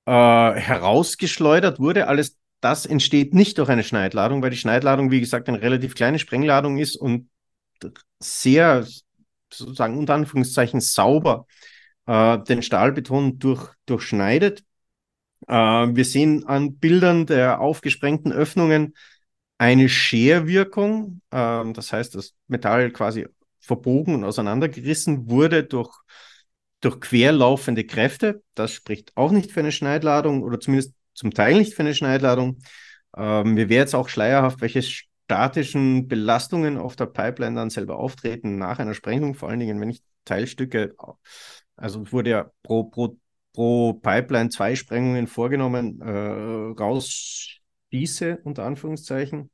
äh, 0.07 0.11
herausgeschleudert 0.11 1.79
wurde. 1.79 2.09
Alles 2.09 2.39
das 2.61 2.87
entsteht 2.87 3.35
nicht 3.35 3.59
durch 3.59 3.69
eine 3.69 3.83
Schneidladung, 3.83 4.41
weil 4.41 4.51
die 4.51 4.57
Schneidladung, 4.57 5.11
wie 5.11 5.21
gesagt, 5.21 5.49
eine 5.49 5.61
relativ 5.61 5.95
kleine 5.95 6.19
Sprengladung 6.19 6.79
ist 6.79 6.97
und 6.97 7.29
sehr, 8.21 8.87
sozusagen 9.53 9.99
unter 9.99 10.15
Anführungszeichen, 10.15 10.81
sauber 10.81 11.47
äh, 12.07 12.39
den 12.39 12.63
Stahlbeton 12.63 13.39
durch, 13.39 13.71
durchschneidet. 13.87 14.65
Äh, 15.49 15.55
wir 15.55 16.05
sehen 16.05 16.47
an 16.47 16.77
Bildern 16.77 17.27
der 17.27 17.61
aufgesprengten 17.61 18.33
Öffnungen 18.33 18.95
eine 19.59 19.89
Scherwirkung. 19.89 21.21
Äh, 21.31 21.73
das 21.73 21.93
heißt, 21.93 22.15
das 22.15 22.35
Metall 22.49 22.91
quasi 22.91 23.27
verbogen 23.61 24.15
und 24.15 24.25
auseinandergerissen 24.25 25.31
wurde 25.31 25.65
durch, 25.65 25.97
durch 26.81 27.01
querlaufende 27.01 27.85
Kräfte. 27.85 28.43
Das 28.55 28.73
spricht 28.73 29.17
auch 29.17 29.31
nicht 29.31 29.53
für 29.53 29.61
eine 29.61 29.73
Schneidladung 29.73 30.43
oder 30.43 30.59
zumindest 30.59 30.95
zum 31.15 31.33
Teil 31.33 31.59
nicht 31.59 31.75
für 31.75 31.83
eine 31.83 31.95
Schneidladung. 31.95 32.59
Ähm, 33.17 33.55
mir 33.55 33.69
wäre 33.69 33.83
jetzt 33.83 33.95
auch 33.95 34.09
schleierhaft, 34.09 34.61
welche 34.61 34.83
statischen 34.83 36.09
Belastungen 36.09 36.79
auf 36.79 36.97
der 36.97 37.07
Pipeline 37.07 37.55
dann 37.55 37.71
selber 37.71 37.99
auftreten 37.99 38.59
nach 38.59 38.79
einer 38.79 38.95
Sprengung, 38.95 39.35
vor 39.35 39.49
allen 39.49 39.61
Dingen, 39.61 39.81
wenn 39.81 39.91
ich 39.91 40.03
Teilstücke, 40.25 40.95
also 41.83 42.11
wurde 42.13 42.31
ja 42.31 42.51
pro, 42.63 42.85
pro, 42.85 43.19
pro 43.53 43.95
Pipeline 43.95 44.51
zwei 44.51 44.77
Sprengungen 44.77 45.27
vorgenommen, 45.27 46.01
äh, 46.01 46.81
rausschieße, 46.81 48.39
unter 48.45 48.65
Anführungszeichen. 48.65 49.51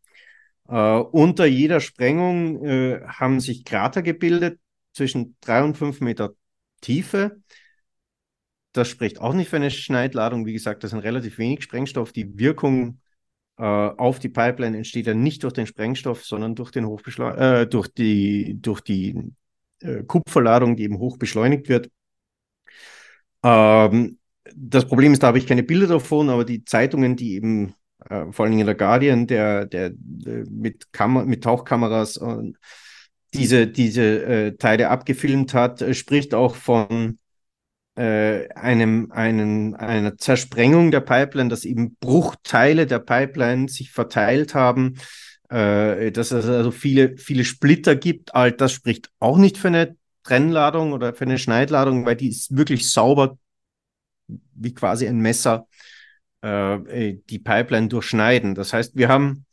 Äh, 0.69 0.99
unter 0.99 1.47
jeder 1.47 1.81
Sprengung 1.81 2.65
äh, 2.65 3.01
haben 3.07 3.41
sich 3.41 3.65
Krater 3.65 4.03
gebildet 4.03 4.61
zwischen 4.93 5.37
drei 5.41 5.65
und 5.65 5.77
fünf 5.77 6.01
Meter 6.01 6.35
Tiefe. 6.83 7.41
Das 8.73 8.89
spricht 8.89 9.21
auch 9.21 9.33
nicht 9.33 9.49
für 9.49 9.57
eine 9.57 9.71
Schneidladung. 9.71 10.45
Wie 10.45 10.53
gesagt, 10.53 10.85
das 10.85 10.91
sind 10.91 11.01
relativ 11.01 11.39
wenig 11.39 11.63
Sprengstoff. 11.63 12.13
Die 12.13 12.39
Wirkung 12.39 13.01
äh, 13.57 13.63
auf 13.63 14.19
die 14.19 14.29
Pipeline 14.29 14.77
entsteht 14.77 15.07
ja 15.07 15.15
nicht 15.15 15.45
durch 15.45 15.55
den 15.55 15.67
Sprengstoff, 15.67 16.27
sondern 16.27 16.55
durch, 16.55 16.73
den 16.73 16.85
äh, 16.85 17.67
durch 17.67 17.89
die, 17.89 18.61
durch 18.61 18.83
die 18.83 19.33
äh, 19.81 20.03
Kupferladung, 20.05 20.77
die 20.77 20.83
eben 20.83 20.99
hoch 20.99 21.17
beschleunigt 21.17 21.71
wird. 21.71 21.91
Ähm, 23.43 24.19
das 24.55 24.87
Problem 24.87 25.13
ist, 25.13 25.23
da 25.23 25.29
habe 25.29 25.39
ich 25.39 25.47
keine 25.47 25.63
Bilder 25.63 25.87
davon, 25.87 26.31
aber 26.31 26.45
die 26.45 26.65
Zeitungen, 26.65 27.17
die 27.17 27.35
eben 27.35 27.75
äh, 28.09 28.25
vor 28.33 28.45
allen 28.45 28.53
Dingen 28.53 28.67
der 28.67 28.75
Guardian, 28.75 29.27
der, 29.27 29.67
der, 29.67 29.91
der 29.95 30.45
mit, 30.51 30.93
Kam 30.93 31.27
mit 31.27 31.45
Tauchkameras 31.45 32.19
diese, 33.35 33.67
diese 33.67 34.25
äh, 34.25 34.57
Teile 34.57 34.89
abgefilmt 34.89 35.55
hat, 35.55 35.83
äh, 35.83 35.95
spricht 35.95 36.35
auch 36.35 36.55
von 36.55 37.19
äh, 37.97 38.49
einem, 38.55 39.11
einen, 39.13 39.75
einer 39.75 40.17
Zersprengung 40.17 40.91
der 40.91 41.01
Pipeline, 41.01 41.51
dass 41.51 41.65
eben 41.65 41.97
Bruchteile 42.01 42.87
der 42.87 43.01
Pipeline 43.01 43.69
sich 43.69 43.91
verteilt 43.91 44.55
haben, 44.55 44.95
äh, 45.51 46.11
dass 46.11 46.31
es 46.31 46.47
also 46.47 46.71
viele, 46.71 47.17
viele 47.19 47.45
Splitter 47.45 47.97
gibt. 47.97 48.35
All 48.35 48.53
das 48.53 48.73
spricht 48.73 49.11
auch 49.19 49.37
nicht 49.37 49.59
für 49.59 49.69
eine 49.69 49.97
Trennladung 50.29 50.93
oder 50.93 51.15
für 51.15 51.25
eine 51.25 51.39
Schneidladung, 51.39 52.05
weil 52.05 52.17
die 52.17 52.29
ist 52.29 52.57
wirklich 52.57 52.91
sauber, 52.91 53.39
wie 54.27 54.75
quasi 54.75 55.07
ein 55.07 55.21
Messer, 55.21 55.67
äh, 56.43 57.17
die 57.31 57.39
Pipeline 57.39 57.89
durchschneiden. 57.89 58.55
Das 58.55 58.73
heißt, 58.73 58.95
wir 58.97 59.09
haben 59.09 59.47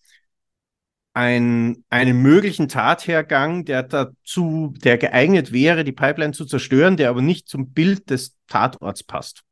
ein, 1.13 1.83
einen 1.89 2.21
möglichen 2.21 2.67
Tathergang, 2.67 3.63
der 3.63 3.83
dazu, 3.83 4.73
der 4.83 4.97
geeignet 4.97 5.53
wäre, 5.53 5.85
die 5.85 5.93
Pipeline 5.93 6.33
zu 6.33 6.45
zerstören, 6.45 6.97
der 6.97 7.09
aber 7.09 7.21
nicht 7.21 7.47
zum 7.47 7.71
Bild 7.71 8.09
des 8.09 8.35
Tatorts 8.47 9.03
passt. 9.03 9.43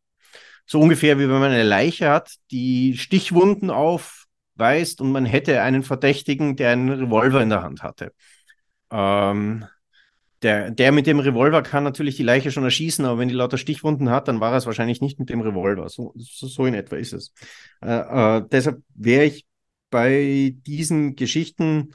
so 0.66 0.80
ungefähr 0.80 1.18
wie 1.20 1.24
wenn 1.24 1.40
man 1.40 1.52
eine 1.52 1.64
Leiche 1.64 2.10
hat, 2.10 2.36
die 2.52 2.98
Stichwunden 2.98 3.70
aufweist 3.70 5.02
und 5.02 5.12
man 5.12 5.26
hätte 5.26 5.62
einen 5.62 5.84
Verdächtigen, 5.84 6.56
der 6.56 6.72
einen 6.72 6.90
Revolver 6.90 7.42
in 7.42 7.50
der 7.50 7.64
Hand 7.64 7.84
hatte. 7.84 8.14
Ähm, 8.92 9.66
der, 10.44 10.72
der 10.72 10.92
mit 10.92 11.08
dem 11.08 11.20
Revolver 11.20 11.64
kann 11.64 11.84
natürlich 11.84 12.18
die 12.18 12.24
Leiche 12.24 12.52
schon 12.52 12.64
erschießen, 12.64 13.06
aber 13.06 13.20
wenn 13.20 13.30
die 13.30 13.34
lauter 13.34 13.58
Stichwunden 13.58 14.10
hat, 14.10 14.28
dann 14.28 14.40
war 14.40 14.54
es 14.54 14.66
wahrscheinlich 14.66 15.02
nicht 15.02 15.20
mit 15.20 15.30
dem 15.30 15.42
Revolver. 15.42 15.90
So, 15.90 16.14
so, 16.16 16.48
so 16.48 16.66
in 16.66 16.74
etwa 16.74 16.98
ist 16.98 17.14
es. 17.14 17.34
Äh, 17.82 18.38
äh, 18.38 18.44
deshalb 18.52 18.82
wäre 18.94 19.26
ich 19.26 19.46
bei 19.90 20.56
diesen 20.66 21.16
Geschichten 21.16 21.92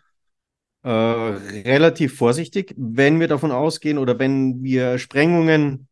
äh, 0.82 0.90
relativ 0.90 2.16
vorsichtig, 2.16 2.74
wenn 2.76 3.20
wir 3.20 3.28
davon 3.28 3.52
ausgehen 3.52 3.98
oder 3.98 4.18
wenn 4.18 4.62
wir 4.62 4.98
Sprengungen 4.98 5.88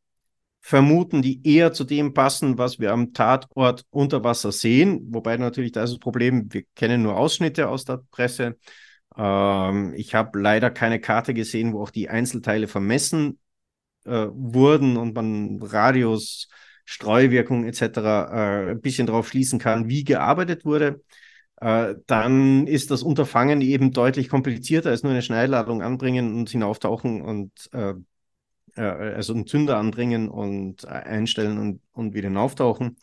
vermuten, 0.60 1.22
die 1.22 1.46
eher 1.46 1.72
zu 1.72 1.84
dem 1.84 2.12
passen, 2.12 2.58
was 2.58 2.80
wir 2.80 2.92
am 2.92 3.12
Tatort 3.12 3.84
unter 3.90 4.24
Wasser 4.24 4.50
sehen. 4.50 5.06
Wobei 5.10 5.36
natürlich 5.36 5.72
da 5.72 5.84
ist 5.84 5.90
das 5.90 6.00
Problem, 6.00 6.52
wir 6.52 6.64
kennen 6.74 7.02
nur 7.02 7.16
Ausschnitte 7.16 7.68
aus 7.68 7.84
der 7.84 8.00
Presse. 8.10 8.56
Ähm, 9.16 9.94
ich 9.97 10.14
habe 10.14 10.38
leider 10.40 10.70
keine 10.70 11.01
Karte 11.01 11.34
gesehen, 11.34 11.72
wo 11.72 11.82
auch 11.82 11.90
die 11.90 12.09
Einzelteile 12.09 12.68
vermessen 12.68 13.38
äh, 14.05 14.26
wurden 14.30 14.97
und 14.97 15.14
man 15.14 15.60
Radius, 15.62 16.48
Streuwirkung 16.84 17.64
etc. 17.64 18.28
Äh, 18.32 18.70
ein 18.72 18.80
bisschen 18.80 19.06
darauf 19.06 19.28
schließen 19.28 19.59
kann, 19.59 19.88
wie 19.88 20.05
gearbeitet 20.05 20.64
wurde. 20.64 21.02
Äh, 21.60 21.94
dann 22.06 22.66
ist 22.66 22.90
das 22.90 23.02
Unterfangen 23.02 23.60
eben 23.62 23.93
deutlich 23.93 24.28
komplizierter 24.28 24.90
als 24.90 25.02
nur 25.02 25.12
eine 25.12 25.22
Schnellladung 25.22 25.82
anbringen 25.82 26.36
und 26.36 26.51
hinauftauchen 26.51 27.22
und 27.22 27.52
äh, 27.72 27.94
äh, 28.76 28.82
also 28.82 29.32
einen 29.32 29.47
Zünder 29.47 29.78
anbringen 29.78 30.28
und 30.28 30.86
einstellen 30.86 31.59
und, 31.59 31.80
und 31.93 32.14
wieder 32.14 32.28
hinauftauchen. 32.28 32.97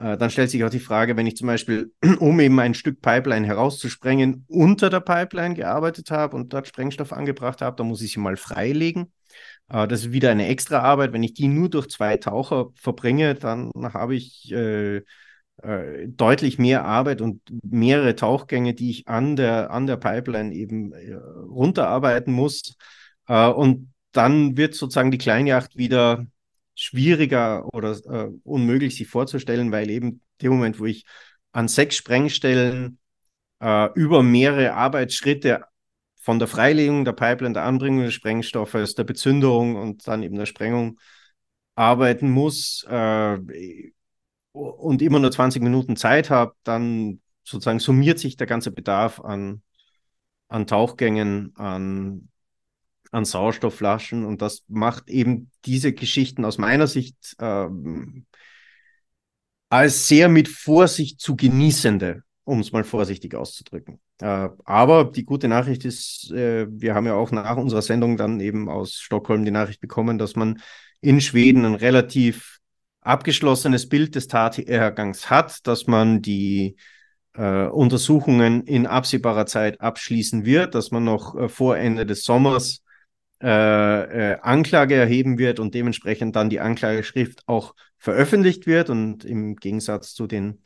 Äh, 0.00 0.16
dann 0.16 0.30
stellt 0.30 0.50
sich 0.50 0.64
auch 0.64 0.70
die 0.70 0.78
Frage, 0.78 1.16
wenn 1.16 1.26
ich 1.26 1.36
zum 1.36 1.46
Beispiel, 1.48 1.92
um 2.20 2.38
eben 2.40 2.58
ein 2.60 2.74
Stück 2.74 3.00
Pipeline 3.00 3.46
herauszusprengen, 3.46 4.44
unter 4.48 4.90
der 4.90 5.00
Pipeline 5.00 5.54
gearbeitet 5.54 6.10
habe 6.10 6.36
und 6.36 6.52
dort 6.52 6.68
Sprengstoff 6.68 7.12
angebracht 7.12 7.60
habe, 7.62 7.76
dann 7.76 7.88
muss 7.88 8.02
ich 8.02 8.12
sie 8.12 8.20
mal 8.20 8.36
freilegen. 8.36 9.12
Äh, 9.68 9.88
das 9.88 10.00
ist 10.00 10.12
wieder 10.12 10.30
eine 10.30 10.48
extra 10.48 10.80
Arbeit. 10.80 11.12
Wenn 11.12 11.22
ich 11.22 11.34
die 11.34 11.48
nur 11.48 11.68
durch 11.68 11.88
zwei 11.88 12.16
Taucher 12.16 12.68
verbringe, 12.74 13.34
dann 13.34 13.70
habe 13.92 14.14
ich 14.14 14.52
äh, 14.52 15.02
äh, 15.62 16.06
deutlich 16.08 16.58
mehr 16.58 16.84
Arbeit 16.84 17.20
und 17.20 17.40
mehrere 17.62 18.14
Tauchgänge, 18.14 18.74
die 18.74 18.90
ich 18.90 19.08
an 19.08 19.36
der, 19.36 19.70
an 19.70 19.86
der 19.86 19.96
Pipeline 19.96 20.54
eben 20.54 20.92
äh, 20.92 21.14
runterarbeiten 21.14 22.32
muss. 22.32 22.76
Äh, 23.26 23.48
und 23.48 23.92
dann 24.12 24.56
wird 24.56 24.74
sozusagen 24.74 25.10
die 25.10 25.18
Kleinjacht 25.18 25.76
wieder 25.76 26.26
schwieriger 26.78 27.66
oder 27.74 27.90
äh, 28.08 28.30
unmöglich 28.44 28.94
sich 28.96 29.08
vorzustellen, 29.08 29.72
weil 29.72 29.90
eben 29.90 30.20
dem 30.40 30.52
Moment, 30.52 30.78
wo 30.78 30.86
ich 30.86 31.04
an 31.50 31.66
sechs 31.66 31.96
Sprengstellen 31.96 32.98
äh, 33.60 33.92
über 33.94 34.22
mehrere 34.22 34.74
Arbeitsschritte 34.74 35.64
von 36.20 36.38
der 36.38 36.46
Freilegung 36.46 37.04
der 37.04 37.14
Pipeline, 37.14 37.54
der 37.54 37.64
Anbringung 37.64 38.04
des 38.04 38.14
Sprengstoffes, 38.14 38.94
der 38.94 39.02
Bezündung 39.02 39.74
und 39.74 40.06
dann 40.06 40.22
eben 40.22 40.36
der 40.36 40.46
Sprengung 40.46 41.00
arbeiten 41.74 42.30
muss 42.30 42.86
äh, 42.88 43.38
und 44.52 45.02
immer 45.02 45.18
nur 45.18 45.32
20 45.32 45.60
Minuten 45.60 45.96
Zeit 45.96 46.30
habe, 46.30 46.54
dann 46.62 47.20
sozusagen 47.42 47.80
summiert 47.80 48.20
sich 48.20 48.36
der 48.36 48.46
ganze 48.46 48.70
Bedarf 48.70 49.18
an, 49.20 49.62
an 50.46 50.68
Tauchgängen, 50.68 51.56
an 51.56 52.28
an 53.10 53.24
Sauerstoffflaschen 53.24 54.24
und 54.24 54.42
das 54.42 54.64
macht 54.68 55.08
eben 55.10 55.50
diese 55.64 55.92
Geschichten 55.92 56.44
aus 56.44 56.58
meiner 56.58 56.86
Sicht 56.86 57.36
ähm, 57.40 58.26
als 59.70 60.08
sehr 60.08 60.28
mit 60.28 60.48
Vorsicht 60.48 61.20
zu 61.20 61.36
genießende, 61.36 62.22
um 62.44 62.60
es 62.60 62.72
mal 62.72 62.84
vorsichtig 62.84 63.34
auszudrücken. 63.34 64.00
Äh, 64.20 64.48
aber 64.64 65.04
die 65.04 65.24
gute 65.24 65.48
Nachricht 65.48 65.84
ist, 65.84 66.30
äh, 66.32 66.66
wir 66.70 66.94
haben 66.94 67.06
ja 67.06 67.14
auch 67.14 67.30
nach 67.30 67.56
unserer 67.56 67.82
Sendung 67.82 68.16
dann 68.16 68.40
eben 68.40 68.68
aus 68.68 68.94
Stockholm 68.94 69.44
die 69.44 69.50
Nachricht 69.50 69.80
bekommen, 69.80 70.18
dass 70.18 70.36
man 70.36 70.60
in 71.00 71.20
Schweden 71.20 71.64
ein 71.64 71.74
relativ 71.74 72.58
abgeschlossenes 73.00 73.88
Bild 73.88 74.14
des 74.14 74.26
Tathergangs 74.26 75.30
hat, 75.30 75.66
dass 75.66 75.86
man 75.86 76.20
die 76.20 76.76
äh, 77.34 77.66
Untersuchungen 77.66 78.64
in 78.64 78.86
absehbarer 78.86 79.46
Zeit 79.46 79.80
abschließen 79.80 80.44
wird, 80.44 80.74
dass 80.74 80.90
man 80.90 81.04
noch 81.04 81.36
äh, 81.36 81.48
vor 81.48 81.76
Ende 81.76 82.04
des 82.04 82.24
Sommers 82.24 82.82
äh, 83.42 84.32
äh, 84.32 84.38
Anklage 84.40 84.94
erheben 84.94 85.38
wird 85.38 85.60
und 85.60 85.74
dementsprechend 85.74 86.34
dann 86.34 86.50
die 86.50 86.60
Anklageschrift 86.60 87.42
auch 87.46 87.74
veröffentlicht 87.96 88.66
wird. 88.66 88.90
Und 88.90 89.24
im 89.24 89.56
Gegensatz 89.56 90.14
zu 90.14 90.26
den 90.26 90.62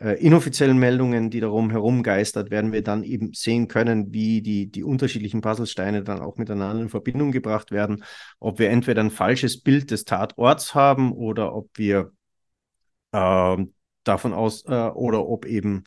äh, 0.00 0.20
inoffiziellen 0.20 0.78
Meldungen, 0.78 1.30
die 1.30 1.40
darum 1.40 1.70
herumgeistert, 1.70 2.50
werden 2.50 2.72
wir 2.72 2.82
dann 2.82 3.04
eben 3.04 3.32
sehen 3.32 3.68
können, 3.68 4.12
wie 4.12 4.42
die, 4.42 4.70
die 4.70 4.82
unterschiedlichen 4.82 5.40
Puzzlesteine 5.40 6.02
dann 6.02 6.20
auch 6.20 6.36
miteinander 6.36 6.82
in 6.82 6.88
Verbindung 6.88 7.32
gebracht 7.32 7.70
werden. 7.70 8.04
Ob 8.40 8.58
wir 8.58 8.70
entweder 8.70 9.02
ein 9.02 9.10
falsches 9.10 9.62
Bild 9.62 9.90
des 9.90 10.04
Tatorts 10.04 10.74
haben 10.74 11.12
oder 11.12 11.54
ob 11.54 11.70
wir 11.76 12.12
äh, 13.12 13.56
davon 14.04 14.32
aus 14.32 14.64
äh, 14.66 14.88
oder 14.88 15.26
ob 15.26 15.46
eben 15.46 15.84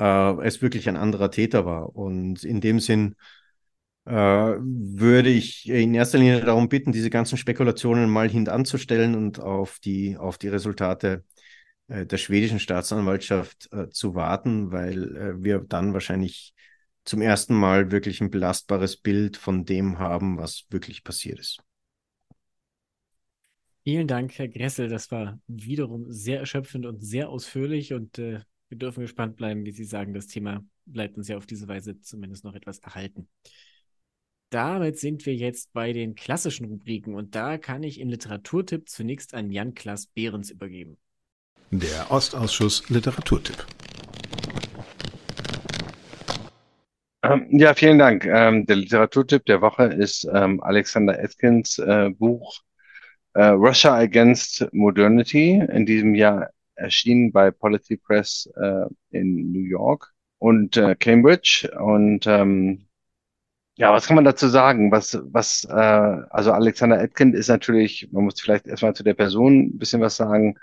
äh, 0.00 0.46
es 0.46 0.62
wirklich 0.62 0.88
ein 0.88 0.96
anderer 0.96 1.30
Täter 1.30 1.66
war. 1.66 1.94
Und 1.94 2.44
in 2.44 2.60
dem 2.60 2.80
Sinn 2.80 3.16
würde 4.04 5.30
ich 5.30 5.68
in 5.68 5.94
erster 5.94 6.18
Linie 6.18 6.40
darum 6.40 6.68
bitten, 6.68 6.90
diese 6.90 7.10
ganzen 7.10 7.38
Spekulationen 7.38 8.10
mal 8.10 8.28
hintanzustellen 8.28 9.14
und 9.14 9.38
auf 9.38 9.78
die, 9.78 10.16
auf 10.16 10.38
die 10.38 10.48
Resultate 10.48 11.24
äh, 11.88 12.06
der 12.06 12.16
schwedischen 12.16 12.58
Staatsanwaltschaft 12.58 13.68
äh, 13.72 13.88
zu 13.90 14.14
warten, 14.14 14.72
weil 14.72 15.16
äh, 15.16 15.44
wir 15.44 15.60
dann 15.60 15.92
wahrscheinlich 15.92 16.54
zum 17.04 17.20
ersten 17.20 17.54
Mal 17.54 17.90
wirklich 17.90 18.20
ein 18.20 18.30
belastbares 18.30 18.96
Bild 18.96 19.36
von 19.36 19.64
dem 19.64 19.98
haben, 19.98 20.38
was 20.38 20.66
wirklich 20.70 21.04
passiert 21.04 21.38
ist. 21.40 21.60
Vielen 23.84 24.06
Dank, 24.06 24.38
Herr 24.38 24.48
Gressel. 24.48 24.88
Das 24.88 25.10
war 25.10 25.40
wiederum 25.48 26.10
sehr 26.12 26.38
erschöpfend 26.38 26.86
und 26.86 27.04
sehr 27.04 27.28
ausführlich 27.28 27.92
und 27.92 28.18
äh, 28.18 28.40
wir 28.68 28.78
dürfen 28.78 29.00
gespannt 29.00 29.36
bleiben, 29.36 29.66
wie 29.66 29.72
Sie 29.72 29.84
sagen, 29.84 30.14
das 30.14 30.28
Thema 30.28 30.64
bleibt 30.86 31.18
uns 31.18 31.28
ja 31.28 31.36
auf 31.36 31.46
diese 31.46 31.68
Weise 31.68 32.00
zumindest 32.00 32.44
noch 32.44 32.54
etwas 32.54 32.78
erhalten 32.78 33.28
damit 34.52 34.98
sind 34.98 35.24
wir 35.24 35.34
jetzt 35.34 35.72
bei 35.72 35.92
den 35.92 36.14
klassischen 36.14 36.66
Rubriken 36.66 37.14
und 37.14 37.34
da 37.34 37.56
kann 37.56 37.82
ich 37.82 38.00
im 38.00 38.08
Literaturtipp 38.08 38.88
zunächst 38.88 39.34
an 39.34 39.50
Jan-Klaas 39.50 40.06
Behrens 40.06 40.50
übergeben. 40.50 40.98
Der 41.70 42.10
Ostausschuss 42.10 42.88
Literaturtipp. 42.90 43.66
Ähm, 47.22 47.46
ja, 47.50 47.72
vielen 47.72 47.98
Dank. 47.98 48.26
Ähm, 48.26 48.66
der 48.66 48.76
Literaturtipp 48.76 49.46
der 49.46 49.62
Woche 49.62 49.84
ist 49.84 50.28
ähm, 50.32 50.62
Alexander 50.62 51.18
Atkins 51.18 51.78
äh, 51.78 52.10
Buch 52.10 52.60
äh, 53.32 53.44
Russia 53.44 53.94
Against 53.94 54.68
Modernity, 54.72 55.64
in 55.72 55.86
diesem 55.86 56.14
Jahr 56.14 56.50
erschienen 56.74 57.32
bei 57.32 57.50
Polity 57.50 57.96
Press 57.96 58.50
äh, 58.56 58.84
in 59.10 59.52
New 59.52 59.64
York 59.64 60.12
und 60.38 60.72
Cambridge. 60.98 61.70
Und 61.78 62.26
ähm, 62.26 62.86
ja, 63.82 63.92
was 63.92 64.06
kann 64.06 64.14
man 64.14 64.24
dazu 64.24 64.46
sagen? 64.48 64.92
Was, 64.92 65.18
was, 65.24 65.64
äh, 65.64 65.72
also 65.72 66.52
Alexander 66.52 67.00
Etkind 67.02 67.34
ist 67.34 67.48
natürlich, 67.48 68.08
man 68.12 68.24
muss 68.24 68.40
vielleicht 68.40 68.68
erstmal 68.68 68.94
zu 68.94 69.02
der 69.02 69.14
Person 69.14 69.74
ein 69.74 69.78
bisschen 69.78 70.00
was 70.00 70.16
sagen, 70.16 70.56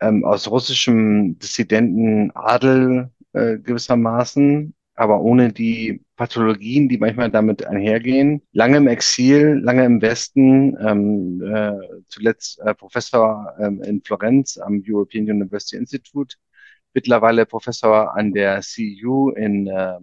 ähm, 0.00 0.24
aus 0.24 0.48
russischem 0.48 1.40
Dissidenten 1.40 2.30
Adel 2.36 3.10
äh, 3.32 3.58
gewissermaßen, 3.58 4.74
aber 4.94 5.22
ohne 5.22 5.52
die 5.52 6.04
Pathologien, 6.14 6.88
die 6.88 6.98
manchmal 6.98 7.32
damit 7.32 7.66
einhergehen. 7.66 8.42
Lange 8.52 8.76
im 8.76 8.86
Exil, 8.86 9.60
lange 9.64 9.84
im 9.84 10.00
Westen, 10.00 10.76
ähm, 10.86 11.42
äh, 11.42 11.72
zuletzt 12.06 12.60
äh, 12.60 12.74
Professor 12.76 13.54
ähm, 13.58 13.82
in 13.82 14.02
Florenz 14.02 14.56
am 14.56 14.84
European 14.86 15.28
University 15.28 15.76
Institute, 15.76 16.36
mittlerweile 16.94 17.44
Professor 17.44 18.16
an 18.16 18.32
der 18.32 18.60
CU 18.60 19.30
in 19.30 19.66
äh, 19.66 19.98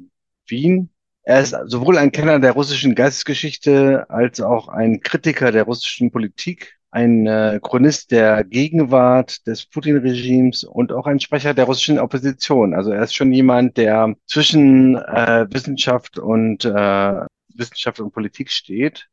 Wien 0.48 0.93
er 1.23 1.41
ist 1.41 1.55
sowohl 1.65 1.97
ein 1.97 2.11
Kenner 2.11 2.39
der 2.39 2.51
russischen 2.51 2.95
Geistesgeschichte 2.95 4.09
als 4.09 4.41
auch 4.41 4.67
ein 4.67 4.99
Kritiker 5.01 5.51
der 5.51 5.63
russischen 5.63 6.11
Politik, 6.11 6.77
ein 6.91 7.25
äh, 7.27 7.59
Chronist 7.63 8.11
der 8.11 8.43
Gegenwart 8.43 9.47
des 9.47 9.65
Putin-Regimes 9.65 10.63
und 10.65 10.91
auch 10.91 11.07
ein 11.07 11.19
Sprecher 11.21 11.53
der 11.53 11.65
russischen 11.65 11.97
Opposition. 11.99 12.73
Also 12.73 12.91
er 12.91 13.03
ist 13.03 13.15
schon 13.15 13.31
jemand, 13.31 13.77
der 13.77 14.15
zwischen 14.27 14.97
äh, 14.97 15.47
Wissenschaft 15.49 16.19
und 16.19 16.65
äh, 16.65 17.25
Wissenschaft 17.55 17.99
und 17.99 18.11
Politik 18.13 18.51
steht. 18.51 19.07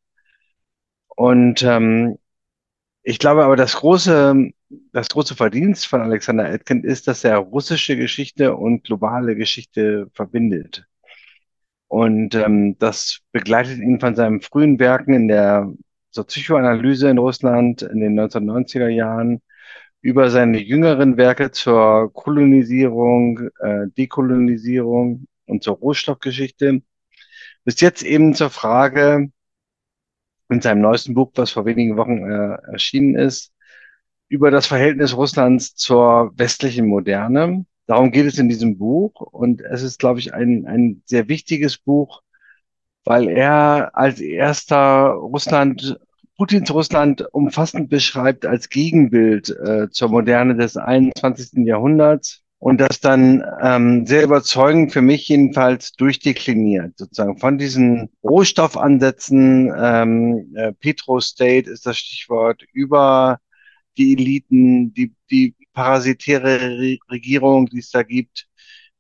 Und 1.09 1.63
ähm, 1.63 2.19
ich 3.03 3.19
glaube 3.19 3.45
aber, 3.45 3.57
das 3.57 3.77
große, 3.77 4.51
das 4.93 5.09
große 5.09 5.37
Verdienst 5.37 5.87
von 5.87 6.01
Alexander 6.03 6.51
Etkind 6.51 6.85
ist, 6.85 7.09
dass 7.09 7.25
er 7.25 7.39
russische 7.39 7.97
Geschichte 7.97 8.57
und 8.57 8.85
globale 8.85 9.37
Geschichte 9.37 10.09
verbindet. 10.13 10.90
Und 11.91 12.37
ähm, 12.37 12.79
das 12.79 13.19
begleitet 13.33 13.81
ihn 13.81 13.99
von 13.99 14.15
seinen 14.15 14.41
frühen 14.41 14.79
Werken 14.79 15.13
in 15.13 15.27
der 15.27 15.73
zur 16.13 16.25
Psychoanalyse 16.25 17.11
in 17.11 17.19
Russland 17.19 17.83
in 17.83 17.99
den 17.99 18.19
1990er 18.19 18.87
Jahren 18.87 19.43
über 20.01 20.31
seine 20.31 20.59
jüngeren 20.61 21.17
Werke 21.17 21.51
zur 21.51 22.13
Kolonisierung, 22.13 23.49
äh, 23.61 23.89
Dekolonisierung 23.99 25.27
und 25.47 25.65
zur 25.65 25.79
Rohstoffgeschichte, 25.79 26.81
bis 27.65 27.81
jetzt 27.81 28.05
eben 28.05 28.35
zur 28.35 28.51
Frage 28.51 29.33
in 30.49 30.61
seinem 30.61 30.83
neuesten 30.83 31.15
Buch, 31.15 31.33
was 31.35 31.51
vor 31.51 31.65
wenigen 31.67 31.97
Wochen 31.97 32.19
äh, 32.31 32.73
erschienen 32.73 33.17
ist, 33.17 33.53
über 34.29 34.53
das 34.53 34.69
Verhältnis 34.69 35.17
Russlands 35.17 35.75
zur 35.75 36.31
westlichen 36.37 36.87
Moderne. 36.87 37.67
Darum 37.91 38.13
geht 38.13 38.27
es 38.27 38.39
in 38.39 38.49
diesem 38.49 38.79
Buch 38.79 39.21
und 39.21 39.63
es 39.63 39.83
ist, 39.83 39.99
glaube 39.99 40.21
ich, 40.21 40.33
ein, 40.33 40.65
ein 40.65 41.03
sehr 41.07 41.27
wichtiges 41.27 41.77
Buch, 41.77 42.23
weil 43.05 43.29
er 43.29 43.97
als 43.97 44.21
erster 44.21 45.09
Russland, 45.09 45.99
Putins 46.37 46.73
Russland 46.73 47.27
umfassend 47.33 47.91
beschreibt 47.91 48.47
als 48.47 48.69
Gegenbild 48.69 49.51
äh, 49.51 49.91
zur 49.91 50.09
Moderne 50.09 50.55
des 50.55 50.77
21. 50.77 51.67
Jahrhunderts 51.67 52.45
und 52.61 52.81
das 52.81 53.01
dann 53.01 53.43
ähm, 53.61 54.07
sehr 54.07 54.23
überzeugend 54.23 54.93
für 54.93 55.03
mich 55.03 55.27
jedenfalls 55.27 55.91
durchdekliniert, 55.91 56.97
sozusagen 56.97 57.39
von 57.39 57.59
diesen 57.59 58.11
Rohstoffansätzen, 58.23 59.73
ähm, 59.77 60.55
äh, 60.55 60.73
Petrostate 60.75 61.69
ist 61.69 61.87
das 61.87 61.99
Stichwort, 61.99 62.63
über 62.73 63.41
die 63.99 64.13
Eliten, 64.15 64.95
die, 64.95 65.15
die 65.31 65.55
parasitäre 65.73 66.79
Re 66.79 66.99
Regierung, 67.11 67.67
die 67.67 67.79
es 67.79 67.91
da 67.91 68.03
gibt, 68.03 68.49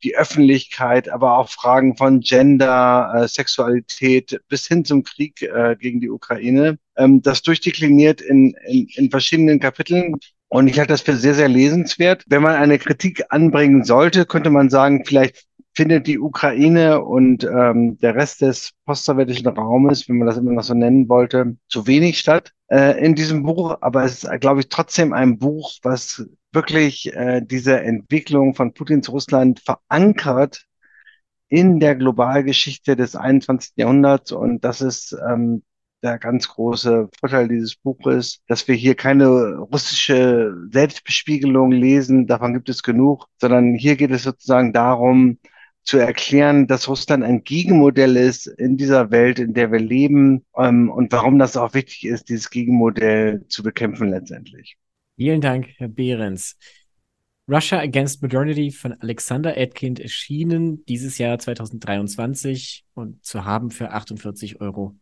die 0.02 0.16
Öffentlichkeit, 0.16 1.08
aber 1.08 1.36
auch 1.38 1.48
Fragen 1.48 1.96
von 1.96 2.20
Gender, 2.20 3.12
äh, 3.14 3.28
Sexualität 3.28 4.40
bis 4.48 4.66
hin 4.66 4.84
zum 4.84 5.02
Krieg 5.02 5.42
äh, 5.42 5.76
gegen 5.78 6.00
die 6.00 6.10
Ukraine. 6.10 6.78
Ähm, 6.96 7.22
das 7.22 7.42
durchdekliniert 7.42 8.20
in, 8.20 8.54
in, 8.66 8.88
in 8.94 9.10
verschiedenen 9.10 9.60
Kapiteln. 9.60 10.16
Und 10.48 10.68
ich 10.68 10.78
halte 10.78 10.92
das 10.94 11.02
für 11.02 11.16
sehr, 11.16 11.34
sehr 11.34 11.48
lesenswert. 11.48 12.24
Wenn 12.28 12.42
man 12.42 12.56
eine 12.56 12.78
Kritik 12.78 13.22
anbringen 13.28 13.84
sollte, 13.84 14.26
könnte 14.26 14.50
man 14.50 14.70
sagen, 14.70 15.04
vielleicht 15.04 15.46
findet 15.74 16.06
die 16.06 16.18
Ukraine 16.18 17.04
und 17.04 17.44
ähm, 17.44 17.98
der 17.98 18.16
Rest 18.16 18.40
des 18.40 18.72
postsowjetischen 18.86 19.46
Raumes, 19.46 20.08
wenn 20.08 20.18
man 20.18 20.26
das 20.26 20.38
immer 20.38 20.52
noch 20.52 20.64
so 20.64 20.74
nennen 20.74 21.08
wollte, 21.08 21.56
zu 21.68 21.86
wenig 21.86 22.18
statt 22.18 22.52
äh, 22.70 23.04
in 23.04 23.14
diesem 23.14 23.42
Buch. 23.42 23.76
Aber 23.80 24.04
es 24.04 24.24
ist, 24.24 24.40
glaube 24.40 24.60
ich, 24.60 24.68
trotzdem 24.68 25.12
ein 25.12 25.38
Buch, 25.38 25.72
was 25.82 26.24
wirklich 26.52 27.12
äh, 27.14 27.42
diese 27.42 27.80
Entwicklung 27.80 28.54
von 28.54 28.72
Putins 28.72 29.08
Russland 29.10 29.60
verankert 29.60 30.64
in 31.48 31.80
der 31.80 31.96
Globalgeschichte 31.96 32.96
des 32.96 33.16
21. 33.16 33.72
Jahrhunderts. 33.76 34.32
Und 34.32 34.64
das 34.64 34.80
ist 34.80 35.16
ähm, 35.28 35.62
der 36.02 36.18
ganz 36.18 36.48
große 36.48 37.08
Vorteil 37.18 37.48
dieses 37.48 37.76
Buches, 37.76 38.40
dass 38.46 38.66
wir 38.68 38.74
hier 38.74 38.94
keine 38.94 39.58
russische 39.58 40.54
Selbstbespiegelung 40.72 41.72
lesen, 41.72 42.26
davon 42.26 42.54
gibt 42.54 42.68
es 42.68 42.82
genug, 42.82 43.26
sondern 43.40 43.74
hier 43.74 43.96
geht 43.96 44.10
es 44.10 44.22
sozusagen 44.22 44.72
darum, 44.72 45.38
zu 45.90 45.98
erklären, 45.98 46.68
dass 46.68 46.86
Russland 46.86 47.24
ein 47.24 47.42
Gegenmodell 47.42 48.16
ist 48.16 48.46
in 48.46 48.76
dieser 48.76 49.10
Welt, 49.10 49.40
in 49.40 49.54
der 49.54 49.72
wir 49.72 49.80
leben 49.80 50.44
ähm, 50.56 50.88
und 50.88 51.10
warum 51.10 51.36
das 51.40 51.56
auch 51.56 51.74
wichtig 51.74 52.06
ist, 52.06 52.28
dieses 52.28 52.48
Gegenmodell 52.50 53.44
zu 53.48 53.64
bekämpfen 53.64 54.08
letztendlich. 54.08 54.76
Vielen 55.16 55.40
Dank, 55.40 55.66
Herr 55.78 55.88
Behrens. 55.88 56.56
Russia 57.48 57.80
Against 57.80 58.22
Modernity 58.22 58.70
von 58.70 58.92
Alexander 59.00 59.56
Edkind 59.56 59.98
erschienen 59.98 60.84
dieses 60.84 61.18
Jahr 61.18 61.40
2023 61.40 62.84
und 62.94 63.24
zu 63.24 63.44
haben 63.44 63.72
für 63.72 63.92
48,99 63.92 64.60
Euro. 64.60 64.94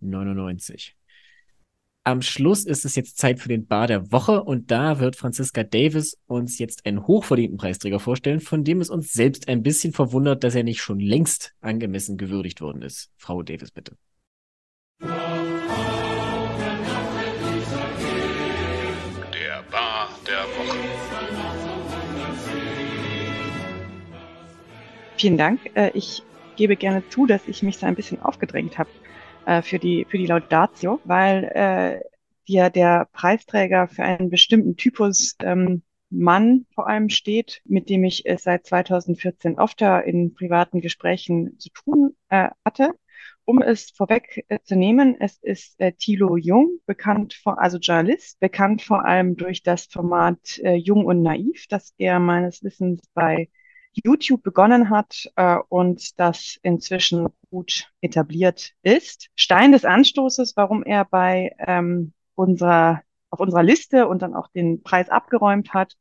Am 2.09 2.23
Schluss 2.23 2.65
ist 2.65 2.87
es 2.87 2.97
jetzt 2.97 3.19
Zeit 3.19 3.39
für 3.39 3.51
den 3.51 3.67
Bar 3.67 3.87
der 3.87 4.11
Woche 4.11 4.43
und 4.43 4.71
da 4.71 4.99
wird 4.99 5.15
Franziska 5.15 5.63
Davis 5.63 6.17
uns 6.27 6.59
jetzt 6.59 6.87
einen 6.87 7.07
hochverdienten 7.07 7.59
Preisträger 7.59 8.01
vorstellen, 8.01 8.41
von 8.41 8.65
dem 8.65 8.81
es 8.81 8.89
uns 8.89 9.13
selbst 9.13 9.47
ein 9.47 9.63
bisschen 9.63 9.93
verwundert, 9.93 10.43
dass 10.43 10.55
er 10.55 10.63
nicht 10.63 10.81
schon 10.81 11.01
längst 11.01 11.55
angemessen 11.61 12.17
gewürdigt 12.17 12.63
worden 12.63 12.81
ist. 12.81 13.11
Frau 13.19 13.43
Davis, 13.43 13.73
bitte. 13.73 13.95
Der 15.03 15.11
Bar 19.71 20.09
der 20.27 20.45
Woche. 20.57 20.79
Vielen 25.19 25.37
Dank. 25.37 25.61
Äh, 25.75 25.91
ich 25.93 26.23
gebe 26.57 26.75
gerne 26.75 27.07
zu, 27.11 27.27
dass 27.27 27.47
ich 27.47 27.63
mich 27.63 27.77
so 27.77 27.85
ein 27.85 27.95
bisschen 27.95 28.23
aufgedrängt 28.23 28.79
habe 28.79 28.89
äh, 29.49 29.63
für 29.63 29.79
die 29.79 30.07
für 30.09 30.19
die 30.19 30.27
Laudatio, 30.27 31.01
weil 31.05 31.45
äh, 31.55 32.01
ja 32.45 32.71
der 32.71 33.09
Preisträger 33.13 33.89
für 33.89 34.03
einen 34.05 34.31
bestimmten 34.31 34.77
Typus 34.77 35.37
ähm, 35.43 35.83
Mann 36.11 36.67
vor 36.75 36.89
allem 36.89 37.09
steht, 37.09 37.63
mit 37.65 37.89
dem 37.89 38.05
ich 38.05 38.25
es 38.27 38.43
seit 38.45 38.67
2014 38.67 39.59
öfter 39.59 40.05
in 40.05 40.35
privaten 40.35 40.81
Gesprächen 40.81 41.59
zu 41.59 41.71
tun 41.71 42.17
äh, 42.29 42.51
hatte. 42.65 42.93
Um 43.45 43.63
es 43.63 43.91
vorweg 43.91 44.45
äh, 44.49 44.59
es 45.19 45.39
ist 45.43 45.81
äh, 45.81 45.93
Thilo 45.93 46.37
Jung, 46.37 46.81
bekannt 46.85 47.33
vor, 47.33 47.59
also 47.59 47.79
Journalist, 47.79 48.39
bekannt 48.41 48.83
vor 48.83 49.07
allem 49.07 49.37
durch 49.37 49.63
das 49.63 49.87
Format 49.87 50.59
äh, 50.59 50.75
Jung 50.75 51.07
und 51.07 51.23
Naiv, 51.23 51.67
das 51.69 51.95
er 51.97 52.19
meines 52.19 52.63
Wissens 52.63 53.01
bei 53.15 53.49
YouTube 53.93 54.43
begonnen 54.43 54.91
hat 54.91 55.31
äh, 55.37 55.57
und 55.69 56.19
das 56.21 56.59
inzwischen 56.63 57.29
gut 57.51 57.91
etabliert 58.01 58.73
ist. 58.83 59.29
Stein 59.35 59.73
des 59.73 59.85
Anstoßes, 59.85 60.57
warum 60.57 60.83
er 60.85 61.05
bei 61.05 61.55
ähm, 61.59 62.13
unserer 62.35 63.03
auf 63.31 63.41
unserer 63.41 63.63
Liste 63.63 64.09
und 64.09 64.23
dann 64.23 64.35
auch 64.35 64.49
den 64.49 64.83
Preis 64.83 65.09
abgeräumt 65.11 65.75
hat, 65.75 65.97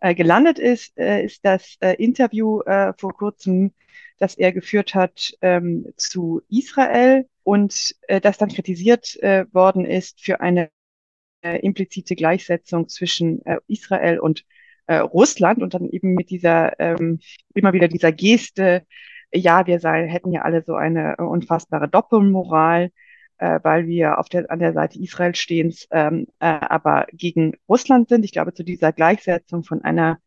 äh, 0.00 0.14
gelandet 0.14 0.58
ist, 0.58 0.96
äh, 0.98 1.22
ist 1.24 1.44
das 1.44 1.76
äh, 1.80 1.94
Interview 2.02 2.60
äh, 2.62 2.94
vor 2.96 3.12
kurzem, 3.12 3.72
das 4.18 4.34
er 4.36 4.52
geführt 4.52 4.94
hat 4.94 5.32
ähm, 5.42 5.92
zu 5.96 6.42
Israel 6.48 7.28
und 7.42 7.94
äh, 8.08 8.20
das 8.20 8.38
dann 8.38 8.48
kritisiert 8.48 9.16
äh, 9.22 9.44
worden 9.52 9.84
ist 9.84 10.20
für 10.22 10.40
eine 10.40 10.70
äh, 11.42 11.58
implizite 11.60 12.16
Gleichsetzung 12.16 12.88
zwischen 12.88 13.44
äh, 13.44 13.58
Israel 13.66 14.18
und 14.20 14.44
äh, 14.90 14.98
Russland 14.98 15.62
und 15.62 15.74
dann 15.74 15.88
eben 15.88 16.14
mit 16.14 16.30
dieser, 16.30 16.78
ähm, 16.80 17.20
immer 17.54 17.72
wieder 17.72 17.86
dieser 17.88 18.10
Geste, 18.12 18.84
ja, 19.32 19.66
wir 19.66 19.78
sei, 19.78 20.08
hätten 20.08 20.32
ja 20.32 20.42
alle 20.42 20.62
so 20.62 20.74
eine 20.74 21.16
äh, 21.18 21.22
unfassbare 21.22 21.88
Doppelmoral, 21.88 22.90
äh, 23.38 23.60
weil 23.62 23.86
wir 23.86 24.18
auf 24.18 24.28
der, 24.28 24.50
an 24.50 24.58
der 24.58 24.72
Seite 24.72 25.00
Israel 25.00 25.36
stehen, 25.36 25.72
ähm, 25.92 26.26
äh, 26.40 26.46
aber 26.46 27.06
gegen 27.12 27.52
Russland 27.68 28.08
sind. 28.08 28.24
Ich 28.24 28.32
glaube, 28.32 28.52
zu 28.52 28.64
dieser 28.64 28.92
Gleichsetzung 28.92 29.62
von 29.62 29.82
einer 29.84 30.18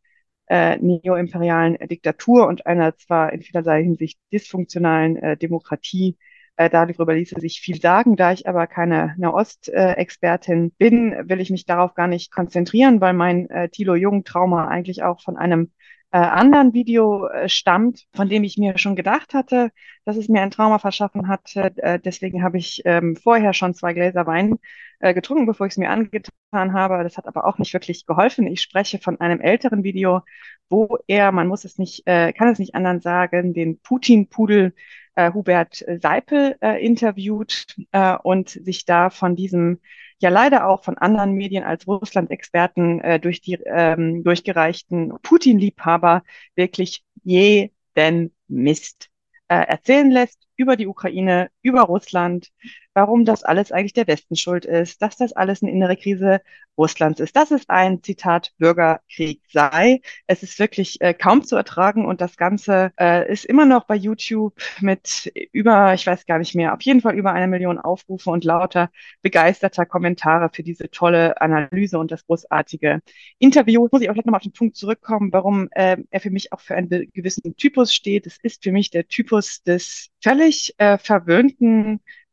äh, 0.48 0.78
neoimperialen 0.78 1.78
Diktatur 1.90 2.48
und 2.48 2.66
einer 2.66 2.96
zwar 2.98 3.34
in 3.34 3.42
vielerlei 3.42 3.84
Hinsicht 3.84 4.18
dysfunktionalen 4.32 5.18
äh, 5.18 5.38
Demokratie 5.38 6.18
äh, 6.56 6.70
darüber 6.70 7.14
ließe 7.14 7.40
sich 7.40 7.62
viel 7.62 7.82
sagen. 7.82 8.16
Da 8.16 8.32
ich 8.32 8.48
aber 8.48 8.68
keine 8.68 9.16
Nahost-Expertin 9.18 10.72
bin, 10.78 11.16
will 11.28 11.42
ich 11.42 11.50
mich 11.50 11.66
darauf 11.66 11.94
gar 11.96 12.08
nicht 12.08 12.32
konzentrieren, 12.32 13.02
weil 13.02 13.14
mein 13.14 13.50
äh, 13.50 13.70
Thilo 13.70 13.96
Jung-Trauma 13.96 14.68
eigentlich 14.68 15.04
auch 15.04 15.22
von 15.22 15.38
einem 15.38 15.72
äh, 16.14 16.18
anderen 16.18 16.74
Video 16.74 17.28
äh, 17.28 17.50
stammt, 17.50 18.06
von 18.14 18.30
dem 18.30 18.44
ich 18.44 18.60
mir 18.60 18.78
schon 18.78 18.96
gedacht 18.96 19.34
hatte, 19.34 19.72
dass 20.06 20.16
es 20.16 20.30
mir 20.30 20.44
ein 20.44 20.52
Trauma 20.52 20.78
verschaffen 20.78 21.28
hat. 21.28 21.56
Äh, 21.56 22.00
deswegen 22.00 22.44
habe 22.44 22.60
ich 22.60 22.84
ähm, 22.86 23.16
vorher 23.16 23.54
schon 23.54 23.74
zwei 23.74 23.94
Gläser 23.94 24.28
Wein 24.28 24.60
getrunken, 25.00 25.48
bevor 25.48 25.68
ich 25.68 25.74
es 25.74 25.78
mir 25.78 25.90
angetan 25.90 26.72
habe. 26.72 27.04
Das 27.04 27.18
hat 27.18 27.28
aber 27.28 27.46
auch 27.46 27.58
nicht 27.58 27.74
wirklich 27.74 28.06
geholfen. 28.06 28.48
Ich 28.48 28.62
spreche 28.62 29.00
von 29.00 29.20
einem 29.20 29.42
älteren 29.42 29.84
Video, 29.84 30.22
wo 30.70 30.98
er, 31.08 31.34
man 31.34 31.50
muss 31.50 31.66
es 31.66 31.78
nicht, 31.78 32.06
kann 32.06 32.48
es 32.48 32.58
nicht 32.58 32.74
anderen 32.74 33.02
sagen, 33.02 33.54
den 33.54 33.82
Putin-Pudel 33.82 34.74
äh, 35.16 35.32
Hubert 35.34 35.84
Seipel 36.02 36.56
äh, 36.62 36.84
interviewt 36.86 37.68
äh, 37.92 38.16
und 38.24 38.50
sich 38.50 38.86
da 38.86 39.10
von 39.10 39.36
diesem 39.36 39.80
ja 40.20 40.30
leider 40.30 40.68
auch 40.68 40.84
von 40.84 40.98
anderen 40.98 41.34
Medien 41.34 41.64
als 41.64 41.88
Russland-Experten 41.88 43.02
äh, 43.02 43.20
durch 43.20 43.42
die 43.42 43.60
ähm, 43.66 44.24
durchgereichten 44.24 45.14
Putin-Liebhaber 45.22 46.24
wirklich 46.56 47.04
jeden 47.24 48.34
Mist 48.48 49.10
äh, 49.48 49.56
erzählen 49.68 50.10
lässt 50.10 50.48
über 50.56 50.76
die 50.78 50.88
Ukraine, 50.88 51.50
über 51.64 51.82
Russland, 51.82 52.50
warum 52.94 53.26
das 53.26 53.44
alles 53.44 53.72
eigentlich 53.72 53.94
der 53.94 54.08
Westen 54.08 54.36
schuld 54.36 54.66
ist, 54.66 55.02
dass 55.02 55.18
das 55.18 55.34
alles 55.34 55.64
eine 55.64 55.72
innere 55.72 55.98
Krise 55.98 56.42
Russlands 56.78 57.20
ist. 57.20 57.36
Das 57.36 57.52
ist 57.52 57.70
ein 57.70 58.02
Zitat 58.02 58.52
Bürgerkrieg 58.58 59.42
sei. 59.52 60.02
Es 60.28 60.44
ist 60.44 60.58
wirklich 60.60 61.00
äh, 61.02 61.14
kaum 61.14 61.44
zu 61.44 61.56
ertragen 61.56 62.06
und 62.06 62.22
das 62.22 62.36
Ganze 62.38 62.92
äh, 63.00 63.32
ist 63.32 63.46
immer 63.46 63.66
noch 63.66 63.86
bei 63.86 63.96
YouTube 63.96 64.56
mit 64.82 65.32
über, 65.52 65.94
ich 65.94 66.06
weiß 66.08 66.26
gar 66.26 66.40
nicht 66.40 66.56
mehr, 66.56 66.74
auf 66.74 66.82
jeden 66.82 67.02
Fall 67.02 67.16
über 67.16 67.32
eine 67.34 67.48
Million 67.48 67.78
Aufrufe 67.78 68.30
und 68.32 68.44
lauter 68.44 68.90
begeisterter 69.22 69.86
Kommentare 69.86 70.50
für 70.52 70.64
diese 70.64 70.90
tolle 70.90 71.40
Analyse 71.42 72.00
und 72.00 72.12
das 72.12 72.26
großartige 72.26 73.02
Interview. 73.40 73.88
Muss 73.92 74.02
ich 74.02 74.10
auch 74.10 74.14
gleich 74.14 74.26
nochmal 74.26 74.40
auf 74.40 74.44
den 74.44 74.54
Punkt 74.54 74.76
zurückkommen, 74.76 75.32
warum 75.32 75.70
äh, 75.72 75.98
er 76.10 76.20
für 76.20 76.32
mich 76.32 76.52
auch 76.54 76.60
für 76.60 76.76
einen 76.76 76.90
gewissen 77.14 77.56
Typus 77.56 77.94
steht. 77.94 78.26
Es 78.26 78.38
ist 78.42 78.64
für 78.64 78.72
mich 78.72 78.90
der 78.90 79.08
Typus 79.08 79.62
des 79.64 80.10
völlig 80.22 80.74
äh, 80.78 80.98
verwöhnten 80.98 81.53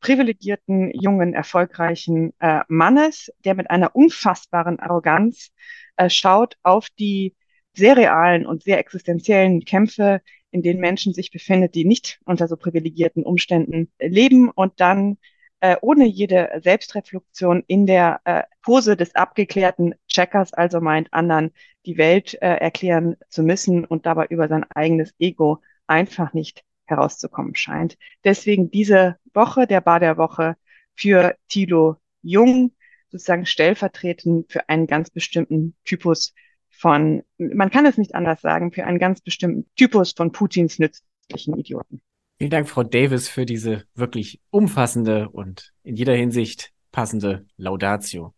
privilegierten, 0.01 0.91
jungen, 0.93 1.35
erfolgreichen 1.35 2.33
äh, 2.41 2.61
Mannes, 2.69 3.33
der 3.45 3.55
mit 3.55 3.71
einer 3.71 3.95
unfassbaren 3.95 4.81
Arroganz 4.81 5.51
äh, 5.97 6.09
schaut 6.11 6.57
auf 6.63 6.89
die 6.99 7.35
sehr 7.75 7.97
realen 7.97 8.47
und 8.47 8.63
sehr 8.63 8.79
existenziellen 8.79 9.65
Kämpfe, 9.65 10.23
in 10.51 10.63
denen 10.63 10.81
Menschen 10.81 11.15
sich 11.15 11.31
befindet, 11.31 11.75
die 11.75 11.85
nicht 11.85 12.21
unter 12.25 12.49
so 12.49 12.57
privilegierten 12.57 13.25
Umständen 13.25 13.93
leben 14.01 14.51
und 14.51 14.81
dann 14.81 15.19
äh, 15.61 15.77
ohne 15.81 16.07
jede 16.07 16.51
Selbstreflexion 16.63 17.63
in 17.67 17.87
der 17.87 18.21
äh, 18.25 18.43
Pose 18.63 18.97
des 18.97 19.15
abgeklärten 19.15 19.95
Checkers, 20.09 20.53
also 20.53 20.81
meint 20.81 21.13
anderen, 21.13 21.53
die 21.87 21.99
Welt 21.99 22.35
äh, 22.35 22.57
erklären 22.57 23.17
zu 23.29 23.43
müssen 23.43 23.85
und 23.85 24.07
dabei 24.07 24.27
über 24.27 24.49
sein 24.49 24.65
eigenes 24.75 25.15
Ego 25.19 25.61
einfach 25.87 26.33
nicht 26.33 26.65
herauszukommen 26.91 27.55
scheint. 27.55 27.97
Deswegen 28.25 28.71
diese 28.71 29.17
Woche, 29.33 29.67
der 29.67 29.81
Bar 29.81 30.01
der 30.01 30.17
Woche 30.17 30.57
für 30.95 31.37
Thilo 31.49 31.97
Jung, 32.23 32.73
sozusagen 33.09 33.47
stellvertretend 33.47 34.51
für 34.53 34.69
einen 34.69 34.87
ganz 34.87 35.11
bestimmten 35.11 35.75
Typus 35.85 36.35
von, 36.69 37.23
man 37.39 37.71
kann 37.71 37.87
es 37.87 37.99
nicht 37.99 38.15
anders 38.15 38.41
sagen, 38.41 38.73
für 38.73 38.85
einen 38.85 38.99
ganz 38.99 39.21
bestimmten 39.21 39.69
Typus 39.77 40.13
von 40.13 40.33
Putins 40.33 40.79
nützlichen 40.79 41.59
Idioten. 41.59 42.01
Vielen 42.39 42.51
Dank, 42.51 42.69
Frau 42.69 42.85
Davis, 42.85 43.29
für 43.29 43.45
diese 43.45 43.85
wirklich 43.95 44.41
umfassende 44.51 45.29
und 45.29 45.73
in 45.83 45.97
jeder 45.97 46.15
Hinsicht 46.15 46.73
passende 46.91 47.47
Laudatio. 47.57 48.35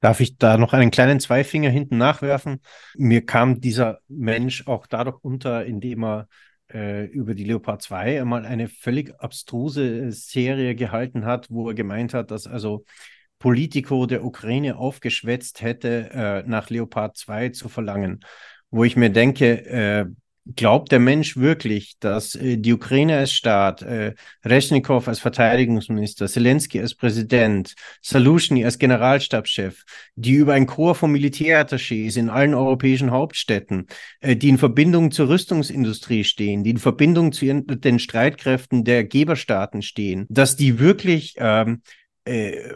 Darf 0.00 0.20
ich 0.20 0.36
da 0.38 0.58
noch 0.58 0.74
einen 0.74 0.92
kleinen 0.92 1.18
Zweifinger 1.18 1.70
hinten 1.70 1.98
nachwerfen? 1.98 2.60
Mir 2.96 3.26
kam 3.26 3.60
dieser 3.60 3.98
Mensch 4.06 4.68
auch 4.68 4.86
dadurch 4.86 5.18
unter, 5.22 5.64
indem 5.64 6.04
er 6.04 6.28
äh, 6.72 7.04
über 7.06 7.34
die 7.34 7.44
Leopard 7.44 7.82
2 7.82 8.20
einmal 8.20 8.44
eine 8.44 8.68
völlig 8.68 9.14
abstruse 9.20 10.12
Serie 10.12 10.74
gehalten 10.74 11.24
hat, 11.24 11.50
wo 11.50 11.68
er 11.68 11.74
gemeint 11.74 12.14
hat, 12.14 12.30
dass 12.30 12.46
also 12.46 12.84
Politico 13.38 14.06
der 14.06 14.24
Ukraine 14.24 14.76
aufgeschwätzt 14.76 15.62
hätte, 15.62 16.10
äh, 16.12 16.42
nach 16.48 16.70
Leopard 16.70 17.16
2 17.16 17.50
zu 17.50 17.68
verlangen. 17.68 18.20
Wo 18.70 18.84
ich 18.84 18.96
mir 18.96 19.10
denke, 19.10 19.64
äh, 19.66 20.06
Glaubt 20.56 20.92
der 20.92 20.98
Mensch 20.98 21.36
wirklich, 21.36 21.98
dass 22.00 22.34
äh, 22.34 22.56
die 22.56 22.72
Ukraine 22.72 23.18
als 23.18 23.32
Staat, 23.32 23.82
äh, 23.82 24.14
Reshnikow 24.44 25.06
als 25.06 25.20
Verteidigungsminister, 25.20 26.26
Zelensky 26.26 26.80
als 26.80 26.94
Präsident, 26.94 27.74
Salushny 28.00 28.64
als 28.64 28.78
Generalstabschef, 28.78 29.84
die 30.14 30.34
über 30.34 30.54
ein 30.54 30.66
Korps 30.66 31.00
von 31.00 31.14
Militärattachés 31.14 32.16
in 32.16 32.30
allen 32.30 32.54
europäischen 32.54 33.10
Hauptstädten, 33.10 33.88
äh, 34.20 34.36
die 34.36 34.48
in 34.48 34.58
Verbindung 34.58 35.10
zur 35.10 35.28
Rüstungsindustrie 35.28 36.24
stehen, 36.24 36.64
die 36.64 36.70
in 36.70 36.78
Verbindung 36.78 37.32
zu 37.32 37.44
ihren, 37.44 37.66
den 37.66 37.98
Streitkräften 37.98 38.84
der 38.84 39.04
Geberstaaten 39.04 39.82
stehen, 39.82 40.24
dass 40.30 40.56
die 40.56 40.78
wirklich 40.78 41.34
ähm, 41.36 41.82
äh, 41.82 41.97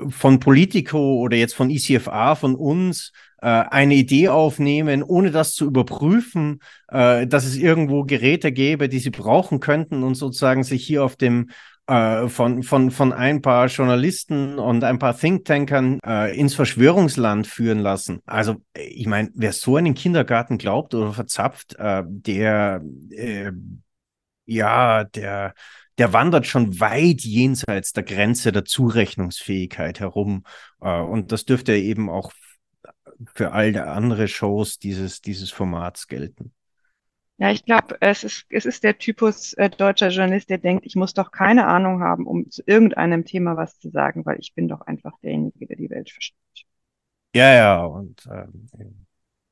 von 0.09 0.41
Politico 0.41 1.17
oder 1.17 1.37
jetzt 1.37 1.55
von 1.55 1.71
ICFA, 1.71 2.35
von 2.35 2.55
uns, 2.55 3.13
äh, 3.43 3.47
eine 3.47 3.95
Idee 3.95 4.29
aufnehmen, 4.29 5.03
ohne 5.03 5.31
das 5.31 5.55
zu 5.55 5.67
überprüfen, 5.67 6.61
äh, 6.89 7.27
dass 7.27 7.45
es 7.45 7.57
irgendwo 7.57 8.05
Geräte 8.05 8.53
gäbe, 8.53 8.89
die 8.89 9.01
sie 9.01 9.11
brauchen 9.11 9.61
könnten 9.61 10.05
und 10.05 10.15
sozusagen 10.15 10.63
sich 10.63 10.87
hier 10.87 11.05
auf 11.05 11.17
dem 11.17 11.51
äh, 11.89 12.29
von, 12.29 12.63
von, 12.63 12.93
von 12.93 13.13
ein 13.13 13.43
paar 13.43 13.67
Journalisten 13.67 14.61
und 14.61 14.85
ein 14.85 15.01
paar 15.01 15.19
Thinktankern 15.19 15.99
äh, 16.07 16.39
ins 16.39 16.55
Verschwörungsland 16.55 17.49
führen 17.49 17.81
lassen. 17.81 18.21
Also, 18.27 18.63
ich 18.75 19.07
meine, 19.07 19.31
wer 19.35 19.53
so 19.53 19.77
einen 19.77 19.95
Kindergarten 19.95 20.59
glaubt 20.59 20.95
oder 20.95 21.13
verzapft, 21.13 21.75
äh, 21.79 22.05
der, 22.07 22.83
äh, 23.11 23.51
ja, 24.47 25.03
der, 25.03 25.55
der 25.99 26.13
wandert 26.13 26.47
schon 26.47 26.81
weit 26.81 27.21
jenseits 27.23 27.93
der 27.93 28.03
Grenze 28.03 28.53
der 28.53 28.65
Zurechnungsfähigkeit 28.65 30.01
herum. 30.01 30.45
Äh, 30.81 31.01
und 31.01 31.33
das 31.33 31.45
dürfte 31.45 31.75
eben 31.75 32.09
auch 32.09 32.33
für 33.35 33.53
all 33.53 33.73
der 33.73 33.93
andere 33.93 34.29
Shows 34.29 34.79
dieses, 34.79 35.21
dieses 35.21 35.51
Formats 35.51 36.09
gelten. 36.09 36.53
Ja, 37.39 37.51
ich 37.51 37.65
glaube, 37.65 37.97
es 38.01 38.25
ist, 38.25 38.47
es 38.51 38.67
ist 38.67 38.85
der 38.85 38.99
Typus 38.99 39.53
äh, 39.55 39.69
deutscher 39.69 40.11
Journalist, 40.11 40.49
der 40.49 40.59
denkt, 40.59 40.87
ich 40.87 40.95
muss 40.95 41.13
doch 41.13 41.33
keine 41.33 41.67
Ahnung 41.67 42.01
haben, 42.01 42.27
um 42.27 42.49
zu 42.51 42.63
irgendeinem 42.67 43.25
Thema 43.25 43.57
was 43.57 43.79
zu 43.79 43.91
sagen, 43.91 44.25
weil 44.25 44.39
ich 44.39 44.55
bin 44.55 44.69
doch 44.69 44.83
einfach 44.83 45.19
derjenige, 45.23 45.67
der 45.67 45.77
die 45.77 45.91
Welt 45.91 46.11
versteht. 46.11 46.39
Ja, 47.35 47.53
ja, 47.55 47.85
und 47.85 48.27
äh, 48.27 48.47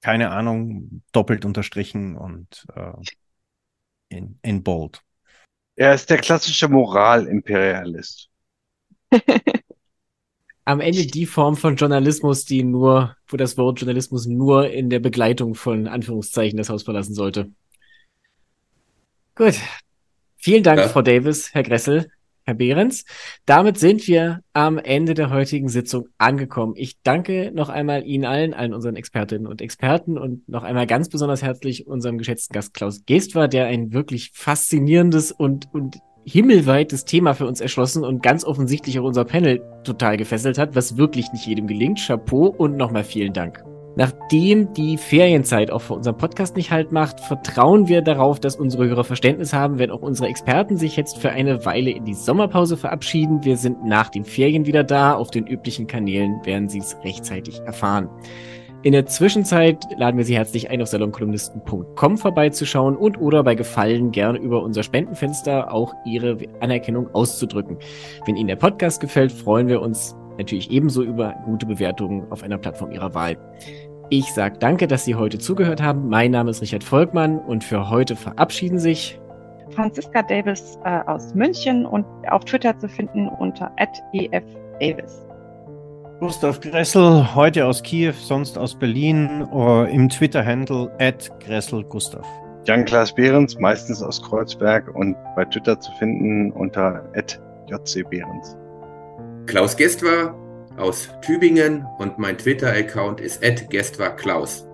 keine 0.01 0.31
Ahnung, 0.31 1.03
doppelt 1.13 1.45
unterstrichen 1.45 2.17
und 2.17 2.67
äh, 2.77 2.93
in, 4.09 4.39
in 4.43 4.63
bold. 4.63 5.03
Er 5.81 5.95
ist 5.95 6.11
der 6.11 6.19
klassische 6.19 6.69
Moralimperialist. 6.69 8.29
Am 10.67 10.79
Ende 10.79 11.07
die 11.07 11.25
Form 11.25 11.57
von 11.57 11.77
Journalismus, 11.77 12.45
die 12.45 12.63
nur, 12.65 13.17
wo 13.27 13.39
das 13.39 13.57
Wort 13.57 13.81
Journalismus 13.81 14.27
nur 14.27 14.69
in 14.69 14.91
der 14.91 14.99
Begleitung 14.99 15.55
von 15.55 15.89
Anführungszeichen 15.89 16.59
das 16.59 16.69
Haus 16.69 16.83
verlassen 16.83 17.15
sollte. 17.15 17.51
Gut. 19.35 19.55
Vielen 20.37 20.63
Dank, 20.63 20.81
ja. 20.81 20.89
Frau 20.91 21.01
Davis, 21.01 21.55
Herr 21.55 21.63
Gressel. 21.63 22.13
Herr 22.45 22.55
Behrens. 22.55 23.05
Damit 23.47 23.79
sind 23.79 24.07
wir 24.09 24.41
am 24.53 24.79
Ende 24.79 25.15
der 25.15 25.31
heutigen 25.31 25.69
Sitzung 25.69 26.09
angekommen. 26.19 26.75
Ich 26.77 27.01
danke 27.03 27.53
noch 27.55 27.69
einmal 27.69 28.05
Ihnen 28.05 28.25
allen, 28.25 28.55
allen 28.55 28.75
unseren 28.75 28.97
Expertinnen 28.97 29.47
und 29.47 29.63
Experten 29.63 30.19
und 30.19 30.49
noch 30.49 30.63
einmal 30.63 30.87
ganz 30.87 31.09
besonders 31.09 31.43
herzlich 31.43 31.87
unserem 31.87 32.19
geschätzten 32.19 32.55
Gast 32.55 32.75
Klaus 32.75 33.05
Geestwer, 33.07 33.49
der 33.49 33.67
ein 33.67 33.93
wirklich 33.93 34.31
faszinierendes 34.35 35.33
und, 35.33 35.69
und 35.73 35.99
himmelweites 36.25 37.05
Thema 37.05 37.35
für 37.35 37.47
uns 37.47 37.61
erschlossen 37.61 38.05
und 38.05 38.23
ganz 38.23 38.45
offensichtlich 38.45 38.99
auch 38.99 39.05
unser 39.05 39.25
Panel 39.25 39.63
total 39.85 40.17
gefesselt 40.17 40.59
hat, 40.59 40.75
was 40.75 40.97
wirklich 40.97 41.33
nicht 41.33 41.47
jedem 41.47 41.67
gelingt. 41.67 42.01
Chapeau 42.01 42.47
und 42.47 42.77
nochmal 42.77 43.05
vielen 43.05 43.33
Dank. 43.33 43.70
Nachdem 43.97 44.73
die 44.73 44.97
Ferienzeit 44.97 45.71
auch 45.71 45.81
für 45.81 45.95
unseren 45.95 46.17
Podcast 46.17 46.57
nicht 46.57 46.71
halt 46.71 46.93
macht, 46.93 47.21
vertrauen 47.21 47.89
wir 47.89 48.03
darauf, 48.03 48.39
dass 48.39 48.57
unsere 48.57 48.89
Hörer 48.89 49.05
Verständnis 49.05 49.53
haben, 49.53 49.79
wenn 49.79 49.91
auch 49.91 50.03
unsere 50.03 50.29
Experten 50.29 50.77
sich 50.77 50.97
jetzt 50.97 51.19
für 51.19 51.31
eine 51.31 51.65
Weile 51.65 51.91
in 51.91 52.05
die 52.05 52.15
Sommerpause 52.15 52.77
verabschieden. 52.77 53.45
Wir 53.45 53.57
sind 53.57 53.85
nach 53.85 54.09
den 54.09 54.25
Ferien 54.25 54.65
wieder 54.67 54.85
da. 54.85 55.15
Auf 55.15 55.31
den 55.31 55.47
üblichen 55.47 55.87
Kanälen 55.87 56.41
werden 56.45 56.69
Sie 56.69 56.79
es 56.79 56.97
rechtzeitig 57.05 57.61
erfahren. 57.61 58.09
In 58.83 58.93
der 58.93 59.05
Zwischenzeit 59.05 59.85
laden 59.99 60.17
wir 60.17 60.25
Sie 60.25 60.37
herzlich 60.37 60.71
ein, 60.71 60.81
auf 60.81 60.89
salonkolumnisten.com 60.89 62.17
vorbeizuschauen 62.17 62.97
und 62.97 63.21
oder 63.21 63.43
bei 63.43 63.55
Gefallen 63.55 64.11
gerne 64.11 64.39
über 64.39 64.63
unser 64.63 64.83
Spendenfenster 64.83 65.71
auch 65.75 65.93
Ihre 66.07 66.39
Anerkennung 66.61 67.15
auszudrücken. 67.15 67.77
Wenn 68.25 68.37
Ihnen 68.37 68.49
der 68.49 68.57
Podcast 68.57 69.01
gefällt, 69.01 69.33
freuen 69.33 69.69
wir 69.69 69.83
uns 69.83 70.17
natürlich 70.39 70.71
ebenso 70.71 71.03
über 71.03 71.35
gute 71.45 71.67
Bewertungen 71.67 72.31
auf 72.31 72.43
einer 72.43 72.59
Plattform 72.59 72.93
Ihrer 72.93 73.15
Wahl. 73.15 73.37
Ich 74.11 74.33
sage 74.33 74.59
danke, 74.59 74.89
dass 74.89 75.05
Sie 75.05 75.15
heute 75.15 75.39
zugehört 75.39 75.81
haben. 75.81 76.09
Mein 76.09 76.33
Name 76.33 76.51
ist 76.51 76.63
Richard 76.63 76.83
Volkmann 76.83 77.39
und 77.39 77.63
für 77.63 77.91
heute 77.91 78.17
verabschieden 78.17 78.79
sich 78.79 79.21
Franziska 79.71 80.23
Davis 80.23 80.79
äh, 80.85 81.01
aus 81.07 81.35
München 81.35 81.87
und 81.87 82.05
auf 82.29 82.45
Twitter 82.45 82.77
zu 82.79 82.89
finden 82.89 83.29
unter 83.29 83.71
@efdavis. 83.77 85.27
Gustav 86.19 86.61
Gressel, 86.61 87.35
heute 87.35 87.65
aus 87.65 87.83
Kiew, 87.83 88.13
sonst 88.13 88.59
aus 88.59 88.75
Berlin, 88.75 89.49
äh, 89.55 89.95
im 89.95 90.09
Twitter-Handle 90.09 90.91
@gresselgustav. 91.39 92.27
Jan-Klaas 92.67 93.15
Behrens, 93.15 93.59
meistens 93.59 94.03
aus 94.03 94.21
Kreuzberg 94.23 94.95
und 94.95 95.17
bei 95.35 95.45
Twitter 95.47 95.81
zu 95.81 95.91
finden 95.93 96.53
unter 96.53 97.05
@jcbehrens. 97.69 98.59
Klaus 99.51 99.77
Gestwer 99.77 100.33
aus 100.77 101.09
Tübingen 101.23 101.85
und 101.99 102.21
mein 102.21 102.39
Twitter-Account 102.39 103.21
ist 103.21 103.43
@gestwarklaus. 103.69 104.65